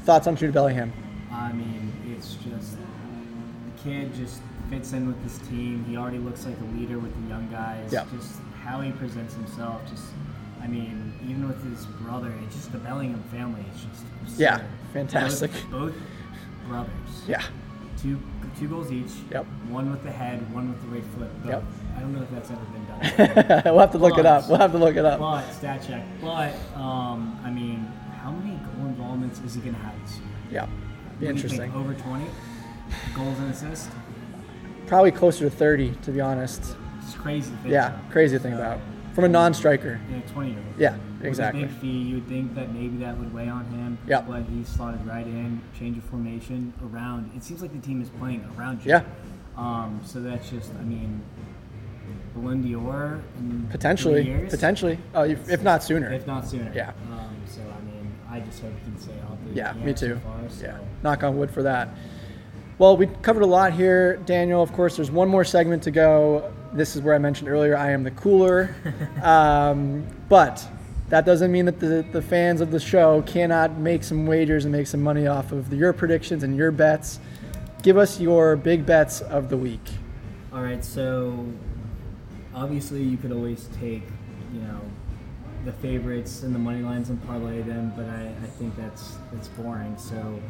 thoughts 0.01 0.27
on 0.27 0.35
Jude 0.35 0.53
Bellingham? 0.53 0.93
I 1.31 1.51
mean, 1.53 1.91
it's 2.15 2.35
just 2.35 2.77
the 2.77 3.83
kid 3.83 4.13
just 4.13 4.41
fits 4.69 4.93
in 4.93 5.07
with 5.07 5.21
his 5.23 5.39
team. 5.47 5.83
He 5.85 5.97
already 5.97 6.19
looks 6.19 6.45
like 6.45 6.55
a 6.59 6.77
leader 6.77 6.99
with 6.99 7.15
the 7.23 7.29
young 7.29 7.49
guys. 7.49 7.91
Yeah. 7.91 8.05
Just 8.15 8.35
how 8.63 8.81
he 8.81 8.91
presents 8.91 9.33
himself. 9.33 9.81
Just, 9.89 10.05
I 10.61 10.67
mean, 10.67 11.13
even 11.23 11.47
with 11.47 11.63
his 11.71 11.85
brother, 11.85 12.31
it's 12.43 12.55
just 12.55 12.71
the 12.71 12.77
Bellingham 12.79 13.23
family 13.31 13.63
is 13.73 13.81
just 13.81 14.05
absurd. 14.21 14.39
Yeah, 14.39 14.61
fantastic. 14.93 15.51
Both, 15.71 15.71
both 15.71 15.93
brothers. 16.67 16.91
Yeah. 17.27 17.43
Two 18.01 18.19
two 18.59 18.67
goals 18.67 18.91
each. 18.91 19.11
Yep. 19.31 19.45
One 19.69 19.91
with 19.91 20.03
the 20.03 20.11
head, 20.11 20.51
one 20.53 20.69
with 20.69 20.81
the 20.81 20.87
right 20.87 21.03
foot. 21.17 21.29
Yep. 21.45 21.63
I 21.95 21.99
don't 21.99 22.13
know 22.15 22.21
if 22.23 22.31
that's 22.31 22.51
ever 22.51 22.61
been 22.65 22.85
done. 22.85 23.61
we'll 23.65 23.79
have 23.79 23.91
to 23.91 23.97
look 23.97 24.17
it 24.17 24.25
up. 24.25 24.47
We'll 24.47 24.57
have 24.57 24.71
to 24.71 24.77
look 24.77 24.95
it 24.95 25.05
up. 25.05 25.19
But 25.19 25.49
stat 25.51 25.83
check. 25.85 26.03
But 26.21 26.53
um, 26.75 27.39
I 27.43 27.49
mean, 27.49 27.79
how 28.21 28.31
many 28.31 28.57
goal 28.57 28.85
involvements 28.87 29.39
is 29.41 29.55
he 29.55 29.61
gonna 29.61 29.77
have 29.77 29.93
this 30.03 30.17
year? 30.17 30.27
Yeah. 30.51 30.65
Be 30.65 31.25
What 31.27 31.35
do 31.37 31.41
you 31.41 31.49
think, 31.49 31.61
interesting. 31.61 31.73
over 31.73 31.93
20 31.93 32.25
goals 33.15 33.39
and 33.39 33.51
assists. 33.51 33.89
Probably 34.85 35.11
closer 35.11 35.49
to 35.49 35.55
30, 35.55 35.91
to 36.03 36.11
be 36.11 36.21
honest. 36.21 36.75
It's 37.03 37.15
crazy. 37.15 37.51
To 37.51 37.57
think 37.57 37.73
Yeah, 37.73 37.97
crazy 38.11 38.37
thing 38.37 38.53
So, 38.53 38.59
about. 38.59 38.79
From 39.13 39.23
a 39.25 39.29
non-striker. 39.29 39.99
Yeah, 40.11 40.21
20 40.31 40.49
year 40.51 40.59
old. 40.59 40.79
Yeah, 40.79 40.95
exactly. 41.21 41.63
big 41.63 41.71
fee, 41.71 41.87
you 41.87 42.15
would 42.15 42.27
think 42.27 42.55
that 42.55 42.73
maybe 42.73 42.97
that 42.97 43.17
would 43.17 43.33
weigh 43.33 43.47
on 43.49 43.65
him. 43.65 43.97
Yep. 44.07 44.27
But 44.27 44.43
he 44.43 44.63
slotted 44.63 45.05
right 45.05 45.25
in, 45.25 45.61
change 45.77 45.97
of 45.97 46.03
formation 46.05 46.73
around. 46.83 47.31
It 47.35 47.43
seems 47.43 47.61
like 47.61 47.73
the 47.73 47.85
team 47.85 48.01
is 48.01 48.09
playing 48.09 48.47
around 48.57 48.83
you. 48.83 48.91
Yeah. 48.91 49.03
Um, 49.55 50.01
so 50.05 50.19
that's 50.21 50.49
just, 50.49 50.73
I 50.75 50.83
mean, 50.83 51.21
Ballon 52.35 52.61
d'Or 52.71 53.21
Potentially. 53.69 54.45
Potentially. 54.49 54.99
Oh, 55.13 55.23
if 55.23 55.49
if 55.49 55.63
not 55.63 55.83
sooner. 55.83 56.11
if 56.11 56.27
not 56.27 56.47
sooner. 56.47 56.71
Yeah. 56.73 56.91
Um, 57.11 57.35
so 57.45 57.61
I 57.61 57.83
mean, 57.83 58.11
I 58.29 58.39
just 58.41 58.61
hope 58.61 58.71
he 58.79 58.91
can 58.91 58.99
stay 58.99 59.13
healthy. 59.25 59.51
Yeah, 59.53 59.73
me 59.73 59.91
has 59.91 59.99
so 59.99 60.07
too. 60.07 60.19
far, 60.19 60.49
so- 60.49 60.65
Yeah, 60.65 60.77
knock 61.03 61.23
on 61.23 61.37
wood 61.37 61.51
for 61.51 61.63
that. 61.63 61.89
Well, 62.77 62.95
we 62.95 63.07
covered 63.23 63.41
a 63.41 63.47
lot 63.47 63.73
here, 63.73 64.17
Daniel. 64.17 64.61
Of 64.61 64.71
course, 64.71 64.95
there's 64.95 65.09
one 65.09 65.27
more 65.27 65.43
segment 65.43 65.81
to 65.83 65.91
go. 65.91 66.53
This 66.73 66.95
is 66.95 67.01
where 67.01 67.15
I 67.15 67.17
mentioned 67.17 67.49
earlier 67.49 67.75
I 67.75 67.89
am 67.91 68.03
the 68.03 68.11
cooler. 68.11 68.75
um, 69.23 70.05
but 70.29 70.65
that 71.09 71.25
doesn't 71.25 71.51
mean 71.51 71.65
that 71.65 71.79
the, 71.79 72.05
the 72.11 72.21
fans 72.21 72.59
of 72.59 72.71
the 72.71 72.79
show 72.79 73.21
cannot 73.23 73.77
make 73.77 74.03
some 74.03 74.25
wagers 74.25 74.65
and 74.65 74.71
make 74.71 74.87
some 74.87 75.01
money 75.01 75.25
off 75.25 75.51
of 75.51 75.73
your 75.73 75.93
predictions 75.93 76.43
and 76.43 76.55
your 76.55 76.71
bets. 76.71 77.19
Give 77.81 77.97
us 77.97 78.19
your 78.19 78.55
big 78.55 78.85
bets 78.85 79.21
of 79.21 79.49
the 79.49 79.57
week. 79.57 79.79
All 80.51 80.61
right, 80.61 80.83
so 80.83 81.45
obviously 82.53 83.03
you 83.03 83.17
could 83.17 83.31
always 83.31 83.69
take, 83.79 84.03
you 84.53 84.59
know, 84.61 84.81
the 85.63 85.71
favorites 85.73 86.43
and 86.43 86.53
the 86.53 86.59
money 86.59 86.81
lines 86.81 87.09
and 87.09 87.23
parlay 87.25 87.61
them, 87.61 87.93
but 87.95 88.05
I, 88.05 88.33
I 88.43 88.47
think 88.57 88.75
that's 88.75 89.17
that's 89.31 89.47
boring. 89.49 89.97
So, 89.97 90.41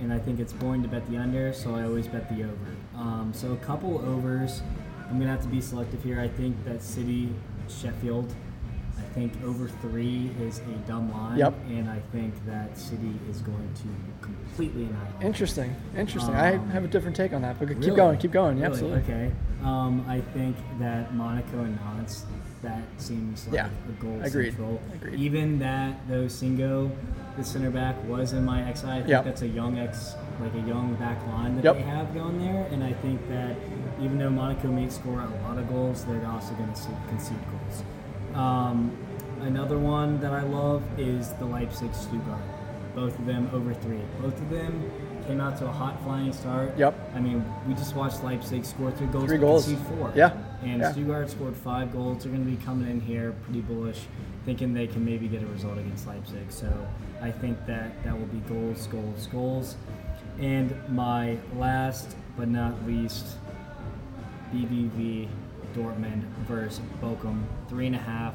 and 0.00 0.12
I 0.12 0.18
think 0.18 0.40
it's 0.40 0.52
boring 0.52 0.82
to 0.82 0.88
bet 0.88 1.08
the 1.08 1.16
under, 1.16 1.52
so 1.52 1.74
I 1.74 1.84
always 1.84 2.06
bet 2.08 2.28
the 2.28 2.44
over. 2.44 2.76
Um, 2.96 3.32
so 3.34 3.52
a 3.52 3.56
couple 3.56 3.98
overs. 4.06 4.62
I'm 5.08 5.18
gonna 5.18 5.30
have 5.30 5.42
to 5.42 5.48
be 5.48 5.60
selective 5.60 6.02
here. 6.02 6.20
I 6.20 6.28
think 6.28 6.64
that 6.64 6.82
City, 6.82 7.28
Sheffield. 7.68 8.34
I 9.14 9.16
think 9.16 9.32
over 9.44 9.68
three 9.68 10.32
is 10.40 10.58
a 10.58 10.88
dumb 10.88 11.12
line, 11.12 11.38
Yep. 11.38 11.54
and 11.68 11.88
I 11.88 12.00
think 12.10 12.34
that 12.46 12.76
City 12.76 13.12
is 13.30 13.42
going 13.42 13.68
to 13.76 14.24
completely 14.26 14.86
annihilate. 14.86 15.22
Interesting. 15.24 15.76
Interesting. 15.96 16.34
I 16.34 16.54
Um, 16.56 16.68
have 16.70 16.82
a 16.82 16.88
different 16.88 17.14
take 17.14 17.32
on 17.32 17.42
that, 17.42 17.56
but 17.60 17.68
keep 17.68 17.78
Really? 17.78 17.94
going. 17.94 18.18
Keep 18.18 18.32
going. 18.32 18.56
Yeah, 18.58 18.64
Really? 18.64 18.72
absolutely. 18.74 19.02
Okay. 19.14 19.30
Um, 19.62 20.04
I 20.08 20.20
think 20.20 20.56
that 20.80 21.14
Monaco 21.14 21.60
and 21.60 21.78
Nantes, 21.94 22.26
that 22.62 22.82
seems 22.96 23.46
like 23.46 23.54
Yeah. 23.54 23.68
a 23.88 24.02
goal 24.02 24.18
Agreed. 24.20 24.46
central. 24.46 24.80
Agreed. 24.94 25.20
Even 25.20 25.60
that 25.60 25.94
though 26.08 26.24
Singo, 26.24 26.90
the 27.36 27.44
center 27.44 27.70
back, 27.70 27.94
was 28.08 28.32
in 28.32 28.44
my 28.44 28.62
XI. 28.68 28.90
I 28.90 28.96
think 28.96 29.08
Yep. 29.10 29.24
that's 29.26 29.42
a 29.42 29.48
young 29.48 29.78
ex, 29.78 30.16
like 30.42 30.54
a 30.56 30.66
young 30.68 30.94
back 30.94 31.24
line 31.28 31.54
that 31.54 31.64
Yep. 31.64 31.76
they 31.76 31.82
have 31.82 32.12
going 32.14 32.40
there. 32.40 32.66
And 32.72 32.82
I 32.82 32.92
think 32.94 33.28
that 33.28 33.54
even 34.00 34.18
though 34.18 34.30
Monaco 34.30 34.72
may 34.72 34.88
score 34.88 35.20
a 35.20 35.48
lot 35.48 35.56
of 35.56 35.68
goals, 35.68 36.04
they're 36.04 36.26
also 36.26 36.52
going 36.54 36.72
to 36.72 36.88
concede 37.08 37.38
goals. 37.52 37.84
Um, 38.34 38.96
another 39.40 39.78
one 39.78 40.20
that 40.20 40.32
I 40.32 40.42
love 40.42 40.82
is 40.98 41.32
the 41.34 41.44
Leipzig 41.44 41.94
Stuttgart. 41.94 42.40
Both 42.94 43.18
of 43.18 43.26
them 43.26 43.50
over 43.52 43.74
three. 43.74 44.00
Both 44.20 44.38
of 44.38 44.50
them 44.50 44.90
came 45.26 45.40
out 45.40 45.58
to 45.58 45.66
a 45.66 45.72
hot 45.72 46.00
flying 46.04 46.32
start. 46.32 46.76
Yep. 46.76 47.12
I 47.14 47.20
mean, 47.20 47.44
we 47.66 47.74
just 47.74 47.94
watched 47.96 48.22
Leipzig 48.22 48.64
score 48.64 48.90
three 48.92 49.06
goals. 49.08 49.24
Three 49.26 49.38
goals. 49.38 49.64
concede 49.64 49.86
four. 49.88 50.12
Yeah. 50.14 50.36
And 50.62 50.80
Yeah. 50.80 50.92
Stuttgart 50.92 51.30
scored 51.30 51.56
five 51.56 51.92
goals. 51.92 52.22
They're 52.22 52.32
going 52.32 52.44
to 52.44 52.50
be 52.50 52.62
coming 52.64 52.88
in 52.88 53.00
here 53.00 53.32
pretty 53.44 53.60
bullish, 53.60 54.00
thinking 54.44 54.74
they 54.74 54.86
can 54.86 55.04
maybe 55.04 55.26
get 55.28 55.42
a 55.42 55.46
result 55.46 55.78
against 55.78 56.06
Leipzig. 56.06 56.50
So 56.50 56.68
I 57.20 57.30
think 57.30 57.64
that 57.66 58.02
that 58.04 58.18
will 58.18 58.26
be 58.26 58.38
goals, 58.48 58.86
goals, 58.88 59.26
goals. 59.28 59.76
And 60.38 60.74
my 60.88 61.38
last 61.56 62.16
but 62.36 62.48
not 62.48 62.86
least, 62.86 63.36
BVB 64.52 65.28
Dortmund 65.74 66.22
versus 66.46 66.80
Bochum. 67.02 67.42
Three 67.68 67.86
and 67.86 67.96
a 67.96 67.98
half. 67.98 68.34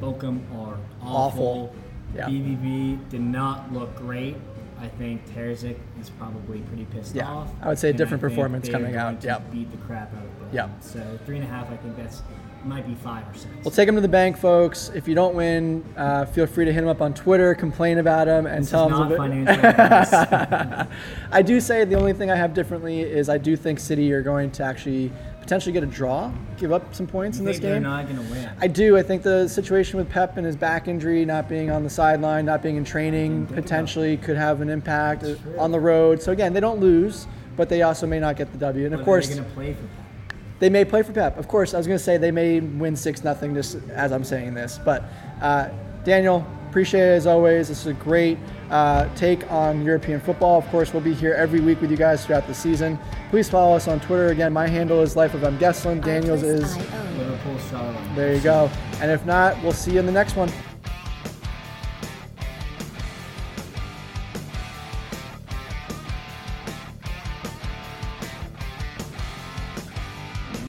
Bochum 0.00 0.40
are 0.56 0.76
awful. 1.02 1.72
Awful. 1.72 1.74
Yeah. 2.14 2.26
BVB 2.28 3.08
did 3.10 3.20
not 3.20 3.72
look 3.72 3.94
great. 3.96 4.36
I 4.80 4.86
think 4.86 5.26
Terzic 5.34 5.76
is 6.00 6.08
probably 6.08 6.60
pretty 6.60 6.84
pissed 6.86 7.14
Yeah, 7.14 7.28
off. 7.28 7.50
I 7.60 7.68
would 7.68 7.78
say 7.80 7.90
a 7.90 7.92
different 7.92 8.20
performance 8.20 8.68
coming 8.68 8.94
out, 8.96 9.22
yep. 9.24 9.50
Beat 9.50 9.70
the 9.72 9.76
crap 9.78 10.14
out 10.14 10.22
of 10.24 10.38
them. 10.38 10.48
Yep. 10.52 10.70
So 10.80 11.18
three 11.26 11.36
and 11.36 11.44
a 11.44 11.48
half. 11.48 11.68
I 11.70 11.76
think 11.78 11.96
that's 11.96 12.22
might 12.64 12.86
be 12.86 12.94
five 12.96 13.24
or 13.28 13.34
six. 13.34 13.52
We'll 13.64 13.70
take 13.72 13.88
him 13.88 13.94
to 13.96 14.00
the 14.00 14.08
bank, 14.08 14.36
folks. 14.36 14.90
If 14.94 15.06
you 15.08 15.14
don't 15.14 15.34
win, 15.34 15.84
uh, 15.96 16.26
feel 16.26 16.46
free 16.46 16.64
to 16.64 16.72
hit 16.72 16.82
him 16.82 16.88
up 16.88 17.00
on 17.00 17.14
Twitter, 17.14 17.54
complain 17.54 17.98
about 17.98 18.26
him, 18.28 18.46
and 18.46 18.62
This 18.62 18.70
tell 18.70 18.88
him. 18.88 19.16
financial 19.16 19.64
advice. 19.64 20.88
I 21.32 21.42
do 21.42 21.60
say 21.60 21.84
the 21.84 21.94
only 21.96 22.12
thing 22.12 22.30
I 22.30 22.36
have 22.36 22.54
differently 22.54 23.00
is 23.00 23.28
I 23.28 23.38
do 23.38 23.56
think 23.56 23.78
City 23.80 24.12
are 24.12 24.22
going 24.22 24.50
to 24.52 24.64
actually 24.64 25.12
potentially 25.48 25.72
get 25.72 25.82
a 25.82 25.86
draw, 25.86 26.30
give 26.58 26.72
up 26.72 26.94
some 26.94 27.06
points 27.06 27.38
You 27.38 27.40
in 27.40 27.46
this 27.46 27.54
think 27.54 27.62
they're 27.62 27.74
game. 27.76 27.82
not 27.84 28.04
going 28.06 28.22
to 28.22 28.30
win? 28.30 28.50
I 28.60 28.66
do. 28.66 28.98
I 28.98 29.02
think 29.02 29.22
the 29.22 29.48
situation 29.48 29.98
with 29.98 30.10
Pep 30.10 30.36
and 30.36 30.44
his 30.44 30.56
back 30.56 30.88
injury, 30.88 31.24
not 31.24 31.48
being 31.48 31.70
on 31.70 31.84
the 31.84 31.88
sideline, 31.88 32.44
not 32.44 32.62
being 32.62 32.76
in 32.76 32.84
training, 32.84 33.46
potentially 33.46 34.18
could 34.18 34.36
have 34.36 34.60
an 34.60 34.68
impact 34.68 35.24
on 35.56 35.72
the 35.72 35.80
road. 35.80 36.20
So 36.20 36.32
again, 36.32 36.52
they 36.52 36.60
don't 36.60 36.80
lose, 36.80 37.26
but 37.56 37.70
they 37.70 37.80
also 37.80 38.06
may 38.06 38.20
not 38.20 38.36
get 38.36 38.52
the 38.52 38.58
W. 38.58 38.84
And 38.84 38.94
of 38.94 39.02
course, 39.06 39.28
they're 39.28 39.36
going 39.36 39.48
to 39.48 39.54
play 39.54 39.72
for 39.72 39.80
Pep. 39.80 40.36
they 40.58 40.68
may 40.68 40.84
play 40.84 41.02
for 41.02 41.12
Pep. 41.12 41.38
Of 41.38 41.48
course, 41.48 41.72
I 41.72 41.78
was 41.78 41.86
going 41.86 41.98
to 41.98 42.04
say 42.04 42.18
they 42.18 42.30
may 42.30 42.60
win 42.60 42.94
six 42.94 43.24
nothing 43.24 43.54
just 43.54 43.78
as 43.88 44.12
I'm 44.12 44.24
saying 44.24 44.52
this. 44.52 44.78
But 44.84 45.02
uh, 45.40 45.70
Daniel, 46.04 46.46
appreciate 46.78 47.08
it 47.08 47.16
as 47.16 47.26
always. 47.26 47.66
This 47.66 47.80
is 47.80 47.86
a 47.88 47.92
great 47.94 48.38
uh, 48.70 49.12
take 49.16 49.50
on 49.50 49.84
European 49.84 50.20
football. 50.20 50.60
Of 50.60 50.68
course, 50.68 50.92
we'll 50.92 51.02
be 51.02 51.12
here 51.12 51.34
every 51.34 51.58
week 51.58 51.80
with 51.80 51.90
you 51.90 51.96
guys 51.96 52.24
throughout 52.24 52.46
the 52.46 52.54
season. 52.54 52.96
Please 53.30 53.50
follow 53.50 53.74
us 53.74 53.88
on 53.88 53.98
Twitter. 53.98 54.28
Again, 54.28 54.52
my 54.52 54.68
handle 54.68 55.00
is 55.02 55.16
Life 55.16 55.34
of 55.34 55.42
M. 55.42 55.58
Gesslin. 55.58 56.00
Daniel's 56.00 56.44
is 56.44 56.76
Artlist.io. 56.76 57.18
Liverpool, 57.18 57.58
Charlotte. 57.68 58.14
there. 58.14 58.32
You 58.32 58.40
go. 58.40 58.70
And 59.00 59.10
if 59.10 59.26
not, 59.26 59.60
we'll 59.60 59.72
see 59.72 59.94
you 59.94 59.98
in 59.98 60.06
the 60.06 60.12
next 60.12 60.36
one. 60.36 60.52